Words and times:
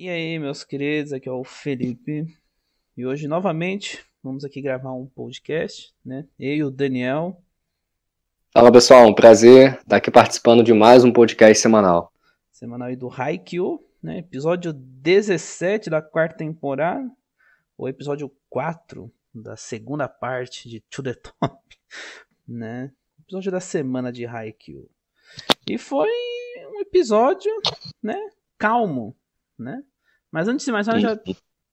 E 0.00 0.08
aí, 0.08 0.38
meus 0.38 0.62
queridos, 0.62 1.12
aqui 1.12 1.28
é 1.28 1.32
o 1.32 1.42
Felipe. 1.42 2.24
E 2.96 3.04
hoje, 3.04 3.26
novamente, 3.26 4.06
vamos 4.22 4.44
aqui 4.44 4.62
gravar 4.62 4.92
um 4.92 5.06
podcast, 5.06 5.92
né? 6.04 6.24
Eu 6.38 6.54
e 6.54 6.62
o 6.62 6.70
Daniel. 6.70 7.42
Fala, 8.52 8.70
pessoal, 8.70 9.08
um 9.08 9.12
prazer 9.12 9.74
estar 9.80 9.96
aqui 9.96 10.08
participando 10.08 10.62
de 10.62 10.72
mais 10.72 11.02
um 11.02 11.12
podcast 11.12 11.60
semanal. 11.60 12.12
Semanal 12.52 12.86
aí 12.86 12.94
do 12.94 13.10
Haikyuu, 13.12 13.84
né? 14.00 14.18
Episódio 14.18 14.72
17 14.72 15.90
da 15.90 16.00
quarta 16.00 16.36
temporada, 16.36 17.10
ou 17.76 17.88
episódio 17.88 18.30
4 18.48 19.12
da 19.34 19.56
segunda 19.56 20.08
parte 20.08 20.68
de 20.68 20.78
To 20.78 21.02
The 21.02 21.14
Top, 21.14 21.76
né? 22.46 22.92
Episódio 23.18 23.50
da 23.50 23.58
semana 23.58 24.12
de 24.12 24.26
Haikyuu. 24.26 24.88
E 25.68 25.76
foi 25.76 26.08
um 26.72 26.82
episódio, 26.82 27.50
né? 28.00 28.16
Calmo, 28.56 29.16
né? 29.58 29.82
Mas 30.30 30.48
antes 30.48 30.64
de 30.64 30.72
mais 30.72 30.86
nada, 30.86 31.00
já 31.00 31.18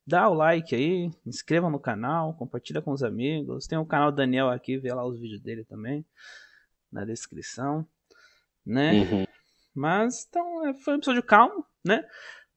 dá 0.06 0.30
o 0.30 0.34
like 0.34 0.74
aí, 0.76 1.12
inscreva 1.26 1.70
no 1.70 1.80
canal, 1.80 2.36
compartilha 2.36 2.82
com 2.82 2.92
os 2.92 3.04
amigos. 3.04 3.68
Tem 3.68 3.78
o 3.78 3.86
canal 3.86 4.12
Daniel 4.12 4.50
aqui, 4.50 4.78
vê 4.78 4.94
lá 4.94 5.06
os 5.06 5.20
vídeos 5.20 5.42
dele 5.42 5.64
também 5.66 6.06
na 6.92 7.04
descrição, 7.04 7.86
né? 8.66 9.02
Uhum. 9.02 9.26
Mas 9.74 10.26
então 10.30 10.68
é, 10.68 10.74
foi 10.74 10.94
um 10.94 10.98
episódio 10.98 11.24
calmo, 11.24 11.66
né? 11.86 12.08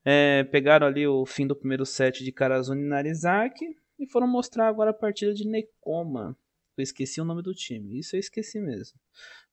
É, 0.04 0.44
pegaram 0.44 0.86
ali 0.86 1.06
o 1.06 1.26
fim 1.26 1.46
do 1.46 1.56
primeiro 1.56 1.84
set 1.84 2.22
de 2.22 2.32
Karazuni 2.32 2.82
e 2.82 2.88
Narizaki 2.88 3.66
e 3.98 4.06
foram 4.06 4.28
mostrar 4.28 4.68
agora 4.68 4.90
a 4.90 4.94
partida 4.94 5.34
de 5.34 5.46
Nekoma. 5.46 6.36
Eu 6.76 6.82
esqueci 6.82 7.20
o 7.20 7.24
nome 7.24 7.42
do 7.42 7.52
time, 7.52 7.98
isso 7.98 8.14
eu 8.14 8.20
esqueci 8.20 8.60
mesmo. 8.60 8.98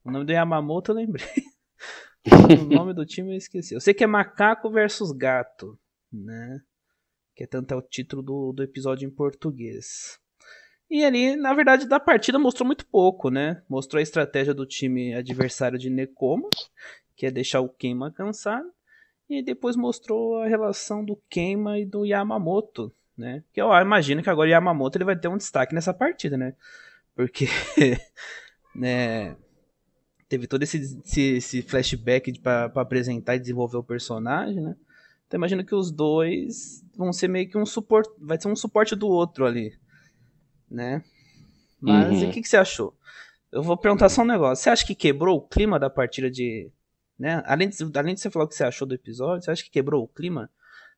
O 0.03 0.12
nome 0.12 0.26
do 0.26 0.31
Yamamoto 0.31 0.92
eu 0.92 0.95
lembrei. 0.95 1.28
o 2.32 2.66
nome 2.66 2.94
do 2.94 3.06
time 3.06 3.34
eu 3.34 3.38
esqueci. 3.38 3.74
Eu 3.74 3.82
sei 3.82 3.94
que 3.94 4.04
é 4.04 4.08
Macaco 4.08 4.70
versus 4.70 5.12
Gato, 5.12 5.78
né? 6.12 6.62
Que 7.36 7.44
é 7.44 7.48
tanto 7.48 7.74
é 7.74 7.78
o 7.78 7.82
título 7.82 8.22
do, 8.22 8.54
do 8.54 8.64
episódio 8.64 9.08
em 9.08 9.12
português. 9.12 10.20
E 10.90 11.04
ali, 11.04 11.36
na 11.36 11.54
verdade, 11.54 11.88
da 11.88 12.00
partida 12.00 12.38
mostrou 12.38 12.66
muito 12.66 12.86
pouco, 12.86 13.30
né? 13.30 13.62
Mostrou 13.67 14.00
a 14.00 14.04
estratégia 14.04 14.54
do 14.54 14.66
time 14.66 15.14
adversário 15.14 15.80
de 15.80 15.90
Nekoma, 15.90 16.50
que 17.16 17.26
é 17.26 17.32
deixar 17.32 17.62
o 17.62 17.70
Keima 17.70 18.12
cansado. 18.12 18.72
E 19.28 19.42
depois 19.42 19.76
mostrou 19.76 20.42
a 20.42 20.48
relação 20.48 21.04
do 21.04 21.20
Keima 21.30 21.80
e 21.80 21.86
do 21.86 22.06
Yamamoto, 22.06 22.94
né? 23.17 23.44
Que 23.52 23.60
eu 23.60 23.72
imagino 23.73 24.22
que 24.22 24.30
agora 24.30 24.48
o 24.48 24.52
Yamamoto 24.52 24.98
ele 24.98 25.06
vai 25.06 25.17
ter 25.17 25.28
um 25.28 25.38
destaque 25.38 25.73
nessa 25.73 25.94
partida, 25.94 26.38
né? 26.38 26.56
Porque 27.16 27.48
né, 28.76 29.36
teve 30.36 30.47
todo 30.47 30.64
esse, 30.64 31.02
esse, 31.05 31.22
esse 31.38 31.61
flashback 31.61 32.38
para 32.39 32.66
apresentar 32.75 33.36
e 33.36 33.39
desenvolver 33.39 33.78
o 33.78 33.83
personagem, 33.83 34.61
né? 34.61 34.75
Então 35.25 35.38
imagino 35.38 35.64
que 35.64 35.73
os 35.73 35.92
dois 35.92 36.83
vão 36.95 37.14
ser 37.14 37.30
meio 37.30 37.50
que 37.50 37.58
um 37.58 37.66
suporte, 37.66 38.11
vai 38.19 38.39
ser 38.39 38.50
um 38.50 38.55
suporte 38.55 38.95
do 38.95 39.08
outro 39.08 39.45
ali, 39.45 39.73
né? 40.69 41.02
Mas 41.80 42.22
uhum. 42.22 42.30
o 42.30 42.31
que, 42.31 42.42
que 42.42 42.50
você 42.50 42.58
achou? 42.58 42.94
Eu 43.52 43.64
vou 43.64 43.77
perguntar 43.77 44.09
só 44.09 44.23
um 44.23 44.25
negócio. 44.25 44.61
Você 44.61 44.69
acha 44.69 44.86
que 44.86 44.94
quebrou 44.94 45.38
o 45.38 45.42
clima 45.42 45.80
da 45.80 45.89
partida 45.89 46.30
de, 46.30 46.70
né? 47.17 47.42
Além 47.45 47.70
de, 47.70 47.77
além 47.95 48.14
de 48.14 48.20
você 48.20 48.30
falar 48.30 48.45
o 48.45 48.47
que 48.49 48.55
você 48.55 48.66
achou 48.66 48.86
do 48.86 48.94
episódio, 48.94 49.45
você 49.45 49.52
acha 49.52 49.64
que 49.64 49.72
quebrou 49.72 50.03
o 50.03 50.08
clima, 50.08 50.49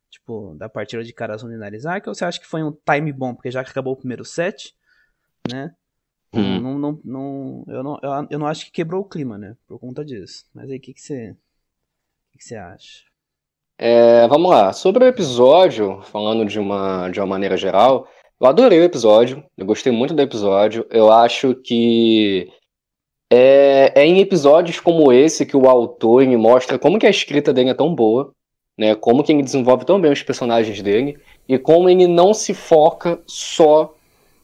tipo, 0.10 0.56
da 0.56 0.68
partida 0.68 1.04
de 1.04 1.14
Karazuni 1.14 1.54
e 1.54 1.58
Narizaki? 1.58 2.10
Ou 2.10 2.16
você 2.16 2.26
acha 2.26 2.40
que 2.40 2.48
foi 2.48 2.64
um 2.64 2.72
time 2.72 3.14
bom, 3.14 3.36
porque 3.36 3.52
já 3.52 3.64
que 3.64 3.70
acabou 3.70 3.94
o 3.94 3.98
primeiro 3.98 4.26
set, 4.26 4.76
né? 5.48 5.76
Hum. 6.34 6.60
Não, 6.60 6.78
não, 6.78 7.00
não, 7.04 7.66
eu, 7.68 7.84
não, 7.84 8.00
eu, 8.02 8.28
eu 8.32 8.40
não 8.40 8.48
acho 8.48 8.66
que 8.66 8.72
quebrou 8.72 9.02
o 9.02 9.08
clima, 9.08 9.38
né? 9.38 9.56
Por 9.68 9.80
conta 9.80 10.04
disso. 10.04 10.46
Mas 10.54 10.70
aí, 10.70 10.78
o 10.78 10.82
que, 10.82 10.94
que, 10.94 11.02
você, 11.02 11.36
que, 12.32 12.38
que 12.38 12.44
você 12.44 12.56
acha? 12.56 13.06
É, 13.78 14.28
vamos 14.28 14.50
lá. 14.50 14.74
Sobre 14.74 15.04
o 15.06 15.08
episódio, 15.08 16.02
falando 16.04 16.46
de 16.46 16.60
uma, 16.60 17.10
de 17.10 17.20
uma 17.20 17.28
maneira 17.28 17.56
geral, 17.56 18.08
eu 18.40 18.48
adorei 18.48 18.80
o 18.80 18.84
episódio. 18.84 19.44
Eu 19.58 19.66
gostei 19.66 19.92
muito 19.92 20.14
do 20.14 20.22
episódio. 20.22 20.86
Eu 20.90 21.12
acho 21.12 21.56
que 21.56 22.52
é, 23.32 23.94
é 23.96 24.06
em 24.06 24.20
episódios 24.20 24.80
como 24.80 25.12
esse 25.12 25.46
que 25.46 25.56
o 25.56 25.68
autor 25.68 26.26
me 26.26 26.38
mostra 26.38 26.80
como 26.80 26.98
que 27.00 27.06
a 27.06 27.10
escrita 27.10 27.54
dele 27.54 27.70
é 27.70 27.74
tão 27.74 27.94
boa, 27.94 28.32
né? 28.78 28.96
Como 28.96 29.24
que 29.24 29.32
ele 29.32 29.44
desenvolve 29.44 29.86
tão 29.86 30.00
bem 30.00 30.12
os 30.12 30.24
personagens 30.24 30.82
dele 30.82 31.20
e 31.48 31.58
como 31.58 31.90
ele 31.90 32.08
não 32.08 32.34
se 32.34 32.54
foca 32.54 33.22
só 33.26 33.94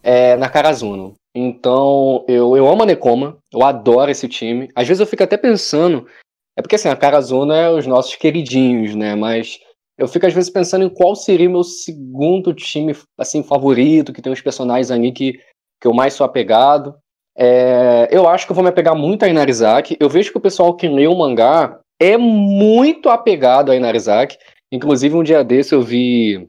é, 0.02 0.36
na 0.38 0.50
Karazuno. 0.50 1.14
Então, 1.36 2.24
eu, 2.28 2.56
eu 2.56 2.68
amo 2.68 2.84
a 2.84 2.86
Nekoma, 2.86 3.38
eu 3.52 3.64
adoro 3.64 4.12
esse 4.12 4.28
time. 4.28 4.70
Às 4.76 4.88
vezes 4.88 5.02
eu 5.02 5.08
fico 5.08 5.24
até 5.24 5.36
pensando, 5.36 6.08
é 6.56 6.62
porque 6.62 6.76
assim, 6.76 6.90
a 6.90 6.96
Karazuno 6.96 7.52
é 7.52 7.72
os 7.72 7.88
nossos 7.88 8.16
queridinhos, 8.16 8.94
né? 8.94 9.16
Mas 9.16 9.60
eu 9.98 10.08
fico 10.08 10.28
às 10.28 10.34
vezes 10.34 10.50
pensando 10.50 10.86
em 10.86 10.90
qual 10.90 11.16
seria 11.16 11.50
o 11.50 11.52
meu 11.52 11.64
segundo 11.64 12.54
time 12.54 12.96
assim 13.18 13.42
favorito, 13.44 14.14
que 14.14 14.22
tem 14.22 14.32
os 14.32 14.42
personagens 14.42 14.92
ali 14.92 15.12
que, 15.12 15.34
que 15.82 15.88
eu 15.88 15.94
mais 15.94 16.14
sou 16.14 16.26
apegado. 16.26 16.96
É, 17.36 18.08
eu 18.12 18.28
acho 18.28 18.46
que 18.46 18.52
eu 18.52 18.56
vou 18.56 18.64
me 18.64 18.70
apegar 18.70 18.96
muito 18.96 19.24
a 19.24 19.28
Inarizaki. 19.28 19.98
Eu 20.00 20.10
vejo 20.10 20.32
que 20.32 20.38
o 20.38 20.42
pessoal 20.42 20.76
que 20.76 20.88
lê 20.88 21.08
o 21.08 21.18
mangá 21.18 21.80
é 22.00 22.16
muito 22.16 23.10
apegado 23.10 23.72
a 23.72 23.76
Inarizaki. 23.76 24.38
Inclusive, 24.72 25.16
um 25.16 25.24
dia 25.24 25.44
desse 25.44 25.74
eu 25.74 25.82
vi 25.82 26.48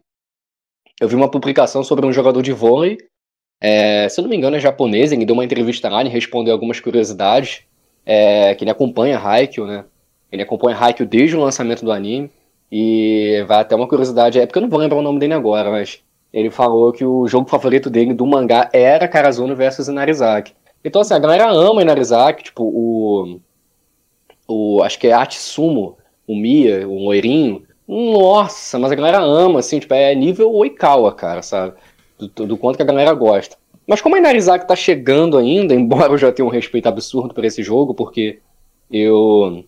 eu 1.00 1.08
vi 1.08 1.16
uma 1.16 1.30
publicação 1.30 1.82
sobre 1.82 2.06
um 2.06 2.12
jogador 2.12 2.42
de 2.42 2.52
vôlei 2.52 2.98
é, 3.60 4.08
se 4.08 4.20
eu 4.20 4.22
não 4.22 4.28
me 4.28 4.36
engano, 4.36 4.56
é 4.56 4.60
japonês, 4.60 5.12
ele 5.12 5.24
deu 5.24 5.34
uma 5.34 5.44
entrevista 5.44 5.88
lá 5.88 6.02
e 6.02 6.08
respondeu 6.08 6.52
algumas 6.52 6.80
curiosidades, 6.80 7.62
é, 8.04 8.54
que 8.54 8.64
ele 8.64 8.70
acompanha 8.70 9.18
Haikyuu, 9.18 9.66
né? 9.66 9.84
Ele 10.30 10.42
acompanha 10.42 10.76
Haikyuu 10.76 11.08
desde 11.08 11.36
o 11.36 11.40
lançamento 11.40 11.84
do 11.84 11.92
anime, 11.92 12.30
e 12.70 13.44
vai 13.46 13.60
até 13.60 13.76
uma 13.76 13.86
curiosidade, 13.86 14.40
é 14.40 14.46
porque 14.46 14.58
eu 14.58 14.62
não 14.62 14.68
vou 14.68 14.80
lembrar 14.80 14.98
o 14.98 15.02
nome 15.02 15.18
dele 15.18 15.34
agora, 15.34 15.70
mas 15.70 16.00
ele 16.32 16.50
falou 16.50 16.92
que 16.92 17.04
o 17.04 17.28
jogo 17.28 17.48
favorito 17.48 17.88
dele 17.88 18.12
do 18.12 18.26
mangá 18.26 18.68
era 18.72 19.06
Karazuno 19.06 19.54
versus 19.54 19.86
Inarizaki. 19.86 20.52
Então, 20.84 21.00
assim, 21.00 21.14
a 21.14 21.18
galera 21.18 21.48
ama 21.48 21.82
Inarizaki, 21.82 22.44
tipo, 22.44 22.64
o... 22.64 23.40
o 24.48 24.82
acho 24.82 24.98
que 24.98 25.06
é 25.06 25.12
Atsumo, 25.12 25.96
o 26.26 26.34
Mia, 26.34 26.88
o 26.88 27.04
loirinho, 27.04 27.62
nossa, 27.86 28.78
mas 28.78 28.90
a 28.90 28.94
galera 28.94 29.20
ama, 29.20 29.60
assim, 29.60 29.78
tipo, 29.78 29.94
é 29.94 30.14
nível 30.14 30.52
Oikawa, 30.52 31.14
cara, 31.14 31.42
sabe? 31.42 31.74
Do, 32.28 32.46
do 32.46 32.56
quanto 32.56 32.76
que 32.76 32.82
a 32.82 32.86
galera 32.86 33.12
gosta. 33.12 33.56
Mas 33.86 34.00
como 34.00 34.16
a 34.16 34.18
Inarizaki 34.18 34.66
tá 34.66 34.76
chegando 34.76 35.36
ainda, 35.36 35.74
embora 35.74 36.12
eu 36.12 36.18
já 36.18 36.32
tenha 36.32 36.46
um 36.46 36.50
respeito 36.50 36.88
absurdo 36.88 37.34
por 37.34 37.44
esse 37.44 37.62
jogo, 37.62 37.94
porque 37.94 38.38
eu. 38.90 39.64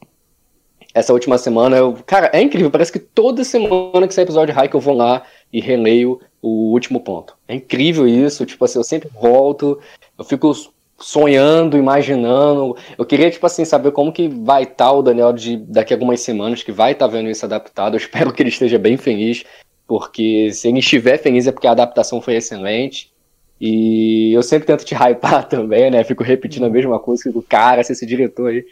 Essa 0.95 1.13
última 1.13 1.37
semana, 1.37 1.77
eu. 1.77 1.99
Cara, 2.07 2.31
é 2.33 2.41
incrível, 2.41 2.71
parece 2.71 2.93
que 2.93 2.99
toda 2.99 3.45
semana 3.45 4.09
que 4.09 4.15
sai 4.15 4.25
episódio 4.25 4.55
de 4.55 4.59
High 4.59 4.71
eu 4.73 4.81
vou 4.81 4.95
lá 4.95 5.23
e 5.53 5.61
releio 5.61 6.21
o 6.41 6.73
último 6.73 7.01
ponto. 7.01 7.37
É 7.47 7.55
incrível 7.55 8.07
isso, 8.07 8.47
tipo 8.47 8.65
assim, 8.65 8.79
eu 8.79 8.85
sempre 8.85 9.11
volto, 9.21 9.79
eu 10.19 10.25
fico 10.25 10.53
sonhando, 10.99 11.77
imaginando. 11.77 12.77
Eu 12.97 13.05
queria, 13.05 13.31
tipo 13.31 13.45
assim, 13.45 13.65
saber 13.65 13.93
como 13.93 14.13
que 14.13 14.29
vai 14.29 14.63
estar 14.63 14.87
tá 14.87 14.93
o 14.93 15.03
Daniel 15.03 15.33
de 15.33 15.57
daqui 15.59 15.93
a 15.93 15.97
algumas 15.97 16.21
semanas, 16.21 16.63
que 16.63 16.73
vai 16.73 16.93
estar 16.93 17.07
tá 17.07 17.13
vendo 17.13 17.29
isso 17.29 17.45
adaptado. 17.45 17.95
Eu 17.95 17.99
espero 18.01 18.33
que 18.33 18.43
ele 18.43 18.49
esteja 18.49 18.79
bem 18.79 18.97
feliz 18.97 19.45
porque 19.87 20.53
se 20.53 20.69
ele 20.69 20.81
estiver 20.81 21.19
feliz 21.19 21.47
é 21.47 21.53
porque 21.53 21.67
a 21.67 21.73
adaptação 21.73 22.21
foi 22.21 22.35
excelente. 22.35 23.13
E 23.61 24.33
eu 24.33 24.43
sempre 24.43 24.67
tento 24.67 24.85
te 24.85 24.95
hypar 24.97 25.49
também, 25.49 25.91
né? 25.91 26.05
Fico 26.05 26.23
repetindo 26.23 26.67
a 26.67 26.71
mesma 26.71 26.99
coisa 26.99 27.31
do 27.33 27.43
cara, 27.43 27.81
esse 27.81 28.07
diretor 28.07 28.51
aí. 28.51 28.67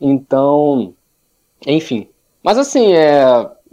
Então, 0.00 0.94
enfim. 1.66 2.08
Mas 2.42 2.58
assim, 2.58 2.92
é. 2.94 3.24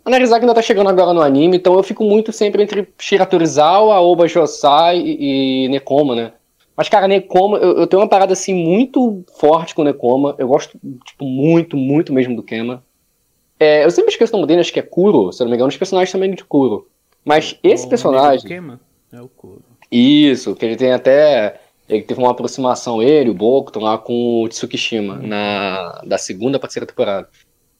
Que 0.03 0.13
ainda 0.15 0.53
tá 0.55 0.61
chegando 0.63 0.89
agora 0.89 1.13
no 1.13 1.21
anime, 1.21 1.57
então 1.57 1.75
eu 1.75 1.83
fico 1.83 2.03
muito 2.03 2.31
sempre 2.31 2.63
entre 2.63 2.87
Shiratorizawa, 2.97 3.93
Aoba 3.93 4.27
Josai 4.27 4.97
e, 4.97 5.65
e 5.65 5.69
Nekoma, 5.69 6.15
né? 6.15 6.33
Mas, 6.75 6.89
cara, 6.89 7.07
Nekoma, 7.07 7.59
eu, 7.59 7.77
eu, 7.77 7.85
tenho 7.85 8.01
uma 8.01 8.09
parada 8.09 8.33
assim 8.33 8.53
muito 8.53 9.23
forte 9.39 9.75
com 9.75 9.83
Nekoma. 9.83 10.33
Eu 10.39 10.47
gosto, 10.47 10.79
tipo, 11.05 11.23
muito, 11.23 11.77
muito 11.77 12.11
mesmo 12.11 12.35
do 12.35 12.41
Kema. 12.41 12.83
É, 13.61 13.85
eu 13.85 13.91
sempre 13.91 14.09
esqueço 14.09 14.33
o 14.33 14.37
nome 14.37 14.47
dele, 14.47 14.61
acho 14.61 14.73
que 14.73 14.79
é 14.79 14.81
Kuro, 14.81 15.31
se 15.31 15.39
eu 15.39 15.45
não 15.45 15.51
me 15.51 15.55
engano, 15.55 15.69
os 15.69 15.77
personagens 15.77 16.11
também 16.11 16.33
de 16.33 16.43
Kuro. 16.43 16.87
Mas 17.23 17.59
esse 17.61 17.85
o 17.85 17.89
personagem. 17.89 18.51
É 19.13 19.21
o 19.21 19.27
Kuro. 19.27 19.61
Isso, 19.91 20.55
que 20.55 20.65
ele 20.65 20.75
tem 20.75 20.91
até. 20.91 21.61
Ele 21.87 22.01
teve 22.01 22.19
uma 22.19 22.31
aproximação, 22.31 23.03
ele, 23.03 23.29
o 23.29 23.35
Bokuto, 23.35 23.79
lá 23.79 23.99
com 23.99 24.41
o 24.41 24.49
Tsukishima, 24.49 25.17
uhum. 25.17 25.27
na, 25.27 26.01
da 26.03 26.17
segunda 26.17 26.57
pra 26.57 26.67
terceira 26.67 26.87
temporada. 26.87 27.29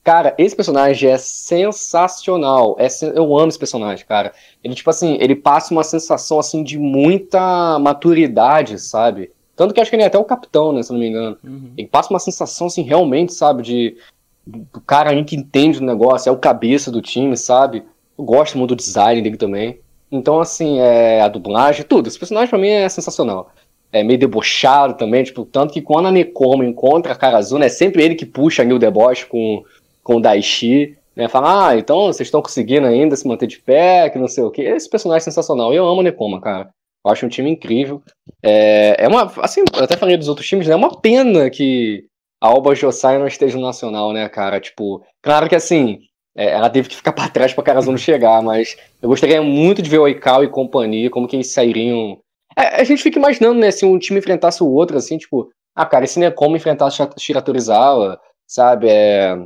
Cara, 0.04 0.36
esse 0.38 0.56
personagem 0.56 1.10
é 1.10 1.18
sensacional. 1.18 2.76
É, 2.78 2.88
eu 3.16 3.36
amo 3.36 3.48
esse 3.48 3.58
personagem, 3.58 4.06
cara. 4.06 4.34
Ele, 4.64 4.76
tipo 4.76 4.90
assim, 4.92 5.18
ele 5.20 5.36
passa 5.36 5.74
uma 5.74 5.84
sensação, 5.84 6.38
assim, 6.38 6.62
de 6.64 6.78
muita 6.78 7.80
maturidade, 7.80 8.78
sabe? 8.78 9.32
Tanto 9.56 9.74
que 9.74 9.82
acho 9.82 9.90
que 9.90 9.96
ele 9.96 10.04
é 10.04 10.08
até 10.08 10.20
o 10.20 10.26
capitão, 10.26 10.74
né, 10.74 10.84
se 10.84 10.92
eu 10.92 10.94
não 10.94 11.00
me 11.02 11.10
engano. 11.10 11.38
Uhum. 11.44 11.72
Ele 11.76 11.88
passa 11.88 12.12
uma 12.12 12.20
sensação, 12.20 12.68
assim, 12.68 12.84
realmente, 12.84 13.34
sabe, 13.34 13.64
de 13.64 13.98
do 14.46 14.82
cara 14.82 15.12
aí 15.12 15.24
que 15.24 15.36
entende 15.36 15.80
o 15.80 15.84
negócio, 15.86 16.30
é 16.30 16.32
o 16.32 16.38
cabeça 16.38 16.92
do 16.92 17.02
time, 17.02 17.38
sabe? 17.38 17.84
Eu 18.18 18.24
gosto 18.24 18.58
muito 18.58 18.76
do 18.76 18.78
design 18.78 19.22
dele 19.22 19.38
também. 19.38 19.80
Então, 20.12 20.40
assim, 20.40 20.80
é, 20.80 21.22
a 21.22 21.28
dublagem, 21.28 21.86
tudo. 21.86 22.08
Esse 22.08 22.20
personagem 22.20 22.50
pra 22.50 22.60
mim 22.60 22.68
é 22.68 22.90
sensacional. 22.90 23.52
É 23.92 24.04
meio 24.04 24.20
debochado 24.20 24.96
também, 24.96 25.24
tipo, 25.24 25.46
tanto 25.46 25.74
que 25.74 25.82
quando 25.82 26.08
a 26.08 26.12
Nekoma 26.12 26.66
encontra 26.66 27.14
a 27.14 27.16
Karazuna, 27.16 27.66
é 27.66 27.70
sempre 27.70 28.04
ele 28.04 28.16
que 28.16 28.26
puxa 28.26 28.62
ali 28.62 28.74
o 28.74 28.80
deboche 28.80 29.26
com, 29.26 29.64
com 30.04 30.16
o 30.16 30.22
Daishi. 30.22 30.98
né? 31.16 31.28
Fala, 31.28 31.70
ah, 31.70 31.78
então 31.78 32.08
vocês 32.08 32.28
estão 32.28 32.42
conseguindo 32.42 32.88
ainda 32.88 33.16
se 33.16 33.28
manter 33.28 33.48
de 33.48 33.60
pé, 33.60 34.10
que 34.10 34.20
não 34.20 34.28
sei 34.28 34.44
o 34.44 34.52
quê. 34.52 34.64
Esse 34.64 34.90
personagem 34.90 35.22
é 35.22 35.26
sensacional. 35.26 35.74
Eu 35.74 35.88
amo 35.88 36.02
o 36.02 36.04
Nekoma, 36.04 36.42
cara. 36.42 36.70
Eu 37.06 37.12
acho 37.12 37.26
um 37.26 37.30
time 37.30 37.50
incrível. 37.50 38.02
É, 38.44 38.96
é 39.00 39.08
uma. 39.08 39.32
Assim, 39.42 39.62
eu 39.76 39.84
até 39.84 39.98
falei 39.98 40.18
dos 40.18 40.28
outros 40.28 40.48
times, 40.48 40.68
né? 40.68 40.74
É 40.74 40.76
uma 40.76 41.00
pena 41.00 41.50
que 41.50 42.06
a 42.06 42.11
Alba 42.42 42.74
Josai 42.74 43.20
não 43.20 43.28
esteja 43.28 43.56
no 43.56 43.64
Nacional, 43.64 44.12
né, 44.12 44.28
cara? 44.28 44.60
Tipo, 44.60 45.06
claro 45.22 45.48
que 45.48 45.56
assim, 45.56 46.00
é, 46.36 46.50
ela 46.50 46.70
teve 46.70 46.90
que 46.90 46.96
ficar 46.96 47.14
para 47.14 47.30
trás 47.30 47.54
pra 47.54 47.64
Carazuno 47.64 47.98
chegar, 47.98 48.42
mas 48.42 48.76
eu 49.02 49.08
gostaria 49.08 49.42
muito 49.42 49.82
de 49.82 49.90
ver 49.90 50.00
o 50.00 50.04
Oikal 50.04 50.44
e 50.44 50.50
companhia, 50.50 51.10
como 51.10 51.28
que 51.28 51.36
eles 51.36 51.54
sairiam. 51.54 52.20
É, 52.58 52.82
a 52.82 52.84
gente 52.84 53.04
fica 53.04 53.20
imaginando, 53.20 53.60
né, 53.60 53.70
se 53.70 53.86
um 53.86 54.00
time 54.00 54.20
enfrentasse 54.20 54.64
o 54.64 54.68
outro, 54.68 54.98
assim, 54.98 55.18
tipo, 55.18 55.50
ah, 55.76 55.86
cara, 55.86 56.06
esse 56.06 56.20
Nekoma 56.20 56.58
enfrentasse 56.58 56.98
Shiratorizawa, 57.18 58.20
sabe? 58.48 58.88
É, 58.90 59.38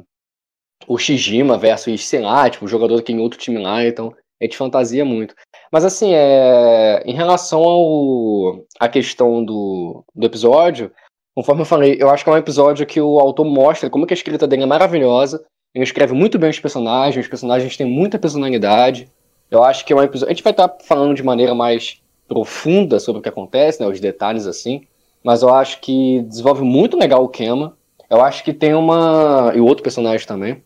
o 0.88 0.98
Shijima 0.98 1.57
versus, 1.57 2.06
sei 2.07 2.21
lá, 2.21 2.50
tipo, 2.50 2.65
o 2.65 2.68
jogador 2.68 2.98
que 2.98 3.06
tem 3.13 3.19
outro 3.19 3.39
time 3.39 3.62
lá, 3.62 3.86
então 3.86 4.13
a 4.41 4.45
gente 4.45 4.57
fantasia 4.57 5.06
muito. 5.06 5.36
Mas 5.71 5.86
assim, 5.86 6.13
é, 6.13 7.03
em 7.06 7.13
relação 7.13 7.63
ao 7.63 8.65
a 8.80 8.88
questão 8.88 9.44
do, 9.44 10.03
do 10.13 10.25
episódio, 10.25 10.91
conforme 11.35 11.61
eu 11.61 11.65
falei, 11.65 11.97
eu 11.99 12.09
acho 12.09 12.23
que 12.23 12.29
é 12.29 12.33
um 12.33 12.37
episódio 12.37 12.85
que 12.85 12.99
o 12.99 13.19
autor 13.19 13.45
mostra 13.45 13.89
como 13.89 14.07
que 14.07 14.13
a 14.13 14.17
escrita 14.17 14.47
dele 14.47 14.63
é 14.63 14.65
maravilhosa. 14.65 15.43
Ele 15.73 15.83
escreve 15.83 16.13
muito 16.13 16.39
bem 16.39 16.49
os 16.49 16.59
personagens, 16.59 17.25
os 17.25 17.29
personagens 17.29 17.75
têm 17.75 17.85
muita 17.85 18.17
personalidade. 18.17 19.11
Eu 19.51 19.61
acho 19.61 19.85
que 19.85 19.91
é 19.91 19.95
um 19.95 20.01
episódio. 20.01 20.31
A 20.31 20.33
gente 20.33 20.43
vai 20.43 20.53
estar 20.53 20.69
tá 20.69 20.83
falando 20.85 21.13
de 21.13 21.21
maneira 21.21 21.53
mais 21.53 22.01
profunda 22.27 22.99
sobre 22.99 23.19
o 23.19 23.21
que 23.21 23.29
acontece, 23.29 23.81
né, 23.81 23.87
os 23.87 23.99
detalhes 23.99 24.47
assim. 24.47 24.83
Mas 25.23 25.41
eu 25.41 25.53
acho 25.53 25.81
que 25.81 26.21
desenvolve 26.21 26.63
muito 26.63 26.97
legal 26.97 27.23
o 27.23 27.29
Kema. 27.29 27.77
Eu 28.09 28.21
acho 28.21 28.43
que 28.43 28.53
tem 28.53 28.73
uma. 28.73 29.51
E 29.53 29.59
o 29.59 29.65
outro 29.65 29.83
personagem 29.83 30.25
também. 30.25 30.63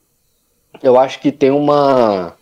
Eu 0.83 0.99
acho 0.99 1.19
que 1.19 1.31
tem 1.31 1.49
uma 1.49 2.35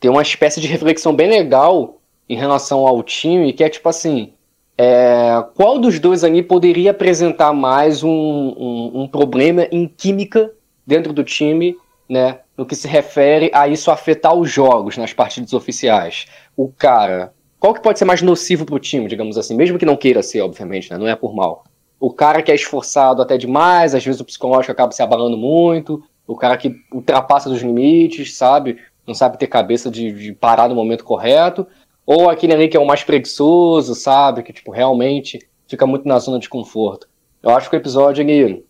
tem 0.00 0.10
uma 0.10 0.22
espécie 0.22 0.60
de 0.60 0.66
reflexão 0.66 1.14
bem 1.14 1.28
legal 1.28 2.00
em 2.28 2.36
relação 2.36 2.86
ao 2.86 3.02
time, 3.02 3.52
que 3.52 3.64
é 3.64 3.68
tipo 3.68 3.88
assim, 3.88 4.32
é, 4.80 5.44
qual 5.56 5.76
dos 5.76 5.98
dois 5.98 6.22
ali 6.22 6.40
poderia 6.40 6.92
apresentar 6.92 7.52
mais 7.52 8.04
um, 8.04 8.08
um, 8.08 9.02
um, 9.02 9.08
problema 9.08 9.66
em 9.72 9.88
química 9.88 10.52
dentro 10.86 11.12
do 11.12 11.24
time, 11.24 11.76
né? 12.08 12.38
No 12.56 12.64
que 12.64 12.76
se 12.76 12.86
refere 12.86 13.50
a 13.52 13.66
isso 13.66 13.90
afetar 13.90 14.34
os 14.34 14.48
jogos 14.48 14.96
nas 14.96 15.12
partidas 15.12 15.52
oficiais. 15.52 16.26
O 16.56 16.68
cara, 16.68 17.32
qual 17.58 17.74
que 17.74 17.82
pode 17.82 17.98
ser 17.98 18.04
mais 18.04 18.22
nocivo 18.22 18.64
para 18.64 18.76
o 18.76 18.78
time, 18.78 19.08
digamos 19.08 19.36
assim, 19.36 19.56
mesmo 19.56 19.78
que 19.78 19.86
não 19.86 19.96
queira 19.96 20.22
ser, 20.22 20.42
obviamente, 20.42 20.90
né? 20.92 20.96
Não 20.96 21.08
é 21.08 21.16
por 21.16 21.34
mal. 21.34 21.64
O 21.98 22.12
cara 22.12 22.40
que 22.40 22.52
é 22.52 22.54
esforçado 22.54 23.20
até 23.20 23.36
demais, 23.36 23.96
às 23.96 24.04
vezes 24.04 24.20
o 24.20 24.24
psicológico 24.24 24.70
acaba 24.70 24.92
se 24.92 25.02
abalando 25.02 25.36
muito, 25.36 26.00
o 26.24 26.36
cara 26.36 26.56
que 26.56 26.72
ultrapassa 26.92 27.48
dos 27.48 27.62
limites, 27.62 28.36
sabe? 28.36 28.76
não 29.08 29.14
sabe 29.14 29.38
ter 29.38 29.46
cabeça 29.46 29.90
de, 29.90 30.12
de, 30.12 30.32
parar 30.34 30.68
no 30.68 30.74
momento 30.74 31.02
correto, 31.02 31.66
ou 32.08 32.30
aquele 32.30 32.54
ali 32.54 32.68
que 32.68 32.76
é 32.76 32.80
o 32.80 32.86
mais 32.86 33.04
preguiçoso, 33.04 33.94
sabe, 33.94 34.42
que 34.42 34.50
tipo 34.50 34.70
realmente 34.70 35.46
fica 35.66 35.86
muito 35.86 36.08
na 36.08 36.18
zona 36.18 36.38
de 36.38 36.48
conforto. 36.48 37.06
Eu 37.42 37.50
acho 37.50 37.68
que 37.68 37.76
o 37.76 37.78
episódio 37.78 38.22
ele, 38.22 38.64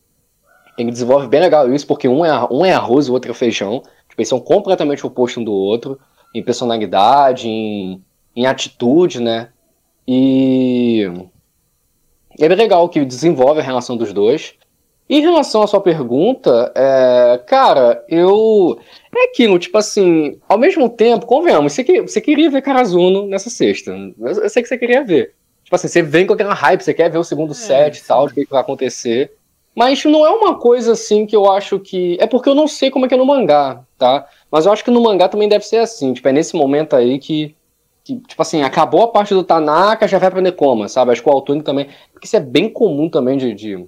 ele 0.77 0.91
desenvolve 0.91 1.29
bem 1.29 1.39
legal 1.39 1.73
isso, 1.73 1.87
porque 1.87 2.09
um 2.09 2.25
é, 2.25 2.49
um 2.51 2.67
é 2.67 2.73
arroz 2.73 3.09
o 3.09 3.13
outro 3.13 3.31
é 3.31 3.35
feijão. 3.35 3.81
Tipo, 4.09 4.23
eles 4.23 4.29
são 4.29 4.41
completamente 4.41 5.07
opostos 5.07 5.41
um 5.41 5.45
do 5.45 5.53
outro, 5.53 6.01
em 6.35 6.43
personalidade, 6.43 7.47
em, 7.47 8.03
em 8.35 8.45
atitude, 8.45 9.21
né? 9.21 9.51
E 10.05 11.09
é 12.41 12.49
legal 12.49 12.89
que 12.89 13.05
desenvolve 13.05 13.61
a 13.61 13.65
relação 13.65 13.97
dos 13.97 14.13
dois. 14.13 14.55
Em 15.09 15.21
relação 15.23 15.63
à 15.63 15.67
sua 15.67 15.81
pergunta, 15.81 16.71
é, 16.75 17.41
cara, 17.47 18.05
eu. 18.09 18.79
É 19.17 19.25
aquilo, 19.31 19.59
tipo 19.59 19.79
assim, 19.79 20.39
ao 20.47 20.59
mesmo 20.59 20.89
tempo, 20.89 21.25
convenhamos, 21.25 21.73
você, 21.73 21.83
que, 21.83 22.03
você 22.03 22.21
queria 22.21 22.51
ver 22.51 22.61
Karazuno 22.61 23.27
nessa 23.27 23.49
sexta. 23.49 23.97
Eu, 24.21 24.49
sei 24.51 24.63
que 24.63 24.69
você 24.69 24.77
queria 24.77 25.03
ver. 25.03 25.35
Tipo 25.65 25.75
assim, 25.75 25.89
você 25.89 26.03
vem 26.03 26.27
com 26.27 26.35
aquela 26.35 26.53
hype, 26.53 26.83
você 26.83 26.93
quer 26.93 27.11
ver 27.11 27.19
o 27.19 27.25
segundo 27.25 27.53
é, 27.53 27.55
set 27.55 27.99
e 27.99 28.05
tal, 28.05 28.27
o 28.27 28.31
que 28.31 28.47
vai 28.51 28.61
acontecer. 28.61 29.33
Mas 29.75 30.05
não 30.05 30.27
é 30.27 30.31
uma 30.31 30.59
coisa 30.59 30.93
assim 30.93 31.25
que 31.25 31.35
eu 31.35 31.51
acho 31.51 31.79
que. 31.79 32.19
É 32.21 32.27
porque 32.27 32.49
eu 32.49 32.55
não 32.55 32.69
sei 32.69 32.91
como 32.91 33.07
é 33.07 33.09
que 33.09 33.15
é 33.15 33.19
no 33.19 33.25
mangá, 33.25 33.83
tá? 33.97 34.27
Mas 34.51 34.67
eu 34.67 34.73
acho 34.73 34.85
que 34.85 34.91
no 34.91 35.03
mangá 35.03 35.29
também 35.29 35.49
deve 35.49 35.65
ser 35.65 35.79
assim. 35.79 36.13
Tipo, 36.13 36.29
é 36.29 36.33
nesse 36.33 36.55
momento 36.55 36.95
aí 36.95 37.19
que. 37.19 37.57
que 38.05 38.17
tipo 38.17 38.43
assim, 38.43 38.63
acabou 38.63 39.05
a 39.05 39.09
parte 39.09 39.33
do 39.33 39.45
Tanaka, 39.45 40.07
já 40.07 40.19
vai 40.19 40.31
pra 40.31 40.41
Nekoma, 40.43 40.89
sabe? 40.89 41.13
Acho 41.13 41.23
que 41.23 41.29
o 41.29 41.33
Altune 41.33 41.63
também. 41.63 41.89
Porque 42.13 42.27
isso 42.27 42.37
é 42.37 42.41
bem 42.41 42.69
comum 42.69 43.09
também 43.09 43.39
de, 43.39 43.55
de 43.55 43.87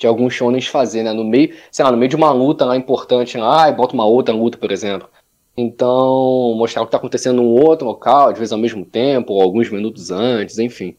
de 0.00 0.06
alguns 0.06 0.32
shonens 0.32 0.66
fazer, 0.66 1.02
né? 1.02 1.12
No 1.12 1.22
meio, 1.22 1.54
sei 1.70 1.84
lá, 1.84 1.92
no 1.92 1.98
meio 1.98 2.08
de 2.08 2.16
uma 2.16 2.32
luta 2.32 2.64
lá 2.64 2.74
importante, 2.74 3.36
lá, 3.36 3.68
e 3.68 3.72
bota 3.74 3.92
uma 3.92 4.06
outra 4.06 4.34
luta, 4.34 4.56
por 4.56 4.72
exemplo. 4.72 5.06
Então, 5.54 6.54
mostrar 6.56 6.80
o 6.80 6.86
que 6.86 6.88
está 6.88 6.96
acontecendo 6.96 7.42
em 7.42 7.46
outro 7.46 7.86
local, 7.86 8.30
às 8.30 8.38
vezes 8.38 8.50
ao 8.50 8.58
mesmo 8.58 8.82
tempo, 8.82 9.34
ou 9.34 9.42
alguns 9.42 9.70
minutos 9.70 10.10
antes, 10.10 10.58
enfim. 10.58 10.96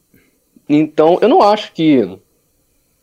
Então, 0.68 1.18
eu 1.20 1.28
não 1.28 1.42
acho 1.42 1.72
que, 1.72 2.16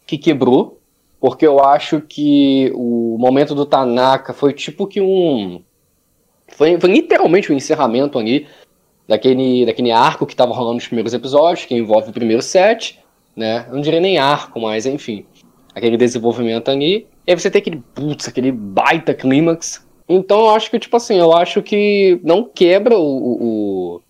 que 0.07 0.18
quebrou, 0.18 0.80
porque 1.19 1.46
eu 1.46 1.60
acho 1.60 2.00
que 2.00 2.72
o 2.74 3.18
momento 3.19 3.54
do 3.54 3.66
Tanaka 3.66 4.31
foi 4.34 4.54
tipo 4.54 4.88
que 4.88 5.02
um. 5.02 5.62
Foi, 6.48 6.80
foi 6.80 6.92
literalmente 6.92 7.52
o 7.52 7.54
um 7.54 7.57
encerramento 7.57 8.18
ali 8.18 8.48
daquele, 9.06 9.66
daquele 9.66 9.92
arco 9.92 10.25
que 10.25 10.34
estava 10.34 10.54
rolando 10.54 10.75
nos 10.75 10.88
primeiros 10.88 11.13
episódios, 11.13 11.66
que 11.66 11.75
envolve 11.75 12.10
o 12.10 12.13
primeiro 12.13 12.42
set, 12.42 13.00
né? 13.36 13.66
Eu 13.68 13.75
não 13.75 13.81
diria 13.81 14.00
nem 14.00 14.18
arco, 14.18 14.62
mas 14.62 14.86
enfim 14.86 15.25
aquele 15.80 15.98
desenvolvimento 15.98 16.70
ali. 16.70 17.08
E 17.26 17.31
aí 17.31 17.40
você 17.40 17.50
tem 17.50 17.60
aquele, 17.60 17.84
putz, 17.94 18.28
aquele 18.28 18.52
baita 18.52 19.14
clímax. 19.14 19.86
Então 20.08 20.42
eu 20.42 20.50
acho 20.52 20.72
que, 20.72 20.80
tipo 20.80 20.96
assim, 20.96 21.18
eu 21.18 21.34
acho 21.34 21.62
que 21.62 22.20
não 22.24 22.44
quebra 22.44 22.98
o. 22.98 23.02
o 23.04 24.02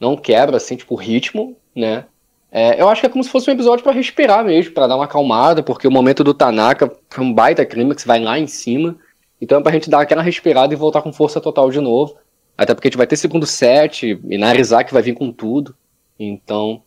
não 0.00 0.16
quebra, 0.16 0.56
assim, 0.56 0.76
tipo, 0.76 0.94
o 0.94 0.98
ritmo, 0.98 1.56
né? 1.74 2.04
É, 2.50 2.80
eu 2.80 2.88
acho 2.88 3.00
que 3.00 3.06
é 3.06 3.10
como 3.10 3.24
se 3.24 3.30
fosse 3.30 3.50
um 3.50 3.54
episódio 3.54 3.82
para 3.82 3.92
respirar 3.92 4.44
mesmo, 4.44 4.72
para 4.72 4.86
dar 4.86 4.94
uma 4.94 5.06
acalmada, 5.06 5.60
porque 5.60 5.88
o 5.88 5.90
momento 5.90 6.22
do 6.22 6.32
Tanaka 6.32 6.88
foi 7.10 7.24
um 7.24 7.32
baita 7.32 7.66
clímax, 7.66 8.04
vai 8.04 8.20
lá 8.20 8.38
em 8.38 8.46
cima. 8.46 8.96
Então 9.40 9.58
é 9.58 9.62
pra 9.62 9.72
gente 9.72 9.90
dar 9.90 10.00
aquela 10.00 10.22
respirada 10.22 10.72
e 10.72 10.76
voltar 10.76 11.02
com 11.02 11.12
força 11.12 11.40
total 11.40 11.70
de 11.70 11.80
novo. 11.80 12.16
Até 12.56 12.72
porque 12.72 12.86
a 12.86 12.90
gente 12.90 12.98
vai 12.98 13.06
ter 13.08 13.16
segundo 13.16 13.44
set, 13.44 14.20
e 14.28 14.38
Narizaki 14.38 14.92
vai 14.92 15.02
vir 15.02 15.14
com 15.14 15.32
tudo. 15.32 15.74
Então, 16.18 16.80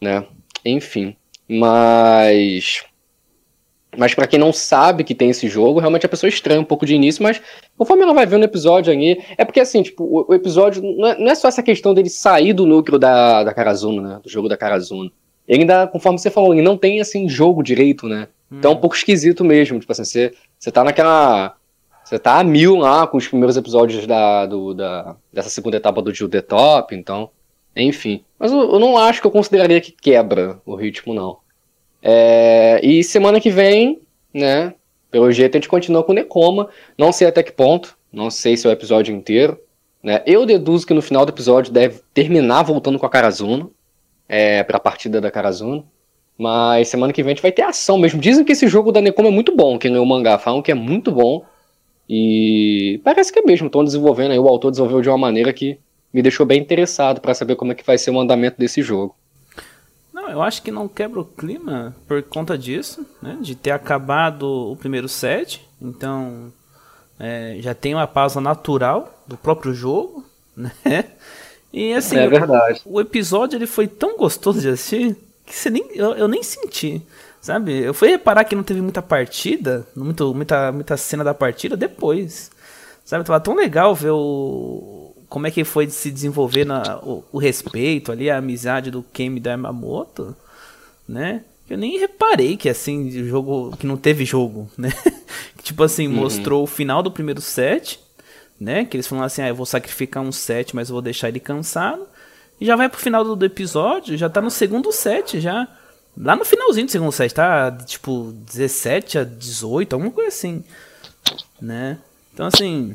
né, 0.00 0.26
enfim. 0.64 1.16
Mas 1.48 2.84
mas 3.96 4.14
para 4.14 4.26
quem 4.26 4.38
não 4.38 4.52
sabe 4.52 5.04
que 5.04 5.14
tem 5.14 5.30
esse 5.30 5.48
jogo, 5.48 5.78
realmente 5.78 6.06
a 6.06 6.08
pessoa 6.08 6.28
estranha 6.28 6.60
um 6.60 6.64
pouco 6.64 6.86
de 6.86 6.94
início, 6.94 7.22
mas 7.22 7.40
conforme 7.76 8.02
ela 8.02 8.14
vai 8.14 8.24
vendo 8.24 8.42
o 8.42 8.46
episódio 8.46 8.92
ali. 8.92 9.22
É 9.36 9.44
porque 9.44 9.60
assim, 9.60 9.82
tipo, 9.82 10.26
o, 10.28 10.34
episódio 10.34 10.82
não 10.82 11.08
é, 11.08 11.18
não 11.18 11.30
é, 11.30 11.34
só 11.34 11.48
essa 11.48 11.62
questão 11.62 11.92
dele 11.92 12.08
sair 12.08 12.52
do 12.54 12.66
núcleo 12.66 12.98
da, 12.98 13.44
da 13.44 13.52
Karazuno, 13.52 14.00
né? 14.00 14.20
Do 14.22 14.30
jogo 14.30 14.48
da 14.48 14.56
Karazuno. 14.56 15.12
Ele 15.46 15.62
ainda, 15.62 15.86
conforme 15.86 16.18
você 16.18 16.30
falou, 16.30 16.54
ele 16.54 16.62
não 16.62 16.76
tem 16.76 17.00
assim 17.00 17.28
jogo 17.28 17.62
direito, 17.62 18.08
né? 18.08 18.28
Hum. 18.50 18.56
Então 18.58 18.72
é 18.72 18.74
um 18.74 18.80
pouco 18.80 18.96
esquisito 18.96 19.44
mesmo. 19.44 19.78
Tipo 19.78 19.92
assim, 19.92 20.04
você, 20.04 20.32
você 20.58 20.70
tá 20.70 20.82
naquela. 20.82 21.54
Você 22.02 22.18
tá 22.18 22.38
a 22.38 22.44
mil 22.44 22.76
lá 22.76 23.06
com 23.06 23.18
os 23.18 23.28
primeiros 23.28 23.56
episódios 23.56 24.06
da, 24.06 24.46
do, 24.46 24.74
da, 24.74 25.16
dessa 25.32 25.48
segunda 25.48 25.76
etapa 25.76 26.00
do 26.00 26.12
Jill 26.12 26.28
The 26.28 26.40
Top, 26.40 26.94
então. 26.94 27.30
Enfim. 27.76 28.24
Mas 28.38 28.52
eu, 28.52 28.72
eu 28.72 28.78
não 28.78 28.96
acho 28.96 29.20
que 29.20 29.26
eu 29.26 29.30
consideraria 29.30 29.80
que 29.80 29.92
quebra 29.92 30.60
o 30.64 30.74
ritmo, 30.74 31.14
não. 31.14 31.41
É, 32.02 32.80
e 32.82 33.04
semana 33.04 33.40
que 33.40 33.50
vem, 33.50 34.00
né? 34.34 34.74
Pelo 35.10 35.30
jeito 35.30 35.54
a 35.54 35.58
gente 35.58 35.68
continua 35.68 36.02
com 36.02 36.12
o 36.12 36.14
Necoma. 36.14 36.68
Não 36.98 37.12
sei 37.12 37.28
até 37.28 37.42
que 37.42 37.52
ponto. 37.52 37.96
Não 38.12 38.30
sei 38.30 38.56
se 38.56 38.66
é 38.66 38.70
o 38.70 38.72
episódio 38.72 39.14
inteiro. 39.14 39.58
Né? 40.02 40.22
Eu 40.26 40.44
deduzo 40.44 40.86
que 40.86 40.94
no 40.94 41.02
final 41.02 41.24
do 41.24 41.30
episódio 41.30 41.72
deve 41.72 42.00
terminar 42.12 42.62
voltando 42.62 42.98
com 42.98 43.06
a 43.06 43.10
Karazuno. 43.10 43.72
É, 44.28 44.62
pra 44.64 44.80
partida 44.80 45.20
da 45.20 45.30
Karazuno. 45.30 45.86
Mas 46.36 46.88
semana 46.88 47.12
que 47.12 47.22
vem 47.22 47.32
a 47.32 47.34
gente 47.34 47.42
vai 47.42 47.52
ter 47.52 47.62
ação 47.62 47.98
mesmo. 47.98 48.20
Dizem 48.20 48.44
que 48.44 48.52
esse 48.52 48.66
jogo 48.66 48.90
da 48.90 49.00
Necoma 49.00 49.28
é 49.28 49.32
muito 49.32 49.54
bom. 49.54 49.78
Quem 49.78 49.92
leu 49.92 50.02
o 50.02 50.06
mangá 50.06 50.38
falam 50.38 50.62
que 50.62 50.72
é 50.72 50.74
muito 50.74 51.12
bom. 51.12 51.44
E 52.08 53.00
parece 53.04 53.32
que 53.32 53.38
é 53.38 53.42
mesmo. 53.42 53.66
Estão 53.66 53.84
desenvolvendo 53.84 54.32
aí. 54.32 54.38
O 54.38 54.48
autor 54.48 54.70
desenvolveu 54.70 55.02
de 55.02 55.08
uma 55.08 55.18
maneira 55.18 55.52
que 55.52 55.78
me 56.12 56.22
deixou 56.22 56.44
bem 56.44 56.60
interessado 56.60 57.20
para 57.20 57.34
saber 57.34 57.56
como 57.56 57.72
é 57.72 57.74
que 57.74 57.84
vai 57.84 57.98
ser 57.98 58.10
o 58.10 58.18
andamento 58.18 58.58
desse 58.58 58.82
jogo. 58.82 59.14
Não, 60.22 60.30
eu 60.30 60.40
acho 60.40 60.62
que 60.62 60.70
não 60.70 60.86
quebra 60.86 61.20
o 61.20 61.24
clima 61.24 61.96
por 62.06 62.22
conta 62.22 62.56
disso, 62.56 63.04
né? 63.20 63.36
De 63.40 63.56
ter 63.56 63.72
acabado 63.72 64.70
o 64.70 64.76
primeiro 64.76 65.08
set. 65.08 65.68
Então, 65.80 66.52
é, 67.18 67.56
já 67.58 67.74
tem 67.74 67.92
uma 67.92 68.06
pausa 68.06 68.40
natural 68.40 69.20
do 69.26 69.36
próprio 69.36 69.74
jogo, 69.74 70.24
né? 70.54 70.70
E 71.72 71.92
assim, 71.92 72.16
é 72.16 72.28
verdade. 72.28 72.82
O, 72.84 72.98
o, 72.98 73.00
episódio 73.00 73.56
ele 73.56 73.66
foi 73.66 73.88
tão 73.88 74.16
gostoso 74.16 74.60
de 74.60 74.68
assistir 74.68 75.16
que 75.44 75.56
você 75.56 75.68
nem, 75.70 75.90
eu, 75.92 76.12
eu 76.12 76.28
nem 76.28 76.42
senti, 76.44 77.02
sabe? 77.40 77.82
Eu 77.82 77.92
fui 77.92 78.08
reparar 78.08 78.44
que 78.44 78.54
não 78.54 78.62
teve 78.62 78.80
muita 78.80 79.02
partida, 79.02 79.84
muito, 79.96 80.32
muita, 80.32 80.70
muita 80.70 80.96
cena 80.96 81.24
da 81.24 81.34
partida 81.34 81.76
depois, 81.76 82.48
sabe? 83.04 83.24
Tava 83.24 83.40
tão 83.40 83.56
legal 83.56 83.92
ver 83.92 84.10
o, 84.10 85.01
como 85.32 85.46
é 85.46 85.50
que 85.50 85.64
foi 85.64 85.86
de 85.86 85.92
se 85.92 86.10
desenvolver 86.10 86.66
na, 86.66 86.98
o, 86.98 87.24
o, 87.32 87.38
respeito 87.38 88.12
ali, 88.12 88.28
a 88.28 88.36
amizade 88.36 88.90
do 88.90 89.02
Kemi 89.02 89.40
da 89.40 89.52
Yamamoto, 89.52 90.36
né? 91.08 91.42
Eu 91.70 91.78
nem 91.78 91.98
reparei 91.98 92.54
que 92.54 92.68
assim, 92.68 93.10
jogo 93.26 93.74
que 93.78 93.86
não 93.86 93.96
teve 93.96 94.26
jogo, 94.26 94.70
né? 94.76 94.92
Tipo 95.64 95.84
assim, 95.84 96.06
uhum. 96.06 96.16
mostrou 96.16 96.62
o 96.62 96.66
final 96.66 97.02
do 97.02 97.10
primeiro 97.10 97.40
set, 97.40 97.98
né? 98.60 98.84
Que 98.84 98.94
eles 98.94 99.06
falaram 99.06 99.24
assim, 99.24 99.40
ah, 99.40 99.48
eu 99.48 99.54
vou 99.54 99.64
sacrificar 99.64 100.22
um 100.22 100.30
set, 100.30 100.76
mas 100.76 100.90
eu 100.90 100.92
vou 100.92 101.00
deixar 101.00 101.30
ele 101.30 101.40
cansado. 101.40 102.06
E 102.60 102.66
já 102.66 102.76
vai 102.76 102.90
pro 102.90 103.00
final 103.00 103.24
do, 103.24 103.34
do 103.34 103.46
episódio, 103.46 104.18
já 104.18 104.28
tá 104.28 104.42
no 104.42 104.50
segundo 104.50 104.92
set, 104.92 105.40
já. 105.40 105.66
Lá 106.14 106.36
no 106.36 106.44
finalzinho 106.44 106.84
do 106.84 106.92
segundo 106.92 107.10
set, 107.10 107.32
tá? 107.32 107.72
Tipo, 107.86 108.34
17 108.52 109.16
a 109.16 109.24
18, 109.24 109.94
alguma 109.94 110.12
coisa 110.12 110.28
assim. 110.28 110.62
Né? 111.58 111.96
Então, 112.34 112.44
assim. 112.44 112.94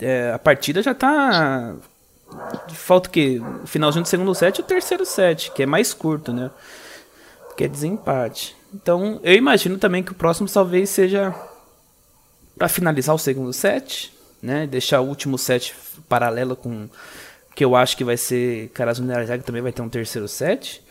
É, 0.00 0.32
a 0.32 0.38
partida 0.38 0.82
já 0.82 0.94
tá. 0.94 1.74
Falta 2.72 3.08
o 3.08 3.12
quê? 3.12 3.40
O 3.62 3.66
finalzinho 3.66 4.02
do 4.02 4.08
segundo 4.08 4.34
set 4.34 4.58
e 4.58 4.60
o 4.60 4.64
terceiro 4.64 5.04
set, 5.04 5.50
que 5.52 5.62
é 5.62 5.66
mais 5.66 5.92
curto, 5.92 6.32
né? 6.32 6.50
Que 7.56 7.64
é 7.64 7.68
desempate. 7.68 8.56
Então, 8.74 9.20
eu 9.22 9.34
imagino 9.34 9.76
também 9.78 10.02
que 10.02 10.12
o 10.12 10.14
próximo 10.14 10.48
talvez 10.48 10.88
seja 10.88 11.34
para 12.56 12.68
finalizar 12.68 13.14
o 13.14 13.18
segundo 13.18 13.52
set, 13.52 14.12
né? 14.42 14.66
Deixar 14.66 15.00
o 15.00 15.06
último 15.06 15.36
set 15.36 15.74
paralelo 16.08 16.56
com 16.56 16.88
que 17.54 17.64
eu 17.64 17.76
acho 17.76 17.96
que 17.96 18.04
vai 18.04 18.16
ser 18.16 18.68
Karasu 18.70 19.02
que 19.02 19.44
também 19.44 19.60
vai 19.60 19.72
ter 19.72 19.82
um 19.82 19.88
terceiro 19.88 20.26
set, 20.26 20.82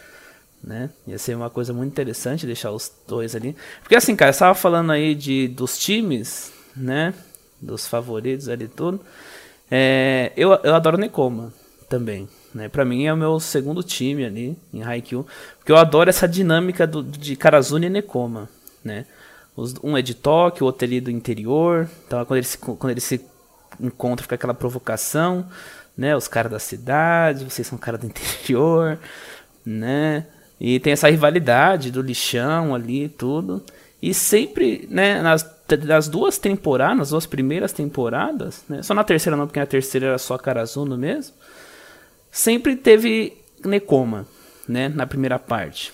né? 0.63 0.91
Ia 1.07 1.17
ser 1.17 1.35
uma 1.35 1.49
coisa 1.49 1.73
muito 1.73 1.91
interessante 1.91 2.45
deixar 2.45 2.71
os 2.71 2.91
dois 3.07 3.35
ali. 3.35 3.55
Porque 3.81 3.95
assim, 3.95 4.15
cara, 4.15 4.29
eu 4.29 4.33
estava 4.33 4.53
falando 4.53 4.91
aí 4.91 5.15
de 5.15 5.47
dos 5.47 5.77
times, 5.77 6.51
né? 6.75 7.13
Dos 7.61 7.87
favoritos 7.87 8.49
ali 8.49 8.67
tudo. 8.67 8.99
É, 9.69 10.31
eu, 10.35 10.51
eu 10.63 10.75
adoro 10.75 10.97
Nekoma 10.97 11.53
também, 11.87 12.27
né? 12.53 12.67
Para 12.67 12.83
mim 12.83 13.05
é 13.05 13.13
o 13.13 13.17
meu 13.17 13.39
segundo 13.39 13.83
time 13.83 14.25
ali 14.25 14.57
em 14.73 14.83
Haikyuu, 14.83 15.25
porque 15.57 15.71
eu 15.71 15.77
adoro 15.77 16.09
essa 16.09 16.27
dinâmica 16.27 16.87
do, 16.87 17.03
de 17.03 17.35
Karazuni 17.35 17.85
e 17.85 17.89
Nekoma, 17.89 18.49
né? 18.83 19.05
Os, 19.55 19.75
um 19.83 19.97
é 19.97 20.01
de 20.01 20.13
Tóquio, 20.13 20.63
o 20.63 20.67
outro 20.67 20.85
é 20.85 20.87
ali 20.87 20.99
do 20.99 21.11
interior. 21.11 21.89
Então 22.07 22.23
quando 22.25 22.37
eles 22.37 22.47
se, 22.47 22.57
quando 22.57 22.89
eles 22.89 23.03
se 23.03 23.21
encontram 23.79 24.23
fica 24.23 24.35
aquela 24.35 24.53
provocação, 24.53 25.45
né? 25.95 26.15
Os 26.15 26.27
caras 26.27 26.51
da 26.51 26.59
cidade, 26.59 27.45
vocês 27.45 27.67
são 27.67 27.77
caras 27.77 28.01
do 28.01 28.07
interior, 28.07 28.99
né? 29.65 30.25
E 30.59 30.79
tem 30.79 30.93
essa 30.93 31.09
rivalidade 31.09 31.91
do 31.91 32.01
lixão 32.01 32.75
ali 32.75 33.09
tudo. 33.09 33.63
E 34.01 34.13
sempre, 34.13 34.87
né, 34.89 35.21
nas, 35.21 35.43
nas 35.77 36.07
duas 36.07 36.37
temporadas, 36.37 37.09
duas 37.09 37.25
primeiras 37.25 37.71
temporadas, 37.71 38.63
né, 38.67 38.81
só 38.81 38.93
na 38.93 39.03
terceira 39.03 39.37
não, 39.37 39.47
porque 39.47 39.59
na 39.59 39.65
terceira 39.65 40.07
era 40.07 40.17
só 40.17 40.37
Karazuno 40.37 40.97
mesmo, 40.97 41.35
sempre 42.31 42.75
teve 42.75 43.37
Nekoma, 43.63 44.25
né, 44.67 44.89
na 44.89 45.05
primeira 45.05 45.37
parte. 45.37 45.93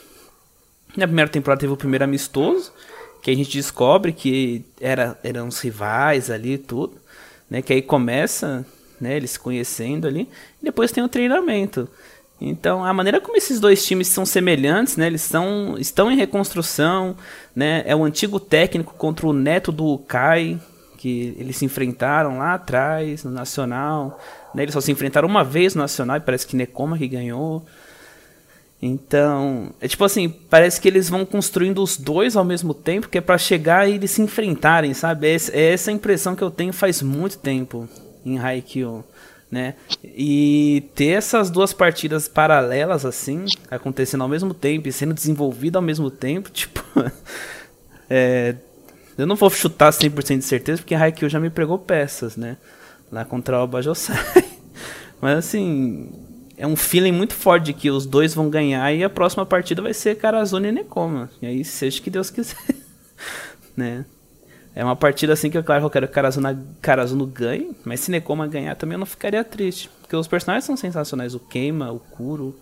Na 0.96 1.06
primeira 1.06 1.30
temporada 1.30 1.62
teve 1.62 1.74
o 1.74 1.78
primeiro 1.78 2.04
amistoso, 2.04 2.72
que 3.22 3.32
a 3.32 3.36
gente 3.36 3.52
descobre 3.58 4.14
que 4.14 4.66
era, 4.80 5.20
eram 5.24 5.48
os 5.48 5.60
rivais 5.60 6.30
ali 6.30 6.54
e 6.54 6.58
tudo, 6.58 6.98
né, 7.50 7.62
que 7.62 7.74
aí 7.74 7.82
começa, 7.82 8.66
né, 9.00 9.16
eles 9.16 9.32
se 9.32 9.40
conhecendo 9.40 10.08
ali, 10.08 10.30
e 10.62 10.66
depois 10.66 10.92
tem 10.92 11.04
o 11.04 11.10
treinamento. 11.10 11.90
Então, 12.40 12.86
a 12.86 12.94
maneira 12.94 13.20
como 13.20 13.36
esses 13.36 13.60
dois 13.60 13.84
times 13.84 14.08
são 14.08 14.26
semelhantes, 14.26 14.96
né, 14.96 15.08
eles 15.08 15.22
são, 15.22 15.76
estão 15.80 16.12
em 16.12 16.16
reconstrução, 16.16 17.16
né, 17.56 17.84
é 17.86 17.96
o 17.96 18.04
antigo 18.04 18.40
técnico 18.40 18.94
contra 18.94 19.28
o 19.28 19.34
neto 19.34 19.72
do 19.72 19.98
Kai, 19.98 20.60
que 20.98 21.36
eles 21.40 21.58
se 21.58 21.66
enfrentaram 21.66 22.38
lá 22.38 22.54
atrás, 22.54 23.24
no 23.24 23.32
Nacional, 23.32 24.20
né, 24.54 24.62
eles 24.64 24.74
só 24.74 24.82
se 24.82 24.92
enfrentaram 24.92 25.28
uma 25.28 25.44
vez 25.44 25.74
no 25.74 25.82
Nacional 25.82 26.18
e 26.18 26.22
parece 26.22 26.46
que 26.46 26.56
Nekoma 26.56 26.98
que 26.98 27.08
ganhou. 27.08 27.66
Então, 28.80 29.72
é 29.82 29.88
tipo 29.88 30.04
assim, 30.04 30.30
parece 30.30 30.80
que 30.80 30.88
eles 30.88 31.10
vão 31.10 31.26
construindo 31.26 31.82
os 31.82 31.98
dois 31.98 32.36
ao 32.36 32.46
mesmo 32.46 32.76
tempo, 32.76 33.10
que 33.10 33.18
é 33.18 33.22
para 33.22 33.40
chegar 33.40 33.90
e 33.90 33.96
eles 33.96 34.12
se 34.12 34.22
enfrentarem, 34.22 34.94
sabe? 34.94 35.28
É, 35.28 35.36
é 35.54 35.74
essa 35.74 35.92
impressão 35.92 36.36
que 36.36 36.44
eu 36.44 36.52
tenho 36.52 36.72
faz 36.72 37.02
muito 37.02 37.40
tempo 37.40 37.90
em 38.24 38.38
Haikyuu 38.38 39.04
né? 39.50 39.76
E 40.04 40.90
ter 40.94 41.10
essas 41.10 41.50
duas 41.50 41.74
partidas 41.74 42.28
paralelas 42.28 43.06
assim, 43.06 43.46
acontecendo 43.72 44.22
ao 44.22 44.28
mesmo 44.28 44.54
tempo 44.54 44.88
e 44.88 44.92
sendo 44.92 45.14
desenvolvida 45.14 45.78
ao 45.78 45.82
mesmo 45.82 46.12
tempo, 46.12 46.50
tipo, 46.52 46.84
é, 48.10 48.56
eu 49.18 49.26
não 49.26 49.36
vou 49.36 49.50
chutar 49.50 49.92
100% 49.92 50.38
de 50.38 50.44
certeza 50.44 50.82
porque 50.82 50.96
Haikyuu 50.96 51.30
já 51.30 51.40
me 51.40 51.50
pregou 51.50 51.80
peças, 51.80 52.36
né? 52.36 52.58
Lá 53.12 53.24
contra 53.24 53.64
o 53.64 53.68
Bajosai. 53.68 54.18
Mas 55.22 55.38
assim, 55.38 56.12
é 56.58 56.68
um 56.68 56.76
feeling 56.76 57.12
muito 57.12 57.34
forte 57.34 57.68
de 57.68 57.74
que 57.74 57.90
os 57.90 58.06
dois 58.06 58.34
vão 58.34 58.50
ganhar 58.50 58.94
e 58.94 59.04
a 59.04 59.10
próxima 59.10 59.46
partida 59.46 59.82
vai 59.82 59.94
ser 59.94 60.18
Karazune 60.18 60.68
e 60.68 60.72
Nekoma. 60.72 61.30
E 61.42 61.48
aí 61.48 61.64
seja 61.64 62.02
que 62.02 62.10
Deus 62.10 62.30
quiser, 62.30 62.76
né? 63.76 64.06
É 64.78 64.84
uma 64.84 64.96
partida 64.96 65.34
assim 65.34 65.50
que, 65.50 65.60
claro, 65.64 65.86
eu 65.86 65.90
quero 65.90 66.08
que 66.08 66.14
Karazuno, 66.14 66.56
Karazuno 66.80 67.26
ganhe, 67.26 67.72
mas 67.84 68.00
se 68.00 68.12
Nekoma 68.12 68.46
ganhar 68.46 68.76
também 68.76 68.94
eu 68.94 69.00
não 69.00 69.08
ficaria 69.08 69.44
triste. 69.44 69.90
Porque 70.02 70.16
os 70.16 70.28
personagens 70.28 70.66
são 70.66 70.78
sensacionais. 70.78 71.34
O 71.34 71.40
Keima, 71.40 71.92
o 71.92 71.98
Kuro, 71.98 72.56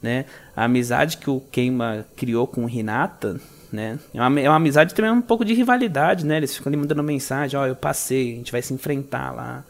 né? 0.00 0.26
A 0.54 0.66
amizade 0.66 1.16
que 1.16 1.28
o 1.28 1.40
Keima 1.40 2.06
criou 2.14 2.46
com 2.46 2.64
o 2.64 2.70
Hinata, 2.70 3.40
né? 3.72 3.98
É 4.14 4.22
uma, 4.22 4.40
é 4.40 4.48
uma 4.48 4.58
amizade 4.58 4.94
também 4.94 5.10
um 5.10 5.20
pouco 5.20 5.44
de 5.44 5.52
rivalidade, 5.52 6.24
né? 6.24 6.36
Eles 6.36 6.54
ficam 6.54 6.70
ali 6.70 6.76
mandando 6.76 7.02
mensagem, 7.02 7.58
ó, 7.58 7.64
oh, 7.64 7.66
eu 7.66 7.74
passei, 7.74 8.34
a 8.34 8.36
gente 8.36 8.52
vai 8.52 8.62
se 8.62 8.72
enfrentar 8.72 9.32
lá, 9.32 9.64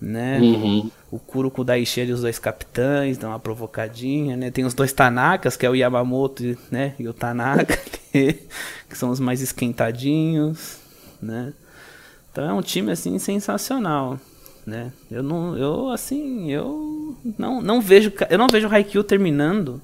né? 0.00 0.40
Uhum. 0.40 0.90
O 1.10 1.18
Kuro 1.18 1.50
com 1.50 1.60
o 1.60 1.64
Daishi 1.66 2.00
e 2.00 2.12
os 2.12 2.22
dois 2.22 2.38
capitães, 2.38 3.18
dão 3.18 3.28
uma 3.28 3.38
provocadinha, 3.38 4.38
né? 4.38 4.50
Tem 4.50 4.64
os 4.64 4.72
dois 4.72 4.90
Tanakas, 4.90 5.54
que 5.54 5.66
é 5.66 5.68
o 5.68 5.74
Yamamoto, 5.74 6.56
né? 6.70 6.94
E 6.98 7.06
o 7.06 7.12
Tanaka, 7.12 7.78
que 8.10 8.96
são 8.96 9.10
os 9.10 9.20
mais 9.20 9.42
esquentadinhos, 9.42 10.82
né? 11.24 11.52
Então 12.30 12.48
é 12.48 12.52
um 12.52 12.62
time 12.62 12.92
assim 12.92 13.18
sensacional, 13.18 14.18
né? 14.66 14.92
Eu 15.10 15.22
não, 15.22 15.56
eu 15.56 15.88
assim, 15.90 16.50
eu 16.50 17.16
não, 17.38 17.62
não 17.62 17.80
vejo, 17.80 18.12
eu 18.28 18.38
não 18.38 18.48
vejo 18.48 18.68
o 18.68 18.70
Haikyuu 18.72 19.04
terminando, 19.04 19.80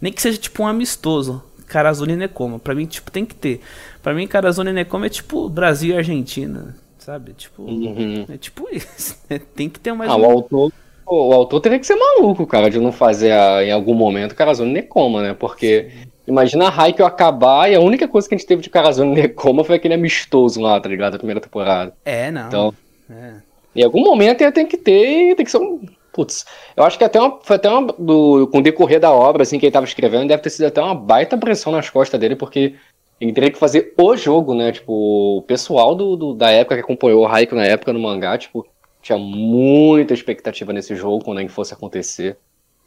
nem 0.00 0.12
que 0.12 0.22
seja 0.22 0.38
tipo 0.38 0.62
um 0.62 0.66
amistoso, 0.66 1.42
Karazune 1.66 2.12
e 2.12 2.16
Nekoma. 2.16 2.58
Para 2.58 2.74
mim 2.74 2.86
tipo 2.86 3.10
tem 3.10 3.24
que 3.24 3.34
ter. 3.34 3.60
Para 4.02 4.14
mim 4.14 4.26
Karazune 4.26 4.70
e 4.70 4.72
Nekoma 4.74 5.06
é 5.06 5.10
tipo 5.10 5.48
Brasil 5.48 5.94
e 5.94 5.98
Argentina, 5.98 6.76
sabe? 6.98 7.32
Tipo, 7.32 7.62
uhum. 7.62 8.26
é 8.28 8.36
tipo 8.36 8.68
isso. 8.72 9.16
Né? 9.28 9.40
Tem 9.54 9.68
que 9.68 9.80
ter 9.80 9.92
mais 9.92 10.10
ah, 10.10 10.16
um... 10.16 10.20
o 10.20 10.30
autor 10.30 10.72
o 11.08 11.32
autor 11.32 11.60
teria 11.60 11.78
que 11.78 11.86
ser 11.86 11.94
maluco, 11.94 12.44
cara, 12.48 12.68
de 12.68 12.80
não 12.80 12.90
fazer 12.90 13.30
a, 13.30 13.62
em 13.64 13.70
algum 13.70 13.94
momento 13.94 14.34
Karazune 14.34 14.70
e 14.70 14.74
Nekoma, 14.74 15.22
né? 15.22 15.34
Porque 15.34 15.88
Sim 15.88 16.15
Imagina 16.26 16.68
a 16.68 16.82
Haikyuu 16.82 17.06
acabar 17.06 17.70
e 17.70 17.74
a 17.74 17.80
única 17.80 18.08
coisa 18.08 18.28
que 18.28 18.34
a 18.34 18.38
gente 18.38 18.46
teve 18.46 18.62
de 18.62 18.70
Karazone 18.70 19.14
Nekoma 19.14 19.62
foi 19.62 19.76
aquele 19.76 19.94
amistoso 19.94 20.60
lá, 20.60 20.80
tá 20.80 20.88
ligado? 20.88 21.14
A 21.14 21.18
primeira 21.18 21.40
temporada. 21.40 21.94
É, 22.04 22.30
não. 22.30 22.48
Então, 22.48 22.74
é. 23.08 23.34
em 23.74 23.84
algum 23.84 24.00
momento 24.00 24.40
ia 24.40 24.50
ter 24.50 24.64
que 24.64 24.76
ter, 24.76 25.34
tem 25.36 25.44
que 25.44 25.50
ser 25.50 25.58
um... 25.58 25.80
Putz, 26.12 26.46
eu 26.74 26.82
acho 26.82 26.96
que 26.96 27.04
até 27.04 27.20
uma, 27.20 27.38
foi 27.42 27.56
até 27.56 27.68
uma, 27.68 27.92
do, 27.92 28.48
com 28.48 28.58
o 28.58 28.62
decorrer 28.62 28.98
da 28.98 29.12
obra, 29.12 29.42
assim, 29.42 29.58
que 29.58 29.66
ele 29.66 29.72
tava 29.72 29.84
escrevendo, 29.84 30.28
deve 30.28 30.42
ter 30.42 30.48
sido 30.48 30.64
até 30.64 30.80
uma 30.80 30.94
baita 30.94 31.36
pressão 31.36 31.70
nas 31.70 31.90
costas 31.90 32.18
dele, 32.18 32.34
porque 32.34 32.74
ele 33.20 33.32
teria 33.32 33.50
que 33.50 33.58
fazer 33.58 33.92
o 33.98 34.16
jogo, 34.16 34.54
né? 34.54 34.72
Tipo, 34.72 35.38
o 35.38 35.42
pessoal 35.42 35.94
do, 35.94 36.16
do 36.16 36.34
da 36.34 36.50
época 36.50 36.76
que 36.76 36.80
acompanhou 36.80 37.22
o 37.22 37.26
Haikyuu 37.26 37.60
na 37.60 37.66
época 37.66 37.92
no 37.92 38.00
mangá, 38.00 38.36
tipo, 38.38 38.66
tinha 39.02 39.18
muita 39.18 40.14
expectativa 40.14 40.72
nesse 40.72 40.96
jogo 40.96 41.24
quando 41.24 41.40
ele 41.40 41.48
fosse 41.48 41.72
acontecer. 41.72 42.38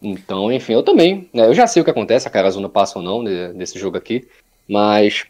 Então, 0.01 0.51
enfim, 0.51 0.73
eu 0.73 0.83
também. 0.83 1.29
Né, 1.33 1.45
eu 1.45 1.53
já 1.53 1.67
sei 1.67 1.81
o 1.81 1.85
que 1.85 1.91
acontece, 1.91 2.27
a 2.27 2.31
Karazuna 2.31 2.69
passa 2.69 2.97
ou 2.99 3.03
não 3.03 3.23
desse 3.53 3.77
jogo 3.77 3.97
aqui. 3.97 4.27
Mas, 4.67 5.25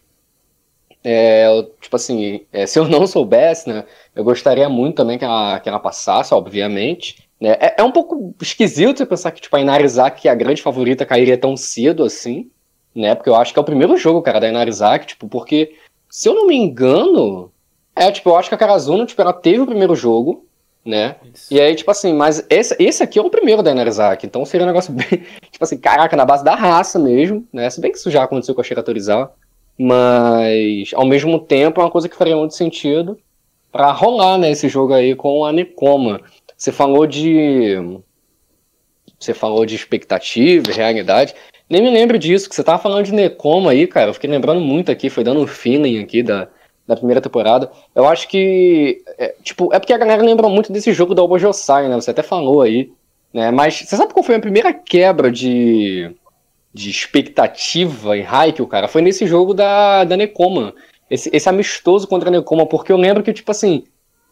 é, 1.03 1.47
tipo 1.81 1.95
assim, 1.95 2.45
é, 2.51 2.65
se 2.65 2.77
eu 2.77 2.87
não 2.87 3.07
soubesse, 3.07 3.69
né, 3.69 3.85
eu 4.15 4.23
gostaria 4.23 4.69
muito 4.69 4.97
também 4.97 5.17
que 5.17 5.25
ela, 5.25 5.59
que 5.59 5.69
ela 5.69 5.79
passasse, 5.79 6.33
obviamente. 6.33 7.27
Né, 7.39 7.57
é, 7.59 7.75
é 7.79 7.83
um 7.83 7.91
pouco 7.91 8.35
esquisito 8.41 8.97
você 8.97 9.05
pensar 9.05 9.31
que 9.31 9.41
tipo, 9.41 9.55
a 9.55 9.61
Inarizaki, 9.61 10.27
é 10.27 10.31
a 10.31 10.35
grande 10.35 10.61
favorita, 10.61 11.05
cairia 11.05 11.37
tão 11.37 11.55
cedo 11.57 12.03
assim. 12.03 12.49
Né, 12.93 13.15
porque 13.15 13.29
eu 13.29 13.35
acho 13.35 13.53
que 13.53 13.59
é 13.59 13.61
o 13.61 13.65
primeiro 13.65 13.95
jogo, 13.97 14.21
cara, 14.21 14.39
da 14.39 14.49
Inarizaki, 14.49 15.07
tipo, 15.07 15.27
porque, 15.27 15.75
se 16.09 16.27
eu 16.27 16.33
não 16.33 16.47
me 16.47 16.55
engano, 16.55 17.51
é, 17.95 18.11
tipo, 18.11 18.29
eu 18.29 18.35
acho 18.35 18.49
que 18.49 18.55
a 18.55 18.57
Karazuna, 18.57 19.05
tipo, 19.05 19.21
ela 19.21 19.31
teve 19.31 19.59
o 19.59 19.65
primeiro 19.65 19.95
jogo, 19.95 20.48
né? 20.85 21.15
Isso. 21.33 21.53
E 21.53 21.59
aí, 21.59 21.75
tipo 21.75 21.91
assim, 21.91 22.13
mas 22.13 22.45
esse, 22.49 22.75
esse 22.79 23.03
aqui 23.03 23.19
é 23.19 23.21
o 23.21 23.29
primeiro 23.29 23.61
da 23.61 23.71
Inarizaki, 23.71 24.25
então 24.25 24.45
seria 24.45 24.65
um 24.65 24.67
negócio 24.67 24.91
bem, 24.93 25.07
tipo 25.51 25.63
assim, 25.63 25.77
caraca, 25.77 26.15
na 26.15 26.25
base 26.25 26.43
da 26.43 26.55
raça 26.55 26.97
mesmo, 26.97 27.47
né? 27.51 27.69
Se 27.69 27.79
bem 27.81 27.91
que 27.91 27.97
isso 27.97 28.11
já 28.11 28.23
aconteceu 28.23 28.55
com 28.55 28.61
a 28.61 28.63
Shira 28.63 28.83
Torizawa, 28.83 29.33
mas 29.77 30.91
ao 30.93 31.05
mesmo 31.05 31.39
tempo 31.39 31.79
é 31.79 31.83
uma 31.83 31.91
coisa 31.91 32.09
que 32.09 32.15
faria 32.15 32.35
muito 32.35 32.55
sentido 32.55 33.17
para 33.71 33.91
rolar, 33.91 34.37
né, 34.37 34.51
esse 34.51 34.67
jogo 34.67 34.93
aí 34.93 35.15
com 35.15 35.45
a 35.45 35.51
Nekoma. 35.51 36.21
Você 36.57 36.71
falou 36.71 37.05
de 37.05 37.75
você 39.17 39.33
falou 39.33 39.65
de 39.65 39.75
expectativa, 39.75 40.71
realidade. 40.71 41.35
Nem 41.69 41.81
me 41.81 41.89
lembro 41.89 42.17
disso, 42.17 42.49
que 42.49 42.55
você 42.55 42.63
tava 42.63 42.81
falando 42.81 43.05
de 43.05 43.13
Nekoma 43.13 43.71
aí, 43.71 43.85
cara. 43.85 44.09
Eu 44.09 44.13
fiquei 44.13 44.29
lembrando 44.29 44.61
muito 44.61 44.91
aqui, 44.91 45.09
foi 45.09 45.23
dando 45.23 45.41
um 45.41 45.47
feeling 45.47 45.99
aqui 45.99 46.23
da, 46.23 46.47
da 46.89 46.95
primeira 46.95 47.21
temporada. 47.21 47.71
Eu 47.93 48.07
acho 48.07 48.27
que. 48.27 49.03
É, 49.19 49.35
tipo, 49.43 49.71
é 49.71 49.77
porque 49.77 49.93
a 49.93 49.97
galera 49.97 50.23
lembra 50.23 50.49
muito 50.49 50.73
desse 50.73 50.91
jogo 50.91 51.13
da 51.13 51.21
Obojosai, 51.21 51.87
né? 51.87 51.93
Você 51.93 52.09
até 52.09 52.23
falou 52.23 52.63
aí. 52.63 52.91
Né? 53.31 53.51
Mas 53.51 53.75
você 53.75 53.95
sabe 53.95 54.11
qual 54.11 54.23
foi 54.23 54.33
a 54.33 54.39
primeira 54.39 54.73
quebra 54.73 55.31
de, 55.31 56.11
de 56.73 56.89
expectativa 56.89 58.17
em 58.17 58.25
Haikyuu, 58.25 58.67
cara? 58.67 58.87
Foi 58.87 59.03
nesse 59.03 59.27
jogo 59.27 59.53
da, 59.53 60.03
da 60.03 60.17
Nekoma. 60.17 60.73
esse, 61.11 61.29
esse 61.31 61.47
amistoso 61.47 62.07
contra 62.07 62.29
a 62.29 62.31
Nekoma, 62.31 62.65
porque 62.65 62.91
eu 62.91 62.97
lembro 62.97 63.21
que, 63.21 63.31
tipo 63.31 63.51
assim, 63.51 63.83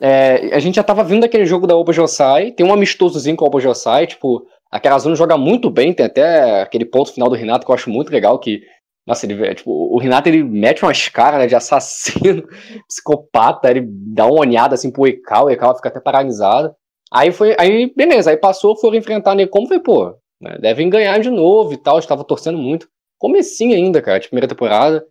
é, 0.02 0.50
a 0.52 0.58
gente 0.58 0.78
já 0.78 0.84
tava 0.84 1.04
vindo 1.04 1.22
daquele 1.22 1.46
jogo 1.46 1.68
da 1.68 1.78
Oba 1.78 1.94
Josai, 1.94 2.50
tem 2.50 2.66
um 2.66 2.74
amistosozinho 2.74 3.36
com 3.36 3.46
a 3.46 3.48
Oba 3.48 3.60
Josai, 3.60 4.08
tipo, 4.08 4.48
a 4.72 5.00
Zona 5.00 5.16
joga 5.16 5.38
muito 5.38 5.70
bem, 5.70 5.94
tem 5.94 6.08
até 6.08 6.64
aquele 6.64 6.86
ponto 6.86 7.14
final 7.14 7.30
do 7.30 7.36
Renato 7.36 7.68
que 7.68 7.72
eu 7.72 7.76
acho 7.76 7.92
muito 7.92 8.12
legal, 8.12 8.40
que, 8.40 8.64
nossa, 9.08 9.26
ele, 9.26 9.56
tipo, 9.56 9.72
o 9.72 9.98
Renato 9.98 10.28
ele 10.28 10.44
mete 10.44 10.84
umas 10.84 11.08
caras 11.08 11.40
né, 11.40 11.48
de 11.48 11.56
assassino, 11.56 12.44
psicopata, 12.90 13.72
ele 13.72 13.88
dá 13.88 14.26
uma 14.26 14.42
olhada 14.42 14.76
assim 14.76 14.92
pro 14.92 15.08
Ekal, 15.08 15.46
o 15.46 15.50
Ekal 15.50 15.74
fica 15.78 15.88
até 15.88 16.02
paralisado. 16.02 16.76
Aí 17.10 17.32
foi, 17.32 17.56
aí 17.58 17.94
beleza, 17.96 18.30
aí 18.30 18.36
passou, 18.36 18.76
foram 18.76 18.98
enfrentar 18.98 19.32
a 19.32 19.36
Nekomo, 19.36 19.70
foi, 19.70 19.80
pô, 19.80 20.14
né, 20.42 20.58
devem 20.60 20.90
ganhar 20.90 21.18
de 21.20 21.30
novo 21.30 21.72
e 21.72 21.78
tal, 21.78 21.98
estava 21.98 22.26
torcendo 22.26 22.58
muito. 22.58 22.90
Comecinho 23.18 23.74
ainda, 23.74 24.02
cara, 24.02 24.20
de 24.20 24.28
primeira 24.28 24.48
temporada. 24.48 25.06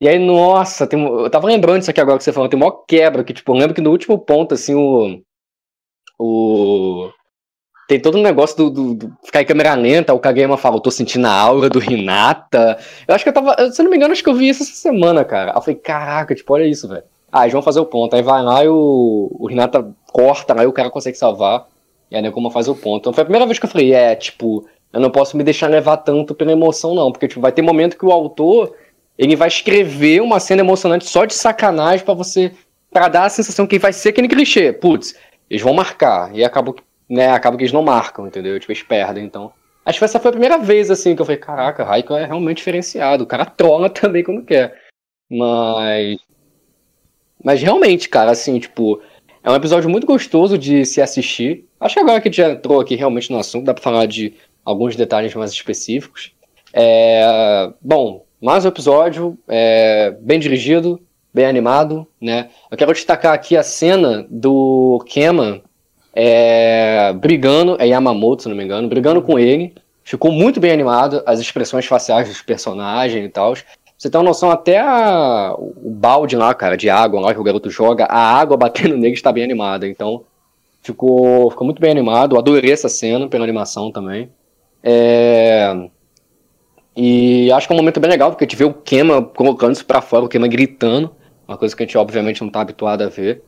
E 0.00 0.08
aí, 0.08 0.18
nossa, 0.18 0.86
tem, 0.86 1.00
eu 1.00 1.30
tava 1.30 1.46
lembrando 1.46 1.82
isso 1.82 1.90
aqui 1.90 2.00
agora 2.00 2.16
que 2.16 2.24
você 2.24 2.32
falou, 2.32 2.48
tem 2.48 2.58
uma 2.58 2.84
quebra, 2.86 3.22
que 3.22 3.34
tipo, 3.34 3.52
eu 3.52 3.56
lembro 3.56 3.74
que 3.74 3.82
no 3.82 3.90
último 3.90 4.18
ponto, 4.18 4.54
assim, 4.54 4.74
o. 4.74 5.22
O. 6.18 7.10
Tem 7.92 8.00
todo 8.00 8.16
um 8.16 8.22
negócio 8.22 8.56
do, 8.56 8.70
do, 8.70 8.94
do 8.94 9.12
ficar 9.22 9.42
em 9.42 9.44
câmera 9.44 9.74
lenta, 9.74 10.14
o 10.14 10.18
Kageyama 10.18 10.56
fala, 10.56 10.76
eu 10.76 10.80
tô 10.80 10.90
sentindo 10.90 11.26
a 11.26 11.30
aura 11.30 11.68
do 11.68 11.78
Hinata. 11.78 12.78
Eu 13.06 13.14
acho 13.14 13.22
que 13.22 13.28
eu 13.28 13.34
tava, 13.34 13.54
se 13.70 13.82
eu 13.82 13.84
não 13.84 13.90
me 13.90 13.98
engano, 13.98 14.12
acho 14.12 14.24
que 14.24 14.30
eu 14.30 14.34
vi 14.34 14.48
isso 14.48 14.62
essa 14.62 14.72
semana, 14.72 15.26
cara. 15.26 15.52
Eu 15.54 15.60
falei, 15.60 15.74
caraca, 15.74 16.34
tipo, 16.34 16.54
olha 16.54 16.64
isso, 16.64 16.88
velho. 16.88 17.02
Ah, 17.30 17.42
eles 17.42 17.52
vão 17.52 17.60
fazer 17.60 17.80
o 17.80 17.84
ponto. 17.84 18.16
Aí 18.16 18.22
vai 18.22 18.42
lá 18.42 18.64
e 18.64 18.68
o, 18.68 19.30
o 19.38 19.50
Hinata 19.50 19.94
corta, 20.10 20.58
aí 20.58 20.66
o 20.66 20.72
cara 20.72 20.88
consegue 20.88 21.18
salvar. 21.18 21.66
E 22.10 22.16
a 22.16 22.22
Nekoma 22.22 22.50
faz 22.50 22.66
o 22.66 22.74
ponto. 22.74 23.02
Então 23.02 23.12
foi 23.12 23.20
a 23.20 23.24
primeira 23.26 23.44
vez 23.44 23.58
que 23.58 23.66
eu 23.66 23.70
falei, 23.70 23.92
é, 23.92 24.16
tipo, 24.16 24.66
eu 24.90 24.98
não 24.98 25.10
posso 25.10 25.36
me 25.36 25.44
deixar 25.44 25.66
levar 25.66 25.98
tanto 25.98 26.34
pela 26.34 26.50
emoção, 26.50 26.94
não. 26.94 27.12
Porque, 27.12 27.28
tipo, 27.28 27.42
vai 27.42 27.52
ter 27.52 27.60
momento 27.60 27.98
que 27.98 28.06
o 28.06 28.10
autor 28.10 28.74
ele 29.18 29.36
vai 29.36 29.48
escrever 29.48 30.22
uma 30.22 30.40
cena 30.40 30.62
emocionante 30.62 31.06
só 31.06 31.26
de 31.26 31.34
sacanagem 31.34 32.06
para 32.06 32.14
você. 32.14 32.52
para 32.90 33.08
dar 33.08 33.26
a 33.26 33.28
sensação 33.28 33.66
que 33.66 33.78
vai 33.78 33.92
ser 33.92 34.08
aquele 34.08 34.28
clichê. 34.28 34.72
Putz, 34.72 35.14
eles 35.50 35.62
vão 35.62 35.74
marcar. 35.74 36.34
E 36.34 36.42
acabou, 36.42 36.74
né, 37.08 37.30
acaba 37.30 37.56
que 37.56 37.62
eles 37.62 37.72
não 37.72 37.82
marcam, 37.82 38.26
entendeu? 38.26 38.58
Tipo, 38.58 38.72
eles 38.72 38.82
perdem, 38.82 39.24
então. 39.24 39.52
Acho 39.84 39.98
que 39.98 40.04
essa 40.04 40.20
foi 40.20 40.28
a 40.28 40.32
primeira 40.32 40.58
vez, 40.58 40.90
assim, 40.90 41.14
que 41.14 41.22
eu 41.22 41.26
falei, 41.26 41.40
caraca, 41.40 41.84
Raiko 41.84 42.14
é 42.14 42.24
realmente 42.24 42.58
diferenciado. 42.58 43.24
O 43.24 43.26
cara 43.26 43.44
trola 43.44 43.88
também 43.90 44.22
quando 44.22 44.44
quer. 44.44 44.80
Mas. 45.30 46.18
Mas 47.44 47.60
realmente, 47.60 48.08
cara, 48.08 48.30
assim, 48.30 48.60
tipo, 48.60 49.02
é 49.42 49.50
um 49.50 49.56
episódio 49.56 49.90
muito 49.90 50.06
gostoso 50.06 50.56
de 50.56 50.84
se 50.84 51.02
assistir. 51.02 51.66
Acho 51.80 51.94
que 51.94 52.00
agora 52.00 52.20
que 52.20 52.28
a 52.28 52.30
gente 52.30 52.40
entrou 52.40 52.80
aqui 52.80 52.94
realmente 52.94 53.32
no 53.32 53.38
assunto, 53.38 53.64
dá 53.64 53.74
pra 53.74 53.82
falar 53.82 54.06
de 54.06 54.34
alguns 54.64 54.94
detalhes 54.94 55.34
mais 55.34 55.50
específicos. 55.50 56.32
É, 56.72 57.72
bom, 57.80 58.24
mais 58.40 58.64
um 58.64 58.68
episódio 58.68 59.36
é, 59.48 60.16
bem 60.20 60.38
dirigido, 60.38 61.00
bem 61.34 61.46
animado, 61.46 62.06
né? 62.20 62.50
Eu 62.70 62.76
quero 62.76 62.92
destacar 62.92 63.34
aqui 63.34 63.56
a 63.56 63.62
cena 63.64 64.24
do 64.30 65.04
Kema 65.06 65.60
é, 66.14 67.12
brigando, 67.14 67.76
é 67.78 67.86
Yamamoto, 67.86 68.42
se 68.42 68.48
não 68.48 68.56
me 68.56 68.64
engano, 68.64 68.88
brigando 68.88 69.22
com 69.22 69.38
ele. 69.38 69.74
Ficou 70.04 70.32
muito 70.32 70.60
bem 70.60 70.72
animado, 70.72 71.22
as 71.24 71.40
expressões 71.40 71.86
faciais 71.86 72.28
dos 72.28 72.42
personagens 72.42 73.24
e 73.24 73.28
tal. 73.28 73.54
Você 73.96 74.10
tem 74.10 74.20
uma 74.20 74.26
noção, 74.26 74.50
até 74.50 74.80
a, 74.80 75.54
o 75.56 75.90
balde 75.90 76.36
lá, 76.36 76.52
cara, 76.52 76.76
de 76.76 76.90
água 76.90 77.20
lá 77.20 77.32
que 77.32 77.40
o 77.40 77.44
garoto 77.44 77.70
joga, 77.70 78.04
a 78.06 78.18
água 78.18 78.56
batendo 78.58 78.96
nele 78.96 79.14
está 79.14 79.32
bem 79.32 79.44
animada. 79.44 79.86
Então, 79.86 80.24
ficou, 80.82 81.50
ficou 81.50 81.64
muito 81.64 81.80
bem 81.80 81.92
animado. 81.92 82.36
Adorei 82.36 82.72
essa 82.72 82.88
cena 82.88 83.28
pela 83.28 83.44
animação 83.44 83.90
também. 83.92 84.28
É... 84.82 85.88
E 86.94 87.50
acho 87.52 87.66
que 87.66 87.72
é 87.72 87.76
um 87.76 87.78
momento 87.78 88.00
bem 88.00 88.10
legal, 88.10 88.30
porque 88.30 88.44
a 88.44 88.46
gente 88.46 88.56
vê 88.56 88.64
o 88.64 88.74
Kema 88.74 89.22
colocando 89.22 89.74
isso 89.74 89.86
pra 89.86 90.02
fora, 90.02 90.24
o 90.24 90.28
Kema 90.28 90.46
gritando, 90.46 91.14
uma 91.48 91.56
coisa 91.56 91.74
que 91.74 91.82
a 91.82 91.86
gente 91.86 91.96
obviamente 91.96 92.42
não 92.42 92.50
tá 92.50 92.60
habituado 92.60 93.02
a 93.02 93.08
ver. 93.08 93.42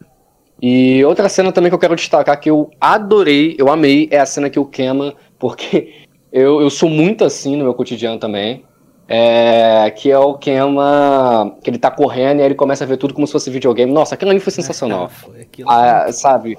E 0.61 1.05
outra 1.05 1.29
cena 1.29 1.53
também 1.53 1.71
que 1.71 1.75
eu 1.75 1.79
quero 1.79 1.97
destacar 1.97 2.39
que 2.39 2.51
eu 2.51 2.71
adorei, 2.81 3.55
eu 3.59 3.71
amei, 3.71 4.09
é 4.11 4.19
a 4.19 4.27
cena 4.27 4.49
que 4.49 4.59
o 4.59 4.65
Kema, 4.65 5.15
porque 5.39 5.93
eu, 6.33 6.61
eu 6.61 6.71
sou 6.71 6.89
muito 6.89 7.25
assim 7.25 7.57
no 7.57 7.65
meu 7.65 7.75
cotidiano 7.75 8.19
também, 8.19 8.65
é, 9.09 9.91
que 9.91 10.11
é 10.11 10.19
o 10.19 10.35
Kema, 10.35 11.57
que 11.63 11.71
ele 11.71 11.79
tá 11.79 11.91
correndo 11.91 12.39
e 12.39 12.43
aí 12.43 12.49
ele 12.49 12.55
começa 12.55 12.85
a 12.85 12.87
ver 12.87 12.97
tudo 12.97 13.15
como 13.15 13.27
se 13.27 13.33
fosse 13.33 13.51
videogame. 13.51 13.93
Nossa, 13.93 14.15
aquilo 14.15 14.31
ali 14.31 14.41
foi 14.41 14.53
sensacional. 14.53 15.09
foi 15.09 15.47
ah, 15.67 16.11
sabe? 16.11 16.57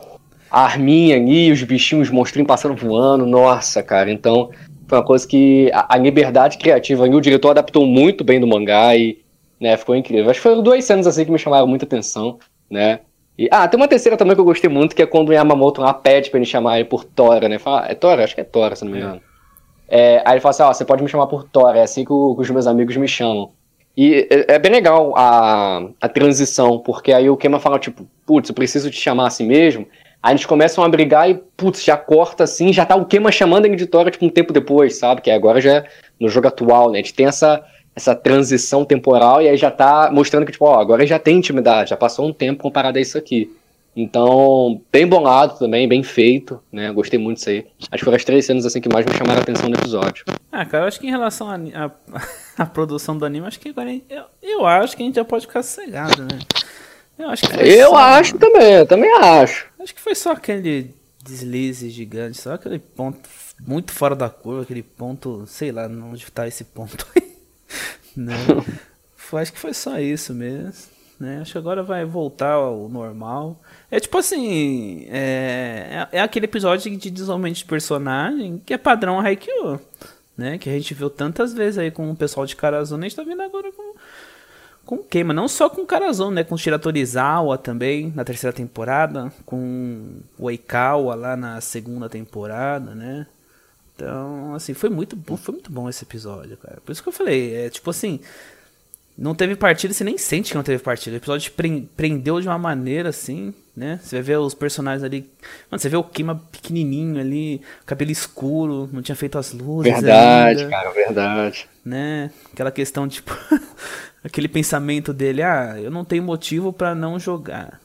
A 0.51 0.61
arminha 0.61 1.15
ali, 1.15 1.51
os 1.51 1.63
bichinhos, 1.63 2.07
os 2.07 2.13
monstrinhos 2.13 2.47
passando 2.47 2.75
voando, 2.75 3.25
nossa, 3.25 3.81
cara. 3.81 4.11
Então, 4.11 4.51
foi 4.87 4.99
uma 4.99 5.03
coisa 5.03 5.27
que 5.27 5.71
a, 5.73 5.95
a 5.95 5.97
liberdade 5.97 6.57
criativa 6.57 7.07
e 7.07 7.15
o 7.15 7.21
diretor 7.21 7.51
adaptou 7.51 7.85
muito 7.85 8.23
bem 8.23 8.39
do 8.39 8.47
mangá 8.47 8.95
e 8.95 9.17
né, 9.59 9.75
ficou 9.77 9.95
incrível. 9.95 10.29
Acho 10.29 10.39
que 10.39 10.43
foram 10.47 10.61
duas 10.61 10.83
cenas 10.85 11.07
assim 11.07 11.25
que 11.25 11.31
me 11.31 11.39
chamaram 11.39 11.67
muita 11.67 11.85
atenção, 11.85 12.37
né? 12.69 12.99
E, 13.37 13.49
ah, 13.51 13.67
tem 13.67 13.77
uma 13.77 13.87
terceira 13.87 14.17
também 14.17 14.33
que 14.33 14.39
eu 14.39 14.45
gostei 14.45 14.69
muito, 14.69 14.95
que 14.95 15.01
é 15.01 15.05
quando 15.05 15.29
o 15.29 15.33
Yamamoto 15.33 15.81
lá 15.81 15.93
pede 15.93 16.29
pra 16.29 16.39
ele 16.39 16.45
chamar 16.45 16.79
ele 16.79 16.87
por 16.87 17.03
Tora, 17.03 17.49
né? 17.49 17.59
Fala, 17.59 17.85
é 17.89 17.93
Tora? 17.93 18.23
Acho 18.23 18.33
que 18.33 18.41
é 18.41 18.45
Tora, 18.45 18.75
se 18.75 18.85
não 18.85 18.91
me 18.91 18.99
engano. 18.99 19.21
É, 19.87 20.21
aí 20.25 20.33
ele 20.33 20.39
fala 20.39 20.51
assim, 20.51 20.63
ó, 20.63 20.69
oh, 20.69 20.73
você 20.73 20.85
pode 20.85 21.03
me 21.03 21.09
chamar 21.09 21.27
por 21.27 21.43
Tora, 21.43 21.77
é 21.77 21.83
assim 21.83 22.05
que, 22.05 22.13
o, 22.13 22.35
que, 22.35 22.41
os 22.41 22.49
meus 22.49 22.65
amigos 22.65 22.95
me 22.95 23.07
chamam. 23.07 23.51
E 23.95 24.27
é, 24.29 24.55
é, 24.55 24.59
bem 24.59 24.71
legal 24.71 25.13
a, 25.15 25.87
a 26.01 26.09
transição, 26.09 26.79
porque 26.79 27.11
aí 27.11 27.29
o 27.29 27.37
Kema 27.37 27.59
fala, 27.59 27.77
tipo, 27.77 28.07
putz, 28.25 28.49
eu 28.49 28.55
preciso 28.55 28.89
te 28.89 28.99
chamar 28.99 29.27
assim 29.27 29.45
mesmo. 29.45 29.85
Aí 30.23 30.33
eles 30.33 30.45
começam 30.45 30.83
a 30.83 30.89
brigar 30.89 31.29
e, 31.29 31.35
putz, 31.55 31.83
já 31.83 31.95
corta 31.95 32.45
assim, 32.45 32.73
já 32.73 32.85
tá 32.85 32.95
o 32.95 33.05
Kema 33.05 33.31
chamando 33.31 33.65
a 33.65 33.67
editora, 33.67 34.09
tipo, 34.09 34.25
um 34.25 34.29
tempo 34.29 34.53
depois, 34.53 34.97
sabe? 34.97 35.21
Que 35.21 35.29
agora 35.29 35.59
já 35.59 35.77
é 35.77 35.85
no 36.19 36.29
jogo 36.29 36.47
atual, 36.47 36.89
né? 36.89 36.99
A 36.99 37.01
gente 37.01 37.13
tem 37.13 37.27
essa, 37.27 37.63
essa 37.95 38.13
transição 38.13 38.83
temporal 38.83 39.41
e 39.41 39.47
aí 39.47 39.57
já 39.57 39.71
tá 39.71 40.09
mostrando 40.11 40.45
que, 40.45 40.51
tipo, 40.51 40.65
ó, 40.65 40.79
agora 40.79 41.05
já 41.05 41.17
tem 41.17 41.37
intimidade, 41.37 41.91
já 41.91 41.97
passou 41.97 42.27
um 42.27 42.33
tempo 42.33 42.63
comparado 42.63 42.97
a 42.97 43.01
isso 43.01 43.17
aqui. 43.17 43.55
Então, 43.95 44.81
bem 44.91 45.07
bolado 45.07 45.57
também, 45.57 45.87
bem 45.87 46.03
feito, 46.03 46.61
né? 46.69 46.91
Gostei 46.91 47.17
muito 47.17 47.37
disso 47.37 47.49
aí. 47.49 47.65
Acho 47.89 48.01
que 48.01 48.03
foram 48.03 48.17
as 48.17 48.25
três 48.25 48.45
cenas 48.45 48.65
assim 48.65 48.81
que 48.81 48.89
mais 48.91 49.05
me 49.05 49.13
chamaram 49.13 49.39
a 49.39 49.41
atenção 49.41 49.69
no 49.69 49.75
episódio. 49.77 50.25
Ah, 50.51 50.65
cara, 50.65 50.83
eu 50.83 50.87
acho 50.89 50.99
que 50.99 51.07
em 51.07 51.11
relação 51.11 51.47
à 52.57 52.65
produção 52.67 53.17
do 53.17 53.23
anime, 53.23 53.47
acho 53.47 53.59
que 53.59 53.69
agora 53.69 53.89
eu, 54.09 54.23
eu 54.43 54.65
acho 54.65 54.97
que 54.97 55.03
a 55.03 55.05
gente 55.05 55.15
já 55.15 55.23
pode 55.23 55.47
ficar 55.47 55.63
sossegado, 55.63 56.23
né? 56.23 56.39
Eu 57.17 57.29
acho 57.29 57.47
que 57.47 57.55
Eu 57.55 57.91
só... 57.91 57.95
acho 57.95 58.37
também, 58.37 58.73
eu 58.73 58.85
também 58.85 59.09
acho. 59.19 59.67
Acho 59.79 59.95
que 59.95 60.01
foi 60.01 60.13
só 60.13 60.33
aquele 60.33 60.93
deslize 61.23 61.89
gigante, 61.89 62.41
só 62.41 62.55
aquele 62.55 62.79
ponto 62.79 63.29
muito 63.65 63.93
fora 63.93 64.13
da 64.13 64.29
curva, 64.29 64.63
aquele 64.63 64.83
ponto, 64.83 65.45
sei 65.47 65.71
lá, 65.71 65.87
onde 65.87 66.29
tá 66.29 66.45
esse 66.45 66.65
ponto 66.65 67.07
aí. 67.15 67.34
né? 68.15 68.35
foi, 69.15 69.41
acho 69.41 69.53
que 69.53 69.59
foi 69.59 69.73
só 69.73 69.99
isso 69.99 70.33
mesmo. 70.33 70.95
Né? 71.19 71.39
Acho 71.39 71.53
que 71.53 71.57
agora 71.57 71.81
vai 71.81 72.03
voltar 72.03 72.53
ao 72.53 72.89
normal. 72.89 73.61
É 73.89 73.99
tipo 73.99 74.17
assim, 74.17 75.05
é, 75.09 76.07
é, 76.11 76.17
é 76.17 76.21
aquele 76.21 76.45
episódio 76.45 76.95
de 76.97 77.09
desenvolvimento 77.09 77.57
de 77.57 77.65
personagem 77.65 78.61
que 78.65 78.73
é 78.73 78.77
padrão 78.77 79.19
Haikyuu, 79.19 79.79
né? 80.37 80.57
Que 80.57 80.69
a 80.69 80.73
gente 80.73 80.93
viu 80.93 81.09
tantas 81.09 81.53
vezes 81.53 81.77
aí 81.77 81.89
com 81.89 82.11
o 82.11 82.15
pessoal 82.15 82.45
de 82.45 82.55
Karazuna, 82.55 83.05
a 83.05 83.07
gente 83.07 83.15
tá 83.15 83.23
vendo 83.23 83.41
agora 83.41 83.71
com 83.71 83.95
com 84.85 84.99
queima, 84.99 85.33
não 85.33 85.47
só 85.47 85.67
com 85.67 85.81
o 85.81 85.85
Karazon, 85.85 86.29
né? 86.31 86.43
Com 86.43 86.55
o 86.55 86.57
Shiratorizawa 86.57 87.57
também 87.57 88.13
na 88.15 88.23
terceira 88.23 88.53
temporada, 88.53 89.33
com 89.45 90.19
o 90.37 90.49
Eikawa 90.49 91.15
lá 91.15 91.35
na 91.35 91.59
segunda 91.59 92.07
temporada, 92.07 92.93
né? 92.93 93.25
Então, 93.95 94.53
assim, 94.53 94.73
foi 94.73 94.89
muito 94.89 95.15
bom, 95.15 95.37
foi 95.37 95.53
muito 95.53 95.71
bom 95.71 95.89
esse 95.89 96.03
episódio, 96.03 96.57
cara. 96.57 96.79
Por 96.85 96.91
isso 96.91 97.01
que 97.01 97.07
eu 97.07 97.13
falei, 97.13 97.55
é 97.55 97.69
tipo 97.69 97.89
assim, 97.89 98.19
não 99.17 99.33
teve 99.33 99.55
partida, 99.55 99.93
você 99.93 100.03
nem 100.03 100.17
sente 100.17 100.51
que 100.51 100.57
não 100.57 100.63
teve 100.63 100.83
partida. 100.83 101.15
O 101.15 101.17
episódio 101.17 101.53
prendeu 101.95 102.41
de 102.41 102.47
uma 102.47 102.57
maneira 102.57 103.09
assim, 103.09 103.53
né? 103.75 103.99
Você 104.03 104.17
vai 104.17 104.23
ver 104.23 104.39
os 104.39 104.53
personagens 104.53 105.03
ali. 105.03 105.21
Mano, 105.71 105.79
você 105.79 105.87
vê 105.87 105.95
o 105.95 106.03
Kima 106.03 106.35
pequenininho 106.51 107.19
ali, 107.19 107.61
cabelo 107.85 108.11
escuro, 108.11 108.89
não 108.91 109.01
tinha 109.01 109.15
feito 109.15 109.37
as 109.37 109.53
luzes. 109.53 109.93
Verdade, 109.93 110.63
ainda, 110.63 110.69
cara, 110.69 110.91
verdade. 110.91 111.69
Né? 111.83 112.29
Aquela 112.51 112.71
questão, 112.71 113.07
tipo. 113.07 113.31
aquele 114.21 114.49
pensamento 114.49 115.13
dele, 115.13 115.41
ah, 115.41 115.75
eu 115.79 115.89
não 115.89 116.03
tenho 116.03 116.23
motivo 116.23 116.73
para 116.73 116.93
não 116.93 117.17
jogar. 117.17 117.79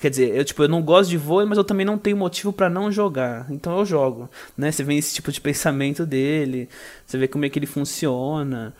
Quer 0.00 0.10
dizer, 0.10 0.34
eu 0.34 0.44
tipo, 0.44 0.62
eu 0.62 0.68
não 0.68 0.82
gosto 0.82 1.10
de 1.10 1.18
vôlei, 1.18 1.46
mas 1.46 1.58
eu 1.58 1.64
também 1.64 1.84
não 1.84 1.98
tenho 1.98 2.16
motivo 2.16 2.52
para 2.52 2.70
não 2.70 2.90
jogar. 2.90 3.46
Então 3.50 3.78
eu 3.78 3.84
jogo, 3.84 4.30
né? 4.56 4.72
Você 4.72 4.82
vê 4.82 4.94
esse 4.94 5.14
tipo 5.14 5.30
de 5.30 5.40
pensamento 5.40 6.06
dele, 6.06 6.68
você 7.06 7.18
vê 7.18 7.28
como 7.28 7.44
é 7.44 7.50
que 7.50 7.58
ele 7.58 7.66
funciona, 7.66 8.74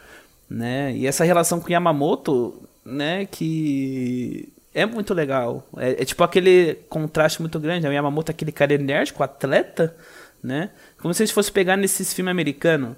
né? 0.48 0.94
E 0.96 1.06
essa 1.06 1.24
relação 1.24 1.60
com 1.60 1.70
Yamamoto, 1.70 2.62
né, 2.84 3.26
que 3.26 4.48
é 4.72 4.86
muito 4.86 5.12
legal. 5.12 5.66
É, 5.76 6.02
é 6.02 6.04
tipo 6.04 6.22
aquele 6.24 6.76
contraste 6.88 7.40
muito 7.40 7.58
grande, 7.58 7.82
né? 7.82 7.90
O 7.90 7.92
Yamamoto 7.92 8.30
é 8.30 8.34
aquele 8.34 8.52
cara 8.52 8.74
enérgico, 8.74 9.22
atleta, 9.22 9.94
né? 10.42 10.70
Como 10.98 11.12
se 11.12 11.22
a 11.22 11.26
gente 11.26 11.34
fosse 11.34 11.52
pegar 11.52 11.76
nesses 11.76 12.12
filmes 12.12 12.30
americanos 12.30 12.96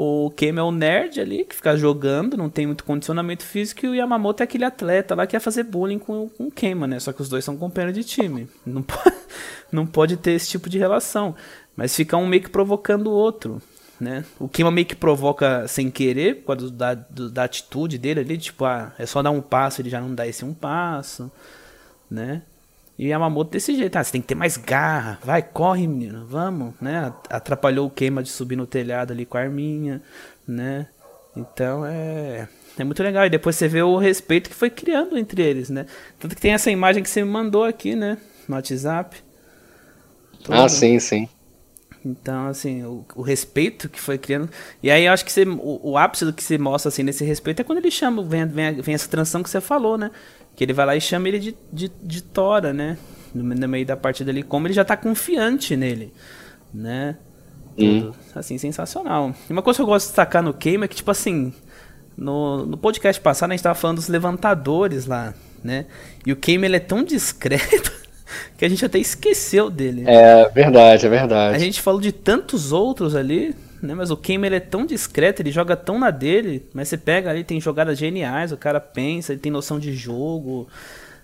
o 0.00 0.30
Kame 0.30 0.60
é 0.60 0.62
o 0.62 0.70
nerd 0.70 1.20
ali, 1.20 1.44
que 1.44 1.56
fica 1.56 1.76
jogando, 1.76 2.36
não 2.36 2.48
tem 2.48 2.68
muito 2.68 2.84
condicionamento 2.84 3.42
físico, 3.42 3.84
e 3.84 3.88
o 3.88 3.94
Yamamoto 3.96 4.40
é 4.40 4.44
aquele 4.44 4.64
atleta 4.64 5.12
lá 5.16 5.26
que 5.26 5.32
quer 5.32 5.40
fazer 5.40 5.64
bullying 5.64 5.98
com, 5.98 6.28
com 6.28 6.44
o 6.44 6.50
Kema, 6.52 6.86
né? 6.86 7.00
Só 7.00 7.12
que 7.12 7.20
os 7.20 7.28
dois 7.28 7.44
são 7.44 7.56
companheiros 7.56 7.98
de 7.98 8.04
time. 8.04 8.48
Não 8.64 8.80
pode, 8.80 9.16
não 9.72 9.84
pode 9.84 10.16
ter 10.16 10.30
esse 10.30 10.50
tipo 10.50 10.68
de 10.68 10.78
relação. 10.78 11.34
Mas 11.74 11.96
fica 11.96 12.16
um 12.16 12.28
meio 12.28 12.44
que 12.44 12.48
provocando 12.48 13.08
o 13.08 13.12
outro, 13.12 13.60
né? 14.00 14.24
O 14.38 14.48
Kima 14.48 14.70
meio 14.70 14.86
que 14.86 14.94
provoca 14.94 15.66
sem 15.66 15.90
querer, 15.90 16.42
por 16.42 16.56
causa 16.56 16.70
da, 16.70 16.94
do, 16.94 17.28
da 17.28 17.42
atitude 17.42 17.98
dele 17.98 18.20
ali, 18.20 18.38
tipo, 18.38 18.64
ah, 18.64 18.92
é 19.00 19.04
só 19.04 19.20
dar 19.20 19.32
um 19.32 19.40
passo, 19.40 19.82
ele 19.82 19.90
já 19.90 20.00
não 20.00 20.14
dá 20.14 20.28
esse 20.28 20.44
um 20.44 20.54
passo, 20.54 21.28
né? 22.08 22.42
E 22.98 23.06
Yamamoto 23.08 23.52
desse 23.52 23.76
jeito, 23.76 23.94
ah, 23.96 24.02
você 24.02 24.10
tem 24.10 24.20
que 24.20 24.26
ter 24.26 24.34
mais 24.34 24.56
garra, 24.56 25.20
vai, 25.22 25.40
corre, 25.40 25.86
menino, 25.86 26.26
vamos, 26.26 26.74
né? 26.80 27.12
Atrapalhou 27.30 27.86
o 27.86 27.90
Kima 27.90 28.22
de 28.24 28.28
subir 28.28 28.56
no 28.56 28.66
telhado 28.66 29.12
ali 29.12 29.24
com 29.24 29.38
a 29.38 29.40
arminha, 29.40 30.02
né? 30.46 30.88
Então 31.36 31.86
é. 31.86 32.48
É 32.76 32.82
muito 32.84 33.02
legal. 33.02 33.24
E 33.24 33.30
depois 33.30 33.54
você 33.54 33.68
vê 33.68 33.82
o 33.82 33.96
respeito 33.98 34.50
que 34.50 34.56
foi 34.56 34.70
criando 34.70 35.16
entre 35.16 35.42
eles, 35.42 35.70
né? 35.70 35.86
Tanto 36.18 36.34
que 36.34 36.40
tem 36.40 36.52
essa 36.52 36.70
imagem 36.70 37.02
que 37.02 37.08
você 37.08 37.22
me 37.22 37.30
mandou 37.30 37.64
aqui, 37.64 37.94
né? 37.94 38.18
No 38.48 38.56
WhatsApp. 38.56 39.16
Ah, 40.48 40.68
sim, 40.68 40.98
sim. 40.98 41.28
Então, 42.04 42.46
assim, 42.46 42.84
o, 42.84 43.04
o, 43.14 43.22
respeito 43.22 43.88
que 43.88 44.00
foi 44.00 44.18
criando. 44.18 44.48
E 44.82 44.90
aí 44.90 45.06
eu 45.06 45.12
acho 45.12 45.24
que 45.24 45.32
você, 45.32 45.44
o, 45.44 45.80
o, 45.82 45.98
ápice 45.98 46.24
do 46.24 46.32
que 46.32 46.42
você 46.42 46.56
mostra 46.56 46.88
assim, 46.88 47.02
nesse 47.02 47.24
respeito 47.24 47.60
é 47.60 47.64
quando 47.64 47.78
ele 47.78 47.90
chama, 47.90 48.22
vem, 48.22 48.46
vem, 48.46 48.80
vem 48.80 48.94
essa 48.94 49.08
transição 49.08 49.42
que 49.42 49.50
você 49.50 49.60
falou, 49.60 49.98
né? 49.98 50.10
Que 50.54 50.64
ele 50.64 50.72
vai 50.72 50.86
lá 50.86 50.96
e 50.96 51.00
chama 51.00 51.28
ele 51.28 51.38
de, 51.38 51.56
de, 51.72 51.90
de 52.02 52.22
Tora, 52.22 52.72
né? 52.72 52.96
No, 53.34 53.42
no 53.42 53.68
meio 53.68 53.84
da 53.84 53.96
partida 53.96 54.30
ali, 54.30 54.42
como 54.42 54.66
ele 54.66 54.74
já 54.74 54.84
tá 54.84 54.96
confiante 54.96 55.76
nele, 55.76 56.12
né? 56.72 57.16
Tudo, 57.76 58.10
hum. 58.10 58.12
assim, 58.34 58.58
sensacional. 58.58 59.34
E 59.48 59.52
uma 59.52 59.62
coisa 59.62 59.78
que 59.78 59.82
eu 59.82 59.86
gosto 59.86 60.06
de 60.06 60.10
destacar 60.10 60.42
no 60.42 60.52
Game 60.52 60.84
é 60.84 60.88
que, 60.88 60.96
tipo 60.96 61.10
assim, 61.10 61.52
no, 62.16 62.66
no 62.66 62.76
podcast 62.76 63.20
passado 63.20 63.50
a 63.50 63.54
gente 63.54 63.62
tava 63.62 63.76
falando 63.76 63.96
dos 63.96 64.08
levantadores 64.08 65.06
lá, 65.06 65.32
né? 65.62 65.86
E 66.26 66.32
o 66.32 66.36
Game 66.36 66.66
ele 66.66 66.76
é 66.76 66.80
tão 66.80 67.04
discreto 67.04 67.92
que 68.56 68.64
a 68.64 68.68
gente 68.68 68.84
até 68.84 68.98
esqueceu 68.98 69.70
dele. 69.70 70.04
É 70.06 70.48
verdade, 70.50 71.06
é 71.06 71.08
verdade. 71.08 71.56
A 71.56 71.58
gente 71.58 71.80
falou 71.80 72.00
de 72.00 72.12
tantos 72.12 72.72
outros 72.72 73.14
ali, 73.14 73.54
né? 73.82 73.94
Mas 73.94 74.10
o 74.10 74.18
ele 74.26 74.56
é 74.56 74.60
tão 74.60 74.84
discreto, 74.84 75.42
ele 75.42 75.50
joga 75.50 75.76
tão 75.76 75.98
na 75.98 76.10
dele, 76.10 76.66
mas 76.72 76.88
você 76.88 76.96
pega 76.96 77.30
ali, 77.30 77.44
tem 77.44 77.60
jogadas 77.60 77.98
geniais, 77.98 78.52
o 78.52 78.56
cara 78.56 78.80
pensa, 78.80 79.32
ele 79.32 79.40
tem 79.40 79.52
noção 79.52 79.78
de 79.78 79.94
jogo, 79.94 80.68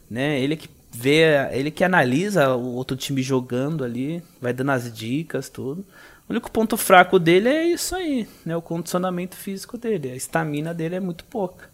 né? 0.09 0.41
Ele 0.41 0.57
que 0.57 0.69
vê, 0.93 1.25
ele 1.53 1.71
que 1.71 1.83
analisa 1.83 2.55
o 2.55 2.75
outro 2.75 2.97
time 2.97 3.23
jogando 3.23 3.85
ali, 3.85 4.23
vai 4.41 4.53
dando 4.53 4.71
as 4.71 4.93
dicas, 4.93 5.49
tudo. 5.49 5.85
O 6.29 6.33
único 6.33 6.51
ponto 6.51 6.77
fraco 6.77 7.19
dele 7.19 7.49
é 7.49 7.67
isso 7.67 7.95
aí, 7.95 8.27
né? 8.47 8.57
O 8.57 8.63
condicionamento 8.63 9.37
físico 9.37 9.77
dele, 9.77 10.11
a 10.11 10.17
estamina 10.17 10.73
dele 10.73 10.95
é 10.95 11.01
muito 11.01 11.25
pouca. 11.25 11.69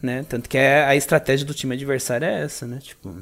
Né? 0.00 0.24
Tanto 0.28 0.48
que 0.48 0.56
é, 0.56 0.84
a 0.84 0.94
estratégia 0.94 1.44
do 1.44 1.54
time 1.54 1.74
adversário 1.74 2.24
é 2.24 2.42
essa, 2.42 2.66
né? 2.66 2.78
Tipo, 2.80 3.16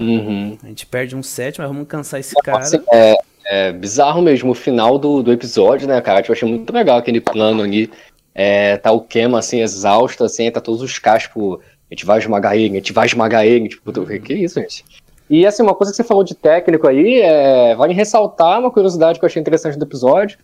Uhum. 0.00 0.56
A 0.62 0.66
gente 0.68 0.86
perde 0.86 1.16
um 1.16 1.22
set, 1.22 1.58
mas 1.58 1.68
vamos 1.68 1.86
cansar 1.88 2.20
esse 2.20 2.34
cara. 2.36 2.64
É, 2.92 3.16
é, 3.46 3.72
bizarro 3.72 4.22
mesmo 4.22 4.52
o 4.52 4.54
final 4.54 4.98
do, 4.98 5.22
do 5.22 5.32
episódio, 5.32 5.88
né, 5.88 6.00
cara? 6.00 6.24
Eu 6.26 6.32
achei 6.32 6.48
muito 6.48 6.72
legal 6.72 6.98
aquele 6.98 7.20
plano 7.20 7.62
ali. 7.62 7.90
É, 8.34 8.76
tá 8.76 8.92
o 8.92 9.00
Kema, 9.00 9.40
assim, 9.40 9.60
exausto, 9.60 10.22
assim, 10.22 10.50
tá 10.50 10.60
todos 10.60 10.80
os 10.80 10.92
tipo, 10.92 11.60
a 11.90 11.94
gente 11.94 12.04
vai 12.04 12.18
esmagar 12.18 12.54
ele, 12.54 12.74
a 12.74 12.80
gente 12.80 12.92
vai 12.92 13.06
esmagar 13.06 13.44
ele, 13.44 13.68
tipo, 13.68 13.92
que 14.20 14.34
isso, 14.34 14.60
gente? 14.60 14.84
E, 15.28 15.44
assim, 15.44 15.62
uma 15.62 15.74
coisa 15.74 15.92
que 15.92 15.96
você 15.96 16.04
falou 16.04 16.22
de 16.22 16.34
técnico 16.34 16.86
aí, 16.86 17.20
é, 17.20 17.74
vale 17.74 17.92
ressaltar 17.92 18.60
uma 18.60 18.70
curiosidade 18.70 19.18
que 19.18 19.24
eu 19.24 19.26
achei 19.26 19.40
interessante 19.40 19.76
do 19.76 19.84
episódio, 19.84 20.38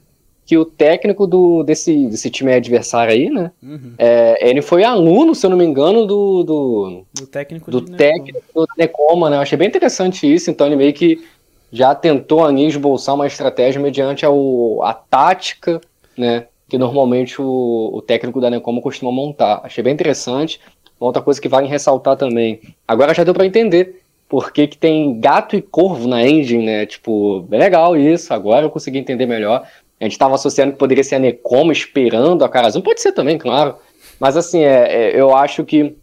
que 0.47 0.59
o 0.59 0.65
técnico 0.65 1.27
do, 1.27 1.63
desse, 1.63 2.07
desse 2.07 2.31
time 2.31 2.53
adversário 2.53 3.13
aí, 3.13 3.31
né? 3.31 3.51
Uhum. 3.63 3.95
É, 3.97 4.49
ele 4.49 4.61
foi 4.61 4.85
aluno, 4.85 5.35
se 5.35 5.47
eu 5.47 5.51
não 5.51 5.57
me 5.57 5.65
engano, 5.65 6.07
do. 6.07 6.43
Do, 6.45 7.05
do 7.15 7.27
técnico 7.27 7.71
do 7.71 7.81
técnico 7.81 8.43
do 8.55 8.67
Necoma, 8.77 9.31
né? 9.31 9.37
Eu 9.37 9.41
achei 9.41 9.57
bem 9.57 9.69
interessante 9.69 10.33
isso, 10.33 10.51
então 10.51 10.67
ele 10.67 10.77
meio 10.77 10.93
que 10.93 11.25
já 11.73 11.95
tentou 11.95 12.45
ali 12.45 12.67
esboçar 12.67 13.15
uma 13.15 13.27
estratégia 13.27 13.81
mediante 13.81 14.25
ao, 14.25 14.83
a 14.83 14.93
tática, 14.93 15.81
né? 16.17 16.47
Que 16.69 16.77
normalmente 16.77 17.41
o, 17.41 17.91
o 17.93 18.03
técnico 18.03 18.41
da 18.41 18.51
Necoma 18.51 18.83
costuma 18.83 19.11
montar. 19.11 19.61
Achei 19.65 19.83
bem 19.83 19.93
interessante. 19.93 20.61
Uma 21.01 21.09
outra 21.09 21.23
coisa 21.23 21.41
que 21.41 21.49
vale 21.49 21.67
ressaltar 21.67 22.17
também. 22.17 22.61
Agora 22.87 23.15
já 23.15 23.25
deu 23.25 23.35
para 23.35 23.47
entender 23.47 24.03
por 24.29 24.53
que, 24.53 24.67
que 24.67 24.79
tem 24.79 25.21
gato 25.21 25.57
e 25.57 25.63
corvo 25.63 26.09
na 26.09 26.27
engine, 26.27 26.65
né? 26.65 26.87
Tipo, 26.87 27.43
bem 27.43 27.61
legal 27.61 27.97
isso. 27.97 28.33
Agora 28.33 28.67
eu 28.67 28.71
consegui 28.71 28.99
entender 28.99 29.27
melhor. 29.27 29.67
A 30.05 30.07
gente 30.07 30.13
estava 30.13 30.35
associando 30.35 30.73
que 30.73 30.79
poderia 30.79 31.03
ser 31.03 31.15
a 31.15 31.19
Necoma 31.19 31.73
esperando 31.73 32.45
a 32.45 32.49
Karazun. 32.49 32.83
Pode 32.83 33.01
ser 33.01 33.13
também, 33.13 33.39
claro. 33.39 33.77
Mas 34.21 34.37
assim, 34.37 34.63
é, 34.63 34.93
é, 34.93 35.19
eu 35.19 35.35
acho 35.35 35.65
que 35.65 35.97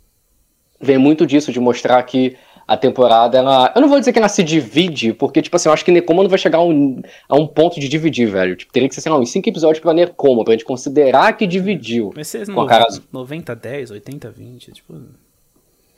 vem 0.80 0.98
muito 0.98 1.24
disso, 1.26 1.52
de 1.52 1.60
mostrar 1.60 2.02
que 2.02 2.36
a 2.68 2.76
temporada, 2.76 3.38
ela. 3.38 3.72
Eu 3.76 3.82
não 3.82 3.88
vou 3.88 4.00
dizer 4.00 4.12
que 4.12 4.18
ela 4.18 4.28
se 4.28 4.42
divide, 4.44 5.14
porque, 5.14 5.42
tipo 5.42 5.56
assim, 5.56 5.70
eu 5.70 5.74
acho 5.74 5.86
que 5.86 5.92
Necoma 5.92 6.24
não 6.24 6.30
vai 6.30 6.40
chegar 6.40 6.58
a 6.58 6.64
um, 6.64 7.00
a 7.30 7.36
um 7.36 7.46
ponto 7.46 7.80
de 7.80 7.88
dividir, 7.88 8.28
velho. 8.28 8.56
Tipo, 8.56 8.74
teria 8.74 8.90
que 8.90 8.96
ser, 8.96 9.02
sei 9.02 9.12
lá, 9.12 9.20
uns 9.20 9.32
5 9.32 9.48
episódios 9.48 9.80
pra 9.80 9.94
Necoma, 9.94 10.44
pra 10.44 10.54
gente 10.54 10.66
considerar 10.66 11.38
que 11.38 11.46
dividiu. 11.46 12.12
Vai 12.16 12.24
ser 12.24 12.48
90, 12.48 13.04
90, 13.12 13.56
10, 13.56 13.92
80, 13.92 14.32
20, 14.32 14.72
tipo. 14.72 14.96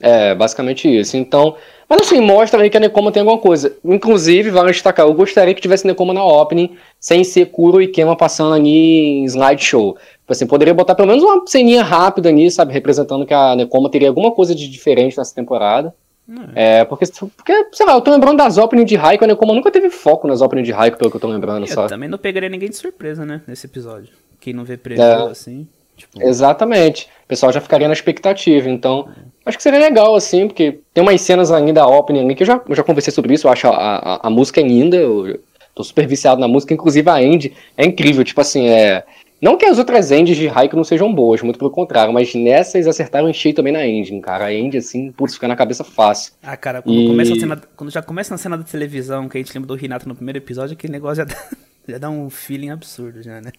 É, 0.04 0.34
basicamente 0.34 0.86
isso. 0.86 1.16
Então, 1.16 1.56
mas 1.88 2.02
assim, 2.02 2.20
mostra 2.20 2.62
aí 2.62 2.68
que 2.68 2.76
a 2.76 2.80
Nekoma 2.80 3.10
tem 3.10 3.22
alguma 3.22 3.38
coisa. 3.38 3.74
Inclusive, 3.82 4.50
vale 4.50 4.70
destacar, 4.70 5.06
eu 5.06 5.14
gostaria 5.14 5.54
que 5.54 5.62
tivesse 5.62 5.86
Nekoma 5.86 6.12
na 6.12 6.22
opening, 6.22 6.76
sem 7.00 7.24
ser 7.24 7.46
Kuro 7.46 7.80
e 7.80 7.88
Kema 7.88 8.14
passando 8.14 8.54
ali 8.54 8.68
em 8.70 9.24
slideshow. 9.24 9.94
Tipo 9.94 10.32
assim, 10.32 10.46
poderia 10.46 10.74
botar 10.74 10.94
pelo 10.94 11.08
menos 11.08 11.24
uma 11.24 11.46
ceninha 11.46 11.82
rápida 11.82 12.28
ali, 12.28 12.50
sabe, 12.50 12.74
representando 12.74 13.24
que 13.24 13.32
a 13.32 13.56
Nekoma 13.56 13.90
teria 13.90 14.08
alguma 14.08 14.30
coisa 14.30 14.54
de 14.54 14.68
diferente 14.68 15.16
nessa 15.16 15.34
temporada. 15.34 15.94
É. 16.54 16.80
é, 16.80 16.84
porque, 16.84 17.06
porque, 17.36 17.66
sei 17.72 17.86
lá, 17.86 17.94
eu 17.94 18.00
tô 18.02 18.10
lembrando 18.10 18.36
das 18.36 18.58
openings 18.58 18.88
de 18.88 18.96
Raikou, 18.96 19.24
a 19.24 19.28
Nekoma 19.28 19.54
nunca 19.54 19.70
teve 19.70 19.88
foco 19.88 20.28
nas 20.28 20.42
openings 20.42 20.66
de 20.66 20.72
Raikou, 20.72 20.98
pelo 20.98 21.10
que 21.10 21.16
eu 21.16 21.20
tô 21.20 21.28
lembrando, 21.28 21.66
eu 21.66 21.86
também 21.86 22.10
não 22.10 22.18
pegaria 22.18 22.48
ninguém 22.50 22.68
de 22.68 22.76
surpresa, 22.76 23.24
né, 23.24 23.40
nesse 23.46 23.66
episódio. 23.66 24.12
Quem 24.38 24.52
não 24.52 24.64
vê 24.64 24.76
preview 24.76 25.02
é. 25.02 25.30
assim... 25.30 25.66
Tipo... 25.96 26.22
Exatamente. 26.22 27.08
O 27.24 27.26
pessoal 27.26 27.52
já 27.52 27.60
ficaria 27.60 27.88
na 27.88 27.94
expectativa. 27.94 28.68
Então, 28.68 29.08
acho 29.44 29.56
que 29.56 29.62
seria 29.62 29.78
legal, 29.78 30.14
assim, 30.14 30.46
porque 30.46 30.80
tem 30.92 31.02
umas 31.02 31.20
cenas 31.20 31.50
ainda 31.50 31.80
da 31.80 31.86
opening 31.86 32.24
ali 32.24 32.34
que 32.34 32.42
eu 32.42 32.46
já, 32.46 32.60
eu 32.68 32.74
já 32.74 32.82
conversei 32.82 33.12
sobre 33.12 33.34
isso. 33.34 33.46
Eu 33.46 33.52
acho 33.52 33.66
a, 33.66 33.70
a, 33.72 34.26
a 34.26 34.30
música 34.30 34.60
é 34.60 34.64
linda. 34.64 34.96
Eu 34.96 35.40
tô 35.74 35.82
super 35.82 36.06
viciado 36.06 36.40
na 36.40 36.46
música. 36.46 36.74
Inclusive, 36.74 37.08
a 37.08 37.16
Andy 37.16 37.52
é 37.76 37.84
incrível. 37.84 38.22
Tipo 38.24 38.40
assim, 38.40 38.68
é. 38.68 39.04
Não 39.40 39.58
que 39.58 39.66
as 39.66 39.78
outras 39.78 40.10
Endes 40.10 40.38
de 40.38 40.48
Haiku 40.48 40.74
não 40.74 40.84
sejam 40.84 41.12
boas, 41.12 41.42
muito 41.42 41.58
pelo 41.58 41.70
contrário, 41.70 42.14
mas 42.14 42.34
nessa 42.34 42.78
eles 42.78 42.86
acertaram 42.86 43.28
em 43.28 43.32
cheio 43.34 43.54
também 43.54 43.74
na 43.74 43.86
Ending, 43.86 44.18
cara. 44.20 44.46
A 44.46 44.54
End, 44.54 44.78
assim, 44.78 45.12
putz, 45.12 45.34
fica 45.34 45.46
na 45.46 45.54
cabeça 45.54 45.84
fácil. 45.84 46.32
Ah, 46.42 46.56
cara, 46.56 46.80
quando, 46.80 46.98
e... 46.98 47.06
começa 47.08 47.34
cena, 47.34 47.62
quando 47.76 47.90
já 47.90 48.00
começa 48.00 48.32
na 48.32 48.38
cena 48.38 48.56
da 48.56 48.64
televisão, 48.64 49.28
que 49.28 49.36
a 49.36 49.40
gente 49.42 49.52
lembra 49.52 49.68
do 49.68 49.74
Renato 49.74 50.08
no 50.08 50.14
primeiro 50.14 50.38
episódio, 50.38 50.72
aquele 50.72 50.94
negócio 50.94 51.16
já 51.16 51.24
dá, 51.24 51.36
já 51.86 51.98
dá 51.98 52.08
um 52.08 52.30
feeling 52.30 52.70
absurdo, 52.70 53.22
já, 53.22 53.42
né? 53.42 53.52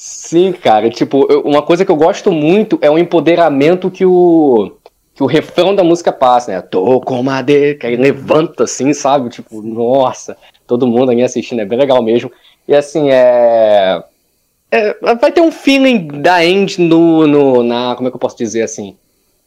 Sim, 0.00 0.52
cara. 0.52 0.88
Tipo, 0.88 1.26
eu, 1.28 1.40
uma 1.40 1.60
coisa 1.60 1.84
que 1.84 1.90
eu 1.90 1.96
gosto 1.96 2.30
muito 2.30 2.78
é 2.80 2.88
o 2.88 2.96
empoderamento 2.96 3.90
que 3.90 4.06
o 4.06 4.70
que 5.12 5.24
o 5.24 5.26
refrão 5.26 5.74
da 5.74 5.82
música 5.82 6.12
passa, 6.12 6.52
né? 6.52 6.60
Tô 6.62 7.00
com 7.00 7.20
madeira, 7.20 7.76
que 7.76 7.96
levanta 7.96 8.62
assim, 8.62 8.92
sabe? 8.94 9.28
Tipo, 9.28 9.60
nossa, 9.60 10.36
todo 10.68 10.86
mundo 10.86 11.10
aí 11.10 11.20
assistindo, 11.20 11.60
é 11.62 11.64
bem 11.64 11.76
legal 11.76 12.00
mesmo. 12.00 12.30
E 12.68 12.76
assim, 12.76 13.10
é. 13.10 14.00
é 14.70 14.94
vai 15.16 15.32
ter 15.32 15.40
um 15.40 15.50
feeling 15.50 16.06
da 16.22 16.44
End 16.46 16.80
no, 16.80 17.26
no. 17.26 17.64
na, 17.64 17.96
como 17.96 18.06
é 18.06 18.10
que 18.12 18.16
eu 18.16 18.20
posso 18.20 18.38
dizer 18.38 18.62
assim? 18.62 18.96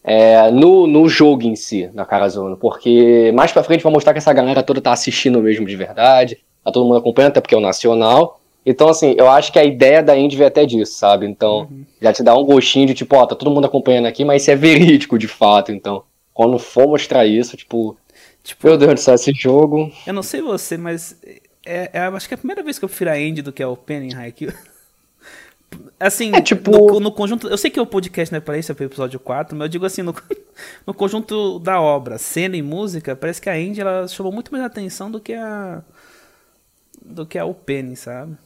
É, 0.03 0.51
no, 0.51 0.85
no 0.85 1.07
jogo 1.07 1.43
em 1.43 1.55
si, 1.55 1.89
na 1.93 2.05
Carazona. 2.05 2.57
Porque 2.57 3.31
mais 3.33 3.53
pra 3.53 3.63
frente 3.63 3.83
vai 3.83 3.93
mostrar 3.93 4.11
que 4.11 4.19
essa 4.19 4.33
galera 4.33 4.61
toda 4.61 4.81
tá 4.81 4.91
assistindo 4.91 5.41
mesmo 5.41 5.65
de 5.65 5.77
verdade. 5.77 6.39
Tá 6.61 6.73
todo 6.73 6.85
mundo 6.85 6.97
acompanhando, 6.97 7.31
até 7.31 7.39
porque 7.39 7.55
é 7.55 7.57
o 7.57 7.61
Nacional. 7.61 8.40
Então, 8.65 8.89
assim, 8.89 9.15
eu 9.17 9.27
acho 9.27 9.51
que 9.51 9.57
a 9.57 9.63
ideia 9.63 10.03
da 10.03 10.15
Indy 10.15 10.37
vem 10.37 10.45
até 10.45 10.65
disso, 10.65 10.93
sabe? 10.93 11.25
Então, 11.25 11.61
uhum. 11.61 11.85
já 11.99 12.13
te 12.13 12.21
dá 12.21 12.35
um 12.35 12.45
gostinho 12.45 12.85
de 12.85 12.93
tipo, 12.93 13.15
ó, 13.15 13.25
tá 13.25 13.35
todo 13.35 13.51
mundo 13.51 13.65
acompanhando 13.65 14.05
aqui, 14.05 14.23
mas 14.23 14.43
isso 14.43 14.51
é 14.51 14.55
verídico 14.55 15.17
de 15.17 15.27
fato. 15.27 15.71
Então, 15.71 16.03
quando 16.33 16.59
for 16.59 16.87
mostrar 16.87 17.25
isso, 17.25 17.57
tipo, 17.57 17.97
tipo 18.43 18.67
meu 18.67 18.77
Deus 18.77 18.93
do 18.93 18.99
céu, 18.99 19.15
esse 19.15 19.33
jogo. 19.33 19.91
Eu 20.05 20.13
não 20.13 20.21
sei 20.21 20.41
você, 20.41 20.77
mas 20.77 21.19
é, 21.65 21.89
é, 21.93 21.99
acho 22.01 22.27
que 22.27 22.33
é 22.33 22.35
a 22.35 22.37
primeira 22.37 22.61
vez 22.61 22.77
que 22.77 22.85
eu 22.85 22.89
prefiro 22.89 23.09
a 23.09 23.19
Indy 23.19 23.41
do 23.41 23.51
que 23.51 23.63
a 23.63 23.69
Open 23.69 24.09
em 24.09 24.13
Haikyuu. 24.13 24.53
Assim, 25.99 26.35
é, 26.35 26.41
tipo... 26.41 26.71
no, 26.71 26.99
no, 26.99 27.11
conjunto. 27.11 27.47
Eu 27.47 27.57
sei 27.57 27.71
que 27.71 27.79
o 27.79 27.85
podcast 27.85 28.31
não 28.31 28.37
é 28.37 28.41
pra 28.41 28.57
isso, 28.57 28.71
é 28.71 28.75
pro 28.75 28.85
episódio 28.85 29.19
4, 29.19 29.55
mas 29.55 29.65
eu 29.65 29.69
digo 29.69 29.85
assim, 29.85 30.01
no, 30.01 30.13
no 30.85 30.93
conjunto 30.93 31.59
da 31.59 31.79
obra, 31.79 32.17
cena 32.17 32.57
e 32.57 32.61
música, 32.61 33.15
parece 33.15 33.41
que 33.41 33.49
a 33.49 33.59
Indy 33.59 33.81
ela 33.81 34.07
chamou 34.07 34.31
muito 34.31 34.51
mais 34.51 34.63
atenção 34.63 35.09
do 35.09 35.19
que 35.19 35.33
a. 35.33 35.81
do 37.03 37.25
que 37.25 37.39
a 37.39 37.45
Open, 37.45 37.95
sabe? 37.95 38.37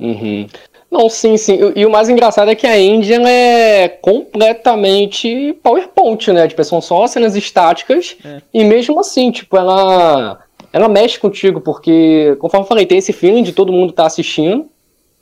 Uhum. 0.00 0.46
Não, 0.90 1.08
sim, 1.08 1.36
sim. 1.36 1.58
E, 1.76 1.86
o 1.86 1.90
mais 1.90 2.08
engraçado 2.08 2.50
é 2.50 2.54
que 2.54 2.66
a 2.66 2.78
Engine 2.78 3.24
é 3.24 3.88
completamente 3.88 5.56
PowerPoint, 5.62 6.32
né? 6.32 6.48
Tipo, 6.48 6.64
são 6.64 6.80
só 6.80 7.06
cenas 7.06 7.36
estáticas. 7.36 8.16
É. 8.24 8.42
E 8.52 8.64
mesmo 8.64 8.98
assim, 8.98 9.30
tipo, 9.30 9.56
ela, 9.56 10.40
ela 10.72 10.88
mexe 10.88 11.20
contigo, 11.20 11.60
porque, 11.60 12.36
conforme 12.40 12.64
eu 12.64 12.68
falei, 12.68 12.86
tem 12.86 12.98
esse 12.98 13.12
feeling 13.12 13.44
de 13.44 13.52
todo 13.52 13.72
mundo 13.72 13.92
tá 13.92 14.04
assistindo. 14.04 14.68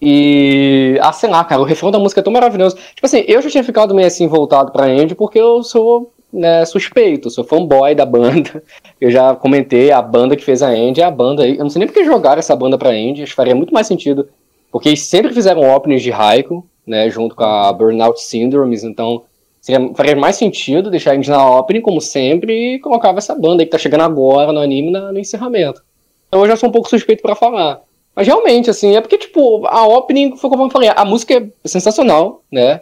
E, 0.00 0.96
ah, 1.02 1.12
sei 1.12 1.28
lá, 1.28 1.44
cara, 1.44 1.60
o 1.60 1.64
refrão 1.64 1.90
da 1.90 1.98
música 1.98 2.20
é 2.20 2.24
tão 2.24 2.32
maravilhoso. 2.32 2.76
Tipo 2.94 3.04
assim, 3.04 3.24
eu 3.26 3.42
já 3.42 3.50
tinha 3.50 3.64
ficado 3.64 3.94
meio 3.94 4.06
assim 4.06 4.26
voltado 4.26 4.72
pra 4.72 4.86
Andy, 4.86 5.14
porque 5.14 5.38
eu 5.38 5.62
sou 5.62 6.12
né, 6.32 6.64
suspeito, 6.64 7.28
sou 7.28 7.44
fanboy 7.44 7.94
da 7.94 8.06
banda. 8.06 8.62
Eu 9.00 9.10
já 9.10 9.34
comentei, 9.34 9.92
a 9.92 10.02
banda 10.02 10.34
que 10.34 10.44
fez 10.44 10.60
a 10.60 10.68
Andy 10.68 11.00
é 11.00 11.04
a 11.04 11.10
banda. 11.10 11.46
Eu 11.46 11.58
não 11.58 11.70
sei 11.70 11.80
nem 11.80 11.86
porque 11.86 12.04
jogaram 12.04 12.40
essa 12.40 12.56
banda 12.56 12.76
pra 12.76 12.90
Andy, 12.90 13.22
acho 13.22 13.32
que 13.32 13.36
faria 13.36 13.54
muito 13.54 13.72
mais 13.72 13.86
sentido 13.86 14.28
Porque 14.70 14.90
eles 14.90 15.02
sempre 15.02 15.32
fizeram 15.32 15.74
openings 15.74 16.02
de 16.02 16.10
Raikou, 16.10 16.66
né, 16.86 17.08
junto 17.10 17.34
com 17.34 17.44
a 17.44 17.72
Burnout 17.72 18.20
Syndromes, 18.20 18.84
então 18.84 19.24
seria, 19.60 19.94
faria 19.94 20.16
mais 20.16 20.36
sentido 20.36 20.90
deixar 20.90 21.14
eles 21.14 21.28
na 21.28 21.58
opening, 21.58 21.80
como 21.80 22.00
sempre, 22.00 22.74
e 22.74 22.78
colocava 22.78 23.18
essa 23.18 23.34
banda 23.34 23.62
aí 23.62 23.66
que 23.66 23.72
tá 23.72 23.78
chegando 23.78 24.02
agora 24.02 24.52
no 24.52 24.60
anime 24.60 24.90
na, 24.90 25.12
no 25.12 25.18
encerramento. 25.18 25.82
Então 26.28 26.40
eu 26.40 26.46
já 26.46 26.56
sou 26.56 26.68
um 26.68 26.72
pouco 26.72 26.88
suspeito 26.88 27.22
para 27.22 27.34
falar. 27.34 27.82
Mas 28.14 28.26
realmente, 28.26 28.68
assim, 28.68 28.96
é 28.96 29.00
porque, 29.00 29.16
tipo, 29.16 29.64
a 29.66 29.86
opening, 29.86 30.36
foi 30.36 30.50
como 30.50 30.64
eu 30.64 30.70
falei, 30.70 30.90
a 30.94 31.04
música 31.04 31.34
é 31.34 31.68
sensacional, 31.68 32.42
né? 32.50 32.80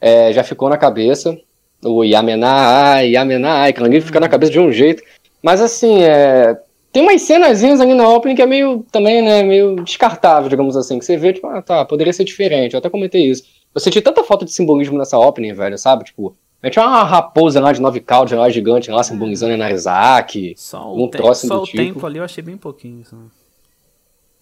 É, 0.00 0.32
já 0.32 0.44
ficou 0.44 0.68
na 0.68 0.78
cabeça. 0.78 1.36
O 1.84 2.04
Yamená, 2.04 3.00
aquilo 3.66 3.86
ali 3.86 4.00
fica 4.00 4.20
na 4.20 4.28
cabeça 4.28 4.52
de 4.52 4.60
um 4.60 4.70
jeito. 4.70 5.02
Mas, 5.42 5.60
assim, 5.60 6.04
é, 6.04 6.56
tem 6.96 7.02
umas 7.02 7.20
cenazinhas 7.20 7.78
ali 7.78 7.92
na 7.92 8.08
opening 8.08 8.34
que 8.34 8.40
é 8.40 8.46
meio, 8.46 8.82
também, 8.90 9.20
né, 9.20 9.42
meio 9.42 9.76
descartável, 9.76 10.48
digamos 10.48 10.78
assim. 10.78 10.98
Que 10.98 11.04
você 11.04 11.14
vê, 11.18 11.34
tipo, 11.34 11.46
ah, 11.46 11.60
tá, 11.60 11.84
poderia 11.84 12.10
ser 12.10 12.24
diferente. 12.24 12.72
Eu 12.72 12.78
até 12.78 12.88
comentei 12.88 13.30
isso. 13.30 13.42
Eu 13.74 13.82
senti 13.82 14.00
tanta 14.00 14.24
falta 14.24 14.46
de 14.46 14.52
simbolismo 14.52 14.96
nessa 14.96 15.18
opening, 15.18 15.52
velho, 15.52 15.76
sabe? 15.76 16.04
Tipo, 16.04 16.34
tinha 16.70 16.86
uma 16.86 17.04
raposa 17.04 17.60
lá 17.60 17.70
de 17.70 17.82
nove 17.82 18.00
caudas, 18.00 18.32
lá 18.32 18.48
gigante, 18.48 18.90
lá 18.90 19.02
simbolizando 19.02 19.52
Enarizaki. 19.52 20.54
Só 20.56 20.90
um 20.90 21.10
te 21.10 21.18
só 21.34 21.60
o 21.60 21.66
tipo. 21.66 21.76
tempo 21.76 22.06
ali 22.06 22.16
eu 22.16 22.24
achei 22.24 22.42
bem 22.42 22.56
pouquinho. 22.56 23.04
Sabe? 23.04 23.24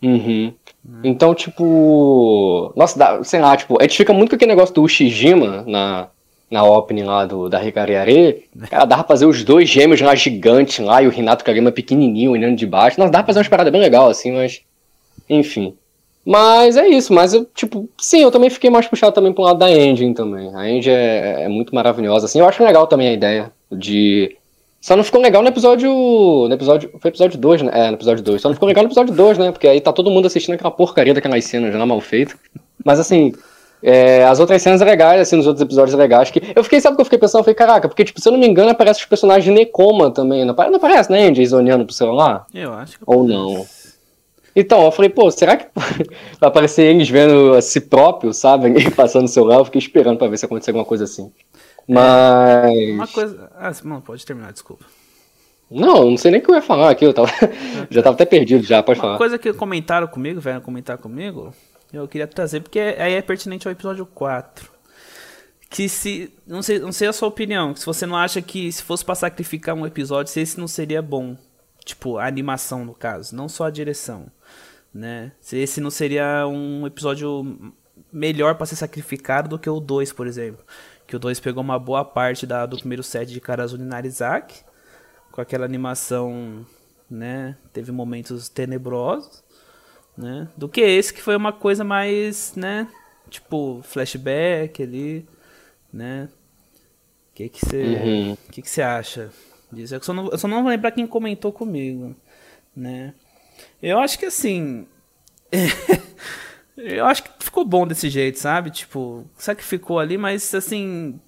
Uhum. 0.00 0.54
Hum. 0.88 1.00
Então, 1.02 1.34
tipo. 1.34 2.72
Nossa, 2.76 3.24
sei 3.24 3.40
lá, 3.40 3.56
tipo, 3.56 3.76
a 3.80 3.82
gente 3.82 3.96
fica 3.96 4.12
muito 4.12 4.30
com 4.30 4.36
aquele 4.36 4.52
negócio 4.52 4.72
do 4.72 4.84
Ushijima 4.84 5.64
na, 5.66 6.06
na 6.54 6.64
opening 6.64 7.02
lá 7.02 7.26
do, 7.26 7.48
da 7.48 7.58
Ricariare. 7.58 8.44
Cara, 8.70 8.84
dá 8.84 8.96
pra 8.96 9.04
fazer 9.04 9.26
os 9.26 9.44
dois 9.44 9.68
gêmeos 9.68 10.00
lá 10.00 10.14
gigantes 10.14 10.78
lá 10.84 11.02
e 11.02 11.06
o 11.06 11.10
Renato 11.10 11.44
Kagama 11.44 11.72
pequenininho 11.72 12.30
olhando 12.30 12.56
de 12.56 12.66
baixo. 12.66 12.98
Nossa, 12.98 13.12
dá 13.12 13.18
pra 13.18 13.26
fazer 13.26 13.40
umas 13.40 13.48
paradas 13.48 13.72
bem 13.72 13.80
legal 13.80 14.08
assim, 14.08 14.32
mas. 14.32 14.62
Enfim. 15.28 15.74
Mas 16.24 16.76
é 16.76 16.88
isso, 16.88 17.12
mas 17.12 17.34
eu, 17.34 17.44
tipo, 17.54 17.86
sim, 18.00 18.22
eu 18.22 18.30
também 18.30 18.48
fiquei 18.48 18.70
mais 18.70 18.86
puxado 18.86 19.14
também 19.14 19.32
pro 19.32 19.42
lado 19.42 19.58
da 19.58 19.70
engine 19.70 20.14
também. 20.14 20.54
A 20.54 20.70
engine 20.70 20.94
é, 20.94 21.42
é 21.42 21.48
muito 21.48 21.74
maravilhosa, 21.74 22.24
assim. 22.24 22.38
Eu 22.38 22.48
acho 22.48 22.64
legal 22.64 22.86
também 22.86 23.08
a 23.08 23.12
ideia 23.12 23.52
de 23.70 24.34
só 24.84 24.94
não 24.94 25.02
ficou 25.02 25.18
legal 25.18 25.42
no 25.42 25.48
episódio. 25.48 25.90
No 25.90 26.52
episódio. 26.52 26.90
Foi 27.00 27.08
episódio 27.08 27.38
2, 27.38 27.62
né? 27.62 27.70
É, 27.72 27.88
no 27.88 27.96
episódio 27.96 28.22
2. 28.22 28.42
Só 28.42 28.48
não 28.48 28.54
ficou 28.54 28.68
legal 28.68 28.84
no 28.84 28.88
episódio 28.88 29.14
2, 29.14 29.38
né? 29.38 29.50
Porque 29.50 29.66
aí 29.66 29.80
tá 29.80 29.90
todo 29.90 30.10
mundo 30.10 30.26
assistindo 30.26 30.54
aquela 30.54 30.70
porcaria 30.70 31.14
daquelas 31.14 31.42
cenas 31.46 31.74
lá 31.74 31.86
mal 31.86 32.02
feitas. 32.02 32.36
Mas 32.84 33.00
assim. 33.00 33.32
É, 33.86 34.24
as 34.24 34.40
outras 34.40 34.62
cenas 34.62 34.80
legais, 34.80 35.20
assim, 35.20 35.36
nos 35.36 35.46
outros 35.46 35.60
episódios 35.60 35.94
legais, 35.94 36.30
que 36.30 36.40
eu 36.56 36.64
fiquei, 36.64 36.80
sabe 36.80 36.94
o 36.94 36.96
que 36.96 37.02
eu 37.02 37.04
fiquei 37.04 37.18
pensando? 37.18 37.40
Eu 37.40 37.44
falei, 37.44 37.54
caraca, 37.54 37.86
porque, 37.86 38.02
tipo, 38.02 38.18
se 38.18 38.26
eu 38.26 38.32
não 38.32 38.40
me 38.40 38.48
engano, 38.48 38.70
aparece 38.70 39.00
os 39.00 39.04
personagens 39.04 39.44
de 39.44 39.50
Necoma 39.50 40.10
também, 40.10 40.42
não, 40.42 40.54
não 40.54 40.76
aparece, 40.76 41.12
né, 41.12 41.26
Andy, 41.26 41.44
zoneando 41.46 41.84
pro 41.84 41.94
celular? 41.94 42.46
Eu 42.54 42.72
acho 42.72 42.98
que 42.98 43.04
Ou 43.06 43.24
não? 43.24 43.66
Então, 44.56 44.82
eu 44.84 44.90
falei, 44.90 45.10
pô, 45.10 45.30
será 45.30 45.58
que 45.58 45.66
vai 46.40 46.48
aparecer 46.48 46.84
eles 46.84 47.10
vendo 47.10 47.52
a 47.52 47.60
si 47.60 47.78
próprio, 47.78 48.32
sabe, 48.32 48.88
passando 48.96 49.26
o 49.26 49.28
celular? 49.28 49.58
Eu 49.58 49.66
fiquei 49.66 49.80
esperando 49.80 50.16
pra 50.16 50.28
ver 50.28 50.38
se 50.38 50.46
acontecer 50.46 50.70
alguma 50.70 50.86
coisa 50.86 51.04
assim. 51.04 51.30
Mas. 51.86 52.94
Uma 52.94 53.06
coisa. 53.06 53.50
Ah, 53.54 53.70
não, 53.84 54.00
pode 54.00 54.24
terminar, 54.24 54.50
desculpa. 54.50 54.86
Não, 55.70 56.10
não 56.10 56.16
sei 56.16 56.30
nem 56.30 56.40
o 56.40 56.42
que 56.42 56.50
eu 56.50 56.54
ia 56.54 56.62
falar 56.62 56.88
aqui, 56.88 57.04
eu 57.04 57.12
tava... 57.12 57.28
já 57.90 58.02
tava 58.02 58.14
até 58.14 58.24
perdido 58.24 58.64
já, 58.64 58.82
pode 58.82 58.98
Uma 58.98 59.02
falar. 59.02 59.12
Uma 59.14 59.18
coisa 59.18 59.38
que 59.38 59.52
comentaram 59.52 60.06
comigo, 60.06 60.40
velho, 60.40 60.60
comentar 60.62 60.96
comigo, 60.96 61.52
eu 62.02 62.08
queria 62.08 62.26
trazer, 62.26 62.60
porque 62.60 62.78
aí 62.78 63.14
é 63.14 63.22
pertinente 63.22 63.66
ao 63.66 63.72
episódio 63.72 64.06
4. 64.06 64.72
Que 65.70 65.88
se. 65.88 66.32
Não 66.46 66.62
sei, 66.62 66.78
não 66.78 66.92
sei 66.92 67.08
a 67.08 67.12
sua 67.12 67.28
opinião, 67.28 67.74
se 67.74 67.84
você 67.84 68.06
não 68.06 68.16
acha 68.16 68.40
que 68.40 68.70
se 68.70 68.82
fosse 68.82 69.04
pra 69.04 69.14
sacrificar 69.14 69.74
um 69.74 69.86
episódio, 69.86 70.32
se 70.32 70.40
esse 70.40 70.58
não 70.58 70.68
seria 70.68 71.02
bom. 71.02 71.36
Tipo, 71.84 72.18
a 72.18 72.26
animação, 72.26 72.84
no 72.84 72.94
caso, 72.94 73.36
não 73.36 73.48
só 73.48 73.64
a 73.64 73.70
direção. 73.70 74.26
Né? 74.92 75.32
Se 75.40 75.58
esse 75.58 75.80
não 75.80 75.90
seria 75.90 76.46
um 76.46 76.86
episódio 76.86 77.74
melhor 78.12 78.54
para 78.54 78.66
ser 78.66 78.76
sacrificado 78.76 79.48
do 79.48 79.58
que 79.58 79.68
o 79.68 79.80
2, 79.80 80.12
por 80.12 80.26
exemplo 80.26 80.64
que 81.06 81.16
o 81.16 81.18
2 81.18 81.40
pegou 81.40 81.62
uma 81.62 81.78
boa 81.78 82.04
parte 82.04 82.46
da, 82.46 82.66
do 82.66 82.78
primeiro 82.78 83.02
set 83.02 83.30
de 83.30 83.40
Karazuni 83.40 83.84
Narizaki, 83.84 84.64
com 85.30 85.40
aquela 85.40 85.64
animação, 85.64 86.64
né, 87.10 87.56
teve 87.72 87.92
momentos 87.92 88.48
tenebrosos, 88.48 89.43
né, 90.16 90.48
do 90.56 90.68
que 90.68 90.80
esse 90.80 91.12
que 91.12 91.22
foi 91.22 91.36
uma 91.36 91.52
coisa 91.52 91.84
mais, 91.84 92.54
né, 92.56 92.88
tipo, 93.28 93.80
flashback 93.82 94.82
ali, 94.82 95.26
né, 95.92 96.28
o 97.30 97.34
que 97.34 97.48
que 97.48 97.64
você 97.64 97.82
uhum. 97.82 98.36
que 98.50 98.62
que 98.62 98.70
você 98.70 98.82
acha 98.82 99.30
disso? 99.72 99.94
Eu 99.94 100.02
só, 100.02 100.12
não, 100.12 100.30
eu 100.30 100.38
só 100.38 100.46
não 100.48 100.62
vou 100.62 100.70
lembrar 100.70 100.92
quem 100.92 101.06
comentou 101.06 101.52
comigo, 101.52 102.14
né, 102.74 103.14
eu 103.82 103.98
acho 103.98 104.18
que 104.18 104.26
assim... 104.26 104.86
Eu 106.76 107.06
acho 107.06 107.22
que 107.22 107.30
ficou 107.38 107.64
bom 107.64 107.86
desse 107.86 108.10
jeito, 108.10 108.36
sabe? 108.36 108.68
Tipo, 108.68 109.24
sabe 109.38 109.60
que 109.60 109.64
ficou 109.64 110.00
ali, 110.00 110.18
mas 110.18 110.52
assim, 110.54 111.20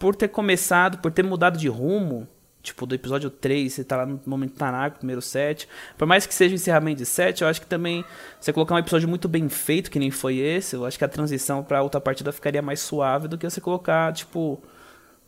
por 0.00 0.16
ter 0.16 0.28
começado, 0.28 0.98
por 0.98 1.12
ter 1.12 1.22
mudado 1.22 1.56
de 1.58 1.68
rumo, 1.68 2.26
tipo, 2.62 2.86
do 2.86 2.94
episódio 2.94 3.30
3, 3.30 3.72
você 3.72 3.84
tá 3.84 3.96
lá 3.96 4.06
no 4.06 4.20
momento 4.26 4.54
Tanaka, 4.54 4.98
primeiro 4.98 5.22
set. 5.22 5.68
Por 5.96 6.06
mais 6.06 6.26
que 6.26 6.34
seja 6.34 6.52
o 6.52 6.56
encerramento 6.56 6.98
de 6.98 7.06
set, 7.06 7.42
eu 7.42 7.48
acho 7.48 7.60
que 7.60 7.66
também 7.66 8.04
você 8.40 8.52
colocar 8.52 8.74
um 8.74 8.78
episódio 8.78 9.08
muito 9.08 9.28
bem 9.28 9.48
feito, 9.48 9.90
que 9.90 9.98
nem 9.98 10.10
foi 10.10 10.38
esse, 10.38 10.76
eu 10.76 10.84
acho 10.84 10.98
que 10.98 11.04
a 11.04 11.08
transição 11.08 11.62
pra 11.62 11.82
outra 11.82 12.00
partida 12.00 12.32
ficaria 12.32 12.62
mais 12.62 12.80
suave 12.80 13.28
do 13.28 13.38
que 13.38 13.48
você 13.48 13.60
colocar, 13.60 14.12
tipo, 14.12 14.62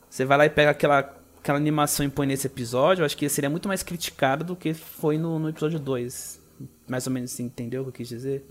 você 0.09 0.25
vai 0.25 0.37
lá 0.37 0.47
e 0.47 0.51
pega 0.51 0.71
aquela, 0.71 0.99
aquela 1.41 1.59
animação 1.59 2.05
e 2.05 2.09
põe 2.11 2.27
nesse 2.27 2.47
episódio, 2.47 3.03
eu 3.03 3.07
acho 3.07 3.17
que 3.17 3.29
seria 3.29 3.49
muito 3.49 3.67
mais 3.67 3.83
criticado 3.83 4.45
do 4.45 4.55
que 4.55 4.75
foi 4.75 5.17
no, 5.17 5.39
no 5.39 5.49
episódio 5.49 5.79
2. 5.79 6.41
Mais 6.87 7.07
ou 7.07 7.13
menos 7.13 7.33
assim, 7.33 7.45
entendeu 7.45 7.81
o 7.81 7.85
que 7.85 7.89
eu 7.89 7.95
quis 7.95 8.09
dizer? 8.09 8.47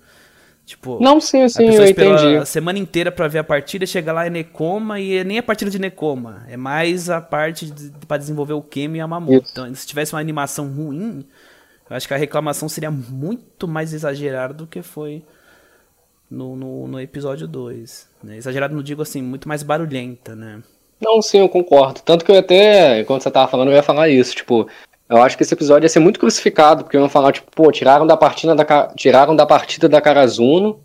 Tipo, 0.66 1.00
não, 1.02 1.20
sim, 1.20 1.48
sim, 1.50 1.66
eu 1.66 1.86
entendi. 1.86 2.38
A 2.38 2.46
semana 2.46 2.80
inteira 2.80 3.12
para 3.12 3.28
ver 3.28 3.40
a 3.40 3.44
partida, 3.44 3.86
chega 3.86 4.14
lá 4.14 4.26
é 4.26 4.30
Nekoma 4.30 5.00
e 5.00 5.18
é 5.18 5.24
nem 5.24 5.38
a 5.38 5.44
partida 5.44 5.70
de 5.70 5.80
Nekoma, 5.80 6.46
é 6.48 6.56
mais 6.56 7.10
a 7.10 7.20
parte 7.20 7.66
de, 7.66 7.92
para 8.08 8.18
desenvolver 8.18 8.54
o 8.54 8.62
Kemi 8.62 9.00
e 9.00 9.02
a 9.02 9.08
Mamoto. 9.08 9.48
Então, 9.52 9.76
se 9.76 9.86
tivesse 9.86 10.14
uma 10.14 10.22
animação 10.22 10.68
ruim, 10.72 11.26
eu 11.90 11.96
acho 11.96 12.08
que 12.08 12.14
a 12.14 12.18
reclamação 12.18 12.70
seria 12.70 12.90
muito 12.90 13.68
mais 13.68 13.94
exagerada 13.94 14.54
do 14.54 14.66
que 14.66 14.82
foi 14.82 15.24
no, 16.30 16.56
no, 16.56 16.88
no 16.88 17.02
episódio 17.02 17.48
2. 17.48 18.08
Né? 18.24 18.38
Exagerado 18.38 18.74
não 18.74 18.82
digo 18.82 19.02
assim, 19.02 19.22
muito 19.22 19.50
mais 19.50 19.64
barulhenta, 19.64 20.34
né? 20.34 20.64
Não, 21.02 21.22
sim, 21.22 21.40
eu 21.40 21.50
concordo. 21.50 22.00
Tanto 22.02 22.24
que 22.24 22.32
eu 22.32 22.38
até, 22.38 23.02
enquanto 23.02 23.24
você 23.24 23.32
tava 23.32 23.50
falando, 23.50 23.70
eu 23.70 23.76
ia 23.76 23.84
falar 23.84 24.08
isso, 24.08 24.36
tipo, 24.36 24.70
eu 25.12 25.22
acho 25.22 25.36
que 25.36 25.44
esse 25.44 25.54
episódio 25.54 25.86
ia 25.86 25.90
ser 25.90 26.00
muito 26.00 26.20
crucificado, 26.22 26.86
porque 26.86 26.96
iam 26.96 27.10
falar, 27.10 27.34
tipo, 27.34 27.52
pô, 27.54 27.70
tiraram 27.70 28.08
da 28.08 28.16
partida 28.16 28.56
da, 28.56 28.88
tiraram 28.96 29.36
da 29.36 29.46
partida 29.46 29.90
da 29.90 30.00
Karazuno 30.00 30.80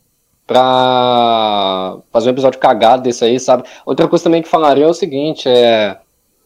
pra 0.45 1.97
fazer 2.13 2.29
um 2.29 2.33
episódio 2.33 2.59
cagado 2.59 3.05
desse 3.05 3.25
aí, 3.25 3.39
sabe? 3.39 3.63
Outra 3.85 4.09
coisa 4.09 4.25
também 4.25 4.43
que 4.43 4.49
falaria 4.49 4.85
é 4.85 4.89
o 4.89 4.95
seguinte, 4.95 5.49
é 5.49 5.97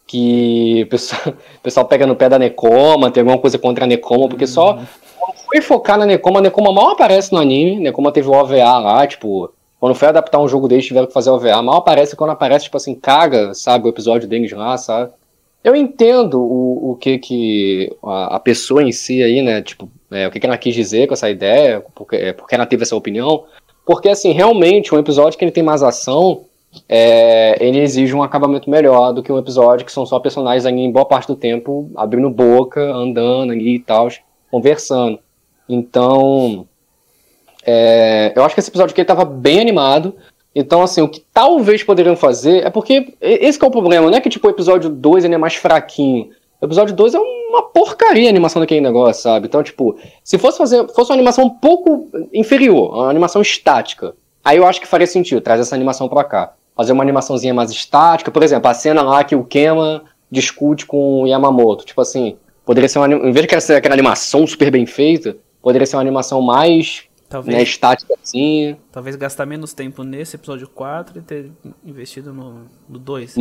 que 0.07 0.83
o 0.85 0.89
pessoal, 0.91 1.23
o 1.57 1.63
pessoal 1.63 1.87
pega 1.87 2.07
no 2.07 2.15
pé 2.15 2.29
da 2.29 2.39
Nekoma, 2.39 3.11
tem 3.11 3.23
alguma 3.23 3.39
coisa 3.39 3.59
contra 3.59 3.85
a 3.85 3.89
Nekoma, 3.89 4.29
porque 4.29 4.45
uhum. 4.45 4.51
só 4.51 4.79
foi 5.47 5.63
focar 5.63 5.97
na 5.97 6.05
Nekoma, 6.05 6.41
a 6.41 6.43
Nekoma 6.43 6.73
mal 6.75 6.91
aparece 6.91 7.33
no 7.33 7.41
anime, 7.41 7.81
Nekoma 7.81 8.13
teve 8.13 8.29
o 8.29 8.33
OVA 8.33 8.79
lá, 8.79 9.07
tipo, 9.07 9.51
quando 9.79 9.95
foi 9.95 10.09
adaptar 10.09 10.39
um 10.39 10.49
jogo 10.49 10.69
deles, 10.69 10.85
tiveram 10.85 11.07
que 11.07 11.15
fazer 11.15 11.31
OVA, 11.31 11.63
mal 11.63 11.77
aparece, 11.77 12.15
quando 12.15 12.31
aparece, 12.31 12.65
tipo 12.65 12.77
assim, 12.77 12.95
caga, 12.95 13.55
sabe, 13.55 13.87
o 13.87 13.89
episódio 13.89 14.29
deles 14.29 14.53
lá, 14.53 14.77
sabe? 14.77 15.13
Eu 15.63 15.77
entendo 15.77 16.41
o, 16.41 16.93
o 16.93 16.97
que 16.97 17.19
que 17.19 17.97
a, 18.03 18.37
a 18.37 18.41
pessoa 18.41 18.83
em 18.83 18.93
si 18.93 19.23
aí, 19.23 19.43
né, 19.43 19.61
tipo, 19.61 19.91
é, 20.11 20.27
o 20.27 20.31
que, 20.31 20.41
que 20.41 20.47
ela 20.47 20.57
quis 20.57 20.75
dizer 20.75 21.07
com 21.07 21.15
essa 21.15 21.29
ideia, 21.29 21.85
porque, 21.95 22.17
é, 22.17 22.33
porque 22.33 22.55
ela 22.55 22.67
teve 22.67 22.83
essa 22.83 22.97
opinião, 22.97 23.45
porque, 23.85 24.09
assim, 24.09 24.33
realmente, 24.33 24.95
um 24.95 24.99
episódio 24.99 25.39
que 25.39 25.45
ele 25.45 25.53
tem 25.53 25.63
mais 25.63 25.83
ação, 25.83 26.45
é, 26.89 27.57
ele 27.65 27.81
exige 27.81 28.15
um 28.15 28.23
acabamento 28.23 28.71
melhor 28.71 29.13
do 29.13 29.23
que 29.23 29.33
um 29.33 29.39
episódio 29.39 29.85
que 29.85 29.93
são 29.93 30.07
só 30.07 30.19
personagens 30.21 30.65
ali 30.65 30.81
em 30.81 30.93
boa 30.93 31.05
parte 31.05 31.27
do 31.27 31.35
tempo 31.35 31.91
abrindo 31.97 32.31
boca, 32.31 32.81
andando 32.81 33.53
ali 33.53 33.77
e 33.77 33.81
tal, 33.81 34.09
conversando. 34.51 35.19
Então, 35.69 36.67
é, 37.65 38.33
eu 38.35 38.45
acho 38.45 38.55
que 38.55 38.61
esse 38.61 38.71
episódio 38.71 38.93
aqui 38.93 39.01
estava 39.01 39.25
bem 39.25 39.61
animado, 39.61 40.15
então, 40.55 40.83
assim, 40.83 41.01
o 41.01 41.09
que 41.09 41.25
talvez 41.33 41.83
poderiam 41.83 42.17
fazer 42.17 42.65
é 42.65 42.71
porque 42.71 43.15
esse 43.21 43.63
é 43.63 43.67
o 43.67 43.71
problema, 43.71 44.11
não 44.11 44.17
é 44.17 44.21
que 44.21 44.29
tipo 44.29 44.49
o 44.49 44.51
episódio 44.51 44.91
2 44.91 45.25
ele 45.25 45.35
é 45.35 45.39
mais 45.39 45.55
fraquinho. 45.55 46.31
O 46.61 46.67
episódio 46.67 46.95
2 46.95 47.15
é 47.15 47.19
uma 47.19 47.63
porcaria 47.63 48.29
a 48.29 48.31
animação 48.31 48.61
daquele 48.61 48.81
negócio, 48.81 49.23
sabe? 49.23 49.47
Então, 49.47 49.63
tipo, 49.63 49.97
se 50.23 50.37
fosse 50.39 50.59
fazer 50.59 50.87
fosse 50.89 51.11
uma 51.11 51.17
animação 51.17 51.45
um 51.45 51.51
pouco 51.51 52.09
inferior, 52.33 52.93
uma 52.93 53.09
animação 53.09 53.41
estática, 53.41 54.15
aí 54.45 54.59
eu 54.59 54.67
acho 54.67 54.81
que 54.81 54.87
faria 54.87 55.07
sentido 55.07 55.41
trazer 55.41 55.63
essa 55.63 55.75
animação 55.75 56.09
pra 56.09 56.25
cá. 56.25 56.53
Fazer 56.77 56.93
uma 56.93 57.03
animaçãozinha 57.03 57.55
mais 57.55 57.71
estática, 57.71 58.31
por 58.31 58.43
exemplo, 58.43 58.69
a 58.69 58.75
cena 58.75 59.03
lá 59.03 59.23
que 59.23 59.37
o 59.37 59.45
Kema 59.45 60.03
discute 60.31 60.87
com 60.87 61.23
o 61.23 61.27
Yamamoto. 61.27 61.85
Tipo 61.85 62.01
assim, 62.01 62.37
poderia 62.65 62.89
ser 62.89 62.99
uma. 62.99 63.07
Em 63.09 63.33
vez 63.33 63.47
de 63.47 63.61
ser 63.61 63.75
aquela 63.75 63.95
animação 63.95 64.47
super 64.47 64.71
bem 64.71 64.87
feita, 64.87 65.37
poderia 65.63 65.87
ser 65.87 65.97
uma 65.97 66.03
animação 66.03 66.43
mais 66.43 67.05
Talvez, 67.31 67.57
né, 67.57 67.63
estática 67.63 68.13
assim. 68.21 68.77
Talvez 68.91 69.15
gastar 69.15 69.47
menos 69.47 69.73
tempo 69.73 70.03
nesse 70.03 70.35
episódio 70.35 70.67
4 70.67 71.17
e 71.17 71.23
ter 71.23 71.53
investido 71.87 72.33
no, 72.35 72.65
no 72.89 72.99
2, 72.99 73.37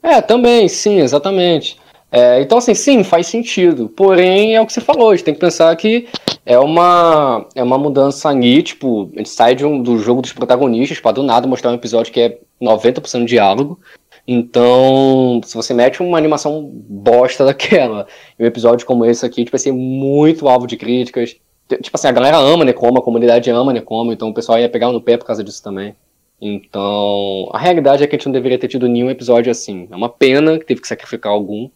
É, 0.00 0.22
também, 0.22 0.68
sim, 0.68 1.00
exatamente. 1.00 1.80
É, 2.12 2.40
então, 2.40 2.58
assim, 2.58 2.72
sim, 2.72 3.02
faz 3.02 3.26
sentido. 3.26 3.88
Porém, 3.88 4.54
é 4.54 4.60
o 4.60 4.66
que 4.66 4.72
você 4.72 4.80
falou, 4.80 5.10
a 5.10 5.16
gente 5.16 5.24
tem 5.24 5.34
que 5.34 5.40
pensar 5.40 5.74
que 5.74 6.06
é 6.46 6.56
uma, 6.56 7.44
é 7.56 7.62
uma 7.62 7.76
mudança 7.76 8.28
ali, 8.28 8.62
tipo, 8.62 9.10
a 9.14 9.18
gente 9.18 9.30
sai 9.30 9.56
de 9.56 9.64
um, 9.64 9.82
do 9.82 9.98
jogo 9.98 10.22
dos 10.22 10.32
protagonistas 10.32 11.00
para 11.00 11.10
do 11.10 11.24
nada 11.24 11.48
mostrar 11.48 11.72
um 11.72 11.74
episódio 11.74 12.12
que 12.12 12.20
é 12.20 12.38
90% 12.62 13.24
diálogo. 13.24 13.80
Então, 14.28 15.40
se 15.44 15.56
você 15.56 15.74
mete 15.74 16.00
uma 16.00 16.16
animação 16.16 16.62
bosta 16.62 17.44
daquela, 17.44 18.06
e 18.38 18.44
um 18.44 18.46
episódio 18.46 18.86
como 18.86 19.04
esse 19.04 19.26
aqui, 19.26 19.44
tipo, 19.44 19.50
vai 19.50 19.58
ser 19.60 19.72
muito 19.72 20.48
alvo 20.48 20.68
de 20.68 20.76
críticas. 20.76 21.36
Tipo 21.68 21.96
assim, 21.96 22.08
a 22.08 22.12
galera 22.12 22.36
ama 22.36 22.64
Necoma, 22.64 22.98
a 22.98 23.02
comunidade 23.02 23.50
ama 23.50 23.72
Necoma, 23.72 24.12
então 24.12 24.28
o 24.28 24.34
pessoal 24.34 24.58
ia 24.58 24.68
pegar 24.68 24.92
no 24.92 25.00
pé 25.00 25.16
por 25.16 25.26
causa 25.26 25.42
disso 25.42 25.62
também. 25.62 25.94
Então, 26.40 27.48
a 27.52 27.58
realidade 27.58 28.04
é 28.04 28.06
que 28.06 28.14
a 28.14 28.18
gente 28.18 28.26
não 28.26 28.32
deveria 28.32 28.58
ter 28.58 28.68
tido 28.68 28.88
nenhum 28.88 29.10
episódio 29.10 29.50
assim. 29.50 29.88
É 29.90 29.96
uma 29.96 30.08
pena 30.08 30.58
que 30.58 30.66
teve 30.66 30.80
que 30.80 30.88
sacrificar 30.88 31.32
algum. 31.32 31.70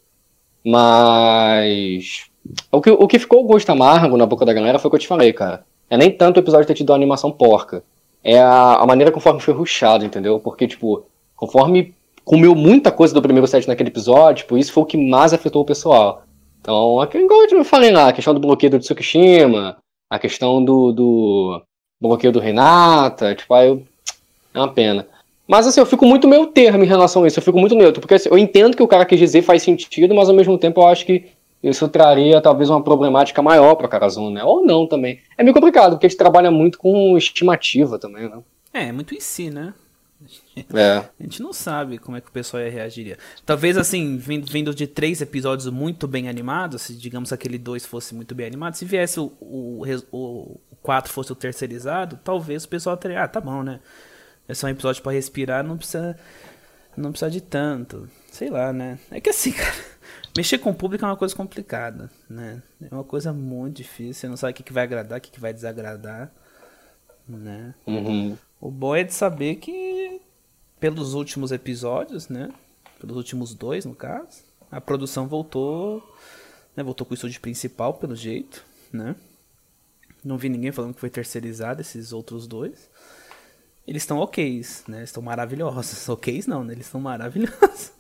Mas. 0.65 2.27
O 2.71 2.81
que, 2.81 2.91
o 2.91 3.07
que 3.07 3.19
ficou 3.19 3.43
o 3.43 3.47
gosto 3.47 3.71
amargo 3.71 4.17
na 4.17 4.27
boca 4.27 4.45
da 4.45 4.53
galera 4.53 4.79
foi 4.79 4.89
o 4.89 4.91
que 4.91 4.97
eu 4.97 5.01
te 5.01 5.09
falei, 5.09 5.33
cara. 5.33 5.65
É 5.89 5.97
nem 5.97 6.11
tanto 6.11 6.37
o 6.37 6.41
episódio 6.41 6.67
ter 6.67 6.75
tido 6.75 6.91
uma 6.91 6.97
animação 6.97 7.31
porca. 7.31 7.83
É 8.23 8.39
a, 8.39 8.75
a 8.75 8.87
maneira 8.87 9.11
conforme 9.11 9.41
foi 9.41 9.55
ruxado, 9.55 10.05
entendeu? 10.05 10.39
Porque, 10.39 10.67
tipo, 10.67 11.07
conforme 11.35 11.95
comeu 12.25 12.55
muita 12.55 12.91
coisa 12.91 13.15
do 13.15 13.23
primeiro 13.23 13.47
set 13.47 13.67
naquele 13.67 13.89
episódio, 13.89 14.43
tipo, 14.43 14.59
isso 14.59 14.73
foi 14.73 14.83
o 14.83 14.87
que 14.87 14.99
mais 14.99 15.33
afetou 15.33 15.63
o 15.63 15.65
pessoal. 15.65 16.25
Então, 16.61 17.03
igual 17.15 17.45
eu 17.51 17.65
falei 17.65 17.91
lá, 17.91 18.09
a 18.09 18.13
questão 18.13 18.35
do 18.35 18.41
bloqueio 18.41 18.73
do 18.73 18.79
Tsukishima, 18.79 19.77
a 20.11 20.19
questão 20.19 20.65
do, 20.65 20.93
do 20.93 21.63
bloqueio 22.01 22.33
do 22.33 22.41
Renata, 22.41 23.35
tipo, 23.35 23.53
aí 23.55 23.69
eu, 23.69 23.83
é 24.55 24.59
uma 24.59 24.73
pena. 24.73 25.07
Mas 25.47 25.67
assim, 25.67 25.81
eu 25.81 25.87
fico 25.87 26.05
muito 26.05 26.29
meio 26.29 26.47
termo 26.49 26.85
em 26.85 26.87
relação 26.87 27.25
a 27.25 27.27
isso, 27.27 27.39
eu 27.39 27.43
fico 27.43 27.59
muito 27.59 27.75
neutro, 27.75 28.01
porque 28.01 28.15
assim, 28.15 28.29
eu 28.29 28.37
entendo 28.37 28.77
que 28.77 28.83
o 28.83 28.89
cara 28.89 29.07
quis 29.07 29.19
dizer 29.19 29.43
faz 29.43 29.63
sentido, 29.63 30.15
mas 30.15 30.29
ao 30.29 30.35
mesmo 30.35 30.59
tempo 30.59 30.81
eu 30.81 30.87
acho 30.87 31.07
que 31.07 31.27
isso 31.63 31.89
traria 31.89 32.41
talvez 32.41 32.71
uma 32.71 32.83
problemática 32.83 33.43
maior 33.43 33.75
para 33.75 33.89
Karazun, 33.89 34.31
né? 34.31 34.45
Ou 34.45 34.65
não 34.65 34.87
também. 34.87 35.21
É 35.37 35.43
meio 35.43 35.55
complicado, 35.55 35.93
porque 35.93 36.07
a 36.07 36.09
gente 36.09 36.19
trabalha 36.19 36.51
muito 36.51 36.79
com 36.79 37.17
estimativa 37.17 37.99
também, 37.99 38.29
né? 38.29 38.39
É, 38.73 38.89
é 38.89 38.93
muito 38.93 39.15
em 39.15 39.21
si, 39.21 39.51
né? 39.51 39.75
É. 40.75 40.97
A 40.97 41.23
gente 41.23 41.41
não 41.43 41.53
sabe 41.53 41.99
como 41.99 42.17
é 42.17 42.21
que 42.21 42.29
o 42.29 42.33
pessoal 42.33 42.63
ia 42.63 42.71
reagiria. 42.71 43.17
Talvez 43.47 43.77
assim, 43.77 44.17
vindo 44.17 44.75
de 44.75 44.87
três 44.87 45.21
episódios 45.21 45.69
muito 45.71 46.09
bem 46.09 46.29
animados, 46.29 46.83
se 46.83 46.95
digamos 46.95 47.33
aquele 47.33 47.59
dois 47.59 47.87
fosse 47.87 48.15
muito 48.15 48.35
bem 48.35 48.47
animado, 48.47 48.75
se 48.75 48.85
viesse 48.85 49.21
o, 49.21 49.33
o, 49.41 49.85
o, 50.11 50.61
o 50.71 50.77
quatro 50.83 51.13
fosse 51.13 51.33
o 51.33 51.37
terceirizado, 51.37 52.19
talvez 52.23 52.65
o 52.65 52.69
pessoal 52.69 52.97
teria, 52.97 53.25
ah, 53.25 53.29
tá 53.29 53.41
bom, 53.41 53.63
né? 53.63 53.81
é 54.49 54.55
só 54.55 54.67
um 54.67 54.71
episódio 54.71 55.03
para 55.03 55.13
respirar, 55.13 55.63
não 55.63 55.77
precisa 55.77 56.17
não 56.97 57.13
precisa 57.13 57.31
de 57.31 57.41
tanto. 57.41 58.09
Sei 58.33 58.51
lá, 58.51 58.73
né? 58.73 58.99
É 59.11 59.21
que 59.21 59.31
assim, 59.31 59.53
cara, 59.53 59.75
mexer 60.37 60.59
com 60.59 60.71
o 60.71 60.75
público 60.75 61.05
é 61.05 61.09
uma 61.09 61.17
coisa 61.17 61.37
complicada, 61.37 62.11
né? 62.29 62.63
É 62.81 62.93
uma 62.93 63.05
coisa 63.05 63.33
muito 63.33 63.77
difícil, 63.77 64.15
você 64.15 64.29
não 64.29 64.37
sabe 64.37 64.53
o 64.53 64.57
que, 64.57 64.63
que 64.63 64.73
vai 64.73 64.85
agradar, 64.85 65.19
o 65.19 65.21
que, 65.21 65.31
que 65.31 65.39
vai 65.39 65.53
desagradar, 65.53 66.33
né? 67.29 67.75
Uhum. 67.87 68.37
O 68.61 68.71
bom 68.71 68.95
é 68.95 69.05
de 69.05 69.15
saber 69.15 69.57
que 69.57 70.21
pelos 70.81 71.15
últimos 71.15 71.53
episódios, 71.53 72.29
né? 72.29 72.53
Pelos 73.01 73.17
últimos 73.17 73.55
dois, 73.55 73.85
no 73.85 73.95
caso, 73.95 74.43
a 74.71 74.81
produção 74.81 75.27
voltou, 75.27 76.03
né? 76.77 76.83
Voltou 76.83 77.07
com 77.07 77.13
o 77.13 77.15
estúdio 77.15 77.41
principal, 77.41 77.95
pelo 77.95 78.17
jeito, 78.17 78.65
né? 78.93 79.15
Não 80.25 80.37
vi 80.37 80.49
ninguém 80.49 80.73
falando 80.73 80.95
que 80.95 81.01
foi 81.01 81.11
terceirizado 81.11 81.81
esses 81.81 82.13
outros 82.13 82.47
dois 82.47 82.89
eles 83.89 84.03
estão 84.03 84.19
ok, 84.19 84.61
né? 84.87 85.03
Estão 85.03 85.23
maravilhosos. 85.23 86.07
Ok 86.11 86.45
não, 86.47 86.63
né? 86.63 86.75
Eles 86.75 86.85
estão 86.85 87.01
maravilhosos. 87.01 87.91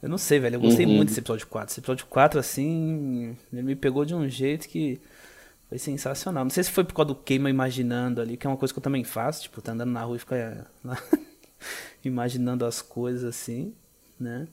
Eu 0.00 0.08
não 0.08 0.16
sei, 0.16 0.38
velho. 0.38 0.54
Eu 0.54 0.60
gostei 0.60 0.86
uhum. 0.86 0.94
muito 0.94 1.08
desse 1.08 1.18
episódio 1.18 1.48
4. 1.48 1.72
Esse 1.72 1.80
episódio 1.80 2.06
4, 2.06 2.38
assim, 2.38 3.36
ele 3.52 3.62
me 3.62 3.74
pegou 3.74 4.04
de 4.04 4.14
um 4.14 4.28
jeito 4.28 4.68
que 4.68 5.00
foi 5.72 5.78
sensacional. 5.78 6.44
Não 6.44 6.50
sei 6.50 6.62
se 6.62 6.70
foi 6.70 6.84
por 6.84 6.92
causa 6.92 7.08
do 7.08 7.14
queima 7.14 7.48
imaginando 7.48 8.20
ali, 8.20 8.36
que 8.36 8.46
é 8.46 8.50
uma 8.50 8.58
coisa 8.58 8.74
que 8.74 8.78
eu 8.78 8.82
também 8.82 9.04
faço. 9.04 9.42
Tipo, 9.42 9.62
tá 9.62 9.72
andando 9.72 9.90
na 9.90 10.02
rua 10.02 10.16
e 10.16 10.18
fica 10.18 10.66
imaginando 12.04 12.66
as 12.66 12.82
coisas 12.82 13.24
assim, 13.24 13.74
né? 14.20 14.46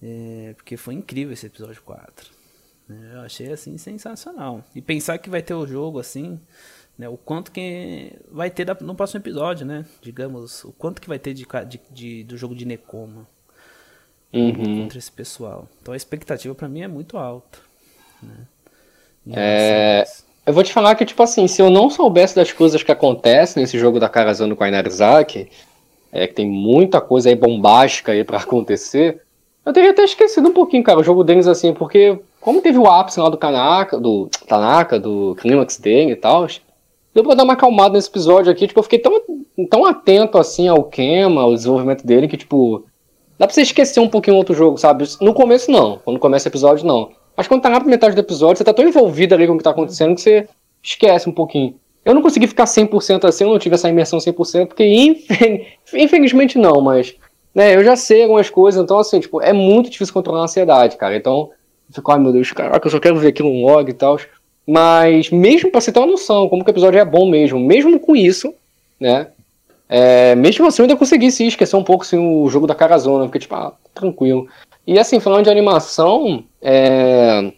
É, 0.00 0.54
porque 0.56 0.76
foi 0.76 0.94
incrível 0.94 1.32
esse 1.32 1.44
episódio 1.44 1.82
4. 1.82 2.30
Né? 2.88 3.10
Eu 3.14 3.20
achei, 3.22 3.52
assim, 3.52 3.76
sensacional. 3.78 4.64
E 4.76 4.80
pensar 4.80 5.18
que 5.18 5.28
vai 5.28 5.42
ter 5.42 5.54
o 5.54 5.66
jogo, 5.66 5.98
assim 5.98 6.38
né, 6.96 7.08
o 7.08 7.16
quanto 7.16 7.50
que 7.50 8.12
vai 8.30 8.48
ter 8.48 8.66
no 8.82 8.94
próximo 8.94 9.20
episódio, 9.20 9.66
né? 9.66 9.86
Digamos, 10.00 10.62
o 10.64 10.72
quanto 10.72 11.00
que 11.00 11.08
vai 11.08 11.18
ter 11.18 11.34
de, 11.34 11.46
de, 11.66 11.80
de 11.90 12.24
do 12.24 12.36
jogo 12.36 12.54
de 12.54 12.64
Nekoma 12.64 13.26
uhum. 14.32 14.82
contra 14.82 14.98
esse 14.98 15.10
pessoal. 15.10 15.66
Então 15.80 15.94
a 15.94 15.96
expectativa 15.96 16.54
para 16.54 16.68
mim 16.68 16.82
é 16.82 16.88
muito 16.88 17.16
alta. 17.16 17.58
Né? 18.22 18.46
É... 19.32 20.04
Eu 20.46 20.52
vou 20.52 20.62
te 20.62 20.72
falar 20.72 20.94
que, 20.94 21.04
tipo 21.04 21.22
assim, 21.22 21.46
se 21.46 21.60
eu 21.62 21.70
não 21.70 21.90
soubesse 21.90 22.34
das 22.34 22.52
coisas 22.52 22.82
que 22.82 22.90
acontecem 22.90 23.60
nesse 23.62 23.78
jogo 23.78 24.00
da 24.00 24.08
Karazano 24.08 24.56
com 24.56 24.64
a 24.64 24.68
Inarizaki, 24.68 25.48
é 26.12 26.26
que 26.26 26.34
tem 26.34 26.48
muita 26.48 27.00
coisa 27.00 27.28
aí 27.28 27.34
bombástica 27.34 28.12
aí 28.12 28.24
para 28.24 28.38
acontecer, 28.38 29.22
eu 29.64 29.72
teria 29.72 29.90
até 29.90 30.02
esquecido 30.02 30.48
um 30.48 30.52
pouquinho, 30.52 30.82
cara, 30.82 30.98
o 30.98 31.04
jogo 31.04 31.22
deles 31.22 31.46
assim, 31.46 31.72
porque 31.72 32.18
como 32.40 32.62
teve 32.62 32.78
o 32.78 32.86
ápice 32.86 33.20
lá 33.20 33.28
do 33.28 33.36
Kanaka, 33.36 33.98
do 33.98 34.28
Tanaka, 34.48 34.98
do 34.98 35.36
clímax 35.38 35.78
dele 35.78 36.12
e 36.12 36.16
tal, 36.16 36.46
Deu 37.12 37.24
pra 37.24 37.34
dar 37.34 37.42
uma 37.42 37.54
acalmada 37.54 37.94
nesse 37.94 38.08
episódio 38.08 38.52
aqui, 38.52 38.68
tipo, 38.68 38.78
eu 38.78 38.84
fiquei 38.84 38.98
tão, 38.98 39.20
tão 39.68 39.84
atento, 39.84 40.38
assim, 40.38 40.68
ao 40.68 40.84
Kema, 40.84 41.42
ao 41.42 41.54
desenvolvimento 41.54 42.06
dele, 42.06 42.28
que, 42.28 42.36
tipo, 42.36 42.84
dá 43.36 43.46
pra 43.46 43.54
você 43.54 43.62
esquecer 43.62 43.98
um 43.98 44.08
pouquinho 44.08 44.36
outro 44.36 44.54
jogo, 44.54 44.78
sabe? 44.78 45.04
No 45.20 45.34
começo, 45.34 45.72
não. 45.72 45.98
Quando 46.04 46.20
começa 46.20 46.48
o 46.48 46.50
episódio, 46.50 46.86
não. 46.86 47.10
Mas 47.40 47.48
quando 47.48 47.62
tá 47.62 47.70
na 47.70 47.80
metade 47.80 48.14
do 48.14 48.20
episódio, 48.20 48.58
você 48.58 48.64
tá 48.64 48.74
tão 48.74 48.86
envolvido 48.86 49.34
ali 49.34 49.46
com 49.46 49.54
o 49.54 49.56
que 49.56 49.64
tá 49.64 49.70
acontecendo 49.70 50.14
que 50.14 50.20
você 50.20 50.46
esquece 50.82 51.26
um 51.26 51.32
pouquinho. 51.32 51.74
Eu 52.04 52.14
não 52.14 52.20
consegui 52.20 52.46
ficar 52.46 52.64
100% 52.64 53.24
assim, 53.24 53.44
eu 53.44 53.50
não 53.50 53.58
tive 53.58 53.76
essa 53.76 53.88
imersão 53.88 54.18
100%, 54.18 54.66
porque 54.66 54.84
infelizmente 55.94 56.58
não, 56.58 56.82
mas, 56.82 57.16
né, 57.54 57.74
eu 57.74 57.82
já 57.82 57.96
sei 57.96 58.24
algumas 58.24 58.50
coisas, 58.50 58.84
então, 58.84 58.98
assim, 58.98 59.20
tipo, 59.20 59.40
é 59.40 59.54
muito 59.54 59.88
difícil 59.88 60.12
controlar 60.12 60.40
a 60.40 60.44
ansiedade, 60.44 60.98
cara. 60.98 61.16
Então, 61.16 61.48
eu 61.88 61.94
fico, 61.94 62.12
ai 62.12 62.18
meu 62.18 62.30
Deus, 62.30 62.52
caraca, 62.52 62.86
eu 62.86 62.90
só 62.90 63.00
quero 63.00 63.16
ver 63.16 63.28
aquilo 63.28 63.48
no 63.48 63.66
log 63.66 63.88
e 63.88 63.94
tal. 63.94 64.20
Mas 64.66 65.30
mesmo 65.30 65.70
para 65.70 65.80
você 65.80 65.90
ter 65.90 65.98
uma 65.98 66.08
noção, 66.08 66.46
como 66.46 66.62
que 66.62 66.70
o 66.70 66.74
episódio 66.74 67.00
é 67.00 67.04
bom 67.06 67.26
mesmo, 67.26 67.58
mesmo 67.58 67.98
com 67.98 68.14
isso, 68.14 68.52
né? 69.00 69.28
É, 69.88 70.34
mesmo 70.34 70.66
assim 70.66 70.82
eu 70.82 70.84
ainda 70.84 70.96
consegui 70.98 71.32
se 71.32 71.46
esquecer 71.46 71.74
um 71.74 71.82
pouco 71.82 72.04
assim, 72.04 72.18
o 72.18 72.50
jogo 72.50 72.66
da 72.66 72.74
Carazona, 72.74 73.24
porque 73.24 73.38
tipo, 73.38 73.54
ah, 73.54 73.72
tranquilo. 73.94 74.46
E 74.86 74.98
assim, 74.98 75.20
falando 75.20 75.44
de 75.44 75.50
animação, 75.50 76.44
é, 76.60 77.52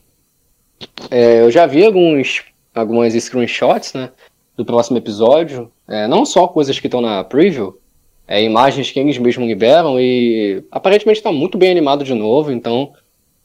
é, 1.10 1.40
eu 1.40 1.50
já 1.50 1.66
vi 1.66 1.84
alguns 1.84 2.44
algumas 2.74 3.12
screenshots, 3.12 3.92
né, 3.92 4.10
do 4.56 4.64
próximo 4.64 4.96
episódio, 4.96 5.70
é, 5.88 6.06
não 6.06 6.24
só 6.24 6.48
coisas 6.48 6.78
que 6.78 6.86
estão 6.86 7.00
na 7.00 7.22
preview, 7.22 7.78
é, 8.26 8.42
imagens 8.42 8.90
que 8.90 8.98
eles 8.98 9.18
mesmos 9.18 9.46
liberam 9.46 10.00
e 10.00 10.64
aparentemente 10.70 11.18
está 11.18 11.30
muito 11.30 11.58
bem 11.58 11.70
animado 11.70 12.04
de 12.04 12.14
novo, 12.14 12.50
então 12.50 12.92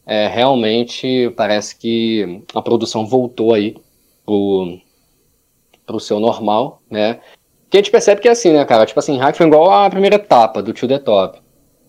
é, 0.05 0.27
realmente 0.27 1.29
parece 1.35 1.75
que 1.75 2.41
a 2.53 2.61
produção 2.61 3.05
voltou 3.05 3.53
aí 3.53 3.75
pro, 4.25 4.79
pro 5.85 5.99
seu 5.99 6.19
normal, 6.19 6.81
né? 6.89 7.19
Que 7.69 7.77
a 7.77 7.79
gente 7.81 7.91
percebe 7.91 8.21
que 8.21 8.29
é 8.29 8.31
assim, 8.31 8.53
né, 8.53 8.63
cara? 8.63 8.85
Tipo 8.85 8.99
assim, 8.99 9.17
Hack 9.17 9.35
foi 9.35 9.45
igual 9.45 9.69
a 9.69 9.89
primeira 9.89 10.15
etapa 10.15 10.63
do 10.63 10.71
Tio 10.71 10.87
The 10.87 10.99
Top. 10.99 11.39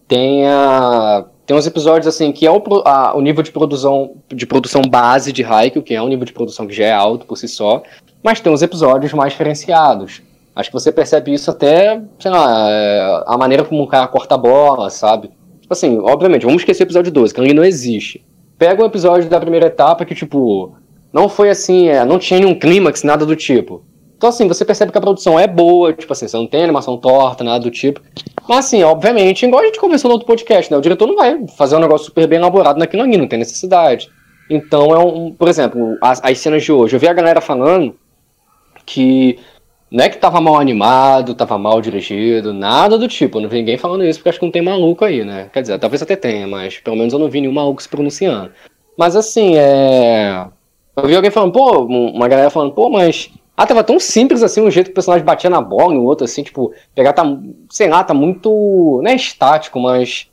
Tem, 0.09 0.45
a, 0.47 1.25
tem 1.49 1.57
uns 1.57 1.67
episódios 1.67 2.07
assim 2.07 2.31
que 2.31 2.47
é 2.47 2.51
o, 2.51 2.63
a, 2.85 3.17
o 3.17 3.23
nível 3.23 3.43
de 3.43 3.51
produção, 3.51 4.17
de 4.29 4.45
produção 4.45 4.83
base 4.83 5.33
de 5.33 5.43
Haikyuu, 5.43 5.83
que 5.83 5.95
é 5.95 6.03
um 6.03 6.07
nível 6.07 6.27
de 6.27 6.33
produção 6.35 6.67
que 6.67 6.75
já 6.75 6.85
é 6.85 6.93
alto 6.93 7.25
por 7.25 7.39
si 7.39 7.49
só, 7.49 7.83
mas 8.23 8.39
tem 8.39 8.53
uns 8.53 8.61
episódios 8.61 9.15
mais 9.15 9.33
diferenciados. 9.33 10.21
Acho 10.55 10.69
que 10.69 10.75
você 10.75 10.93
percebe 10.93 11.33
isso 11.33 11.51
até, 11.51 12.03
sei 12.19 12.31
lá, 12.31 12.71
é, 12.71 13.25
a 13.27 13.39
maneira 13.39 13.65
como 13.65 13.83
o 13.83 13.87
cara 13.87 14.07
corta 14.07 14.35
a 14.35 14.39
bola, 14.39 14.91
sabe? 14.91 15.31
Tipo 15.63 15.73
assim, 15.73 15.99
obviamente, 15.99 16.45
vamos 16.45 16.61
esquecer 16.61 16.83
o 16.83 16.85
episódio 16.85 17.11
12, 17.11 17.33
que 17.33 17.41
ali 17.41 17.55
não 17.55 17.65
existe. 17.65 18.23
Pega 18.59 18.83
um 18.83 18.87
episódio 18.87 19.31
da 19.31 19.41
primeira 19.41 19.69
etapa 19.69 20.05
que, 20.05 20.15
tipo, 20.15 20.77
não 21.11 21.31
foi 21.31 21.49
assim, 21.49 21.89
é, 21.89 22.05
não 22.05 22.19
tinha 22.19 22.41
nenhum 22.41 22.59
clímax, 22.59 23.05
nada 23.05 23.25
do 23.25 23.35
tipo. 23.35 23.83
Então, 24.19 24.31
assim, 24.31 24.49
você 24.49 24.65
percebe 24.65 24.91
que 24.91 24.99
a 24.99 25.01
produção 25.01 25.39
é 25.39 25.47
boa, 25.47 25.93
tipo 25.93 26.13
assim, 26.13 26.27
você 26.27 26.37
não 26.37 26.47
tem 26.49 26.65
animação 26.65 26.97
torta, 26.99 27.45
nada 27.45 27.61
do 27.61 27.71
tipo. 27.71 28.03
Mas, 28.49 28.67
assim, 28.67 28.83
obviamente, 28.83 29.47
igual 29.47 29.63
a 29.63 29.67
gente 29.67 29.79
conversou 29.79 30.09
no 30.09 30.15
outro 30.15 30.27
podcast, 30.27 30.73
né? 30.73 30.77
O 30.77 30.81
diretor 30.81 31.07
não 31.07 31.15
vai 31.15 31.47
fazer 31.57 31.77
um 31.77 31.79
negócio 31.79 32.07
super 32.07 32.27
bem 32.27 32.41
elaborado 32.41 32.81
naquilo 32.81 33.05
ali, 33.05 33.17
não 33.17 33.29
tem 33.29 33.39
necessidade. 33.39 34.11
Então, 34.51 34.93
é 34.93 34.99
um. 34.99 35.33
Por 35.33 35.47
exemplo, 35.47 35.97
as, 36.03 36.21
as 36.25 36.37
cenas 36.39 36.65
de 36.65 36.73
hoje. 36.73 36.97
Eu 36.97 37.01
vi 37.01 37.07
a 37.07 37.13
galera 37.13 37.41
falando 37.41 37.95
que 38.85 39.39
não 39.89 40.05
é 40.05 40.09
que 40.09 40.19
tava 40.19 40.41
mal 40.41 40.59
animado, 40.59 41.35
tava 41.35 41.57
mal 41.57 41.81
dirigido, 41.81 42.53
nada 42.53 42.99
do 42.99 43.07
tipo. 43.07 43.39
Eu 43.39 43.43
não 43.43 43.49
vi 43.49 43.59
ninguém 43.59 43.79
falando 43.79 44.05
isso, 44.05 44.19
porque 44.19 44.31
acho 44.31 44.41
que 44.41 44.45
não 44.45 44.53
tem 44.53 44.63
maluco 44.63 45.05
aí, 45.05 45.25
né? 45.25 45.49
Quer 45.53 45.63
dizer, 45.63 45.79
talvez 45.79 46.03
até 46.03 46.17
tenha, 46.17 46.49
mas 46.49 46.79
pelo 46.79 46.97
menos 46.97 47.13
eu 47.13 47.21
não 47.21 47.31
vi 47.31 47.41
nenhum 47.41 47.55
maluco 47.55 47.81
se 47.81 47.89
pronunciando. 47.89 48.51
Mas 48.99 49.15
assim, 49.15 49.55
é. 49.57 50.45
Eu 50.97 51.07
vi 51.07 51.15
alguém 51.15 51.31
falando, 51.31 51.53
pô, 51.53 51.85
uma 51.85 52.27
galera 52.27 52.51
falando, 52.51 52.73
pô, 52.73 52.91
mas. 52.91 53.31
Ah, 53.59 53.67
tava 53.67 53.83
tão 53.83 53.99
simples 53.99 54.41
assim, 54.41 54.61
o 54.61 54.71
jeito 54.71 54.87
que 54.87 54.93
o 54.93 54.95
personagem 54.95 55.25
batia 55.27 55.51
na 55.51 55.61
bola 55.61 55.93
e 55.93 55.99
o 55.99 56.05
outro, 56.05 56.25
assim, 56.25 56.45
tipo, 56.45 56.73
pegar 56.95 57.13
tá. 57.13 57.25
Sei 57.69 57.89
lá, 57.89 58.05
tá 58.05 58.15
muito. 58.15 59.01
Não 59.03 59.11
é 59.11 59.17
estático, 59.17 59.81
mas. 59.81 60.29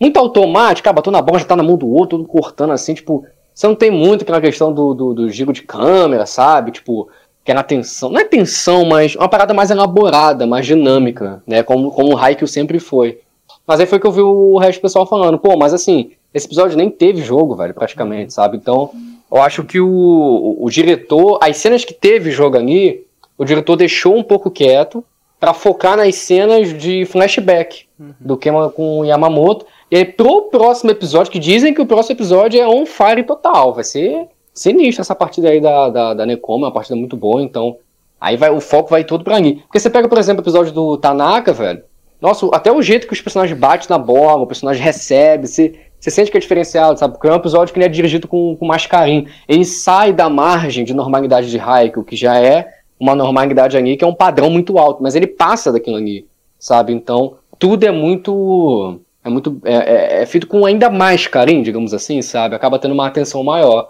muito 0.00 0.16
automático, 0.16 0.88
ah, 0.88 0.92
bateu 0.92 1.10
na 1.10 1.20
bola, 1.20 1.40
já 1.40 1.44
tá 1.44 1.56
na 1.56 1.62
mão 1.64 1.76
do 1.76 1.88
outro, 1.88 2.18
tudo 2.18 2.28
cortando 2.28 2.70
assim, 2.70 2.94
tipo, 2.94 3.26
você 3.52 3.66
não 3.66 3.74
tem 3.74 3.90
muito 3.90 4.22
aquela 4.22 4.40
questão 4.40 4.72
do, 4.72 4.94
do, 4.94 5.12
do 5.12 5.28
giro 5.28 5.52
de 5.52 5.62
câmera, 5.62 6.24
sabe? 6.24 6.70
Tipo, 6.70 7.08
que 7.44 7.50
era 7.50 7.64
tensão, 7.64 8.10
não 8.10 8.20
é 8.20 8.24
tensão, 8.24 8.84
mas 8.84 9.16
uma 9.16 9.28
parada 9.28 9.52
mais 9.52 9.72
elaborada, 9.72 10.46
mais 10.46 10.64
dinâmica, 10.64 11.42
né? 11.44 11.64
Como, 11.64 11.90
como 11.90 12.14
o 12.14 12.16
Haikyuu 12.16 12.46
sempre 12.46 12.78
foi. 12.78 13.18
Mas 13.66 13.80
aí 13.80 13.86
foi 13.86 13.98
que 13.98 14.06
eu 14.06 14.12
vi 14.12 14.20
o 14.20 14.56
resto 14.56 14.78
do 14.78 14.82
pessoal 14.82 15.04
falando, 15.04 15.36
pô, 15.36 15.56
mas 15.56 15.74
assim, 15.74 16.12
esse 16.32 16.46
episódio 16.46 16.76
nem 16.76 16.88
teve 16.88 17.22
jogo, 17.22 17.56
velho, 17.56 17.74
praticamente, 17.74 18.32
sabe? 18.32 18.56
Então, 18.56 18.92
eu 19.30 19.42
acho 19.42 19.64
que 19.64 19.80
o, 19.80 19.88
o, 19.88 20.64
o 20.64 20.70
diretor, 20.70 21.38
as 21.42 21.56
cenas 21.56 21.84
que 21.84 21.94
teve 21.94 22.30
jogo 22.30 22.56
ali, 22.56 23.06
o 23.36 23.44
diretor 23.44 23.76
deixou 23.76 24.16
um 24.16 24.22
pouco 24.22 24.50
quieto 24.50 25.04
para 25.38 25.54
focar 25.54 25.96
nas 25.96 26.16
cenas 26.16 26.76
de 26.76 27.04
flashback 27.06 27.84
uhum. 27.98 28.14
do 28.18 28.36
Kema 28.36 28.70
com 28.70 29.00
o 29.00 29.04
Yamamoto. 29.04 29.66
E 29.90 29.96
aí, 29.96 30.04
pro 30.04 30.42
próximo 30.50 30.90
episódio, 30.90 31.30
que 31.30 31.38
dizem 31.38 31.72
que 31.72 31.80
o 31.80 31.86
próximo 31.86 32.16
episódio 32.16 32.60
é 32.60 32.66
on 32.66 32.84
fire 32.84 33.22
total, 33.22 33.72
vai 33.72 33.84
ser 33.84 34.26
sinistro 34.52 35.02
essa 35.02 35.14
partida 35.14 35.48
aí 35.50 35.60
da, 35.60 35.88
da, 35.88 36.14
da 36.14 36.26
Nekoma, 36.26 36.66
é 36.66 36.68
uma 36.68 36.74
partida 36.74 36.96
muito 36.96 37.16
boa, 37.16 37.40
então 37.40 37.76
aí 38.20 38.36
vai, 38.36 38.50
o 38.50 38.60
foco 38.60 38.90
vai 38.90 39.04
todo 39.04 39.22
pra 39.22 39.36
ali. 39.36 39.56
Porque 39.62 39.78
você 39.78 39.88
pega, 39.88 40.08
por 40.08 40.18
exemplo, 40.18 40.40
o 40.40 40.44
episódio 40.44 40.72
do 40.72 40.98
Tanaka, 40.98 41.52
velho, 41.52 41.82
nossa, 42.20 42.46
até 42.52 42.72
o 42.72 42.82
jeito 42.82 43.06
que 43.06 43.12
os 43.12 43.20
personagens 43.20 43.56
batem 43.56 43.86
na 43.88 43.98
bola, 43.98 44.42
o 44.42 44.46
personagem 44.46 44.82
recebe, 44.82 45.46
você, 45.46 45.74
você 46.00 46.10
sente 46.10 46.30
que 46.30 46.36
é 46.36 46.40
diferenciado, 46.40 46.98
sabe? 46.98 47.14
Porque 47.14 47.26
é 47.26 47.32
um 47.32 47.36
episódio 47.36 47.72
que 47.72 47.78
ele 47.78 47.86
é 47.86 47.88
dirigido 47.88 48.28
com, 48.28 48.56
com 48.56 48.66
mais 48.66 48.86
carinho. 48.86 49.26
Ele 49.48 49.64
sai 49.64 50.12
da 50.12 50.28
margem 50.30 50.84
de 50.84 50.94
normalidade 50.94 51.50
de 51.50 51.58
Haikyuu, 51.58 52.04
que 52.04 52.14
já 52.14 52.38
é 52.38 52.68
uma 53.00 53.14
normalidade 53.14 53.76
ali, 53.76 53.96
que 53.96 54.04
é 54.04 54.06
um 54.06 54.14
padrão 54.14 54.50
muito 54.50 54.78
alto, 54.78 55.02
mas 55.02 55.14
ele 55.14 55.26
passa 55.26 55.72
daquilo 55.72 55.96
ali, 55.96 56.26
sabe? 56.58 56.92
Então, 56.92 57.36
tudo 57.58 57.84
é 57.84 57.90
muito. 57.90 59.00
É 59.24 59.28
muito. 59.28 59.60
É, 59.64 59.74
é, 59.74 60.22
é 60.22 60.26
feito 60.26 60.46
com 60.46 60.64
ainda 60.64 60.88
mais 60.88 61.26
carinho, 61.26 61.64
digamos 61.64 61.92
assim, 61.92 62.22
sabe? 62.22 62.54
Acaba 62.54 62.78
tendo 62.78 62.94
uma 62.94 63.06
atenção 63.06 63.42
maior. 63.42 63.88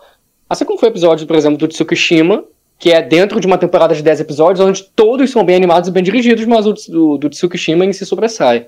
Assim 0.48 0.64
como 0.64 0.78
foi 0.78 0.88
o 0.88 0.92
episódio, 0.92 1.26
por 1.26 1.36
exemplo, 1.36 1.58
do 1.58 1.68
Tsukishima, 1.68 2.42
que 2.78 2.90
é 2.90 3.02
dentro 3.02 3.38
de 3.38 3.46
uma 3.46 3.58
temporada 3.58 3.94
de 3.94 4.02
10 4.02 4.20
episódios, 4.20 4.64
onde 4.64 4.82
todos 4.82 5.30
são 5.30 5.44
bem 5.44 5.56
animados 5.56 5.88
e 5.88 5.92
bem 5.92 6.02
dirigidos, 6.02 6.46
mas 6.46 6.66
o 6.66 6.72
do, 6.72 7.18
do 7.18 7.28
Tsukishima 7.28 7.84
em 7.84 7.92
si 7.92 8.06
sobressai. 8.06 8.66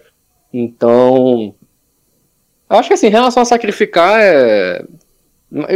Então. 0.53 1.55
Eu 2.71 2.77
acho 2.77 2.89
que 2.89 2.95
assim, 2.95 3.09
em 3.09 3.11
relação 3.11 3.43
a 3.43 3.47
sacrificar, 3.47 4.21
é. 4.21 4.85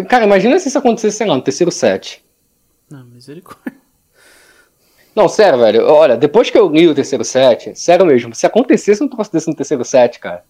Cara, 0.08 0.24
imagina 0.24 0.58
se 0.60 0.68
isso 0.68 0.78
acontecesse, 0.78 1.16
sei 1.16 1.26
lá, 1.26 1.34
no 1.34 1.42
terceiro 1.42 1.72
set. 1.72 2.24
Não, 2.88 3.04
misericórdia. 3.04 3.74
Não, 5.14 5.28
sério, 5.28 5.58
velho. 5.58 5.86
Olha, 5.86 6.16
depois 6.16 6.50
que 6.50 6.58
eu 6.58 6.68
li 6.68 6.86
o 6.86 6.94
terceiro 6.94 7.24
set, 7.24 7.76
sério 7.78 8.06
mesmo, 8.06 8.34
se 8.34 8.46
acontecesse 8.46 9.02
um 9.02 9.08
troço 9.08 9.32
desse 9.32 9.48
no 9.48 9.56
terceiro 9.56 9.84
set, 9.84 10.20
cara. 10.20 10.44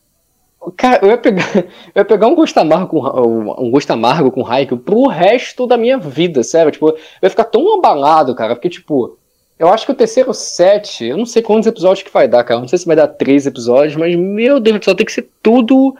Cara, 0.77 1.05
eu 1.05 1.11
ia 1.11 1.19
pegar, 1.19 1.57
eu 1.57 2.01
ia 2.01 2.05
pegar 2.05 2.27
um 2.27 2.35
gosto 2.35 2.57
amargo 2.59 2.89
com 2.89 3.63
um 3.63 3.71
gosto 3.71 3.91
amargo 3.91 4.31
com 4.31 4.47
Haikyuu 4.47 4.81
pro 4.81 5.07
resto 5.07 5.67
da 5.67 5.77
minha 5.77 5.99
vida, 5.99 6.43
sério. 6.43 6.71
Tipo, 6.73 6.91
eu 6.91 6.99
ia 7.23 7.31
ficar 7.31 7.45
tão 7.45 7.79
abalado, 7.79 8.35
cara, 8.35 8.55
porque, 8.55 8.71
tipo, 8.71 9.19
eu 9.59 9.69
acho 9.69 9.87
que 9.87 9.93
o 9.93 9.95
terceiro 9.95 10.35
set, 10.35 11.05
eu 11.05 11.17
não 11.17 11.27
sei 11.27 11.43
quantos 11.43 11.67
episódios 11.67 12.03
que 12.03 12.13
vai 12.13 12.27
dar, 12.27 12.43
cara. 12.45 12.61
Não 12.61 12.69
sei 12.69 12.79
se 12.79 12.87
vai 12.87 12.97
dar 12.97 13.09
três 13.09 13.47
episódios, 13.47 13.97
mas, 13.97 14.17
meu 14.17 14.59
Deus 14.59 14.85
céu, 14.85 14.95
tem 14.95 15.07
que 15.07 15.13
ser 15.13 15.29
tudo 15.43 15.95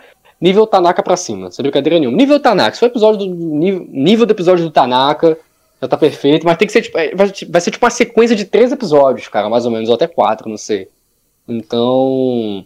nível 0.45 0.67
Tanaka 0.67 1.03
pra 1.03 1.17
cima, 1.17 1.51
sem 1.51 1.63
brincadeira 1.63 1.99
nenhuma. 1.99 2.19
Nível 2.19 2.39
Tanaka, 2.39 2.75
se 2.75 2.81
for 2.81 2.87
episódio 2.87 3.27
do 3.27 3.35
nível, 3.35 3.87
nível 3.89 4.27
do 4.27 4.33
episódio 4.33 4.63
do 4.63 4.71
Tanaka, 4.71 5.39
já 5.81 5.89
tá 5.89 5.97
perfeito, 5.97 6.45
mas 6.45 6.59
tem 6.59 6.67
que 6.67 6.73
ser 6.73 6.83
tipo, 6.83 6.99
é, 6.99 7.15
vai, 7.15 7.33
vai 7.49 7.61
ser 7.63 7.71
tipo 7.71 7.87
uma 7.87 7.91
sequência 7.91 8.37
de 8.37 8.45
três 8.45 8.71
episódios, 8.71 9.27
cara, 9.27 9.49
mais 9.49 9.65
ou 9.65 9.73
menos, 9.73 9.89
ou 9.89 9.95
até 9.95 10.07
quatro, 10.07 10.51
não 10.51 10.59
sei. 10.59 10.89
Então, 11.49 12.63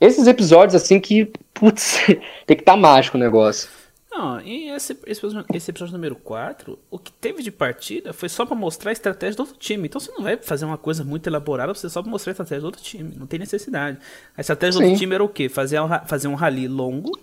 esses 0.00 0.26
episódios 0.26 0.74
assim 0.74 0.98
que, 0.98 1.30
putz, 1.54 2.04
tem 2.44 2.56
que 2.56 2.62
estar 2.62 2.72
tá 2.72 2.76
mágico 2.76 3.16
o 3.16 3.20
negócio. 3.20 3.68
Não, 4.14 4.38
e 4.42 4.68
esse, 4.68 4.98
esse, 5.06 5.22
esse, 5.54 5.70
episódio 5.70 5.94
número 5.94 6.14
4, 6.14 6.78
o 6.90 6.98
que 6.98 7.10
teve 7.10 7.42
de 7.42 7.50
partida 7.50 8.12
foi 8.12 8.28
só 8.28 8.44
para 8.44 8.54
mostrar 8.54 8.90
a 8.90 8.92
estratégia 8.92 9.36
do 9.36 9.40
outro 9.40 9.56
time. 9.56 9.88
Então 9.88 9.98
você 9.98 10.12
não 10.12 10.22
vai 10.22 10.36
fazer 10.36 10.66
uma 10.66 10.76
coisa 10.76 11.02
muito 11.02 11.26
elaborada, 11.26 11.72
você 11.72 11.88
só 11.88 12.02
pra 12.02 12.10
mostrar 12.10 12.32
a 12.32 12.34
estratégia 12.34 12.60
do 12.60 12.66
outro 12.66 12.82
time. 12.82 13.14
Não 13.16 13.26
tem 13.26 13.38
necessidade. 13.38 13.98
A 14.36 14.42
estratégia 14.42 14.72
Sim. 14.74 14.78
do 14.80 14.84
outro 14.84 14.98
time 14.98 15.14
era 15.14 15.24
o 15.24 15.28
quê? 15.30 15.48
Fazer, 15.48 15.78
fazer 16.06 16.28
um 16.28 16.34
rally 16.34 16.68
longo 16.68 17.18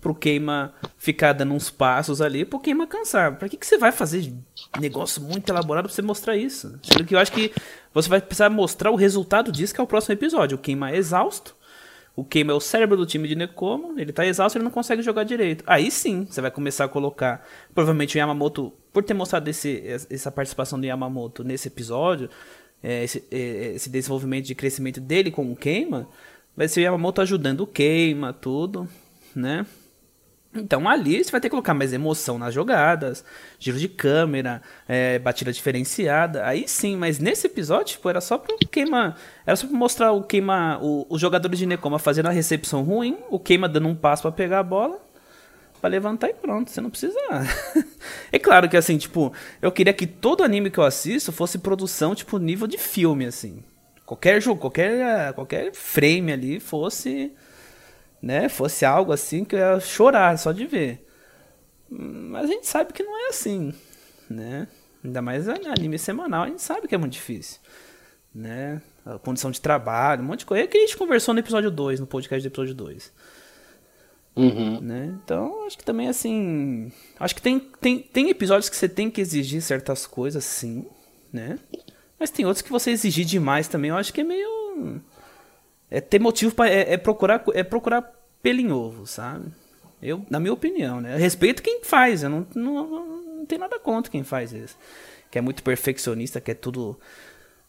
pro 0.00 0.16
queima 0.16 0.74
ficar 0.98 1.32
dando 1.32 1.54
uns 1.54 1.70
passos 1.70 2.20
ali 2.20 2.44
pro 2.44 2.58
queima 2.58 2.88
cansar. 2.88 3.36
Pra 3.36 3.48
que, 3.48 3.56
que 3.56 3.64
você 3.64 3.78
vai 3.78 3.92
fazer 3.92 4.34
negócio 4.80 5.22
muito 5.22 5.48
elaborado 5.48 5.84
pra 5.84 5.94
você 5.94 6.02
mostrar 6.02 6.36
isso? 6.36 6.76
Sendo 6.82 7.04
que 7.04 7.14
eu 7.14 7.20
acho 7.20 7.30
que 7.30 7.52
você 7.94 8.08
vai 8.08 8.20
precisar 8.20 8.50
mostrar 8.50 8.90
o 8.90 8.96
resultado 8.96 9.52
disso, 9.52 9.72
que 9.72 9.80
é 9.80 9.84
o 9.84 9.86
próximo 9.86 10.14
episódio. 10.14 10.56
O 10.56 10.60
queima 10.60 10.90
é 10.90 10.96
exausto. 10.96 11.54
O 12.14 12.24
queima 12.24 12.52
é 12.52 12.54
o 12.54 12.60
cérebro 12.60 12.96
do 12.96 13.06
time 13.06 13.26
de 13.26 13.34
Nekomo, 13.34 13.98
ele 13.98 14.12
tá 14.12 14.26
exausto, 14.26 14.58
ele 14.58 14.64
não 14.64 14.70
consegue 14.70 15.00
jogar 15.00 15.24
direito. 15.24 15.64
Aí 15.66 15.90
sim, 15.90 16.26
você 16.28 16.42
vai 16.42 16.50
começar 16.50 16.84
a 16.84 16.88
colocar. 16.88 17.46
Provavelmente 17.74 18.16
o 18.16 18.18
Yamamoto, 18.18 18.72
por 18.92 19.02
ter 19.02 19.14
mostrado 19.14 19.48
esse, 19.48 19.82
essa 20.10 20.30
participação 20.30 20.78
do 20.78 20.84
Yamamoto 20.84 21.42
nesse 21.42 21.68
episódio, 21.68 22.28
é, 22.82 23.04
esse, 23.04 23.24
é, 23.30 23.72
esse 23.74 23.88
desenvolvimento 23.88 24.44
de 24.44 24.54
crescimento 24.54 25.00
dele 25.00 25.30
com 25.30 25.50
o 25.50 25.56
queima, 25.56 26.06
vai 26.54 26.68
ser 26.68 26.80
o 26.80 26.82
Yamamoto 26.82 27.22
ajudando 27.22 27.62
o 27.62 27.66
queima, 27.66 28.32
tudo, 28.32 28.86
né? 29.34 29.64
Então 30.54 30.86
ali 30.86 31.24
você 31.24 31.30
vai 31.30 31.40
ter 31.40 31.48
que 31.48 31.52
colocar 31.52 31.72
mais 31.72 31.92
emoção 31.92 32.38
nas 32.38 32.52
jogadas, 32.52 33.24
giro 33.58 33.78
de 33.78 33.88
câmera, 33.88 34.60
é, 34.86 35.18
batida 35.18 35.52
diferenciada. 35.52 36.44
Aí 36.46 36.68
sim, 36.68 36.96
mas 36.96 37.18
nesse 37.18 37.46
episódio, 37.46 37.94
tipo, 37.94 38.08
era 38.08 38.20
só 38.20 38.36
pra 38.36 38.54
queima. 38.70 39.16
Era 39.46 39.56
só 39.56 39.66
pra 39.66 39.76
mostrar 39.76 40.12
o 40.12 40.22
queima. 40.22 40.78
Os 41.08 41.20
jogadores 41.20 41.58
de 41.58 41.66
Nekoma 41.66 41.98
fazendo 41.98 42.26
a 42.26 42.32
recepção 42.32 42.82
ruim, 42.82 43.18
o 43.30 43.38
queima 43.38 43.68
dando 43.68 43.88
um 43.88 43.94
passo 43.94 44.22
para 44.22 44.32
pegar 44.32 44.58
a 44.58 44.62
bola. 44.62 45.00
Pra 45.80 45.90
levantar 45.90 46.28
e 46.28 46.34
pronto, 46.34 46.70
você 46.70 46.80
não 46.80 46.90
precisa. 46.90 47.18
é 48.30 48.38
claro 48.38 48.68
que 48.68 48.76
assim, 48.76 48.96
tipo, 48.98 49.32
eu 49.60 49.72
queria 49.72 49.92
que 49.92 50.06
todo 50.06 50.44
anime 50.44 50.70
que 50.70 50.78
eu 50.78 50.84
assisto 50.84 51.32
fosse 51.32 51.58
produção, 51.58 52.14
tipo, 52.14 52.38
nível 52.38 52.68
de 52.68 52.78
filme, 52.78 53.24
assim. 53.24 53.64
Qualquer 54.06 54.40
jogo, 54.40 54.60
qualquer, 54.60 55.32
qualquer 55.32 55.72
frame 55.74 56.32
ali 56.32 56.60
fosse 56.60 57.32
né, 58.22 58.48
fosse 58.48 58.84
algo 58.84 59.12
assim 59.12 59.44
que 59.44 59.56
eu 59.56 59.58
ia 59.58 59.80
chorar 59.80 60.38
só 60.38 60.52
de 60.52 60.64
ver. 60.64 61.04
Mas 61.90 62.44
a 62.44 62.46
gente 62.46 62.66
sabe 62.66 62.92
que 62.92 63.02
não 63.02 63.26
é 63.26 63.28
assim, 63.28 63.74
né? 64.30 64.68
Ainda 65.04 65.20
mais 65.20 65.48
anime 65.48 65.98
semanal, 65.98 66.44
a 66.44 66.46
gente 66.46 66.62
sabe 66.62 66.86
que 66.86 66.94
é 66.94 66.98
muito 66.98 67.12
difícil, 67.12 67.58
né? 68.32 68.80
A 69.04 69.18
condição 69.18 69.50
de 69.50 69.60
trabalho, 69.60 70.22
um 70.22 70.26
monte 70.26 70.40
de 70.40 70.46
coisa. 70.46 70.62
É 70.62 70.66
que 70.66 70.78
a 70.78 70.80
gente 70.80 70.96
conversou 70.96 71.34
no 71.34 71.40
episódio 71.40 71.70
2, 71.70 71.98
no 71.98 72.06
podcast 72.06 72.48
do 72.48 72.52
episódio 72.52 72.74
2. 72.74 73.12
Uhum. 74.36 74.80
Né? 74.80 75.12
Então, 75.22 75.66
acho 75.66 75.76
que 75.76 75.84
também, 75.84 76.08
assim... 76.08 76.90
Acho 77.18 77.34
que 77.34 77.42
tem, 77.42 77.58
tem, 77.58 77.98
tem 77.98 78.30
episódios 78.30 78.68
que 78.70 78.76
você 78.76 78.88
tem 78.88 79.10
que 79.10 79.20
exigir 79.20 79.60
certas 79.60 80.06
coisas, 80.06 80.44
sim, 80.44 80.86
né? 81.32 81.58
Mas 82.18 82.30
tem 82.30 82.46
outros 82.46 82.62
que 82.62 82.70
você 82.70 82.92
exigir 82.92 83.26
demais 83.26 83.66
também, 83.66 83.90
eu 83.90 83.96
acho 83.96 84.12
que 84.12 84.20
é 84.20 84.24
meio 84.24 85.02
é 85.92 86.00
ter 86.00 86.18
motivo 86.18 86.54
para 86.54 86.70
é, 86.70 86.94
é, 86.94 86.96
procurar 86.96 87.44
é 87.52 87.62
procurar 87.62 88.10
pelo 88.42 88.60
em 88.60 88.72
ovo, 88.72 89.06
sabe? 89.06 89.44
Eu, 90.02 90.24
na 90.30 90.40
minha 90.40 90.54
opinião, 90.54 91.02
né? 91.02 91.14
Eu 91.14 91.18
respeito 91.18 91.62
quem 91.62 91.84
faz, 91.84 92.22
eu 92.22 92.30
não, 92.30 92.46
não, 92.54 93.06
não 93.36 93.46
tenho 93.46 93.60
nada 93.60 93.78
contra 93.78 94.10
quem 94.10 94.24
faz 94.24 94.52
isso. 94.54 94.74
Que 95.30 95.38
é 95.38 95.42
muito 95.42 95.62
perfeccionista, 95.62 96.40
quer 96.40 96.54
tudo 96.54 96.98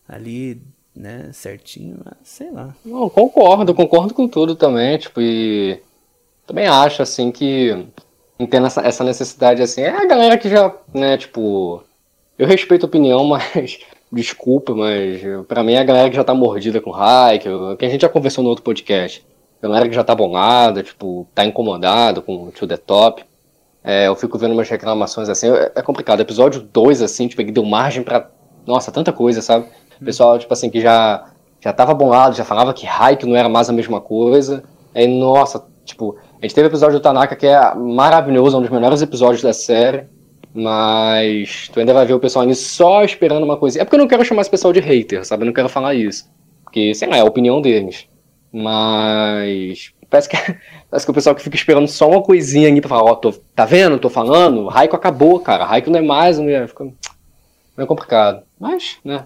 ali, 0.08 0.62
né, 0.96 1.32
certinho, 1.34 2.00
sei 2.24 2.50
lá. 2.50 2.74
Não, 2.84 3.10
concordo, 3.10 3.76
concordo 3.76 4.14
com 4.14 4.28
tudo 4.28 4.56
também, 4.56 4.98
tipo, 4.98 5.22
e 5.22 5.80
também 6.48 6.68
acho, 6.68 7.02
assim, 7.02 7.30
que 7.30 7.88
entendo 8.40 8.68
essa, 8.68 8.82
essa 8.82 9.04
necessidade, 9.04 9.62
assim, 9.62 9.82
é 9.82 9.90
a 9.90 10.06
galera 10.06 10.38
que 10.38 10.50
já, 10.50 10.74
né, 10.94 11.18
tipo, 11.18 11.84
eu 12.38 12.48
respeito 12.48 12.86
a 12.86 12.88
opinião, 12.88 13.24
mas 13.28 13.80
desculpa, 14.14 14.74
mas 14.76 15.22
para 15.48 15.64
mim 15.64 15.74
é 15.74 15.80
a 15.80 15.84
galera 15.84 16.10
que 16.10 16.16
já 16.16 16.24
tá 16.24 16.34
mordida 16.34 16.80
com 16.80 16.92
Hike, 16.92 17.50
que 17.78 17.86
a 17.86 17.90
gente 17.90 18.02
já 18.02 18.10
conversou 18.10 18.44
no 18.44 18.50
outro 18.50 18.64
podcast. 18.64 19.26
A 19.62 19.68
galera 19.68 19.88
que 19.88 19.96
já 19.96 20.04
tá 20.04 20.14
bolada, 20.14 20.84
tipo, 20.84 21.28
tá 21.34 21.46
incomodado 21.46 22.22
com 22.22 22.48
o 22.48 22.52
To 22.52 22.68
The 22.68 22.78
Top. 22.78 23.24
É, 23.84 24.08
eu 24.08 24.16
fico 24.16 24.38
vendo 24.38 24.54
umas 24.54 24.70
reclamações 24.70 25.30
assim, 25.30 25.50
é, 25.50 25.72
é 25.76 25.82
complicado. 25.82 26.22
Episódio 26.22 26.62
2, 26.62 27.02
assim, 27.02 27.28
tipo, 27.28 27.44
que 27.44 27.52
deu 27.52 27.66
margem 27.66 28.04
para 28.04 28.30
Nossa, 28.66 28.92
tanta 28.92 29.12
coisa, 29.12 29.42
sabe? 29.42 29.68
O 30.02 30.06
pessoal, 30.06 30.38
tipo 30.38 30.54
assim, 30.54 30.70
que 30.70 30.80
já, 30.80 31.30
já 31.60 31.74
tava 31.74 31.94
bolado, 31.94 32.36
já 32.36 32.46
falava 32.46 32.74
que 32.74 32.86
Hike 32.86 33.26
não 33.26 33.36
era 33.36 33.50
mais 33.50 33.70
a 33.70 33.74
mesma 33.74 34.00
coisa. 34.00 34.64
Aí, 34.94 35.08
nossa, 35.08 35.66
tipo, 35.86 36.18
a 36.42 36.46
gente 36.46 36.56
teve 36.56 36.68
o 36.68 36.70
episódio 36.70 37.00
do 37.00 37.02
Tanaka 37.02 37.36
que 37.36 37.48
é 37.48 37.74
maravilhoso, 37.74 38.58
um 38.58 38.62
dos 38.62 38.70
melhores 38.70 39.02
episódios 39.02 39.42
da 39.42 39.54
série. 39.54 40.08
Mas 40.54 41.70
tu 41.74 41.80
ainda 41.80 41.94
vai 41.94 42.06
ver 42.06 42.14
o 42.14 42.20
pessoal 42.20 42.44
ali 42.44 42.54
só 42.54 43.04
esperando 43.04 43.44
uma 43.44 43.58
coisa. 43.58 43.82
É 43.82 43.84
porque 43.84 43.96
eu 43.96 44.00
não 44.00 44.08
quero 44.08 44.24
chamar 44.24 44.42
esse 44.42 44.52
pessoal 44.52 44.72
de 44.72 44.80
hater, 44.80 45.26
sabe? 45.26 45.44
Eu 45.44 45.48
não 45.48 45.54
quero 45.54 45.70
falar 45.70 45.96
isso. 45.96 46.30
Porque, 46.64 46.94
sei 46.94 47.08
lá, 47.08 47.18
é 47.18 47.22
a 47.22 47.26
opinião 47.26 47.62
deles. 47.62 48.08
Mas. 48.52 49.92
Parece 50.10 50.30
que, 50.30 50.38
parece 50.90 51.06
que 51.06 51.12
o 51.12 51.14
pessoal 51.14 51.36
que 51.36 51.42
fica 51.42 51.56
esperando 51.56 51.88
só 51.88 52.08
uma 52.08 52.22
coisinha 52.22 52.68
ali 52.68 52.80
pra 52.80 52.90
falar, 52.90 53.04
ó, 53.04 53.20
oh, 53.24 53.34
tá 53.56 53.66
vendo? 53.66 53.98
Tô 53.98 54.10
falando? 54.10 54.68
Raico 54.68 54.96
acabou, 54.96 55.40
cara. 55.40 55.66
Raico 55.66 55.90
não 55.90 56.00
é 56.00 56.04
mais, 56.04 56.38
mulher. 56.38 56.68
Fica 56.68 56.86
meio 57.76 57.88
complicado. 57.88 58.44
Mas, 58.60 58.98
né? 59.04 59.26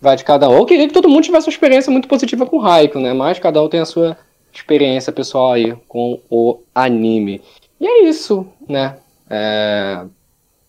Vai 0.00 0.16
de 0.16 0.24
cada 0.24 0.48
um. 0.48 0.56
Eu 0.56 0.66
queria 0.66 0.86
que 0.86 0.94
todo 0.94 1.08
mundo 1.08 1.24
tivesse 1.24 1.46
uma 1.46 1.52
experiência 1.52 1.90
muito 1.90 2.08
positiva 2.08 2.44
com 2.44 2.56
o 2.56 2.60
Raico, 2.60 2.98
né? 2.98 3.12
Mas 3.14 3.38
cada 3.38 3.62
um 3.62 3.68
tem 3.68 3.80
a 3.80 3.86
sua, 3.86 4.18
experiência 4.52 5.12
pessoal 5.12 5.52
aí 5.52 5.74
com 5.88 6.20
o 6.30 6.60
anime. 6.74 7.40
E 7.80 7.86
é 7.86 8.04
isso, 8.04 8.46
né? 8.68 8.96
É... 9.28 10.04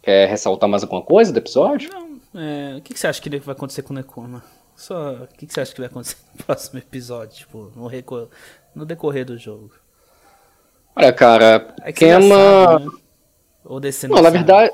Quer 0.03 0.27
ressaltar 0.27 0.69
mais 0.69 0.83
alguma 0.83 1.01
coisa 1.01 1.31
do 1.31 1.39
episódio? 1.39 1.89
Não, 1.91 2.41
é... 2.41 2.75
o 2.77 2.81
que, 2.81 2.93
que 2.93 2.99
você 2.99 3.07
acha 3.07 3.21
que 3.21 3.29
vai 3.39 3.55
acontecer 3.55 3.81
com 3.83 3.93
o 3.93 3.95
Nekoma? 3.95 4.43
Só, 4.75 5.13
o 5.13 5.27
que, 5.37 5.47
que 5.47 5.53
você 5.53 5.61
acha 5.61 5.73
que 5.73 5.79
vai 5.79 5.89
acontecer 5.89 6.17
no 6.35 6.43
próximo 6.43 6.79
episódio, 6.79 7.37
tipo, 7.37 7.71
no, 7.73 7.87
reco... 7.87 8.29
no 8.75 8.85
decorrer 8.85 9.25
do 9.25 9.37
jogo? 9.37 9.71
Olha, 10.93 11.13
cara, 11.13 11.73
é 11.81 11.93
Kema... 11.93 12.35
Sabe, 12.35 12.85
né? 12.85 12.91
Ou 13.63 13.79
desse 13.79 14.07
não, 14.07 14.17
não 14.17 14.23
na 14.23 14.29
verdade, 14.29 14.73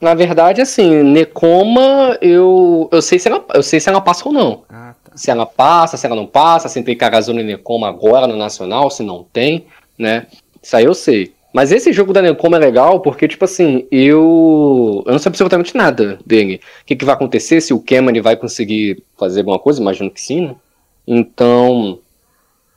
na 0.00 0.14
verdade, 0.14 0.60
assim, 0.60 1.02
Nekoma, 1.02 2.16
eu, 2.20 2.88
eu 2.92 3.02
sei 3.02 3.18
se 3.18 3.26
ela, 3.26 3.44
eu 3.52 3.62
sei 3.62 3.80
se 3.80 3.88
ela 3.88 4.00
passa 4.00 4.28
ou 4.28 4.32
não. 4.32 4.62
Ah, 4.68 4.94
tá. 5.02 5.16
Se 5.16 5.32
ela 5.32 5.46
passa, 5.46 5.96
se 5.96 6.06
ela 6.06 6.14
não 6.14 6.26
passa, 6.26 6.68
se 6.68 6.80
tem 6.82 6.96
Karazuna 6.96 7.40
e 7.40 7.44
Nekoma 7.44 7.88
agora 7.88 8.28
no 8.28 8.36
Nacional, 8.36 8.88
se 8.88 9.02
não 9.02 9.24
tem, 9.24 9.66
né? 9.98 10.28
Isso 10.62 10.76
aí 10.76 10.84
eu 10.84 10.94
sei. 10.94 11.33
Mas 11.54 11.70
esse 11.70 11.92
jogo 11.92 12.12
da 12.12 12.20
Nekoma 12.20 12.56
é 12.56 12.58
legal 12.60 12.98
porque, 12.98 13.28
tipo 13.28 13.44
assim, 13.44 13.86
eu. 13.88 15.04
Eu 15.06 15.12
não 15.12 15.20
sei 15.20 15.30
absolutamente 15.30 15.76
nada 15.76 16.18
dele. 16.26 16.60
O 16.82 16.84
que, 16.84 16.96
que 16.96 17.04
vai 17.04 17.14
acontecer, 17.14 17.60
se 17.60 17.72
o 17.72 17.78
Keman 17.78 18.20
vai 18.20 18.36
conseguir 18.36 19.04
fazer 19.16 19.42
alguma 19.42 19.58
coisa, 19.60 19.80
imagino 19.80 20.10
que 20.10 20.20
sim, 20.20 20.48
né? 20.48 20.56
Então. 21.06 22.00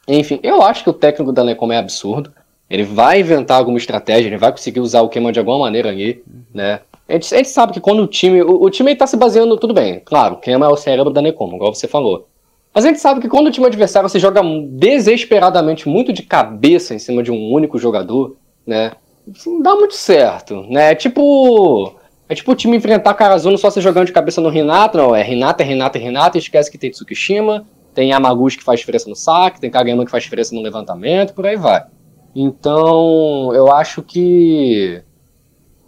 Enfim, 0.08 0.40
eu 0.44 0.62
acho 0.62 0.84
que 0.84 0.92
o 0.92 0.94
técnico 0.94 1.32
da 1.34 1.44
Nekoma 1.44 1.74
é 1.74 1.80
absurdo. 1.80 2.32
Ele 2.70 2.84
vai 2.84 3.20
inventar 3.20 3.58
alguma 3.58 3.80
estratégia, 3.80 4.28
ele 4.28 4.38
vai 4.38 4.52
conseguir 4.52 4.80
usar 4.80 5.02
o 5.02 5.10
Keman 5.10 5.32
de 5.32 5.40
alguma 5.40 5.58
maneira 5.58 5.90
ali, 5.90 6.22
né? 6.54 6.82
A 7.10 7.14
gente, 7.14 7.34
a 7.34 7.38
gente 7.38 7.50
sabe 7.50 7.74
que 7.74 7.80
quando 7.80 8.04
o 8.04 8.08
time. 8.08 8.44
O, 8.44 8.62
o 8.62 8.70
time 8.70 8.92
está 8.92 9.08
se 9.08 9.18
baseando, 9.18 9.58
tudo 9.58 9.74
bem, 9.74 10.02
claro, 10.06 10.36
o 10.36 10.38
Kema 10.38 10.68
é 10.68 10.70
o 10.70 10.78
cérebro 10.78 11.12
da 11.12 11.20
Necom, 11.20 11.56
igual 11.56 11.74
você 11.74 11.88
falou. 11.88 12.28
Mas 12.76 12.86
a 12.86 12.90
gente 12.90 13.00
sabe 13.00 13.22
que 13.22 13.28
quando 13.28 13.48
o 13.48 13.52
time 13.52 13.66
adversário 13.66 14.08
se 14.08 14.20
joga 14.20 14.42
desesperadamente 14.70 15.90
muito 15.90 16.14
de 16.14 16.22
cabeça 16.22 16.94
em 16.94 17.00
cima 17.00 17.24
de 17.24 17.32
um 17.32 17.52
único 17.52 17.80
jogador, 17.80 18.36
né? 18.68 18.92
Não 19.46 19.62
dá 19.62 19.76
muito 19.76 19.96
certo, 19.96 20.64
né? 20.70 20.92
É 20.92 20.96
tipo. 20.96 21.96
É 22.30 22.36
tipo 22.36 22.52
o 22.52 22.56
time 22.56 22.76
enfrentar 22.76 23.14
Karazuno 23.14 23.58
só 23.58 23.70
se 23.70 23.80
jogando 23.80 24.08
de 24.08 24.12
cabeça 24.12 24.42
no 24.42 24.50
Renato, 24.50 24.98
não. 24.98 25.16
É 25.16 25.24
Renata, 25.24 25.64
é 25.64 25.66
Renata, 25.66 25.98
é 25.98 26.02
Renata, 26.02 26.38
esquece 26.38 26.70
que 26.70 26.78
tem 26.78 26.92
Tsukishima, 26.92 27.66
tem 27.94 28.10
Yamaguchi 28.10 28.58
que 28.58 28.64
faz 28.66 28.82
diferença 28.82 29.10
no 29.10 29.16
saque, 29.16 29.62
tem 29.62 29.72
Kageyama 29.72 30.04
que 30.04 30.12
faz 30.12 30.24
diferença 30.24 30.54
no 30.54 30.62
levantamento, 30.62 31.34
por 31.34 31.48
aí 31.48 31.56
vai. 31.56 31.86
Então, 32.36 33.54
eu 33.54 33.72
acho 33.72 34.04
que 34.04 35.02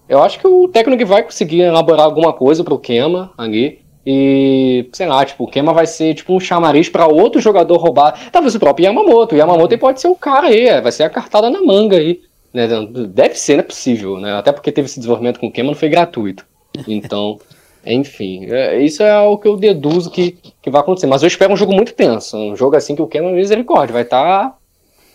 eu 0.07 0.23
acho 0.23 0.39
que 0.39 0.47
o 0.47 0.67
técnico 0.67 1.05
vai 1.05 1.21
conseguir 1.21 1.61
elaborar 1.61 2.05
alguma 2.05 2.33
coisa 2.33 2.63
pro 2.63 2.79
Kema 2.79 3.31
ali. 3.37 3.79
E, 4.03 4.89
sei 4.91 5.05
lá, 5.05 5.23
tipo, 5.23 5.43
o 5.43 5.47
Kema 5.47 5.71
vai 5.71 5.85
ser 5.85 6.15
tipo 6.15 6.33
um 6.33 6.39
chamariz 6.39 6.89
para 6.89 7.05
outro 7.05 7.39
jogador 7.39 7.77
roubar. 7.77 8.31
Talvez 8.31 8.55
o 8.55 8.59
próprio 8.59 8.85
Yamamoto. 8.85 9.35
O 9.35 9.37
Yamamoto 9.37 9.77
pode 9.77 10.01
ser 10.01 10.07
o 10.07 10.15
cara 10.15 10.47
aí, 10.47 10.67
é, 10.67 10.81
vai 10.81 10.91
ser 10.91 11.03
a 11.03 11.09
cartada 11.09 11.49
na 11.49 11.61
manga 11.61 11.97
aí. 11.97 12.21
Né? 12.53 12.67
Deve 13.09 13.35
ser, 13.35 13.53
não 13.53 13.59
é 13.61 13.63
possível, 13.63 14.19
né? 14.19 14.33
Até 14.33 14.51
porque 14.51 14.71
teve 14.71 14.87
esse 14.87 14.99
desenvolvimento 14.99 15.39
com 15.39 15.47
o 15.47 15.51
Kema, 15.51 15.69
não 15.71 15.75
foi 15.75 15.89
gratuito. 15.89 16.45
Então, 16.87 17.39
enfim, 17.85 18.45
é, 18.49 18.81
isso 18.81 19.03
é 19.03 19.19
o 19.19 19.37
que 19.37 19.47
eu 19.47 19.57
deduzo 19.57 20.11
que, 20.11 20.37
que 20.61 20.69
vai 20.69 20.81
acontecer. 20.81 21.07
Mas 21.07 21.21
eu 21.21 21.27
espero 21.27 21.53
um 21.53 21.57
jogo 21.57 21.73
muito 21.73 21.93
tenso. 21.93 22.37
Um 22.37 22.55
jogo 22.55 22.75
assim 22.75 22.95
que 22.95 23.01
o 23.01 23.07
Kema, 23.07 23.31
misericórdia, 23.31 23.93
vai 23.93 24.03
estar. 24.03 24.49
Tá, 24.49 24.55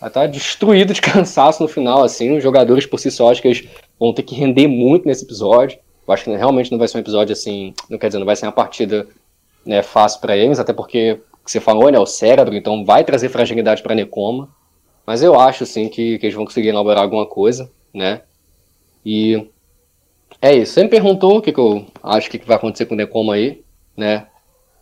vai 0.00 0.10
estar 0.10 0.20
tá 0.20 0.26
destruído 0.26 0.92
de 0.92 1.00
cansaço 1.02 1.62
no 1.62 1.68
final, 1.68 2.02
assim. 2.02 2.36
Os 2.36 2.42
jogadores 2.42 2.86
por 2.86 2.98
si 2.98 3.10
só, 3.10 3.30
acho 3.30 3.42
que 3.42 3.48
eles 3.48 3.68
vão 3.98 4.12
ter 4.12 4.22
que 4.22 4.34
render 4.34 4.68
muito 4.68 5.06
nesse 5.06 5.24
episódio. 5.24 5.78
Eu 6.06 6.12
acho 6.12 6.24
que 6.24 6.30
realmente 6.36 6.70
não 6.70 6.78
vai 6.78 6.86
ser 6.86 6.98
um 6.98 7.00
episódio 7.00 7.32
assim, 7.32 7.72
não 7.88 7.98
quer 7.98 8.08
dizer, 8.08 8.18
não 8.18 8.26
vai 8.26 8.36
ser 8.36 8.46
uma 8.46 8.52
partida 8.52 9.08
né, 9.64 9.82
fácil 9.82 10.20
para 10.20 10.36
eles, 10.36 10.58
até 10.58 10.72
porque 10.72 11.18
você 11.44 11.60
falou, 11.60 11.90
né, 11.90 11.98
o 11.98 12.06
cérebro, 12.06 12.54
então 12.54 12.84
vai 12.84 13.04
trazer 13.04 13.28
fragilidade 13.28 13.82
para 13.82 13.94
Necoma. 13.94 14.48
Mas 15.06 15.22
eu 15.22 15.38
acho 15.38 15.66
sim 15.66 15.88
que, 15.88 16.18
que 16.18 16.26
eles 16.26 16.34
vão 16.34 16.44
conseguir 16.44 16.68
elaborar 16.68 17.02
alguma 17.02 17.26
coisa, 17.26 17.70
né? 17.92 18.22
E 19.04 19.46
é 20.40 20.54
isso. 20.54 20.72
Você 20.72 20.82
me 20.82 20.88
perguntou 20.88 21.38
o 21.38 21.42
que, 21.42 21.52
que 21.52 21.60
eu 21.60 21.86
acho 22.02 22.30
que 22.30 22.38
vai 22.38 22.56
acontecer 22.56 22.86
com 22.86 22.94
o 22.94 22.96
Necoma 22.96 23.34
aí, 23.34 23.62
né? 23.96 24.26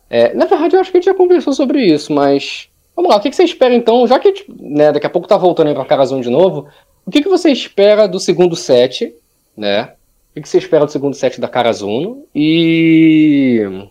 É, 0.09 0.33
na 0.33 0.45
verdade, 0.45 0.75
eu 0.75 0.79
acho 0.79 0.91
que 0.91 0.97
a 0.97 0.99
gente 1.01 1.09
já 1.09 1.13
conversou 1.13 1.53
sobre 1.53 1.83
isso, 1.85 2.13
mas 2.13 2.69
vamos 2.95 3.09
lá. 3.09 3.17
O 3.17 3.19
que, 3.19 3.29
que 3.29 3.35
você 3.35 3.43
espera 3.43 3.73
então? 3.73 4.07
Já 4.07 4.19
que 4.19 4.31
tipo, 4.31 4.53
né, 4.59 4.91
daqui 4.91 5.07
a 5.07 5.09
pouco 5.09 5.27
tá 5.27 5.37
voltando 5.37 5.67
aí 5.67 5.73
pra 5.73 5.85
Carazão 5.85 6.21
de 6.21 6.29
novo, 6.29 6.67
o 7.05 7.11
que, 7.11 7.21
que 7.21 7.29
você 7.29 7.51
espera 7.51 8.07
do 8.07 8.19
segundo 8.19 8.55
set, 8.55 9.13
né? 9.57 9.93
O 10.31 10.33
que, 10.35 10.41
que 10.41 10.49
você 10.49 10.57
espera 10.57 10.85
do 10.85 10.91
segundo 10.91 11.15
set 11.15 11.39
da 11.39 11.47
Karazuno? 11.47 12.25
E. 12.33 13.87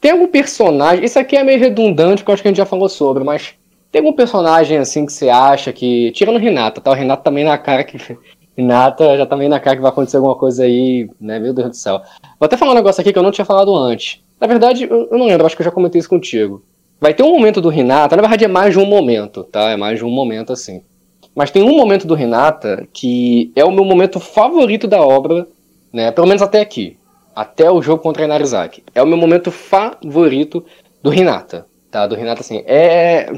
Tem 0.00 0.10
algum 0.10 0.28
personagem. 0.28 1.04
Isso 1.04 1.18
aqui 1.18 1.36
é 1.36 1.44
meio 1.44 1.58
redundante, 1.58 2.22
porque 2.22 2.30
eu 2.30 2.34
acho 2.34 2.42
que 2.42 2.48
a 2.48 2.50
gente 2.50 2.58
já 2.58 2.66
falou 2.66 2.88
sobre, 2.88 3.22
mas 3.24 3.54
tem 3.96 4.04
algum 4.04 4.12
personagem 4.12 4.76
assim 4.76 5.06
que 5.06 5.12
você 5.12 5.30
acha 5.30 5.72
que. 5.72 6.12
Tirando 6.12 6.38
Renata, 6.38 6.82
tá? 6.82 6.90
O 6.90 6.94
Renato 6.94 7.24
também 7.24 7.44
na 7.44 7.56
cara 7.56 7.82
que. 7.82 7.96
Renata 8.54 9.16
já 9.16 9.24
também 9.24 9.48
na 9.48 9.58
cara 9.58 9.76
que 9.76 9.80
vai 9.80 9.90
acontecer 9.90 10.18
alguma 10.18 10.34
coisa 10.34 10.64
aí, 10.64 11.08
né? 11.18 11.38
Meu 11.38 11.54
Deus 11.54 11.70
do 11.70 11.76
céu. 11.76 12.02
Vou 12.38 12.44
até 12.44 12.58
falar 12.58 12.72
um 12.72 12.74
negócio 12.74 13.00
aqui 13.00 13.10
que 13.10 13.18
eu 13.18 13.22
não 13.22 13.30
tinha 13.30 13.44
falado 13.46 13.74
antes. 13.74 14.20
Na 14.38 14.46
verdade, 14.46 14.84
eu 14.84 15.08
não 15.10 15.26
lembro, 15.26 15.46
acho 15.46 15.56
que 15.56 15.62
eu 15.62 15.64
já 15.64 15.70
comentei 15.70 15.98
isso 15.98 16.10
contigo. 16.10 16.62
Vai 17.00 17.14
ter 17.14 17.22
um 17.22 17.30
momento 17.30 17.58
do 17.60 17.70
Renata, 17.70 18.16
na 18.16 18.22
verdade 18.22 18.44
é 18.44 18.48
mais 18.48 18.74
de 18.74 18.78
um 18.78 18.84
momento, 18.84 19.44
tá? 19.44 19.70
É 19.70 19.76
mais 19.76 19.98
de 19.98 20.04
um 20.04 20.10
momento 20.10 20.52
assim. 20.52 20.82
Mas 21.34 21.50
tem 21.50 21.62
um 21.62 21.76
momento 21.76 22.06
do 22.06 22.14
Renata 22.14 22.86
que 22.92 23.50
é 23.56 23.64
o 23.64 23.72
meu 23.72 23.84
momento 23.84 24.20
favorito 24.20 24.86
da 24.86 25.00
obra, 25.00 25.46
né? 25.90 26.10
Pelo 26.10 26.26
menos 26.26 26.42
até 26.42 26.60
aqui. 26.60 26.98
Até 27.34 27.70
o 27.70 27.80
jogo 27.80 28.02
contra 28.02 28.24
a 28.24 28.26
Inarizaki. 28.26 28.82
É 28.94 29.02
o 29.02 29.06
meu 29.06 29.16
momento 29.16 29.50
favorito 29.50 30.64
do 31.02 31.08
Renata. 31.08 31.66
Tá? 31.96 32.06
Do 32.06 32.14
Renata, 32.14 32.42
assim, 32.42 32.62
é. 32.66 33.32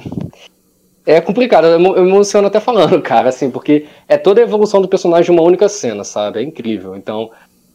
É 1.06 1.20
complicado, 1.20 1.68
eu 1.68 1.78
me 1.78 1.88
emociono 2.10 2.48
até 2.48 2.58
falando, 2.58 3.00
cara, 3.00 3.28
assim, 3.28 3.52
porque 3.52 3.86
é 4.08 4.18
toda 4.18 4.40
a 4.40 4.42
evolução 4.42 4.82
do 4.82 4.88
personagem 4.88 5.32
em 5.32 5.38
uma 5.38 5.46
única 5.46 5.68
cena, 5.68 6.02
sabe? 6.02 6.40
É 6.40 6.42
incrível. 6.42 6.96
Então, 6.96 7.30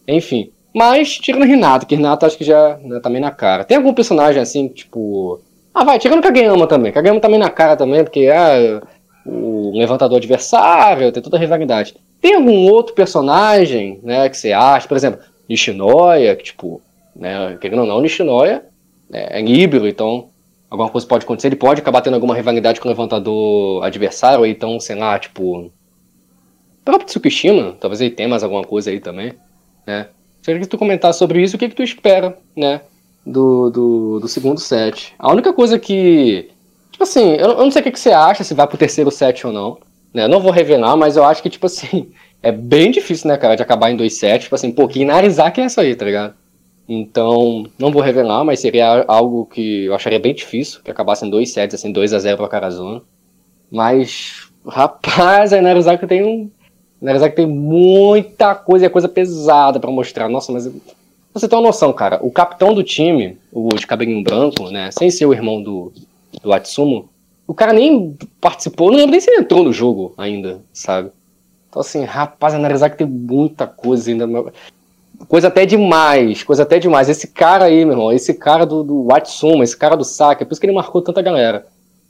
enfim. 0.06 0.50
Mas, 0.74 1.16
tirando 1.16 1.42
o 1.42 1.46
Renata, 1.46 1.86
que 1.86 1.94
Renata 1.94 2.26
acho 2.26 2.36
que 2.36 2.44
já 2.44 2.78
né, 2.82 3.00
também 3.00 3.18
na 3.18 3.30
cara. 3.30 3.64
Tem 3.64 3.78
algum 3.78 3.94
personagem 3.94 4.42
assim, 4.42 4.68
tipo. 4.68 5.40
Ah, 5.72 5.84
vai, 5.84 5.98
tirando 5.98 6.22
Kageyama 6.22 6.66
também. 6.66 6.92
Kageyama 6.92 7.18
também 7.18 7.38
na 7.38 7.48
cara 7.48 7.76
também, 7.76 8.04
porque, 8.04 8.28
ah, 8.28 8.82
o 9.24 9.72
levantador 9.74 10.18
adversário, 10.18 11.10
tem 11.10 11.22
toda 11.22 11.38
a 11.38 11.40
rivalidade. 11.40 11.96
Tem 12.20 12.34
algum 12.34 12.68
outro 12.70 12.94
personagem, 12.94 14.00
né, 14.02 14.28
que 14.28 14.36
você 14.36 14.52
acha, 14.52 14.86
por 14.86 14.98
exemplo, 14.98 15.20
Nishinoya, 15.48 16.36
que 16.36 16.44
tipo, 16.44 16.82
né, 17.16 17.56
querendo 17.58 17.80
ou 17.80 17.86
não, 17.86 18.02
Nishinoya 18.02 18.66
né, 19.08 19.28
é 19.30 19.40
híbrido, 19.40 19.88
então 19.88 20.28
alguma 20.74 20.90
coisa 20.90 21.06
pode 21.06 21.24
acontecer, 21.24 21.48
ele 21.48 21.56
pode 21.56 21.80
acabar 21.80 22.00
tendo 22.00 22.14
alguma 22.14 22.34
rivalidade 22.34 22.80
com 22.80 22.88
o 22.88 22.90
levantador 22.90 23.84
adversário, 23.84 24.40
ou 24.40 24.46
então, 24.46 24.78
sei 24.80 24.96
lá, 24.96 25.18
tipo, 25.18 25.58
o 25.58 25.72
próprio 26.84 27.06
Tsukishima, 27.06 27.76
talvez 27.80 28.00
ele 28.00 28.10
tenha 28.10 28.28
mais 28.28 28.42
alguma 28.42 28.62
coisa 28.62 28.90
aí 28.90 29.00
também, 29.00 29.32
né. 29.86 30.08
Queria 30.42 30.60
que 30.60 30.66
tu 30.66 30.76
comentasse 30.76 31.18
sobre 31.18 31.42
isso, 31.42 31.56
o 31.56 31.58
que, 31.58 31.68
que 31.68 31.74
tu 31.74 31.82
espera, 31.82 32.36
né, 32.54 32.82
do, 33.24 33.70
do, 33.70 34.20
do 34.20 34.28
segundo 34.28 34.60
set. 34.60 35.14
A 35.18 35.32
única 35.32 35.52
coisa 35.52 35.78
que 35.78 36.50
Tipo 36.94 37.02
assim, 37.02 37.32
eu, 37.32 37.48
eu 37.48 37.64
não 37.64 37.72
sei 37.72 37.80
o 37.80 37.82
que, 37.82 37.90
que, 37.90 37.98
você 37.98 38.12
acha, 38.12 38.44
se 38.44 38.54
vai 38.54 38.68
pro 38.68 38.78
terceiro 38.78 39.10
set 39.10 39.44
ou 39.44 39.52
não. 39.52 39.78
Né? 40.12 40.24
Eu 40.24 40.28
não 40.28 40.38
vou 40.38 40.52
revelar, 40.52 40.96
mas 40.96 41.16
eu 41.16 41.24
acho 41.24 41.42
que, 41.42 41.50
tipo 41.50 41.66
assim, 41.66 42.12
é 42.40 42.52
bem 42.52 42.92
difícil, 42.92 43.26
né, 43.26 43.36
cara, 43.36 43.56
de 43.56 43.62
acabar 43.64 43.90
em 43.90 43.96
dois 43.96 44.14
sets. 44.14 44.44
Tipo 44.44 44.54
assim, 44.54 44.70
pô, 44.70 44.86
que 44.86 45.02
é 45.60 45.64
essa 45.64 45.80
aí, 45.80 45.96
tá 45.96 46.04
ligado? 46.04 46.34
Então, 46.88 47.66
não 47.78 47.90
vou 47.90 48.02
revelar, 48.02 48.44
mas 48.44 48.60
seria 48.60 49.04
algo 49.08 49.46
que 49.46 49.84
eu 49.84 49.94
acharia 49.94 50.18
bem 50.18 50.34
difícil, 50.34 50.80
que 50.82 50.90
acabasse 50.90 51.24
em 51.24 51.30
dois 51.30 51.52
sets, 51.52 51.74
assim, 51.74 51.90
2 51.90 52.12
a 52.12 52.18
0 52.18 52.36
pra 52.36 52.48
Karazuna. 52.48 53.02
Mas, 53.70 54.48
rapaz, 54.66 55.52
a 55.52 55.58
Inarizaki 55.58 56.06
tem 56.06 56.24
um... 56.24 56.50
A 57.00 57.04
Inarizaki 57.04 57.36
tem 57.36 57.46
muita 57.46 58.54
coisa, 58.54 58.86
é 58.86 58.88
coisa 58.88 59.08
pesada 59.08 59.80
para 59.80 59.90
mostrar. 59.90 60.28
Nossa, 60.28 60.52
mas... 60.52 60.70
Você 61.32 61.48
tem 61.48 61.58
uma 61.58 61.66
noção, 61.66 61.92
cara, 61.92 62.20
o 62.22 62.30
capitão 62.30 62.72
do 62.72 62.84
time, 62.84 63.36
o 63.52 63.68
de 63.70 63.86
cabelinho 63.86 64.22
branco, 64.22 64.70
né, 64.70 64.90
sem 64.92 65.10
ser 65.10 65.26
o 65.26 65.32
irmão 65.32 65.60
do, 65.60 65.92
do 66.40 66.52
Atsumo, 66.52 67.08
o 67.46 67.52
cara 67.52 67.72
nem 67.72 68.16
participou, 68.40 68.90
não 68.90 68.98
lembro 68.98 69.10
nem 69.10 69.20
se 69.20 69.30
ele 69.30 69.40
entrou 69.40 69.64
no 69.64 69.72
jogo 69.72 70.14
ainda, 70.16 70.62
sabe? 70.72 71.10
Então, 71.68 71.80
assim, 71.80 72.04
rapaz, 72.04 72.54
analisar 72.54 72.88
que 72.88 72.98
tem 72.98 73.06
muita 73.06 73.66
coisa 73.66 74.10
ainda. 74.10 74.26
Coisa 75.28 75.48
até 75.48 75.64
demais, 75.64 76.42
coisa 76.42 76.62
até 76.62 76.78
demais. 76.78 77.08
Esse 77.08 77.28
cara 77.28 77.66
aí, 77.66 77.84
meu 77.84 77.94
irmão, 77.94 78.12
esse 78.12 78.34
cara 78.34 78.66
do, 78.66 78.82
do 78.82 79.04
Watsumo, 79.04 79.62
esse 79.62 79.76
cara 79.76 79.96
do 79.96 80.04
Saka, 80.04 80.42
é 80.42 80.44
por 80.44 80.52
isso 80.52 80.60
que 80.60 80.66
ele 80.66 80.74
marcou 80.74 81.00
tanta 81.00 81.22
galera. 81.22 81.66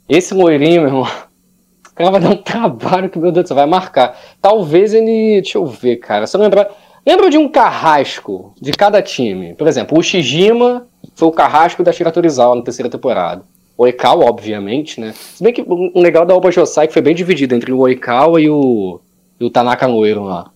Esse 0.07 0.33
loirinho, 0.33 0.81
meu 0.81 0.89
irmão, 0.89 1.03
o 1.91 1.95
cara 1.95 2.11
vai 2.11 2.19
dar 2.21 2.29
um 2.29 2.37
trabalho 2.37 3.09
que, 3.09 3.19
meu 3.19 3.31
Deus 3.31 3.47
céu, 3.47 3.55
vai 3.55 3.65
marcar. 3.65 4.19
Talvez 4.41 4.93
ele. 4.93 5.41
Deixa 5.41 5.57
eu 5.57 5.65
ver, 5.65 5.97
cara. 5.97 6.25
Eu 6.31 6.39
lembrar. 6.39 6.69
Lembra 7.05 7.29
de 7.29 7.37
um 7.37 7.47
carrasco 7.47 8.53
de 8.59 8.71
cada 8.71 8.99
time? 8.99 9.53
Por 9.53 9.67
exemplo, 9.67 9.97
o 9.97 10.01
Shijima 10.01 10.87
foi 11.15 11.27
o 11.27 11.31
carrasco 11.31 11.83
da 11.83 11.91
Shira 11.91 12.11
Torizawa 12.11 12.55
na 12.55 12.63
terceira 12.63 12.89
temporada. 12.89 13.43
Oikawa, 13.77 14.25
obviamente, 14.25 14.99
né? 14.99 15.13
Se 15.13 15.43
bem 15.43 15.53
que 15.53 15.61
o 15.61 16.01
legal 16.01 16.25
da 16.25 16.33
Oba 16.33 16.49
Josai 16.49 16.87
que 16.87 16.93
foi 16.93 17.03
bem 17.03 17.13
dividido 17.13 17.53
entre 17.53 17.71
o 17.71 17.79
Oikawa 17.79 18.41
e 18.41 18.49
o, 18.49 18.99
e 19.39 19.45
o 19.45 19.49
Tanaka 19.51 19.87
Noiro 19.87 20.23
lá. 20.23 20.49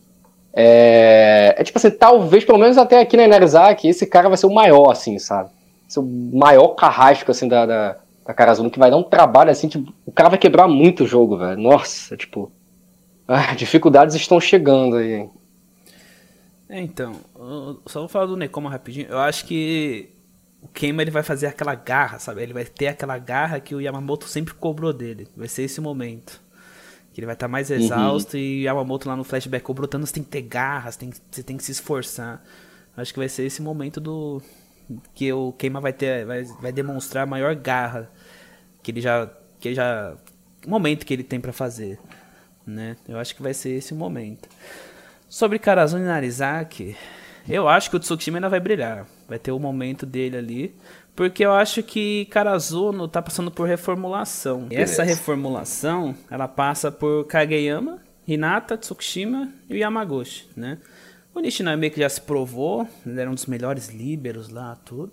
É, 0.54 1.56
é 1.58 1.64
tipo 1.64 1.78
assim, 1.78 1.92
talvez, 1.92 2.44
pelo 2.44 2.58
menos 2.58 2.78
até 2.78 3.00
aqui 3.00 3.16
na 3.16 3.26
Inarizaki, 3.26 3.88
esse 3.88 4.06
cara 4.06 4.28
vai 4.28 4.38
ser 4.38 4.48
o 4.48 4.54
maior, 4.54 4.92
assim, 4.92 5.18
sabe? 5.20 5.50
Ser 5.88 6.00
o 6.00 6.04
maior 6.04 6.70
carrasco, 6.70 7.32
assim, 7.32 7.48
da, 7.48 7.66
da, 7.66 7.98
da 8.26 8.34
Karazuno 8.34 8.70
que 8.70 8.80
vai 8.80 8.92
dar 8.92 8.98
um 8.98 9.04
trabalho 9.04 9.50
assim, 9.50 9.68
tipo, 9.68 9.94
o 10.06 10.12
cara 10.12 10.30
vai 10.30 10.38
quebrar 10.38 10.68
muito 10.68 11.04
o 11.04 11.08
jogo, 11.08 11.38
velho. 11.38 11.60
Nossa, 11.60 12.16
tipo. 12.16 12.52
Ah, 13.32 13.54
dificuldades 13.54 14.16
estão 14.16 14.42
chegando 14.42 14.96
aí. 14.96 15.30
É, 16.68 16.82
então, 16.82 17.14
só 17.86 18.00
vou 18.00 18.08
falar 18.08 18.26
do 18.26 18.36
Nekoma 18.36 18.72
rapidinho. 18.72 19.06
Eu 19.08 19.20
acho 19.20 19.46
que 19.46 20.10
o 20.64 20.68
Keima 20.68 21.04
ele 21.04 21.12
vai 21.12 21.22
fazer 21.22 21.46
aquela 21.46 21.76
garra, 21.76 22.18
sabe? 22.18 22.42
Ele 22.42 22.54
vai 22.54 22.66
ter 22.66 22.88
aquela 22.88 23.20
garra 23.20 23.60
que 23.60 23.76
o 23.76 23.80
Yamamoto 23.80 24.28
sempre 24.28 24.56
cobrou 24.56 24.92
dele. 24.92 25.28
Vai 25.38 25.48
ser 25.48 25.62
esse 25.62 25.80
momento. 25.80 26.42
Que 27.14 27.20
ele 27.20 27.26
vai 27.26 27.36
estar 27.36 27.48
tá 27.48 27.52
mais 27.52 27.70
uhum. 27.70 27.78
exausto 27.78 28.38
uhum. 28.38 28.44
e 28.44 28.62
o 28.62 28.64
Yamamoto 28.66 29.08
lá 29.10 29.16
no 29.16 29.24
flashback 29.24 29.64
cobrou 29.64 29.88
tanto, 29.88 30.06
você 30.06 30.14
tem 30.14 30.24
que 30.24 30.30
ter 30.30 30.42
garras, 30.44 30.96
tem, 30.96 31.12
você 31.30 31.44
tem 31.44 31.58
que 31.58 31.64
se 31.64 31.72
esforçar. 31.72 32.44
Acho 32.96 33.14
que 33.14 33.20
vai 33.20 33.30
ser 33.30 33.44
esse 33.44 33.62
momento 33.62 34.00
do. 34.00 34.42
Que 35.14 35.32
o 35.32 35.54
Keima 35.54 35.80
vai 35.80 35.94
ter. 35.94 36.26
Vai, 36.26 36.44
vai 36.44 36.72
demonstrar 36.72 37.24
a 37.24 37.28
maior 37.28 37.56
garra 37.56 38.10
que 38.84 38.92
ele 38.92 39.02
já. 39.02 39.30
Que 39.60 39.70
ele 39.70 39.76
já. 39.76 40.16
O 40.66 40.70
momento 40.70 41.06
que 41.06 41.14
ele 41.14 41.24
tem 41.24 41.40
para 41.40 41.54
fazer. 41.54 42.00
Né? 42.66 42.98
Eu 43.08 43.18
acho 43.18 43.36
que 43.36 43.42
vai 43.42 43.54
ser 43.54 43.72
esse 43.72 43.94
momento. 43.94 44.50
Sobre 45.28 45.60
Karazuni 45.60 46.04
e 46.04 46.08
Narizaki, 46.08 46.96
eu 47.48 47.68
acho 47.68 47.90
que 47.90 47.96
o 47.96 48.00
Tsukishima 48.00 48.38
ainda 48.38 48.50
vai 48.50 48.60
brilhar. 48.60 49.08
Vai 49.28 49.40
ter 49.40 49.52
o 49.52 49.60
momento 49.60 50.06
dele 50.06 50.38
ali. 50.38 50.76
Porque 51.20 51.46
eu 51.46 51.52
acho 51.52 51.84
que 51.84 52.24
Karazuno 52.28 53.06
tá 53.06 53.22
passando 53.22 53.52
por 53.52 53.68
reformulação. 53.68 54.68
E 54.72 54.76
essa 54.78 55.04
reformulação, 55.04 56.16
ela 56.32 56.48
passa 56.48 56.90
por 56.90 57.26
Kageyama, 57.26 58.02
Hinata, 58.26 58.78
Tsukishima 58.78 59.52
e 59.70 59.80
Yamaguchi, 59.80 60.48
né? 60.56 60.78
O 61.36 61.42
Nishinai 61.42 61.76
meio 61.76 61.92
que 61.92 62.00
já 62.00 62.08
se 62.08 62.22
provou, 62.22 62.88
ele 63.06 63.20
era 63.20 63.30
um 63.30 63.34
dos 63.34 63.48
melhores 63.48 63.90
líberos 63.90 64.48
lá, 64.48 64.78
tudo, 64.86 65.12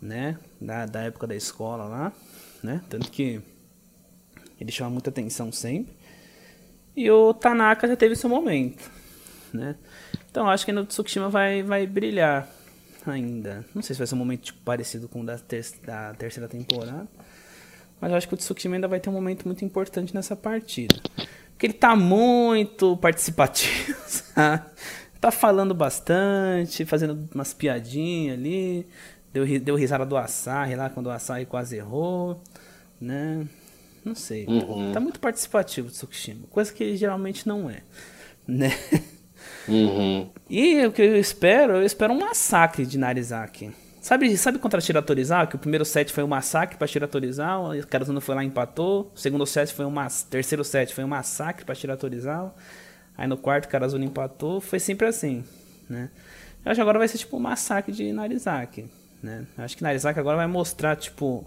né? 0.00 0.38
Da, 0.58 0.86
da 0.86 1.02
época 1.02 1.26
da 1.26 1.36
escola 1.36 1.84
lá, 1.84 2.12
né? 2.62 2.80
Tanto 2.88 3.10
que 3.10 3.38
ele 4.58 4.72
chama 4.72 4.88
muita 4.88 5.10
atenção 5.10 5.52
sempre. 5.52 5.94
E 6.96 7.10
o 7.10 7.34
Tanaka 7.34 7.86
já 7.86 7.96
teve 7.96 8.16
seu 8.16 8.30
momento, 8.30 8.90
né? 9.52 9.76
Então 10.30 10.48
acho 10.48 10.64
que 10.64 10.72
no 10.72 10.86
Tsukishima 10.86 11.28
vai, 11.28 11.62
vai 11.62 11.86
brilhar 11.86 12.48
ainda. 13.10 13.64
Não 13.74 13.82
sei 13.82 13.94
se 13.94 13.98
vai 13.98 14.06
ser 14.06 14.14
um 14.14 14.18
momento 14.18 14.42
tipo, 14.42 14.60
parecido 14.64 15.08
com 15.08 15.20
o 15.20 15.26
da, 15.26 15.38
ter 15.38 15.64
da 15.84 16.14
terceira 16.14 16.48
temporada. 16.48 17.08
Mas 18.00 18.12
acho 18.12 18.28
que 18.28 18.34
o 18.34 18.36
Tsukishima 18.36 18.74
ainda 18.74 18.88
vai 18.88 18.98
ter 18.98 19.08
um 19.08 19.12
momento 19.12 19.44
muito 19.46 19.64
importante 19.64 20.14
nessa 20.14 20.34
partida. 20.34 20.96
Porque 21.52 21.66
ele 21.66 21.72
tá 21.72 21.94
muito 21.94 22.96
participativo, 22.96 23.96
sabe? 24.06 24.66
Tá 25.20 25.30
falando 25.30 25.72
bastante, 25.72 26.84
fazendo 26.84 27.28
umas 27.32 27.54
piadinhas 27.54 28.36
ali. 28.36 28.86
Deu, 29.32 29.46
deu 29.60 29.76
risada 29.76 30.04
do 30.04 30.16
Asahi 30.16 30.74
lá 30.74 30.90
quando 30.90 31.06
o 31.06 31.10
Asahi 31.10 31.46
quase 31.46 31.76
errou, 31.76 32.42
né? 33.00 33.46
Não 34.04 34.16
sei. 34.16 34.46
Uhum. 34.46 34.90
Tá 34.92 34.98
muito 34.98 35.20
participativo 35.20 35.88
o 35.88 35.90
Tsukishima. 35.90 36.46
Coisa 36.50 36.72
que 36.72 36.82
ele 36.82 36.96
geralmente 36.96 37.46
não 37.46 37.70
é, 37.70 37.82
né? 38.46 38.70
Uhum. 39.68 40.28
E 40.48 40.84
o 40.86 40.92
que 40.92 41.02
eu 41.02 41.16
espero, 41.16 41.74
eu 41.74 41.82
espero 41.84 42.12
um 42.12 42.18
massacre 42.18 42.84
de 42.84 42.98
Narizaki. 42.98 43.70
Sabe, 44.00 44.36
sabe 44.36 44.58
contra 44.58 44.80
Shiratorizawa, 44.80 45.46
que 45.46 45.54
o 45.54 45.58
primeiro 45.58 45.84
set 45.84 46.12
foi 46.12 46.24
um 46.24 46.26
massacre 46.26 46.76
para 46.76 46.88
Shiratorizawa, 46.88 47.76
o 47.76 47.86
Karazuno 47.86 48.20
foi 48.20 48.34
lá 48.34 48.42
e 48.42 48.48
empatou. 48.48 49.12
O 49.14 49.18
segundo 49.18 49.46
set 49.46 49.72
foi 49.72 49.84
um 49.84 49.94
terceiro 50.28 50.64
set 50.64 50.92
foi 50.92 51.04
um 51.04 51.08
massacre 51.08 51.64
para 51.64 51.72
Shiratorizawa. 51.74 52.52
Aí 53.16 53.28
no 53.28 53.36
quarto 53.36 53.68
Karazuno 53.68 54.04
empatou, 54.04 54.60
foi 54.60 54.80
sempre 54.80 55.06
assim, 55.06 55.44
né? 55.88 56.10
Eu 56.64 56.72
acho 56.72 56.78
que 56.78 56.82
agora 56.82 56.98
vai 56.98 57.06
ser 57.06 57.18
tipo 57.18 57.36
um 57.36 57.40
massacre 57.40 57.92
de 57.92 58.12
Narizaki, 58.12 58.86
né? 59.22 59.46
Eu 59.56 59.64
acho 59.64 59.76
que 59.76 59.84
Narizaki 59.84 60.18
agora 60.18 60.36
vai 60.36 60.48
mostrar 60.48 60.96
tipo 60.96 61.46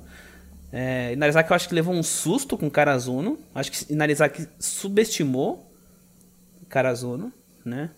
é, 0.72 1.16
Narizaki 1.16 1.51
eu 1.51 1.55
acho 1.55 1.68
que 1.68 1.76
levou 1.76 1.93
um 1.93 2.03
susto 2.03 2.57
com 2.57 2.70
Karazuno. 2.70 3.38
Acho 3.53 3.72
que 3.72 3.93
Narizaki 3.93 4.47
subestimou 4.59 5.70
Karazuno, 6.70 7.34
né? 7.66 7.89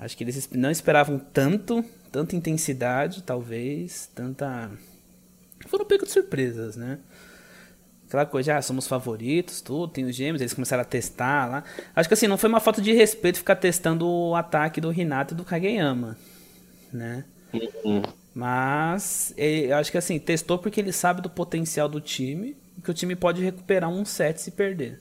Acho 0.00 0.16
que 0.16 0.24
eles 0.24 0.48
não 0.52 0.70
esperavam 0.70 1.18
tanto, 1.18 1.84
tanta 2.10 2.34
intensidade, 2.34 3.22
talvez, 3.22 4.08
tanta. 4.14 4.70
Foram 5.66 5.84
pegos 5.84 6.08
de 6.08 6.14
surpresas, 6.14 6.74
né? 6.74 6.98
Aquela 8.08 8.24
coisa, 8.24 8.56
ah, 8.56 8.62
somos 8.62 8.86
favoritos, 8.88 9.60
tudo, 9.60 9.92
tem 9.92 10.06
os 10.06 10.16
gêmeos, 10.16 10.40
eles 10.40 10.54
começaram 10.54 10.80
a 10.80 10.86
testar 10.86 11.46
lá. 11.46 11.64
Acho 11.94 12.08
que 12.08 12.14
assim, 12.14 12.26
não 12.26 12.38
foi 12.38 12.48
uma 12.48 12.60
falta 12.60 12.80
de 12.80 12.94
respeito 12.94 13.38
ficar 13.38 13.56
testando 13.56 14.08
o 14.08 14.34
ataque 14.34 14.80
do 14.80 14.88
Renato 14.88 15.34
e 15.34 15.36
do 15.36 15.44
Kageyama, 15.44 16.16
né? 16.90 17.24
Uhum. 17.52 18.02
Mas 18.34 19.34
eu 19.36 19.76
acho 19.76 19.92
que 19.92 19.98
assim, 19.98 20.18
testou 20.18 20.58
porque 20.58 20.80
ele 20.80 20.92
sabe 20.92 21.20
do 21.20 21.28
potencial 21.28 21.90
do 21.90 22.00
time, 22.00 22.56
que 22.82 22.90
o 22.90 22.94
time 22.94 23.14
pode 23.14 23.44
recuperar 23.44 23.90
um 23.90 24.06
set 24.06 24.40
se 24.40 24.50
perder. 24.50 24.98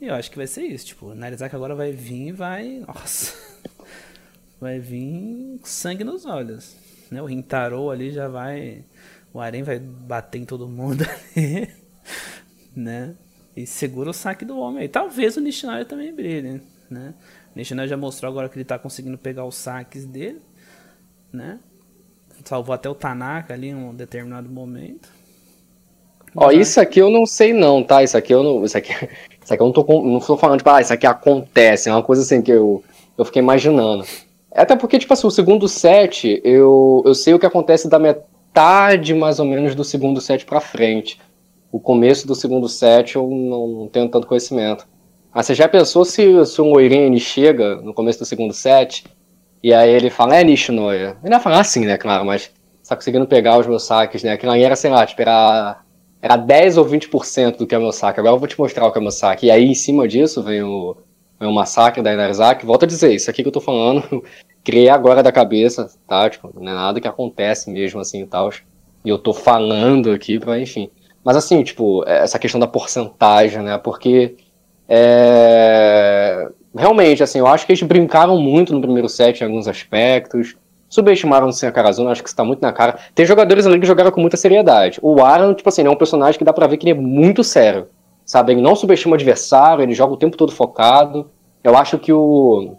E 0.00 0.06
eu 0.06 0.14
acho 0.14 0.30
que 0.30 0.36
vai 0.36 0.46
ser 0.46 0.62
isso, 0.62 0.86
tipo, 0.86 1.06
o 1.06 1.14
Narizaki 1.14 1.56
agora 1.56 1.74
vai 1.74 1.90
vir 1.90 2.28
e 2.28 2.32
vai. 2.32 2.82
Nossa 2.86 3.52
vai 4.62 4.78
vir 4.78 5.58
sangue 5.64 6.04
nos 6.04 6.24
olhos. 6.24 6.76
Né? 7.10 7.20
O 7.20 7.26
Rintaro 7.26 7.90
ali 7.90 8.12
já 8.12 8.28
vai. 8.28 8.84
O 9.34 9.40
Arém 9.40 9.64
vai 9.64 9.80
bater 9.80 10.38
em 10.38 10.44
todo 10.44 10.68
mundo 10.68 11.04
ali. 11.36 11.68
né? 12.74 13.16
E 13.56 13.66
segura 13.66 14.10
o 14.10 14.14
saque 14.14 14.44
do 14.44 14.56
homem 14.56 14.82
aí. 14.82 14.88
Talvez 14.88 15.36
o 15.36 15.40
Nishinari 15.40 15.84
também 15.84 16.14
brilhe. 16.14 16.62
Né? 16.88 17.12
O 17.52 17.58
Nishinari 17.58 17.88
já 17.88 17.96
mostrou 17.96 18.30
agora 18.30 18.48
que 18.48 18.54
ele 18.54 18.62
está 18.62 18.78
conseguindo 18.78 19.18
pegar 19.18 19.44
os 19.44 19.56
saques 19.56 20.06
dele. 20.06 20.40
Né? 21.32 21.58
Salvou 22.44 22.72
até 22.72 22.88
o 22.88 22.94
Tanaka 22.94 23.54
ali 23.54 23.70
em 23.70 23.74
um 23.74 23.92
determinado 23.92 24.48
momento. 24.48 25.08
Ó, 26.36 26.52
isso 26.52 26.80
aqui 26.80 27.00
eu 27.00 27.10
não 27.10 27.26
sei 27.26 27.52
não, 27.52 27.82
tá? 27.82 28.02
Isso 28.02 28.16
aqui 28.16 28.32
eu 28.32 28.44
não. 28.44 28.64
Isso 28.64 28.78
aqui, 28.78 28.92
isso 29.42 29.52
aqui 29.52 29.60
eu 29.60 29.66
não 29.66 29.72
tô, 29.72 30.02
não 30.02 30.20
tô 30.20 30.36
falando, 30.36 30.58
tipo, 30.58 30.70
ah, 30.70 30.80
isso 30.80 30.92
aqui 30.92 31.06
acontece. 31.06 31.88
É 31.88 31.92
uma 31.92 32.02
coisa 32.02 32.22
assim 32.22 32.40
que 32.40 32.52
eu, 32.52 32.82
eu 33.18 33.24
fiquei 33.24 33.42
imaginando. 33.42 34.06
Até 34.54 34.76
porque, 34.76 34.98
tipo 34.98 35.12
assim, 35.12 35.26
o 35.26 35.30
segundo 35.30 35.66
set, 35.68 36.40
eu, 36.44 37.02
eu 37.06 37.14
sei 37.14 37.34
o 37.34 37.38
que 37.38 37.46
acontece 37.46 37.88
da 37.88 37.98
metade, 37.98 39.14
mais 39.14 39.38
ou 39.38 39.46
menos, 39.46 39.74
do 39.74 39.84
segundo 39.84 40.20
set 40.20 40.44
pra 40.44 40.60
frente. 40.60 41.18
O 41.70 41.80
começo 41.80 42.26
do 42.26 42.34
segundo 42.34 42.68
set 42.68 43.16
eu 43.16 43.26
não, 43.28 43.66
não 43.66 43.88
tenho 43.88 44.08
tanto 44.08 44.26
conhecimento. 44.26 44.86
Ah, 45.32 45.42
você 45.42 45.54
já 45.54 45.66
pensou 45.66 46.04
se, 46.04 46.44
se 46.44 46.60
o 46.60 46.66
Moirini 46.66 47.18
chega 47.18 47.76
no 47.76 47.94
começo 47.94 48.18
do 48.18 48.26
segundo 48.26 48.52
set 48.52 49.04
e 49.62 49.72
aí 49.72 49.90
ele 49.90 50.10
fala, 50.10 50.36
é 50.36 50.44
Nishinoya? 50.44 51.16
Ele 51.22 51.32
vai 51.32 51.40
falar 51.40 51.60
assim, 51.60 51.86
né, 51.86 51.96
claro, 51.96 52.26
mas 52.26 52.50
tá 52.86 52.96
conseguindo 52.96 53.26
pegar 53.26 53.58
os 53.58 53.66
meus 53.66 53.84
saques, 53.84 54.22
né? 54.22 54.32
Aquilo 54.32 54.52
ali 54.52 54.62
era, 54.62 54.76
sei 54.76 54.90
lá, 54.90 55.06
tipo, 55.06 55.22
era, 55.22 55.80
era 56.20 56.36
10 56.36 56.76
ou 56.76 56.84
20% 56.84 57.56
do 57.56 57.66
que 57.66 57.74
é 57.74 57.78
o 57.78 57.80
meu 57.80 57.92
saque. 57.92 58.20
Agora 58.20 58.34
eu 58.34 58.38
vou 58.38 58.48
te 58.48 58.58
mostrar 58.58 58.86
o 58.86 58.92
que 58.92 58.98
é 58.98 59.00
o 59.00 59.02
meu 59.02 59.10
saque. 59.10 59.46
E 59.46 59.50
aí, 59.50 59.64
em 59.64 59.74
cima 59.74 60.06
disso, 60.06 60.42
vem 60.42 60.62
o, 60.62 60.96
é 61.44 61.48
um 61.48 61.52
massacre 61.52 62.02
da 62.02 62.12
Inarizaki. 62.12 62.66
Volto 62.66 62.84
a 62.84 62.88
dizer, 62.88 63.14
isso 63.14 63.30
aqui 63.30 63.42
que 63.42 63.48
eu 63.48 63.52
tô 63.52 63.60
falando, 63.60 64.22
criei 64.64 64.88
agora 64.88 65.22
da 65.22 65.32
cabeça, 65.32 65.88
tá? 66.06 66.28
Tipo, 66.28 66.50
não 66.54 66.72
é 66.72 66.74
nada 66.74 67.00
que 67.00 67.08
acontece 67.08 67.70
mesmo 67.70 68.00
assim 68.00 68.22
e 68.22 68.26
tal. 68.26 68.50
E 69.04 69.08
eu 69.08 69.18
tô 69.18 69.32
falando 69.32 70.10
aqui 70.10 70.38
pra, 70.38 70.58
enfim. 70.58 70.90
Mas 71.24 71.36
assim, 71.36 71.62
tipo, 71.62 72.04
essa 72.06 72.38
questão 72.38 72.60
da 72.60 72.66
porcentagem, 72.66 73.62
né? 73.62 73.78
Porque 73.78 74.36
é... 74.88 76.48
realmente, 76.76 77.22
assim, 77.22 77.38
eu 77.38 77.46
acho 77.46 77.66
que 77.66 77.72
eles 77.72 77.82
brincaram 77.82 78.38
muito 78.38 78.72
no 78.72 78.80
primeiro 78.80 79.08
set 79.08 79.40
em 79.40 79.44
alguns 79.44 79.68
aspectos. 79.68 80.56
Subestimaram 80.88 81.50
sim 81.50 81.66
a 81.66 81.72
Karazuna, 81.72 82.10
acho 82.10 82.22
que 82.22 82.28
está 82.28 82.44
muito 82.44 82.60
na 82.60 82.72
cara. 82.72 82.98
Tem 83.14 83.24
jogadores 83.24 83.66
ali 83.66 83.80
que 83.80 83.86
jogaram 83.86 84.10
com 84.10 84.20
muita 84.20 84.36
seriedade. 84.36 84.98
O 85.02 85.22
Aaron, 85.22 85.54
tipo 85.54 85.68
assim, 85.68 85.86
é 85.86 85.90
um 85.90 85.96
personagem 85.96 86.38
que 86.38 86.44
dá 86.44 86.52
pra 86.52 86.66
ver 86.66 86.76
que 86.76 86.84
ele 86.84 86.98
é 86.98 87.00
muito 87.00 87.42
sério 87.42 87.86
sabe? 88.24 88.52
Ele 88.52 88.62
não 88.62 88.74
subestima 88.74 89.12
o 89.12 89.14
adversário, 89.14 89.82
ele 89.82 89.94
joga 89.94 90.14
o 90.14 90.16
tempo 90.16 90.36
todo 90.36 90.52
focado. 90.52 91.30
Eu 91.62 91.76
acho 91.76 91.98
que 91.98 92.12
o, 92.12 92.76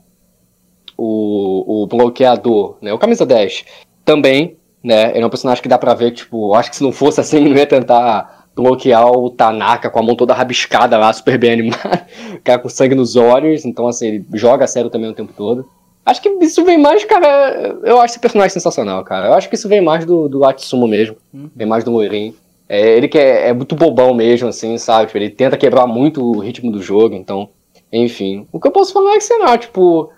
o, 0.97 1.83
o 1.83 1.87
bloqueador, 1.87 2.77
né, 2.81 2.93
o 2.93 2.97
camisa 2.97 3.25
10, 3.25 3.65
também, 4.03 4.57
né, 4.83 5.11
ele 5.11 5.23
é 5.23 5.25
um 5.25 5.29
personagem 5.29 5.61
que 5.61 5.69
dá 5.69 5.77
pra 5.77 5.93
ver, 5.93 6.11
tipo, 6.11 6.53
acho 6.53 6.69
que 6.69 6.75
se 6.75 6.83
não 6.83 6.91
fosse 6.91 7.19
assim, 7.19 7.37
ele 7.37 7.49
não 7.53 7.57
ia 7.57 7.65
tentar 7.65 8.47
bloquear 8.55 9.09
o 9.09 9.29
Tanaka 9.29 9.89
com 9.89 9.99
a 9.99 10.03
mão 10.03 10.15
toda 10.15 10.33
rabiscada 10.33 10.97
lá, 10.97 11.11
super 11.11 11.37
bem 11.37 11.53
animado, 11.53 12.05
cara 12.43 12.59
com 12.59 12.69
sangue 12.69 12.95
nos 12.95 13.15
olhos, 13.15 13.65
então 13.65 13.87
assim, 13.87 14.07
ele 14.07 14.25
joga 14.33 14.65
a 14.65 14.67
sério 14.67 14.89
também 14.89 15.09
o 15.09 15.13
tempo 15.13 15.33
todo. 15.33 15.67
Acho 16.05 16.21
que 16.21 16.29
isso 16.41 16.65
vem 16.65 16.77
mais, 16.77 17.05
cara, 17.05 17.77
eu 17.83 17.97
acho 18.01 18.13
esse 18.13 18.19
personagem 18.19 18.51
sensacional, 18.51 19.03
cara. 19.05 19.27
Eu 19.27 19.33
acho 19.33 19.47
que 19.47 19.55
isso 19.55 19.69
vem 19.69 19.79
mais 19.79 20.03
do, 20.05 20.27
do 20.27 20.43
Atsumo 20.43 20.85
mesmo, 20.85 21.15
hum. 21.33 21.49
vem 21.55 21.65
mais 21.65 21.85
do 21.85 21.91
Moirin. 21.91 22.35
É, 22.67 22.97
ele 22.97 23.07
que 23.07 23.17
é, 23.17 23.49
é, 23.49 23.53
muito 23.53 23.75
bobão 23.75 24.13
mesmo, 24.13 24.47
assim, 24.47 24.77
sabe? 24.77 25.11
Ele 25.13 25.29
tenta 25.29 25.57
quebrar 25.57 25.85
muito 25.85 26.23
o 26.23 26.39
ritmo 26.39 26.71
do 26.71 26.81
jogo, 26.81 27.15
então, 27.15 27.49
enfim. 27.91 28.47
O 28.51 28.59
que 28.59 28.67
eu 28.67 28.71
posso 28.71 28.93
falar 28.93 29.13
é 29.13 29.17
que, 29.17 29.23
sei 29.23 29.37
lá, 29.39 29.57
tipo, 29.57 30.11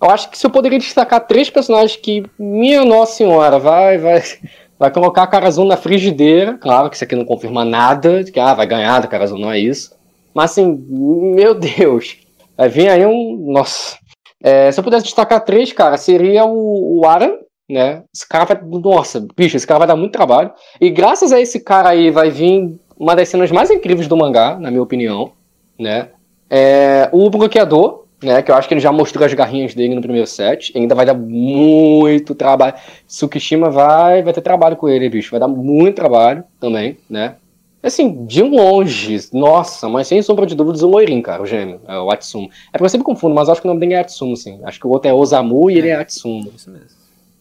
eu 0.00 0.10
acho 0.10 0.30
que 0.30 0.38
se 0.38 0.46
eu 0.46 0.50
poderia 0.50 0.78
destacar 0.78 1.26
três 1.26 1.48
personagens 1.50 1.96
que, 1.96 2.24
minha 2.38 2.84
nossa 2.84 3.14
senhora, 3.14 3.58
vai, 3.58 3.98
vai, 3.98 4.22
vai 4.78 4.90
colocar 4.90 5.22
a 5.22 5.26
Karazun 5.26 5.64
na 5.64 5.76
frigideira, 5.76 6.58
claro 6.58 6.90
que 6.90 6.96
isso 6.96 7.04
aqui 7.04 7.16
não 7.16 7.24
confirma 7.24 7.64
nada, 7.64 8.22
que, 8.24 8.38
ah, 8.38 8.54
vai 8.54 8.66
ganhar 8.66 9.00
da 9.00 9.08
Karazun, 9.08 9.38
não 9.38 9.50
é 9.50 9.58
isso. 9.58 9.94
Mas, 10.34 10.52
assim, 10.52 10.84
meu 10.88 11.54
Deus, 11.58 12.18
vai 12.56 12.68
vir 12.68 12.88
aí 12.88 13.06
um, 13.06 13.52
nossa... 13.52 13.96
É, 14.42 14.70
se 14.70 14.78
eu 14.78 14.84
pudesse 14.84 15.04
destacar 15.04 15.44
três, 15.44 15.72
cara, 15.72 15.96
seria 15.96 16.44
o, 16.44 17.00
o 17.00 17.06
Aran, 17.06 17.38
né? 17.68 18.02
Esse 18.14 18.28
cara 18.28 18.44
vai. 18.44 18.60
Nossa, 18.62 19.26
bicho, 19.36 19.56
esse 19.56 19.66
cara 19.66 19.78
vai 19.78 19.88
dar 19.88 19.96
muito 19.96 20.12
trabalho. 20.12 20.50
E 20.80 20.90
graças 20.90 21.32
a 21.32 21.40
esse 21.40 21.60
cara 21.60 21.90
aí 21.90 22.10
vai 22.10 22.30
vir 22.30 22.78
uma 22.98 23.14
das 23.14 23.28
cenas 23.28 23.50
mais 23.50 23.70
incríveis 23.70 24.08
do 24.08 24.16
mangá, 24.16 24.58
na 24.58 24.70
minha 24.70 24.82
opinião, 24.82 25.32
né? 25.78 26.08
É, 26.48 27.08
o 27.12 27.28
bloqueador, 27.28 28.04
né? 28.22 28.42
Que 28.42 28.50
eu 28.50 28.54
acho 28.54 28.68
que 28.68 28.74
ele 28.74 28.80
já 28.80 28.92
mostrou 28.92 29.24
as 29.24 29.34
garrinhas 29.34 29.74
dele 29.74 29.94
no 29.94 30.00
primeiro 30.00 30.26
set. 30.26 30.72
Ainda 30.76 30.94
vai 30.94 31.04
dar 31.04 31.14
muito 31.14 32.34
trabalho. 32.34 32.74
Tsukishima 33.06 33.70
vai, 33.70 34.22
vai 34.22 34.32
ter 34.32 34.40
trabalho 34.40 34.76
com 34.76 34.88
ele, 34.88 35.08
bicho. 35.08 35.30
Vai 35.30 35.40
dar 35.40 35.48
muito 35.48 35.96
trabalho 35.96 36.44
também, 36.60 36.96
né? 37.10 37.36
Assim, 37.82 38.26
de 38.26 38.42
longe, 38.42 39.16
nossa, 39.32 39.88
mas 39.88 40.08
sem 40.08 40.20
sombra 40.20 40.44
de 40.44 40.56
dúvidas, 40.56 40.82
o 40.82 40.88
loirinho, 40.88 41.22
cara, 41.22 41.40
o 41.40 41.46
gêmeo, 41.46 41.80
é 41.86 41.96
o 41.96 42.10
Atsumo. 42.10 42.50
É 42.68 42.72
porque 42.72 42.84
eu 42.84 42.88
sempre 42.88 43.04
confundo, 43.04 43.32
mas 43.32 43.48
acho 43.48 43.60
que 43.60 43.66
o 43.66 43.70
nome 43.70 43.78
dele 43.78 43.94
é 43.94 44.00
Atsumo, 44.00 44.36
sim. 44.36 44.58
Acho 44.64 44.80
que 44.80 44.86
o 44.88 44.90
outro 44.90 45.08
é 45.08 45.14
Osamu 45.14 45.70
e 45.70 45.74
é, 45.74 45.78
ele 45.78 45.88
é 45.90 45.94
Atsumo. 45.94 46.50
Isso 46.56 46.68
mesmo. 46.68 46.95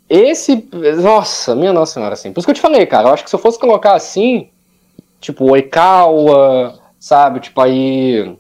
Esse, 0.10 0.68
nossa, 1.02 1.56
minha 1.56 1.74
nossa 1.74 1.94
senhora, 1.94 2.14
assim. 2.14 2.32
Por 2.32 2.40
isso 2.40 2.48
que 2.48 2.52
eu 2.52 2.56
te 2.56 2.62
falei, 2.62 2.86
cara, 2.86 3.08
eu 3.08 3.14
acho 3.14 3.24
que 3.24 3.30
se 3.30 3.36
eu 3.36 3.40
fosse 3.40 3.60
colocar 3.60 3.94
assim, 3.96 4.50
tipo, 5.20 5.52
Oikawa, 5.52 6.80
sabe, 7.00 7.40
tipo, 7.40 7.60
aí... 7.62 8.36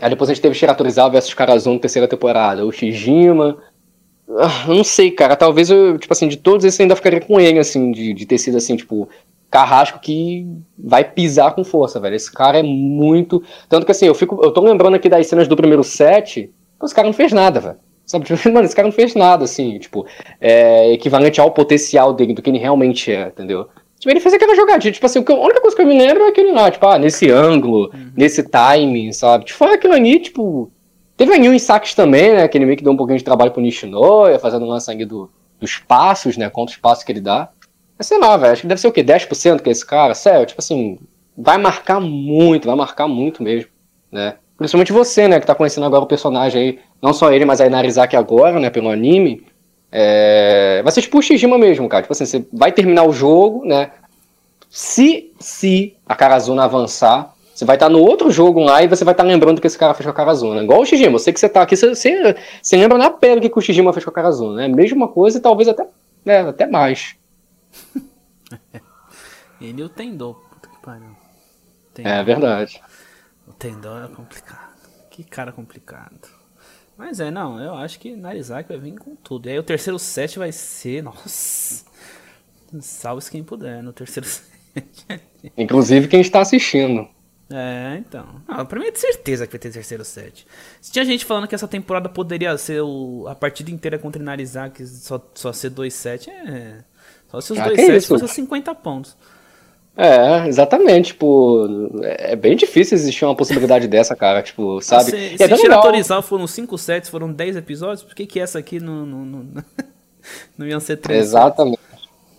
Aí 0.00 0.10
depois 0.10 0.28
a 0.28 0.34
gente 0.34 0.42
teve 0.42 0.54
Shiratorizawa 0.54 1.10
versus 1.10 1.34
Karazun 1.34 1.74
na 1.74 1.80
terceira 1.80 2.08
temporada, 2.08 2.66
o 2.66 2.72
Shijima... 2.72 3.56
Ah, 4.38 4.66
não 4.66 4.82
sei, 4.82 5.10
cara, 5.10 5.36
talvez 5.36 5.68
eu, 5.68 5.98
tipo 5.98 6.12
assim, 6.12 6.26
de 6.26 6.38
todos 6.38 6.64
esses 6.64 6.80
eu 6.80 6.84
ainda 6.84 6.96
ficaria 6.96 7.20
com 7.20 7.38
ele, 7.38 7.58
assim, 7.58 7.92
de, 7.92 8.14
de 8.14 8.24
ter 8.24 8.38
sido, 8.38 8.56
assim, 8.56 8.76
tipo, 8.76 9.08
carrasco 9.52 10.00
que 10.00 10.46
vai 10.78 11.04
pisar 11.04 11.54
com 11.54 11.62
força, 11.62 12.00
velho. 12.00 12.16
Esse 12.16 12.32
cara 12.32 12.58
é 12.58 12.62
muito. 12.62 13.42
Tanto 13.68 13.84
que 13.84 13.92
assim, 13.92 14.06
eu 14.06 14.14
fico. 14.14 14.40
Eu 14.42 14.50
tô 14.50 14.62
lembrando 14.62 14.94
aqui 14.94 15.10
das 15.10 15.26
cenas 15.26 15.46
do 15.46 15.54
primeiro 15.54 15.84
set. 15.84 16.50
Esse 16.82 16.94
cara 16.94 17.06
não 17.06 17.12
fez 17.12 17.32
nada, 17.32 17.60
velho. 17.60 17.76
Sabe, 18.12 18.26
tipo, 18.26 18.36
mano, 18.52 18.66
esse 18.66 18.76
cara 18.76 18.86
não 18.86 18.92
fez 18.92 19.14
nada, 19.14 19.44
assim, 19.44 19.78
tipo, 19.78 20.06
é, 20.38 20.92
equivalente 20.92 21.40
ao 21.40 21.50
potencial 21.50 22.12
dele, 22.12 22.34
do 22.34 22.42
que 22.42 22.50
ele 22.50 22.58
realmente 22.58 23.10
é, 23.10 23.28
entendeu? 23.28 23.68
Tipo, 23.98 24.10
ele 24.10 24.20
fez 24.20 24.34
aquela 24.34 24.54
jogadinha, 24.54 24.92
tipo 24.92 25.06
assim, 25.06 25.24
a 25.26 25.32
única 25.32 25.62
coisa 25.62 25.74
que 25.74 25.80
eu 25.80 25.86
me 25.86 25.96
lembro 25.96 26.24
é 26.24 26.28
aquele 26.28 26.52
lá, 26.52 26.70
tipo, 26.70 26.86
ah, 26.86 26.98
nesse 26.98 27.30
ângulo, 27.30 27.90
uhum. 27.94 28.12
nesse 28.14 28.42
timing, 28.42 29.14
sabe? 29.14 29.46
Tipo, 29.46 29.58
foi 29.58 29.74
aquilo 29.74 29.94
ali, 29.94 30.20
tipo. 30.20 30.70
Teve 31.16 31.32
ali 31.32 31.48
uns 31.48 31.62
saques 31.62 31.94
também, 31.94 32.34
né? 32.34 32.48
Que 32.48 32.58
ele 32.58 32.66
meio 32.66 32.76
que 32.76 32.84
deu 32.84 32.92
um 32.92 32.96
pouquinho 32.96 33.16
de 33.18 33.24
trabalho 33.24 33.50
pro 33.50 33.62
Nishinoya, 33.62 34.38
fazendo 34.38 34.66
um 34.66 34.68
lance 34.68 34.90
ali 34.90 35.06
do, 35.06 35.30
dos 35.58 35.78
passos, 35.78 36.36
né? 36.36 36.50
Quantos 36.50 36.76
passos 36.76 37.04
que 37.04 37.12
ele 37.12 37.20
dá. 37.20 37.48
Mas 37.96 38.08
sei 38.08 38.18
lá, 38.18 38.36
velho, 38.36 38.52
acho 38.52 38.62
que 38.62 38.68
deve 38.68 38.80
ser 38.80 38.88
o 38.88 38.92
quê? 38.92 39.02
10% 39.02 39.62
que 39.62 39.68
é 39.68 39.72
esse 39.72 39.86
cara? 39.86 40.14
Sério, 40.14 40.44
tipo 40.44 40.60
assim, 40.60 40.98
vai 41.36 41.56
marcar 41.56 42.00
muito, 42.00 42.66
vai 42.66 42.76
marcar 42.76 43.06
muito 43.06 43.42
mesmo, 43.42 43.70
né? 44.10 44.34
Principalmente 44.58 44.92
você, 44.92 45.28
né, 45.28 45.40
que 45.40 45.46
tá 45.46 45.54
conhecendo 45.54 45.86
agora 45.86 46.04
o 46.04 46.06
personagem 46.06 46.60
aí, 46.60 46.78
não 47.02 47.12
só 47.12 47.32
ele, 47.32 47.44
mas 47.44 47.60
a 47.60 47.66
Inarizaki 47.66 48.16
agora, 48.16 48.60
né, 48.60 48.70
pelo 48.70 48.88
anime. 48.88 49.44
É... 49.90 50.80
Vai 50.82 50.92
ser 50.92 51.02
tipo 51.02 51.18
o 51.18 51.22
Shijima 51.22 51.58
mesmo, 51.58 51.88
cara. 51.88 52.02
Tipo 52.02 52.12
assim, 52.12 52.24
você 52.24 52.46
vai 52.52 52.70
terminar 52.70 53.02
o 53.04 53.12
jogo, 53.12 53.64
né? 53.66 53.90
Se, 54.70 55.32
se 55.38 55.96
a 56.06 56.14
Karazuna 56.14 56.64
avançar, 56.64 57.34
você 57.52 57.64
vai 57.64 57.76
estar 57.76 57.86
tá 57.86 57.92
no 57.92 58.00
outro 58.00 58.30
jogo 58.30 58.60
lá 58.60 58.82
e 58.82 58.88
você 58.88 59.04
vai 59.04 59.12
estar 59.12 59.24
tá 59.24 59.28
lembrando 59.28 59.60
que 59.60 59.66
esse 59.66 59.76
cara 59.76 59.92
fez 59.92 60.06
com 60.06 60.10
a 60.10 60.14
Karazuna. 60.14 60.62
Igual 60.62 60.80
o 60.80 60.86
Shijima, 60.86 61.16
eu 61.16 61.18
sei 61.18 61.32
que 61.32 61.40
você 61.40 61.48
tá 61.48 61.60
aqui, 61.60 61.76
você, 61.76 61.94
você, 61.94 62.36
você 62.62 62.76
lembra 62.76 62.96
na 62.96 63.10
pele 63.10 63.40
que 63.40 63.58
o 63.58 63.60
Shijima 63.60 63.92
fez 63.92 64.04
com 64.04 64.10
a 64.10 64.14
Karazuna, 64.14 64.56
né? 64.56 64.68
Mesma 64.68 65.08
coisa 65.08 65.38
e 65.38 65.40
talvez 65.40 65.68
até, 65.68 65.86
né, 66.24 66.48
até 66.48 66.66
mais. 66.66 67.16
Ele 69.60 69.82
o 69.82 69.88
Tendô, 69.88 70.34
puta 70.34 70.68
que 70.68 70.82
pariu. 70.82 71.14
Tendô. 71.92 72.08
É 72.08 72.24
verdade. 72.24 72.80
O 73.46 73.52
Tendô 73.52 73.98
é 73.98 74.08
complicado. 74.08 74.72
Que 75.10 75.22
cara 75.22 75.52
complicado. 75.52 76.41
Mas 76.96 77.20
é, 77.20 77.30
não, 77.30 77.60
eu 77.60 77.74
acho 77.74 77.98
que 77.98 78.14
Narizaki 78.14 78.68
vai 78.68 78.78
vir 78.78 78.98
com 78.98 79.16
tudo. 79.16 79.48
E 79.48 79.52
aí 79.52 79.58
o 79.58 79.62
terceiro 79.62 79.98
set 79.98 80.38
vai 80.38 80.52
ser. 80.52 81.02
Nossa. 81.02 81.84
Salve 82.80 83.28
quem 83.30 83.42
puder 83.42 83.82
no 83.82 83.92
terceiro 83.92 84.26
set. 84.28 85.20
Inclusive 85.56 86.08
quem 86.08 86.20
está 86.20 86.40
assistindo. 86.40 87.08
É, 87.50 87.96
então. 87.98 88.26
Não, 88.48 88.64
pra 88.64 88.80
mim 88.80 88.86
é 88.86 88.90
de 88.90 88.98
certeza 88.98 89.46
que 89.46 89.52
vai 89.52 89.58
ter 89.58 89.70
terceiro 89.70 90.04
set. 90.04 90.46
Se 90.80 90.90
tinha 90.90 91.04
gente 91.04 91.24
falando 91.24 91.46
que 91.46 91.54
essa 91.54 91.68
temporada 91.68 92.08
poderia 92.08 92.56
ser 92.56 92.82
o, 92.82 93.26
a 93.28 93.34
partida 93.34 93.70
inteira 93.70 93.98
contra 93.98 94.22
Narizaki 94.22 94.86
só, 94.86 95.20
só 95.34 95.52
ser 95.52 95.70
2-7, 95.70 96.28
é. 96.28 96.84
Só 97.30 97.40
se 97.40 97.52
os 97.52 97.58
ah, 97.58 97.64
dois 97.64 97.80
sets 97.80 98.06
fossem 98.06 98.28
50 98.28 98.74
pontos. 98.76 99.16
É, 99.94 100.48
exatamente, 100.48 101.08
tipo, 101.08 101.68
é 102.02 102.34
bem 102.34 102.56
difícil 102.56 102.96
existir 102.96 103.26
uma 103.26 103.36
possibilidade 103.36 103.86
dessa, 103.86 104.16
cara, 104.16 104.42
tipo, 104.42 104.80
sabe? 104.80 105.10
Se, 105.10 105.36
se 105.36 105.42
é 105.42 105.80
Torizawa 105.80 106.22
foram 106.22 106.46
5 106.46 106.78
sets, 106.78 107.10
foram 107.10 107.30
10 107.30 107.56
episódios, 107.56 108.02
por 108.02 108.14
que 108.14 108.24
que 108.24 108.40
essa 108.40 108.58
aqui 108.58 108.80
não, 108.80 109.04
não, 109.04 109.24
não, 109.24 109.64
não 110.56 110.64
iam 110.66 110.80
ser 110.80 110.96
3 110.96 111.20
Exatamente, 111.20 111.78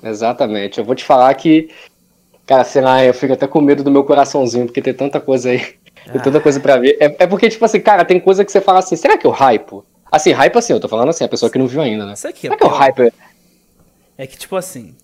exatamente. 0.02 0.80
Eu 0.80 0.86
vou 0.86 0.96
te 0.96 1.04
falar 1.04 1.32
que, 1.36 1.70
cara, 2.48 2.64
sei 2.64 2.82
lá, 2.82 3.06
eu 3.06 3.14
fico 3.14 3.34
até 3.34 3.46
com 3.46 3.62
medo 3.62 3.84
do 3.84 3.92
meu 3.92 4.04
coraçãozinho, 4.04 4.66
porque 4.66 4.82
tem 4.82 4.94
tanta 4.94 5.20
coisa 5.20 5.52
aí, 5.52 5.76
ah. 6.08 6.12
tem 6.12 6.22
tanta 6.22 6.42
coisa 6.42 6.60
pra 6.60 6.78
ver. 6.78 6.98
É, 7.00 7.16
é, 7.20 7.28
porque, 7.28 7.50
tipo 7.50 7.64
assim, 7.64 7.80
cara, 7.80 8.04
tem 8.04 8.20
coisa 8.20 8.44
que 8.44 8.52
você 8.52 8.62
fala 8.62 8.80
assim, 8.80 8.96
será 8.96 9.16
que 9.16 9.28
eu 9.28 9.32
hype? 9.32 9.84
Assim, 10.12 10.32
hype 10.32 10.58
assim, 10.58 10.74
eu 10.74 10.80
tô 10.80 10.88
falando 10.88 11.10
assim, 11.10 11.24
a 11.24 11.30
pessoa 11.30 11.52
que 11.52 11.60
não 11.60 11.68
viu 11.68 11.82
ainda, 11.82 12.04
né? 12.06 12.16
Será 12.16 12.34
que, 12.34 12.42
será 12.42 12.58
que 12.58 12.64
eu 12.64 12.70
hype? 12.70 13.14
É 14.18 14.26
que, 14.26 14.38
tipo 14.38 14.56
assim, 14.56 14.96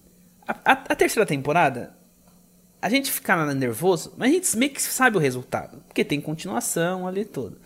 a, 0.47 0.56
a, 0.66 0.72
a, 0.72 0.95
terceira 0.95 1.28
temporada, 1.28 1.93
a 2.82 2.90
gente 2.90 3.12
fica 3.12 3.54
nervoso, 3.54 4.14
mas 4.18 4.30
a 4.30 4.34
gente 4.34 4.58
meio 4.58 4.72
que 4.72 4.82
sabe 4.82 5.18
o 5.18 5.20
resultado. 5.20 5.82
Porque 5.88 6.04
tem 6.04 6.22
continuação 6.22 7.08
ali 7.08 7.26
todo. 7.26 7.58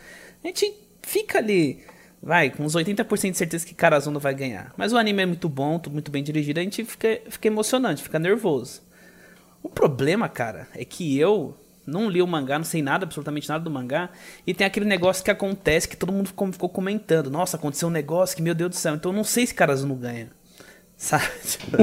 A 0.44 0.48
gente 0.48 0.74
fica 1.02 1.38
ali, 1.38 1.84
vai, 2.22 2.50
com 2.50 2.64
uns 2.64 2.76
80% 2.76 3.32
de 3.32 3.38
certeza 3.38 3.66
que 3.66 3.76
Karazuna 3.76 4.20
vai 4.20 4.34
ganhar. 4.34 4.74
Mas 4.76 4.92
o 4.92 4.98
anime 4.98 5.24
é 5.24 5.26
muito 5.26 5.48
bom, 5.48 5.78
tudo 5.78 5.94
muito 5.94 6.10
bem 6.10 6.24
dirigido, 6.24 6.60
a 6.60 6.64
gente 6.64 6.84
fica, 6.84 7.22
fica 7.30 7.48
emocionante, 7.48 8.02
fica 8.02 8.18
nervoso. 8.18 8.82
O 9.62 9.70
problema, 9.70 10.28
cara, 10.28 10.68
é 10.74 10.84
que 10.84 11.18
eu 11.18 11.56
não 11.86 12.10
li 12.10 12.22
o 12.22 12.28
mangá, 12.28 12.58
não 12.58 12.66
sei 12.66 12.82
nada, 12.82 13.06
absolutamente 13.06 13.48
nada 13.48 13.64
do 13.64 13.70
mangá, 13.70 14.10
e 14.48 14.54
tem 14.54 14.66
aquele 14.66 14.86
negócio 14.86 15.24
que 15.24 15.32
acontece 15.32 15.88
que 15.88 15.98
todo 15.98 16.12
mundo 16.12 16.28
ficou, 16.28 16.52
ficou 16.52 16.70
comentando. 16.70 17.30
Nossa, 17.30 17.58
aconteceu 17.58 17.88
um 17.88 17.92
negócio 17.92 18.36
que, 18.36 18.42
meu 18.42 18.56
Deus 18.56 18.72
do 18.72 18.76
céu, 18.76 18.96
então 18.96 19.12
eu 19.12 19.16
não 19.16 19.24
sei 19.24 19.46
se 19.46 19.54
Karazuna 19.54 19.94
ganha. 19.96 20.30
Sabe? 21.04 21.26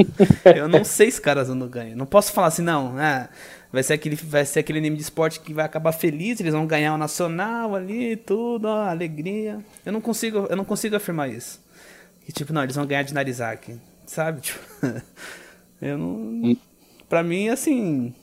Eu 0.57 0.67
não 0.67 0.83
sei 0.83 1.11
se 1.11 1.21
caras 1.21 1.47
não 1.47 1.67
ganham. 1.67 1.95
Não 1.95 2.07
posso 2.07 2.33
falar 2.33 2.47
assim, 2.47 2.63
não. 2.63 2.97
Ah, 2.97 3.29
vai 3.71 3.83
ser 3.83 3.93
aquele, 3.93 4.15
vai 4.15 4.43
ser 4.43 4.61
aquele 4.61 4.79
anime 4.79 4.95
de 4.95 5.03
esporte 5.03 5.39
que 5.39 5.53
vai 5.53 5.63
acabar 5.63 5.91
feliz, 5.91 6.39
eles 6.39 6.53
vão 6.53 6.65
ganhar 6.65 6.95
o 6.95 6.97
nacional 6.97 7.75
ali, 7.75 8.15
tudo, 8.15 8.67
ó, 8.67 8.89
alegria. 8.89 9.59
Eu 9.85 9.93
não 9.93 10.01
consigo, 10.01 10.47
eu 10.49 10.55
não 10.55 10.65
consigo 10.65 10.95
afirmar 10.95 11.29
isso. 11.29 11.63
Que 12.25 12.31
tipo, 12.31 12.51
não, 12.51 12.63
eles 12.63 12.75
vão 12.75 12.87
ganhar 12.87 13.03
de 13.03 13.13
Narizaki, 13.13 13.79
sabe? 14.07 14.41
Tipo, 14.41 14.59
eu 15.79 15.97
não 15.97 16.57
Pra 17.07 17.21
mim, 17.21 17.49
assim, 17.49 18.15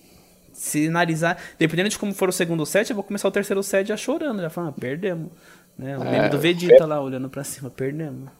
se 0.52 0.88
narizar, 0.88 1.38
dependendo 1.58 1.90
de 1.90 1.98
como 1.98 2.12
for 2.12 2.28
o 2.28 2.32
segundo 2.32 2.66
set, 2.66 2.90
eu 2.90 2.96
vou 2.96 3.04
começar 3.04 3.28
o 3.28 3.30
terceiro 3.30 3.62
set 3.62 3.86
já 3.86 3.96
chorando, 3.96 4.40
já 4.42 4.50
falando, 4.50 4.70
ah, 4.76 4.80
perdemos. 4.80 5.30
Né? 5.78 5.96
O 5.96 6.02
meme 6.02 6.26
é, 6.26 6.28
do 6.28 6.40
Vegeta 6.40 6.82
é... 6.82 6.86
lá 6.86 7.00
olhando 7.00 7.30
pra 7.30 7.44
cima, 7.44 7.70
perdemos. 7.70 8.30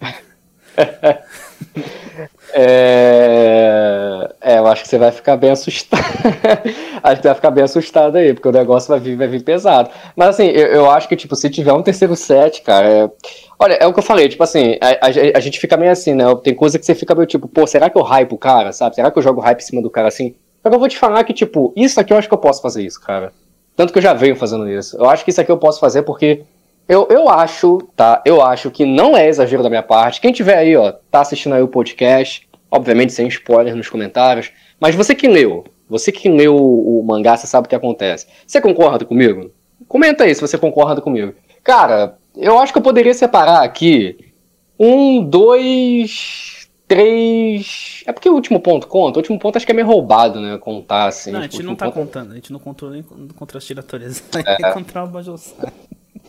é... 2.54 4.34
é, 4.40 4.58
eu 4.58 4.66
acho 4.66 4.82
que 4.82 4.88
você 4.88 4.98
vai 4.98 5.10
ficar 5.10 5.36
bem 5.36 5.50
assustado. 5.50 6.02
acho 7.02 7.16
que 7.16 7.22
você 7.22 7.28
vai 7.28 7.34
ficar 7.34 7.50
bem 7.50 7.64
assustado 7.64 8.16
aí, 8.16 8.32
porque 8.32 8.48
o 8.48 8.52
negócio 8.52 8.88
vai 8.88 9.00
vir, 9.00 9.16
vai 9.16 9.28
vir 9.28 9.42
pesado. 9.42 9.90
Mas 10.16 10.28
assim, 10.28 10.46
eu, 10.46 10.66
eu 10.68 10.90
acho 10.90 11.08
que, 11.08 11.16
tipo, 11.16 11.34
se 11.36 11.50
tiver 11.50 11.72
um 11.72 11.82
terceiro 11.82 12.14
set, 12.16 12.62
cara. 12.62 12.88
É... 12.88 13.10
Olha, 13.58 13.74
é 13.74 13.86
o 13.86 13.92
que 13.92 13.98
eu 13.98 14.04
falei, 14.04 14.28
tipo 14.28 14.42
assim, 14.42 14.78
a, 14.80 15.06
a, 15.06 15.36
a, 15.36 15.40
gente 15.40 15.58
fica 15.58 15.76
meio 15.76 15.90
assim, 15.90 16.14
né? 16.14 16.24
Tem 16.42 16.54
coisa 16.54 16.78
que 16.78 16.86
você 16.86 16.94
fica 16.94 17.14
meio 17.14 17.26
tipo, 17.26 17.48
pô, 17.48 17.66
será 17.66 17.90
que 17.90 17.98
eu 17.98 18.02
hype 18.02 18.32
o 18.32 18.38
cara, 18.38 18.72
sabe? 18.72 18.94
Será 18.94 19.10
que 19.10 19.18
eu 19.18 19.22
jogo 19.22 19.40
hype 19.40 19.58
em 19.58 19.64
cima 19.64 19.82
do 19.82 19.90
cara 19.90 20.08
assim? 20.08 20.34
Só 20.62 20.68
que 20.70 20.74
eu 20.74 20.80
vou 20.80 20.88
te 20.88 20.98
falar 20.98 21.24
que, 21.24 21.32
tipo, 21.32 21.72
isso 21.76 21.98
aqui 22.00 22.12
eu 22.12 22.16
acho 22.18 22.28
que 22.28 22.34
eu 22.34 22.38
posso 22.38 22.62
fazer 22.62 22.84
isso, 22.84 23.00
cara. 23.00 23.32
Tanto 23.76 23.92
que 23.92 23.98
eu 23.98 24.02
já 24.02 24.12
venho 24.12 24.34
fazendo 24.34 24.68
isso. 24.68 24.96
Eu 24.96 25.08
acho 25.08 25.24
que 25.24 25.30
isso 25.30 25.40
aqui 25.40 25.50
eu 25.50 25.58
posso 25.58 25.78
fazer 25.78 26.02
porque 26.02 26.42
eu, 26.88 27.06
eu 27.10 27.28
acho, 27.28 27.78
tá? 27.94 28.22
Eu 28.24 28.40
acho 28.42 28.70
que 28.70 28.86
não 28.86 29.16
é 29.16 29.28
exagero 29.28 29.62
da 29.62 29.68
minha 29.68 29.82
parte. 29.82 30.20
Quem 30.20 30.32
tiver 30.32 30.56
aí, 30.56 30.74
ó, 30.74 30.92
tá 31.10 31.20
assistindo 31.20 31.54
aí 31.54 31.62
o 31.62 31.68
podcast, 31.68 32.48
obviamente 32.70 33.12
sem 33.12 33.28
spoiler 33.28 33.76
nos 33.76 33.90
comentários, 33.90 34.50
mas 34.80 34.94
você 34.94 35.14
que 35.14 35.28
leu, 35.28 35.64
você 35.88 36.10
que 36.10 36.28
leu 36.28 36.56
o, 36.56 37.00
o 37.00 37.04
mangá, 37.04 37.36
você 37.36 37.46
sabe 37.46 37.66
o 37.66 37.68
que 37.68 37.74
acontece. 37.74 38.26
Você 38.46 38.60
concorda 38.60 39.04
comigo? 39.04 39.50
Comenta 39.86 40.24
aí 40.24 40.34
se 40.34 40.40
você 40.40 40.56
concorda 40.56 41.00
comigo. 41.00 41.34
Cara, 41.62 42.16
eu 42.34 42.58
acho 42.58 42.72
que 42.72 42.78
eu 42.78 42.82
poderia 42.82 43.12
separar 43.12 43.62
aqui 43.62 44.32
um, 44.78 45.22
dois, 45.22 46.68
três. 46.86 48.02
É 48.06 48.12
porque 48.12 48.30
o 48.30 48.34
último 48.34 48.60
ponto 48.60 48.86
conta. 48.86 49.18
O 49.18 49.20
último 49.20 49.38
ponto 49.38 49.56
acho 49.56 49.66
que 49.66 49.72
é 49.72 49.74
meio 49.74 49.86
roubado, 49.86 50.40
né? 50.40 50.56
Contar 50.56 51.06
assim. 51.06 51.32
Não, 51.32 51.40
a 51.40 51.42
gente 51.42 51.62
não 51.62 51.74
tá 51.74 51.86
ponto... 51.86 51.94
contando. 51.94 52.32
A 52.32 52.34
gente 52.34 52.52
não 52.52 52.60
contou 52.60 52.90
nem 52.90 53.02
contra 53.02 53.58
as 53.58 53.64
tiratoras. 53.64 54.22
É. 54.46 54.72
contra 54.72 55.04
o 55.04 55.08
Bajossauro. 55.08 55.72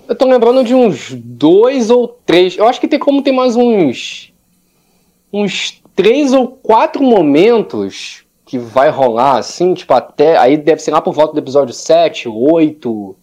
Eu 0.09 0.15
tô 0.15 0.25
lembrando 0.25 0.63
de 0.63 0.73
uns 0.73 1.13
dois 1.13 1.91
ou 1.91 2.07
três. 2.07 2.57
Eu 2.57 2.67
acho 2.67 2.81
que 2.81 2.87
tem 2.87 2.97
como 2.97 3.21
ter 3.21 3.31
mais 3.31 3.55
uns. 3.55 4.33
Uns 5.31 5.83
três 5.95 6.33
ou 6.33 6.47
quatro 6.47 7.03
momentos 7.03 8.23
que 8.43 8.57
vai 8.57 8.89
rolar, 8.89 9.37
assim, 9.37 9.75
tipo, 9.75 9.93
até. 9.93 10.35
Aí 10.35 10.57
deve 10.57 10.81
ser 10.81 10.89
lá 10.89 10.99
por 10.99 11.13
volta 11.13 11.33
do 11.33 11.39
episódio 11.39 11.75
7, 11.75 12.27
8 12.27 13.15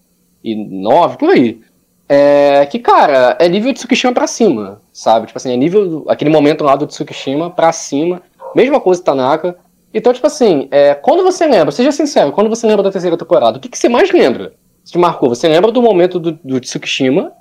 e 0.44 0.54
9, 0.54 1.16
por 1.16 1.30
aí. 1.30 1.60
É, 2.08 2.64
que, 2.66 2.78
cara, 2.78 3.36
é 3.40 3.48
nível 3.48 3.72
de 3.72 3.80
Tsukishima 3.80 4.12
pra 4.12 4.28
cima, 4.28 4.80
sabe? 4.92 5.26
Tipo 5.26 5.38
assim, 5.38 5.52
é 5.52 5.56
nível, 5.56 6.04
aquele 6.06 6.30
momento 6.30 6.62
lá 6.62 6.76
do 6.76 6.86
Tsukishima 6.86 7.50
pra 7.50 7.72
cima, 7.72 8.22
mesma 8.54 8.80
coisa 8.80 9.02
Tanaka. 9.02 9.58
Então, 9.92 10.12
tipo 10.12 10.28
assim, 10.28 10.68
é, 10.70 10.94
quando 10.94 11.24
você 11.24 11.48
lembra, 11.48 11.72
seja 11.72 11.90
sincero, 11.90 12.30
quando 12.30 12.48
você 12.48 12.64
lembra 12.64 12.84
da 12.84 12.92
terceira 12.92 13.16
temporada, 13.16 13.58
o 13.58 13.60
que, 13.60 13.68
que 13.68 13.76
você 13.76 13.88
mais 13.88 14.12
lembra? 14.12 14.52
Você 14.86 14.92
te 14.92 14.98
marcou, 14.98 15.28
você 15.28 15.48
lembra 15.48 15.72
do 15.72 15.82
momento 15.82 16.20
do, 16.20 16.38
do 16.44 16.60
Tsukishima 16.60 17.32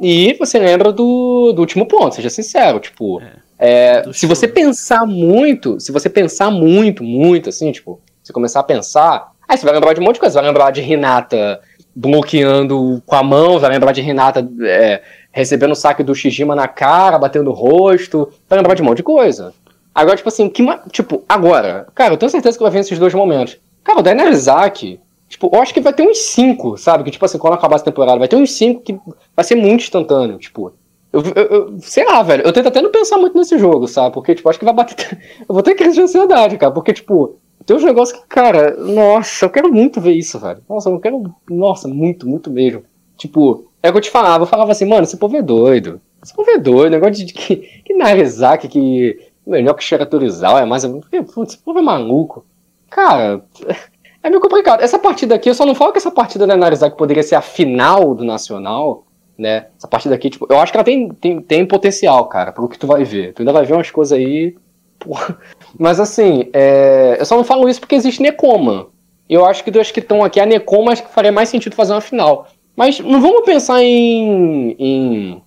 e 0.00 0.34
você 0.38 0.58
lembra 0.58 0.90
do, 0.90 1.52
do 1.52 1.60
último 1.60 1.86
ponto, 1.86 2.14
seja 2.14 2.30
sincero, 2.30 2.80
tipo. 2.80 3.20
É, 3.58 4.06
é, 4.06 4.12
se 4.12 4.24
você 4.24 4.48
pensar 4.48 5.04
muito, 5.04 5.78
se 5.78 5.92
você 5.92 6.08
pensar 6.08 6.50
muito, 6.50 7.04
muito, 7.04 7.50
assim, 7.50 7.70
tipo, 7.70 8.00
você 8.22 8.32
começar 8.32 8.60
a 8.60 8.64
pensar, 8.64 9.32
aí 9.46 9.58
você 9.58 9.66
vai 9.66 9.74
lembrar 9.74 9.92
de 9.92 10.00
um 10.00 10.02
monte 10.02 10.14
de 10.14 10.20
coisa, 10.20 10.32
você 10.32 10.40
vai 10.40 10.48
lembrar 10.48 10.70
de 10.70 10.80
Renata 10.80 11.60
bloqueando 11.94 13.02
com 13.04 13.14
a 13.14 13.22
mão, 13.22 13.58
vai 13.58 13.70
lembrar 13.70 13.92
de 13.92 14.00
Renata 14.00 14.48
é, 14.62 15.02
recebendo 15.30 15.72
o 15.72 15.76
saque 15.76 16.02
do 16.02 16.14
Shijima 16.14 16.56
na 16.56 16.66
cara, 16.66 17.18
batendo 17.18 17.50
o 17.50 17.54
rosto, 17.54 18.32
vai 18.48 18.58
lembrar 18.58 18.74
de 18.74 18.80
um 18.80 18.86
monte 18.86 18.96
de 18.96 19.02
coisa. 19.02 19.52
Agora, 19.94 20.16
tipo 20.16 20.30
assim, 20.30 20.48
que, 20.48 20.64
tipo, 20.90 21.22
agora, 21.28 21.86
cara, 21.94 22.14
eu 22.14 22.16
tenho 22.16 22.30
certeza 22.30 22.56
que 22.56 22.62
vai 22.62 22.72
vir 22.72 22.78
esses 22.78 22.98
dois 22.98 23.12
momentos. 23.12 23.58
Cara, 23.84 23.98
o 23.98 24.02
Dainarizaki, 24.02 24.98
tipo, 25.34 25.50
eu 25.52 25.60
acho 25.60 25.74
que 25.74 25.80
vai 25.80 25.92
ter 25.92 26.06
uns 26.06 26.18
cinco, 26.18 26.76
sabe? 26.76 27.02
Que, 27.02 27.10
tipo 27.10 27.24
assim, 27.24 27.38
quando 27.38 27.54
acabar 27.54 27.74
essa 27.74 27.84
temporada, 27.84 28.18
vai 28.18 28.28
ter 28.28 28.36
uns 28.36 28.52
cinco 28.52 28.80
que 28.82 28.96
vai 29.34 29.44
ser 29.44 29.56
muito 29.56 29.82
instantâneo, 29.82 30.38
tipo. 30.38 30.72
Eu, 31.12 31.22
eu, 31.22 31.44
eu, 31.44 31.78
sei 31.80 32.04
lá, 32.04 32.22
velho. 32.22 32.44
Eu 32.44 32.52
tento 32.52 32.68
até 32.68 32.80
não 32.80 32.90
pensar 32.90 33.18
muito 33.18 33.36
nesse 33.36 33.58
jogo, 33.58 33.88
sabe? 33.88 34.14
Porque, 34.14 34.34
tipo, 34.34 34.48
acho 34.48 34.58
que 34.58 34.64
vai 34.64 34.74
bater. 34.74 35.18
eu 35.40 35.52
vou 35.52 35.62
ter 35.62 35.74
crise 35.74 35.96
de 35.96 36.02
ansiedade, 36.02 36.56
cara. 36.56 36.72
Porque, 36.72 36.92
tipo, 36.92 37.36
tem 37.66 37.76
uns 37.76 37.82
negócios 37.82 38.18
que, 38.18 38.26
cara, 38.28 38.76
nossa, 38.76 39.44
eu 39.44 39.50
quero 39.50 39.72
muito 39.72 40.00
ver 40.00 40.12
isso, 40.12 40.38
velho. 40.38 40.62
Nossa, 40.68 40.88
eu 40.88 41.00
quero. 41.00 41.22
Nossa, 41.50 41.88
muito, 41.88 42.28
muito 42.28 42.50
mesmo. 42.50 42.84
Tipo, 43.16 43.66
é 43.82 43.88
o 43.88 43.92
que 43.92 43.98
eu 43.98 44.02
te 44.02 44.10
falava. 44.10 44.44
Eu 44.44 44.48
falava 44.48 44.70
assim, 44.70 44.86
mano, 44.86 45.02
esse 45.02 45.16
povo 45.16 45.36
é 45.36 45.42
doido. 45.42 46.00
Esse 46.22 46.34
povo 46.34 46.50
é 46.50 46.58
doido. 46.58 46.92
Negócio 46.92 47.24
de, 47.24 47.32
que, 47.32 47.56
que 47.84 47.94
Narizaki, 47.94 48.68
que 48.68 49.18
melhor 49.44 49.74
que 49.74 49.82
Shiratorizawa, 49.82 50.60
é 50.60 50.64
mais. 50.64 50.84
Putz, 51.34 51.54
esse 51.54 51.58
povo 51.58 51.78
é 51.78 51.82
maluco. 51.82 52.44
Cara, 52.88 53.44
é 54.24 54.28
meio 54.28 54.40
complicado. 54.40 54.82
Essa 54.82 54.98
partida 54.98 55.36
aqui, 55.36 55.48
eu 55.48 55.54
só 55.54 55.64
não 55.64 55.74
falo 55.74 55.92
que 55.92 55.98
essa 55.98 56.10
partida 56.10 56.46
da 56.46 56.56
Narizaki 56.56 56.96
poderia 56.96 57.22
ser 57.22 57.36
a 57.36 57.40
final 57.40 58.14
do 58.14 58.24
Nacional 58.24 59.04
né? 59.38 59.66
Essa 59.76 59.88
partida 59.88 60.14
aqui, 60.14 60.30
tipo, 60.30 60.46
eu 60.48 60.58
acho 60.58 60.72
que 60.72 60.78
ela 60.78 60.84
tem, 60.84 61.08
tem, 61.08 61.40
tem 61.40 61.66
potencial, 61.66 62.26
cara, 62.26 62.52
pelo 62.52 62.68
que 62.68 62.78
tu 62.78 62.86
vai 62.86 63.04
ver. 63.04 63.32
Tu 63.32 63.42
ainda 63.42 63.52
vai 63.52 63.64
ver 63.64 63.74
umas 63.74 63.90
coisas 63.90 64.16
aí. 64.16 64.54
Porra. 64.98 65.36
Mas 65.78 66.00
assim, 66.00 66.48
é... 66.52 67.16
eu 67.18 67.24
só 67.24 67.36
não 67.36 67.44
falo 67.44 67.68
isso 67.68 67.80
porque 67.80 67.94
existe 67.94 68.22
Necoma. 68.22 68.88
Eu 69.28 69.44
acho 69.44 69.64
que 69.64 69.70
dos 69.70 69.90
que 69.90 70.00
estão 70.00 70.22
aqui, 70.22 70.38
a 70.38 70.46
Necoma 70.46 70.92
acho 70.92 71.02
que 71.02 71.12
faria 71.12 71.32
mais 71.32 71.48
sentido 71.48 71.74
fazer 71.74 71.92
uma 71.92 72.00
final. 72.00 72.46
Mas 72.76 73.00
não 73.00 73.20
vamos 73.20 73.44
pensar 73.44 73.82
em, 73.82 74.76
em 74.78 75.42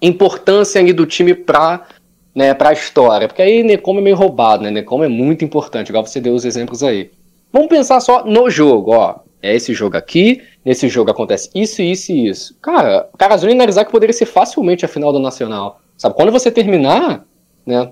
importância 0.00 0.80
ali 0.80 0.92
do 0.92 1.06
time 1.06 1.34
pra, 1.34 1.86
né, 2.34 2.54
pra 2.54 2.72
história. 2.72 3.28
Porque 3.28 3.42
aí 3.42 3.62
Necoma 3.62 4.00
é 4.00 4.02
meio 4.02 4.16
roubado, 4.16 4.62
né? 4.62 4.70
Necoma 4.70 5.04
é 5.04 5.08
muito 5.08 5.44
importante, 5.44 5.88
igual 5.88 6.06
você 6.06 6.20
deu 6.20 6.34
os 6.34 6.44
exemplos 6.44 6.82
aí. 6.82 7.10
Vamos 7.52 7.68
pensar 7.68 8.00
só 8.00 8.24
no 8.24 8.48
jogo, 8.48 8.92
ó. 8.92 9.16
É 9.42 9.54
esse 9.54 9.74
jogo 9.74 9.96
aqui, 9.96 10.40
nesse 10.64 10.88
jogo 10.88 11.10
acontece 11.10 11.50
isso, 11.52 11.82
isso 11.82 12.12
e 12.12 12.28
isso. 12.28 12.56
Cara, 12.62 13.08
Karazuni 13.18 13.52
e 13.52 13.56
Narizaki 13.56 13.90
poderia 13.90 14.12
ser 14.12 14.26
facilmente 14.26 14.84
a 14.84 14.88
final 14.88 15.12
do 15.12 15.18
Nacional. 15.18 15.80
Sabe, 15.96 16.14
quando 16.14 16.30
você 16.30 16.50
terminar, 16.50 17.24
né, 17.66 17.90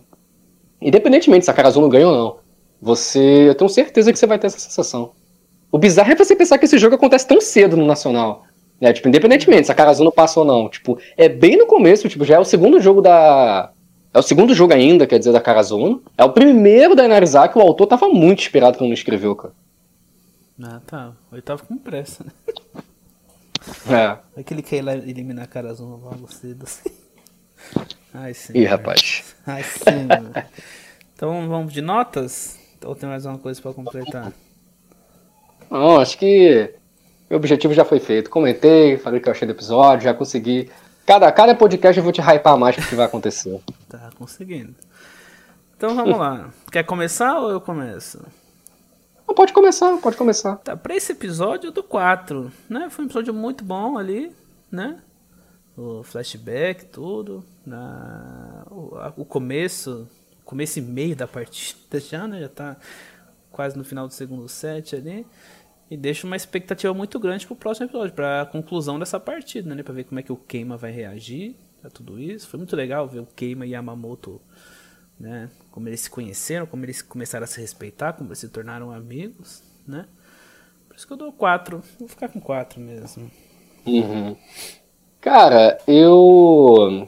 independentemente 0.80 1.44
se 1.44 1.50
a 1.50 1.54
Karazuni 1.54 1.88
ganha 1.88 2.08
ou 2.08 2.16
não, 2.16 2.36
você, 2.80 3.48
eu 3.48 3.54
tenho 3.54 3.68
certeza 3.68 4.12
que 4.12 4.18
você 4.18 4.26
vai 4.26 4.38
ter 4.38 4.46
essa 4.46 4.61
sensação. 4.61 5.12
O 5.72 5.78
bizarro 5.78 6.12
é 6.12 6.16
você 6.16 6.34
pensar 6.34 6.56
que 6.56 6.64
esse 6.64 6.78
jogo 6.78 6.94
acontece 6.94 7.26
tão 7.26 7.40
cedo 7.40 7.76
no 7.76 7.84
Nacional. 7.84 8.44
Né, 8.80 8.92
tipo, 8.92 9.08
independentemente 9.08 9.66
se 9.66 9.72
a 9.72 9.74
Karazuni 9.74 10.11
passa 10.12 10.40
ou 10.40 10.46
não. 10.46 10.68
Tipo, 10.68 10.98
é 11.16 11.28
bem 11.28 11.56
no 11.56 11.66
começo, 11.66 12.08
tipo, 12.08 12.24
já 12.24 12.36
é 12.36 12.38
o 12.38 12.44
segundo 12.44 12.80
jogo 12.80 13.02
da... 13.02 13.72
É 14.12 14.18
o 14.18 14.22
segundo 14.22 14.54
jogo 14.54 14.74
ainda, 14.74 15.06
quer 15.06 15.18
dizer, 15.18 15.32
da 15.32 15.40
Karazuno. 15.40 16.02
É 16.18 16.24
o 16.24 16.32
primeiro 16.32 16.96
da 16.96 17.06
Narizaki, 17.06 17.56
o 17.56 17.61
autor 17.61 17.86
tava 17.86 18.08
muito 18.08 18.40
inspirado 18.40 18.76
quando 18.76 18.92
escreveu, 18.92 19.36
cara. 19.36 19.54
Ah, 20.62 20.80
tá. 20.84 21.12
Ele 21.32 21.42
tava 21.42 21.62
com 21.64 21.76
pressa, 21.76 22.24
né? 22.24 22.32
É. 23.88 24.40
É 24.40 24.42
que 24.42 24.54
ele 24.54 24.62
quer 24.62 24.78
eliminar 24.78 25.44
a 25.44 25.46
Karazuma 25.46 25.96
logo 25.96 26.32
cedo 26.32 26.64
assim. 26.64 26.90
Ai, 28.12 28.34
sim. 28.34 28.52
Ih, 28.56 28.64
rapaz. 28.64 29.34
Ai, 29.46 29.62
sim. 29.62 30.08
então 31.14 31.48
vamos 31.48 31.72
de 31.72 31.80
notas? 31.80 32.58
Ou 32.84 32.94
tem 32.94 33.08
mais 33.08 33.24
uma 33.26 33.38
coisa 33.38 33.61
pra 33.61 33.72
completar? 33.72 34.32
Não, 35.70 36.00
acho 36.00 36.18
que 36.18 36.74
o 37.30 37.36
objetivo 37.36 37.72
já 37.74 37.84
foi 37.84 38.00
feito. 38.00 38.30
Comentei, 38.30 38.96
falei 38.96 39.20
que 39.20 39.28
eu 39.28 39.32
achei 39.32 39.46
do 39.46 39.52
episódio, 39.52 40.04
já 40.04 40.14
consegui. 40.14 40.68
Cada, 41.11 41.32
cada 41.32 41.56
podcast 41.56 41.98
eu 41.98 42.04
vou 42.04 42.12
te 42.12 42.20
hypar 42.20 42.56
mais 42.56 42.76
pro 42.76 42.86
que 42.86 42.94
vai 42.94 43.04
acontecer. 43.04 43.61
tá 43.90 44.11
conseguindo. 44.16 44.76
Então 45.76 45.92
vamos 45.96 46.16
lá. 46.16 46.50
Quer 46.70 46.84
começar 46.84 47.36
ou 47.40 47.50
eu 47.50 47.61
começo? 47.61 48.24
pode 49.34 49.52
começar, 49.52 49.96
pode 49.96 50.16
começar. 50.16 50.54
Tá, 50.58 50.76
pra 50.76 50.94
esse 50.94 51.11
episódio 51.11 51.72
do 51.72 51.82
4, 51.82 52.52
né? 52.68 52.88
Foi 52.90 53.04
um 53.04 53.08
episódio 53.08 53.34
muito 53.34 53.64
bom 53.64 53.98
ali, 53.98 54.32
né? 54.70 55.00
O 55.76 56.04
flashback, 56.04 56.84
tudo. 56.84 57.44
Na, 57.66 58.62
o, 58.70 58.94
a, 58.94 59.12
o 59.16 59.24
começo, 59.24 60.08
começo 60.44 60.78
e 60.78 60.82
meio 60.82 61.16
da 61.16 61.26
partida 61.26 61.98
já, 61.98 62.28
né? 62.28 62.38
Já 62.38 62.48
tá 62.48 62.76
quase 63.50 63.76
no 63.76 63.82
final 63.82 64.06
do 64.06 64.14
segundo 64.14 64.48
set 64.48 64.94
ali. 64.94 65.26
E 65.91 65.97
deixa 65.97 66.26
uma 66.26 66.36
expectativa 66.36 66.95
muito 66.95 67.18
grande 67.18 67.47
pro 67.47 67.57
próximo 67.57 67.86
episódio, 67.86 68.14
pra 68.14 68.47
conclusão 68.47 68.99
dessa 68.99 69.18
partida, 69.18 69.74
né? 69.74 69.82
Pra 69.82 69.93
ver 69.93 70.05
como 70.05 70.20
é 70.20 70.22
que 70.22 70.32
o 70.32 70.36
Keima 70.36 70.76
vai 70.76 70.93
reagir 70.93 71.57
a 71.82 71.91
tudo 71.91 72.20
isso. 72.20 72.47
Foi 72.47 72.59
muito 72.59 72.76
legal 72.76 73.09
ver 73.09 73.20
o 73.20 73.26
Keima 73.26 73.66
e 73.66 73.70
Yamamoto 73.70 74.41
né? 75.20 75.51
Como 75.70 75.86
eles 75.86 76.01
se 76.01 76.11
conheceram, 76.11 76.64
como 76.64 76.84
eles 76.84 77.03
começaram 77.03 77.45
a 77.45 77.47
se 77.47 77.61
respeitar, 77.61 78.14
como 78.14 78.30
eles 78.30 78.38
se 78.38 78.49
tornaram 78.49 78.91
amigos, 78.91 79.62
né? 79.86 80.07
Por 80.88 80.97
isso 80.97 81.07
que 81.07 81.12
eu 81.12 81.16
dou 81.16 81.30
4. 81.30 81.82
Vou 81.99 82.09
ficar 82.09 82.28
com 82.28 82.41
4 82.41 82.80
mesmo. 82.80 83.30
Uhum. 83.86 84.34
Cara, 85.20 85.78
eu. 85.86 87.07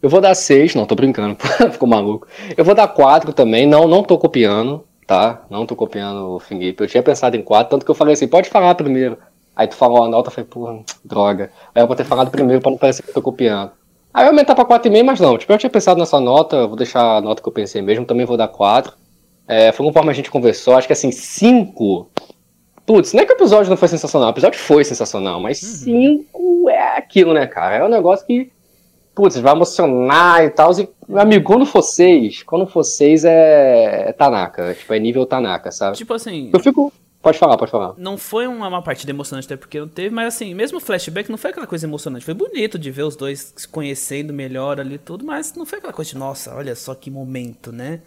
Eu 0.00 0.08
vou 0.08 0.20
dar 0.20 0.34
6, 0.34 0.74
não, 0.76 0.86
tô 0.86 0.94
brincando, 0.94 1.36
ficou 1.72 1.88
maluco. 1.88 2.26
Eu 2.56 2.64
vou 2.64 2.74
dar 2.74 2.88
4 2.88 3.32
também, 3.32 3.66
não, 3.66 3.86
não 3.86 4.02
tô 4.02 4.16
copiando, 4.16 4.86
tá? 5.10 5.42
Não 5.50 5.66
tô 5.66 5.74
copiando 5.74 6.36
o 6.36 6.38
Fingip. 6.38 6.80
Eu 6.80 6.86
tinha 6.86 7.02
pensado 7.02 7.36
em 7.36 7.42
4, 7.42 7.68
tanto 7.68 7.84
que 7.84 7.90
eu 7.90 7.96
falei 7.96 8.14
assim, 8.14 8.28
pode 8.28 8.48
falar 8.48 8.76
primeiro. 8.76 9.18
Aí 9.56 9.66
tu 9.66 9.74
falou 9.74 10.04
a 10.04 10.08
nota, 10.08 10.28
eu 10.28 10.32
falei, 10.32 10.48
pô, 10.48 10.84
droga. 11.04 11.50
Aí 11.74 11.82
eu 11.82 11.86
vou 11.88 11.96
ter 11.96 12.04
falado 12.04 12.30
primeiro 12.30 12.62
pra 12.62 12.70
não 12.70 12.78
parecer 12.78 13.02
que 13.02 13.10
eu 13.10 13.14
tô 13.14 13.20
copiando. 13.20 13.72
Aí 14.14 14.22
eu 14.24 14.28
aumentar 14.28 14.54
pra 14.54 14.64
4,5, 14.64 15.02
mas 15.02 15.18
não. 15.18 15.36
Tipo, 15.36 15.52
eu 15.52 15.58
tinha 15.58 15.68
pensado 15.68 15.98
nessa 15.98 16.20
nota, 16.20 16.64
vou 16.64 16.76
deixar 16.76 17.16
a 17.16 17.20
nota 17.20 17.42
que 17.42 17.48
eu 17.48 17.52
pensei 17.52 17.82
mesmo, 17.82 18.06
também 18.06 18.24
vou 18.24 18.36
dar 18.36 18.46
4. 18.46 18.92
É, 19.48 19.72
foi 19.72 19.84
conforme 19.84 20.10
a 20.10 20.14
gente 20.14 20.30
conversou, 20.30 20.76
acho 20.76 20.86
que 20.86 20.92
assim, 20.92 21.10
5. 21.10 22.08
Putz, 22.86 23.12
não 23.12 23.24
é 23.24 23.26
que 23.26 23.32
o 23.32 23.34
episódio 23.34 23.68
não 23.68 23.76
foi 23.76 23.88
sensacional, 23.88 24.28
o 24.28 24.32
episódio 24.32 24.60
foi 24.60 24.84
sensacional, 24.84 25.40
mas 25.40 25.58
5 25.58 26.38
uhum. 26.38 26.70
é 26.70 26.96
aquilo, 26.96 27.34
né, 27.34 27.48
cara? 27.48 27.78
É 27.78 27.84
um 27.84 27.88
negócio 27.88 28.24
que, 28.24 28.52
putz, 29.14 29.38
vai 29.38 29.52
emocionar 29.52 30.44
e 30.44 30.50
tal. 30.50 30.72
E, 30.78 30.88
meu 31.08 31.20
amigo, 31.20 31.44
quando 31.44 31.66
for 31.66 31.82
6, 31.82 32.42
quando 32.42 32.66
for 32.66 32.82
6 32.82 33.24
é, 33.24 34.08
é 34.08 34.12
Tanaka, 34.12 34.74
tipo, 34.74 34.92
é 34.92 34.98
nível 34.98 35.26
Tanaka, 35.26 35.70
sabe? 35.70 35.96
Tipo 35.96 36.14
assim. 36.14 36.50
Eu 36.52 36.60
fico. 36.60 36.92
Pode 37.22 37.36
falar, 37.36 37.58
pode 37.58 37.70
falar. 37.70 37.92
Não 37.98 38.16
foi 38.16 38.46
uma, 38.46 38.66
uma 38.66 38.80
partida 38.80 39.12
emocionante, 39.12 39.46
até 39.46 39.54
porque 39.54 39.78
não 39.78 39.88
teve, 39.88 40.08
mas 40.08 40.34
assim, 40.34 40.54
mesmo 40.54 40.78
o 40.78 40.80
flashback 40.80 41.30
não 41.30 41.36
foi 41.36 41.50
aquela 41.50 41.66
coisa 41.66 41.86
emocionante. 41.86 42.24
Foi 42.24 42.32
bonito 42.32 42.78
de 42.78 42.90
ver 42.90 43.02
os 43.02 43.14
dois 43.14 43.52
se 43.54 43.68
conhecendo 43.68 44.32
melhor 44.32 44.80
ali 44.80 44.96
tudo, 44.96 45.24
mas 45.26 45.54
não 45.54 45.66
foi 45.66 45.78
aquela 45.78 45.92
coisa 45.92 46.12
de, 46.12 46.16
nossa, 46.16 46.54
olha 46.54 46.74
só 46.74 46.94
que 46.94 47.10
momento, 47.10 47.70
né? 47.72 48.00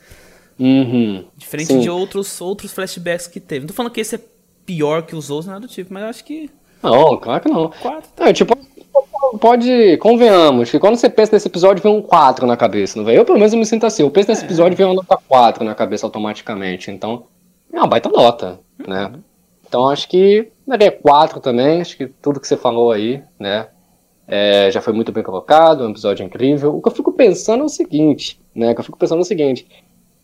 Uhum. 0.59 1.25
Diferente 1.37 1.67
Sim. 1.67 1.79
de 1.79 1.89
outros, 1.91 2.41
outros 2.41 2.71
flashbacks 2.71 3.27
que 3.27 3.39
teve. 3.39 3.61
Não 3.61 3.67
tô 3.67 3.73
falando 3.73 3.91
que 3.91 4.01
esse 4.01 4.15
é 4.15 4.19
pior 4.65 5.03
que 5.03 5.15
os 5.15 5.29
outros, 5.29 5.47
nada 5.47 5.61
do 5.61 5.67
tipo, 5.67 5.93
mas 5.93 6.03
eu 6.03 6.09
acho 6.09 6.23
que. 6.23 6.49
Não, 6.81 7.17
claro 7.17 7.41
que 7.41 7.49
não. 7.49 7.69
Quatro, 7.69 8.09
tá. 8.15 8.29
É, 8.29 8.33
tipo, 8.33 8.57
pode. 9.39 9.97
Convenhamos, 9.97 10.71
que 10.71 10.79
quando 10.79 10.95
você 10.95 11.09
pensa 11.09 11.33
nesse 11.33 11.47
episódio, 11.47 11.83
vem 11.83 11.91
um 11.91 12.01
4 12.01 12.45
na 12.45 12.55
cabeça, 12.55 12.97
não 12.97 13.05
vem? 13.05 13.15
Eu 13.15 13.25
pelo 13.25 13.37
menos 13.37 13.53
eu 13.53 13.59
me 13.59 13.65
sinto 13.65 13.85
assim. 13.85 14.03
Eu 14.03 14.11
penso 14.11 14.29
nesse 14.29 14.43
é. 14.43 14.45
episódio, 14.45 14.77
vem 14.77 14.85
uma 14.85 14.95
nota 14.95 15.17
4 15.27 15.63
na 15.63 15.75
cabeça 15.75 16.05
automaticamente. 16.05 16.91
Então, 16.91 17.25
é 17.71 17.77
uma 17.77 17.87
baita 17.87 18.09
nota, 18.09 18.59
né? 18.87 19.11
Então 19.67 19.89
acho 19.89 20.07
que 20.07 20.51
daria 20.67 20.91
4 20.91 21.39
também, 21.39 21.81
acho 21.81 21.97
que 21.97 22.07
tudo 22.07 22.39
que 22.39 22.47
você 22.47 22.55
falou 22.55 22.91
aí, 22.91 23.23
né? 23.39 23.67
É, 24.27 24.71
já 24.71 24.79
foi 24.79 24.93
muito 24.93 25.11
bem 25.11 25.23
colocado, 25.23 25.85
um 25.85 25.89
episódio 25.89 26.25
incrível. 26.25 26.75
O 26.75 26.81
que 26.81 26.87
eu 26.87 26.93
fico 26.93 27.11
pensando 27.11 27.61
é 27.61 27.65
o 27.65 27.69
seguinte, 27.69 28.39
né? 28.55 28.71
O 28.71 28.75
que 28.75 28.79
eu 28.81 28.85
fico 28.85 28.97
pensando 28.97 29.19
é 29.19 29.21
o 29.23 29.25
seguinte. 29.25 29.67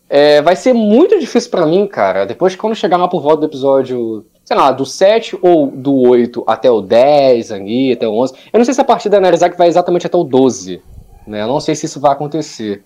É, 0.08 0.40
vai 0.40 0.56
ser 0.56 0.72
muito 0.72 1.18
difícil 1.18 1.50
para 1.50 1.66
mim, 1.66 1.86
cara, 1.86 2.24
depois 2.24 2.54
que 2.54 2.60
quando 2.60 2.74
chegar 2.74 2.96
lá 2.96 3.06
por 3.06 3.20
volta 3.20 3.40
do 3.40 3.46
episódio, 3.46 4.26
sei 4.50 4.56
lá, 4.56 4.72
do 4.72 4.84
7 4.84 5.38
ou 5.40 5.70
do 5.70 5.94
8 5.94 6.42
até 6.44 6.68
o 6.68 6.80
10 6.80 7.52
ali, 7.52 7.92
até 7.92 8.08
o 8.08 8.12
11. 8.12 8.34
Eu 8.52 8.58
não 8.58 8.64
sei 8.64 8.74
se 8.74 8.80
a 8.80 8.84
partida 8.84 9.16
da 9.16 9.20
Narizak 9.20 9.56
vai 9.56 9.68
exatamente 9.68 10.08
até 10.08 10.16
o 10.16 10.24
12, 10.24 10.82
né? 11.24 11.42
Eu 11.42 11.46
não 11.46 11.60
sei 11.60 11.76
se 11.76 11.86
isso 11.86 12.00
vai 12.00 12.10
acontecer. 12.10 12.82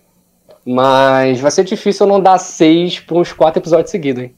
Mas 0.62 1.40
vai 1.40 1.50
ser 1.50 1.64
difícil 1.64 2.04
eu 2.04 2.12
não 2.12 2.20
dar 2.20 2.36
6 2.36 3.00
por 3.00 3.16
uns 3.16 3.32
4 3.32 3.62
episódios 3.62 3.90
seguidos, 3.90 4.24
hein? 4.24 4.34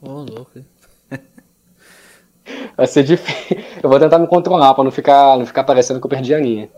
Ô, 0.00 0.08
oh, 0.08 0.20
louco. 0.22 0.52
Vai 2.74 2.86
ser 2.86 3.02
difícil. 3.04 3.62
Eu 3.82 3.90
vou 3.90 4.00
tentar 4.00 4.18
me 4.18 4.26
controlar 4.26 4.72
pra 4.72 4.82
não 4.82 4.90
ficar, 4.90 5.36
não 5.36 5.44
ficar 5.44 5.64
parecendo 5.64 6.00
que 6.00 6.06
eu 6.06 6.10
perdi 6.10 6.34
a 6.34 6.40
linha. 6.40 6.70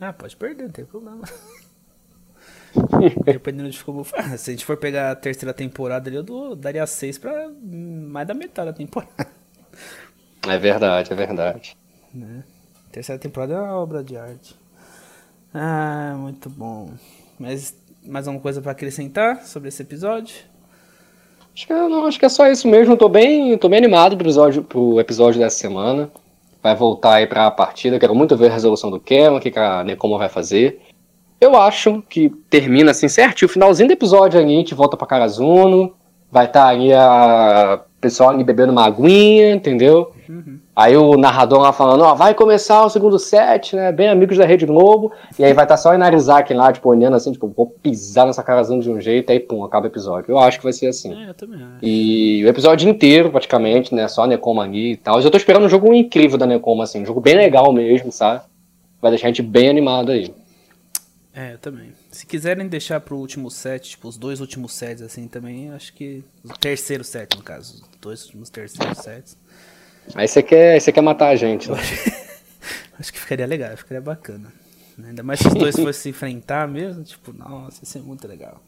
Ah, 0.00 0.12
pode 0.12 0.36
perder, 0.36 0.64
não 0.64 0.70
tem 0.70 0.84
problema. 0.84 1.22
Dependendo 3.24 3.70
de 3.70 3.82
como. 3.84 4.06
Ah, 4.14 4.36
se 4.38 4.50
a 4.50 4.52
gente 4.54 4.64
for 4.64 4.76
pegar 4.76 5.10
a 5.10 5.16
terceira 5.16 5.52
temporada 5.52 6.08
ali, 6.08 6.16
eu 6.16 6.22
dou, 6.22 6.56
daria 6.56 6.86
seis 6.86 7.18
pra 7.18 7.50
mais 7.62 8.26
da 8.26 8.34
metade 8.34 8.70
da 8.70 8.72
temporada. 8.72 9.26
É 10.46 10.58
verdade, 10.58 11.12
é 11.12 11.16
verdade. 11.16 11.76
Né? 12.12 12.44
Terceira 12.92 13.18
temporada 13.18 13.54
é 13.54 13.60
uma 13.60 13.76
obra 13.76 14.04
de 14.04 14.16
arte. 14.16 14.54
Ah, 15.52 16.14
muito 16.18 16.50
bom. 16.50 16.90
Mas 17.38 17.76
mais 18.06 18.26
alguma 18.26 18.42
coisa 18.42 18.60
para 18.60 18.72
acrescentar 18.72 19.42
sobre 19.42 19.68
esse 19.68 19.82
episódio? 19.82 20.34
Acho 21.54 21.66
que, 21.66 21.72
não, 21.72 22.06
acho 22.06 22.18
que 22.18 22.26
é 22.26 22.28
só 22.28 22.48
isso 22.48 22.68
mesmo. 22.68 22.96
Tô 22.96 23.08
bem, 23.08 23.56
tô 23.56 23.68
bem 23.68 23.78
animado 23.78 24.16
pro 24.16 24.26
episódio, 24.26 24.62
pro 24.62 25.00
episódio 25.00 25.40
dessa 25.40 25.56
semana. 25.56 26.10
Vai 26.62 26.74
voltar 26.74 27.14
aí 27.14 27.26
pra 27.26 27.50
partida. 27.50 27.98
Quero 27.98 28.14
muito 28.14 28.36
ver 28.36 28.50
a 28.50 28.54
resolução 28.54 28.90
do 28.90 28.98
Cameron, 28.98 29.36
o 29.36 29.40
que, 29.40 29.50
que 29.50 29.58
a 29.58 29.84
Nekoma 29.84 30.18
vai 30.18 30.28
fazer. 30.28 30.80
Eu 31.40 31.56
acho 31.56 32.02
que 32.08 32.30
termina 32.48 32.92
assim 32.92 33.08
certinho. 33.08 33.48
O 33.48 33.52
finalzinho 33.52 33.88
do 33.88 33.92
episódio 33.92 34.40
a 34.40 34.42
gente 34.42 34.74
volta 34.74 34.96
pra 34.96 35.06
Karazuno. 35.06 35.94
Vai 36.30 36.46
estar 36.46 36.64
tá 36.64 36.68
aí 36.68 36.92
a 36.92 37.80
pessoal 38.04 38.30
ali 38.30 38.44
bebendo 38.44 38.72
uma 38.72 38.84
aguinha, 38.84 39.52
entendeu? 39.52 40.12
Uhum. 40.28 40.58
Aí 40.76 40.96
o 40.96 41.16
narrador 41.16 41.60
lá 41.60 41.72
falando, 41.72 42.02
ó, 42.02 42.14
vai 42.14 42.34
começar 42.34 42.84
o 42.84 42.90
segundo 42.90 43.18
set, 43.18 43.74
né? 43.74 43.92
Bem 43.92 44.08
amigos 44.08 44.36
da 44.36 44.44
Rede 44.44 44.66
Globo. 44.66 45.12
E 45.38 45.44
aí 45.44 45.52
vai 45.54 45.64
estar 45.64 45.76
tá 45.76 45.80
só 45.80 45.90
o 45.90 45.94
Inarizaki 45.94 46.52
lá, 46.52 46.72
tipo, 46.72 46.88
olhando 46.88 47.16
assim, 47.16 47.32
tipo, 47.32 47.46
vou 47.48 47.66
pisar 47.66 48.26
nessa 48.26 48.42
carazão 48.42 48.78
de 48.78 48.90
um 48.90 49.00
jeito, 49.00 49.30
aí 49.30 49.40
pum, 49.40 49.64
acaba 49.64 49.86
o 49.86 49.88
episódio. 49.88 50.32
Eu 50.32 50.38
acho 50.38 50.58
que 50.58 50.64
vai 50.64 50.72
ser 50.72 50.88
assim. 50.88 51.14
É, 51.14 51.30
eu 51.30 51.34
também 51.34 51.62
acho. 51.62 51.78
E 51.80 52.44
o 52.44 52.48
episódio 52.48 52.90
inteiro, 52.90 53.30
praticamente, 53.30 53.94
né? 53.94 54.06
Só 54.08 54.24
a 54.24 54.26
Nekoma 54.26 54.64
ali 54.64 54.92
e 54.92 54.96
tal. 54.96 55.20
Eu 55.20 55.30
tô 55.30 55.36
esperando 55.36 55.64
um 55.64 55.68
jogo 55.68 55.94
incrível 55.94 56.36
da 56.36 56.46
Nekoma, 56.46 56.84
assim, 56.84 57.02
um 57.02 57.06
jogo 57.06 57.20
bem 57.20 57.36
legal 57.36 57.72
mesmo, 57.72 58.12
sabe? 58.12 58.42
Vai 59.00 59.12
deixar 59.12 59.28
a 59.28 59.30
gente 59.30 59.42
bem 59.42 59.70
animado 59.70 60.10
aí. 60.10 60.34
É, 61.34 61.54
eu 61.54 61.58
também. 61.58 61.92
Se 62.12 62.24
quiserem 62.24 62.68
deixar 62.68 63.00
pro 63.00 63.16
último 63.16 63.50
set, 63.50 63.90
tipo, 63.90 64.06
os 64.06 64.16
dois 64.16 64.40
últimos 64.40 64.72
sets, 64.72 65.02
assim, 65.02 65.26
também, 65.26 65.70
acho 65.72 65.92
que. 65.92 66.22
O 66.44 66.56
terceiro 66.56 67.02
set, 67.02 67.36
no 67.36 67.42
caso. 67.42 67.82
Os 67.82 67.98
dois 68.00 68.24
últimos 68.26 68.50
terceiros 68.50 68.98
sets. 68.98 69.36
Aí 70.14 70.28
você 70.28 70.42
quer, 70.42 70.80
você 70.80 70.92
quer 70.92 71.00
matar 71.00 71.28
a 71.28 71.36
gente, 71.36 71.70
né? 71.70 71.78
Acho 72.98 73.12
que 73.12 73.18
ficaria 73.18 73.46
legal, 73.46 73.76
ficaria 73.76 74.00
bacana. 74.00 74.52
Ainda 75.02 75.22
mais 75.22 75.40
se 75.40 75.48
os 75.48 75.54
dois 75.54 75.74
fossem 75.76 75.92
se 75.92 76.08
enfrentar 76.10 76.68
mesmo, 76.68 77.02
tipo, 77.02 77.32
nossa, 77.32 77.82
ia 77.82 77.86
ser 77.86 78.02
muito 78.02 78.28
legal. 78.28 78.62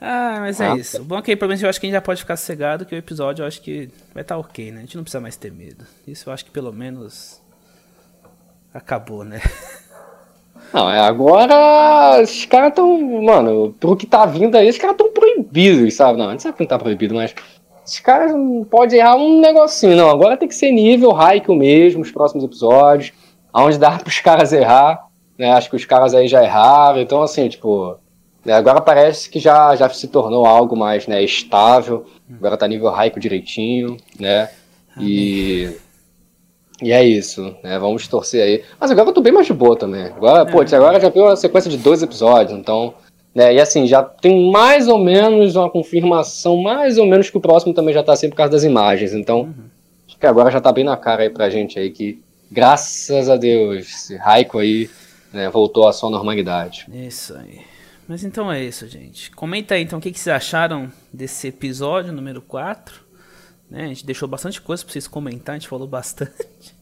Ah, 0.00 0.38
mas 0.40 0.60
é 0.60 0.68
ah, 0.68 0.76
isso. 0.76 1.02
Bom 1.04 1.18
é 1.18 1.22
que 1.22 1.36
pelo 1.36 1.48
menos 1.48 1.62
eu 1.62 1.68
acho 1.68 1.80
que 1.80 1.86
a 1.86 1.88
gente 1.88 1.94
já 1.94 2.00
pode 2.00 2.20
ficar 2.20 2.36
cegado 2.36 2.84
que 2.84 2.94
o 2.94 2.98
episódio 2.98 3.42
eu 3.42 3.46
acho 3.46 3.60
que 3.60 3.90
vai 4.14 4.22
estar 4.22 4.34
tá 4.34 4.38
ok, 4.38 4.70
né? 4.70 4.78
A 4.78 4.80
gente 4.80 4.96
não 4.96 5.04
precisa 5.04 5.20
mais 5.20 5.36
ter 5.36 5.52
medo. 5.52 5.84
Isso 6.06 6.28
eu 6.28 6.32
acho 6.32 6.44
que 6.44 6.50
pelo 6.50 6.72
menos 6.72 7.40
acabou, 8.72 9.24
né? 9.24 9.40
Não, 10.72 10.90
é 10.90 11.00
agora 11.00 12.20
os 12.22 12.44
caras 12.44 12.70
estão, 12.70 13.22
mano, 13.22 13.74
pro 13.80 13.96
que 13.96 14.06
tá 14.06 14.26
vindo 14.26 14.54
aí, 14.56 14.68
os 14.68 14.78
caras 14.78 14.94
estão 14.94 15.10
proibidos, 15.12 15.94
sabe? 15.94 16.18
Não, 16.18 16.28
a 16.28 16.30
gente 16.32 16.42
sabe 16.42 16.56
que 16.56 16.62
não 16.62 16.68
tá 16.68 16.78
proibido, 16.78 17.14
mas 17.14 17.34
os 17.86 17.98
caras 18.00 18.32
não 18.32 18.64
podem 18.64 18.98
errar 18.98 19.16
um 19.16 19.40
negocinho, 19.40 19.96
não. 19.96 20.10
Agora 20.10 20.36
tem 20.36 20.48
que 20.48 20.54
ser 20.54 20.70
nível 20.70 21.16
Haikyuu 21.16 21.56
mesmo, 21.56 22.02
os 22.02 22.10
próximos 22.10 22.44
episódios, 22.44 23.12
aonde 23.52 23.78
dá 23.78 23.92
pros 23.98 24.20
caras 24.20 24.52
errar, 24.52 25.06
né? 25.38 25.52
Acho 25.52 25.70
que 25.70 25.76
os 25.76 25.84
caras 25.86 26.14
aí 26.14 26.28
já 26.28 26.42
erraram, 26.44 27.00
então 27.00 27.22
assim, 27.22 27.48
tipo, 27.48 27.96
né? 28.44 28.52
agora 28.52 28.80
parece 28.80 29.30
que 29.30 29.38
já, 29.38 29.74
já 29.74 29.88
se 29.88 30.08
tornou 30.08 30.44
algo 30.44 30.76
mais, 30.76 31.06
né, 31.06 31.22
estável, 31.22 32.04
agora 32.30 32.56
tá 32.56 32.68
nível 32.68 32.88
Haikyuu 32.88 33.20
direitinho, 33.20 33.96
né? 34.20 34.50
E... 35.00 35.70
E 36.82 36.92
é 36.92 37.04
isso, 37.04 37.54
né? 37.62 37.78
Vamos 37.78 38.06
torcer 38.06 38.42
aí. 38.42 38.64
Mas 38.78 38.90
agora 38.90 39.08
eu 39.08 39.12
tô 39.12 39.20
bem 39.20 39.32
mais 39.32 39.46
de 39.46 39.52
boa 39.52 39.76
também. 39.76 40.04
Agora, 40.04 40.48
é. 40.48 40.52
pô, 40.52 40.60
agora 40.60 41.00
já 41.00 41.08
viu 41.08 41.24
uma 41.24 41.36
sequência 41.36 41.70
de 41.70 41.76
dois 41.76 42.02
episódios, 42.02 42.58
então 42.58 42.94
né? 43.38 43.54
E 43.54 43.60
assim, 43.60 43.86
já 43.86 44.02
tem 44.02 44.50
mais 44.50 44.88
ou 44.88 44.98
menos 44.98 45.54
uma 45.54 45.70
confirmação, 45.70 46.56
mais 46.56 46.98
ou 46.98 47.06
menos 47.06 47.30
que 47.30 47.36
o 47.36 47.40
próximo 47.40 47.72
também 47.72 47.94
já 47.94 48.02
tá 48.02 48.12
assim 48.12 48.28
por 48.28 48.34
causa 48.34 48.50
das 48.50 48.64
imagens. 48.64 49.12
Então, 49.12 49.42
uhum. 49.42 49.54
acho 50.08 50.18
que 50.18 50.26
agora 50.26 50.50
já 50.50 50.60
tá 50.60 50.72
bem 50.72 50.82
na 50.82 50.96
cara 50.96 51.22
aí 51.22 51.30
pra 51.30 51.48
gente 51.48 51.78
aí 51.78 51.90
que, 51.90 52.20
graças 52.50 53.28
a 53.28 53.36
Deus, 53.36 53.86
esse 53.86 54.16
Raico 54.16 54.58
aí 54.58 54.90
né, 55.32 55.48
voltou 55.50 55.86
à 55.86 55.92
sua 55.92 56.10
normalidade. 56.10 56.86
Isso 56.92 57.32
aí. 57.34 57.60
Mas 58.08 58.24
então 58.24 58.50
é 58.50 58.64
isso, 58.64 58.88
gente. 58.88 59.30
Comenta 59.30 59.74
aí 59.74 59.82
então 59.82 60.00
o 60.00 60.02
que, 60.02 60.10
que 60.10 60.18
vocês 60.18 60.34
acharam 60.34 60.90
desse 61.12 61.46
episódio 61.46 62.12
número 62.12 62.42
4. 62.42 63.07
Né? 63.70 63.84
A 63.84 63.88
gente 63.88 64.06
deixou 64.06 64.28
bastante 64.28 64.60
coisa 64.60 64.82
pra 64.84 64.92
vocês 64.92 65.06
comentar, 65.06 65.54
a 65.54 65.58
gente 65.58 65.68
falou 65.68 65.86
bastante. 65.86 66.32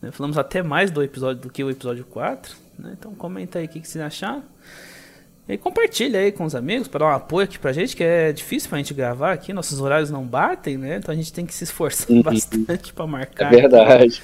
Né? 0.00 0.12
Falamos 0.12 0.38
até 0.38 0.62
mais 0.62 0.92
do 0.92 1.02
episódio 1.02 1.42
do 1.42 1.50
que 1.50 1.64
o 1.64 1.68
episódio 1.68 2.04
4. 2.04 2.56
Né? 2.78 2.94
Então 2.96 3.12
comenta 3.16 3.58
aí 3.58 3.64
o 3.64 3.68
que, 3.68 3.80
que 3.80 3.88
vocês 3.88 4.04
acharam. 4.04 4.44
E 5.48 5.56
compartilha 5.56 6.20
aí 6.20 6.30
com 6.30 6.44
os 6.44 6.54
amigos 6.54 6.86
para 6.86 7.00
dar 7.00 7.06
um 7.06 7.16
apoio 7.16 7.44
aqui 7.44 7.58
pra 7.58 7.72
gente, 7.72 7.96
que 7.96 8.04
é 8.04 8.32
difícil 8.32 8.68
pra 8.68 8.78
gente 8.78 8.92
gravar 8.92 9.32
aqui, 9.32 9.52
nossos 9.52 9.80
horários 9.80 10.10
não 10.10 10.24
batem, 10.24 10.76
né? 10.76 10.98
Então 10.98 11.12
a 11.12 11.16
gente 11.16 11.32
tem 11.32 11.46
que 11.46 11.54
se 11.54 11.64
esforçar 11.64 12.10
uhum. 12.10 12.20
bastante 12.22 12.92
para 12.92 13.06
marcar. 13.06 13.52
É 13.52 13.62
verdade. 13.62 14.04
Aqui. 14.04 14.22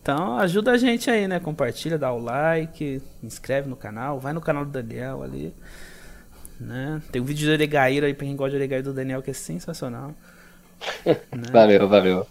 Então 0.00 0.38
ajuda 0.38 0.72
a 0.72 0.78
gente 0.78 1.10
aí, 1.10 1.28
né? 1.28 1.38
Compartilha, 1.38 1.98
dá 1.98 2.12
o 2.12 2.18
like, 2.18 3.00
inscreve 3.22 3.68
no 3.68 3.76
canal, 3.76 4.18
vai 4.18 4.32
no 4.32 4.40
canal 4.40 4.64
do 4.64 4.70
Daniel 4.70 5.22
ali. 5.22 5.54
Né? 6.58 7.02
Tem 7.12 7.20
um 7.20 7.24
vídeo 7.24 7.46
de 7.46 7.52
Oregaíra 7.52 8.06
aí 8.06 8.14
pra 8.14 8.26
quem 8.26 8.34
gosta 8.34 8.50
de 8.50 8.56
Oregaíra 8.56 8.82
do 8.82 8.92
Daniel 8.92 9.22
que 9.22 9.30
é 9.30 9.34
sensacional. 9.34 10.14
Né? 11.04 11.16
Valeu, 11.50 11.88
valeu. 11.88 12.26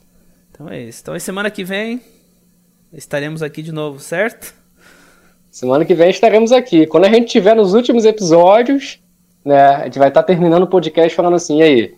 Então 0.52 0.70
é 0.70 0.82
isso. 0.82 1.02
Então 1.02 1.18
semana 1.20 1.50
que 1.50 1.64
vem 1.64 2.02
estaremos 2.94 3.42
aqui 3.42 3.62
de 3.62 3.72
novo, 3.72 4.00
certo? 4.00 4.54
Semana 5.50 5.84
que 5.84 5.94
vem 5.94 6.10
estaremos 6.10 6.52
aqui. 6.52 6.86
Quando 6.86 7.06
a 7.06 7.10
gente 7.10 7.28
tiver 7.28 7.56
nos 7.56 7.74
últimos 7.74 8.06
episódios, 8.06 9.00
né, 9.44 9.62
a 9.76 9.84
gente 9.86 10.00
vai 10.00 10.08
estar 10.08 10.24
terminando 10.24 10.64
o 10.64 10.68
podcast 10.68 11.16
falando 11.16 11.36
assim, 11.36 11.60
e 11.60 11.64
aí? 11.64 11.96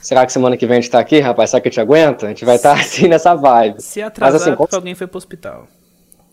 Será 0.00 0.24
que 0.24 0.32
semana 0.32 0.56
que 0.56 0.66
vem 0.66 0.78
a 0.78 0.80
gente 0.80 0.90
tá 0.90 0.98
aqui, 0.98 1.18
rapaz? 1.18 1.50
Será 1.50 1.60
que 1.60 1.68
a 1.68 1.70
gente 1.70 1.80
aguenta? 1.80 2.26
A 2.26 2.28
gente 2.28 2.44
vai 2.44 2.56
estar 2.56 2.72
assim 2.78 3.08
nessa 3.08 3.34
vibe. 3.34 3.82
Se 3.82 4.00
atrasar, 4.00 4.32
Mas, 4.32 4.42
assim, 4.42 4.56
porque 4.56 4.74
alguém 4.74 4.94
foi 4.94 5.06
pro 5.06 5.18
hospital. 5.18 5.66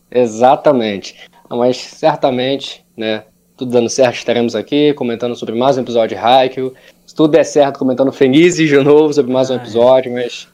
Exatamente. 0.09 1.15
Mas 1.49 1.77
certamente, 1.77 2.85
né, 2.95 3.23
tudo 3.57 3.71
dando 3.71 3.89
certo, 3.89 4.15
estaremos 4.15 4.55
aqui 4.55 4.93
comentando 4.93 5.35
sobre 5.35 5.55
mais 5.55 5.77
um 5.77 5.81
episódio 5.81 6.15
de 6.15 6.23
Haikyuu. 6.23 6.73
Tudo 7.21 7.33
der 7.33 7.43
certo, 7.43 7.77
comentando 7.77 8.11
felizes 8.11 8.67
de 8.67 8.77
novo 8.77 9.13
sobre 9.13 9.31
mais 9.31 9.47
um 9.51 9.55
episódio, 9.55 10.11
mas 10.11 10.47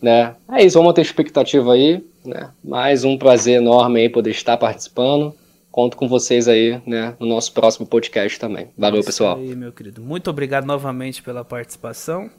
né, 0.00 0.36
é 0.52 0.64
isso, 0.64 0.78
vamos 0.78 0.94
ter 0.94 1.02
expectativa 1.02 1.72
aí. 1.72 2.00
Né? 2.24 2.48
Mais 2.62 3.02
um 3.02 3.18
prazer 3.18 3.56
enorme 3.56 4.02
aí 4.02 4.08
poder 4.08 4.30
estar 4.30 4.56
participando. 4.56 5.34
Conto 5.68 5.96
com 5.96 6.06
vocês 6.06 6.46
aí, 6.46 6.80
né, 6.86 7.16
no 7.18 7.26
nosso 7.26 7.52
próximo 7.52 7.88
podcast 7.88 8.38
também. 8.38 8.68
Valeu, 8.78 9.00
isso 9.00 9.08
pessoal. 9.08 9.36
Aí, 9.36 9.56
meu 9.56 9.72
querido. 9.72 10.00
Muito 10.00 10.30
obrigado 10.30 10.64
novamente 10.64 11.20
pela 11.24 11.44
participação. 11.44 12.30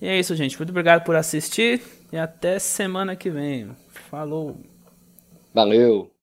E 0.00 0.06
é 0.06 0.16
isso, 0.16 0.36
gente. 0.36 0.56
Muito 0.56 0.70
obrigado 0.70 1.02
por 1.02 1.16
assistir 1.16 1.82
e 2.12 2.16
até 2.16 2.60
semana 2.60 3.16
que 3.16 3.28
vem. 3.28 3.70
Falou. 4.08 4.56
Valeu. 5.52 6.08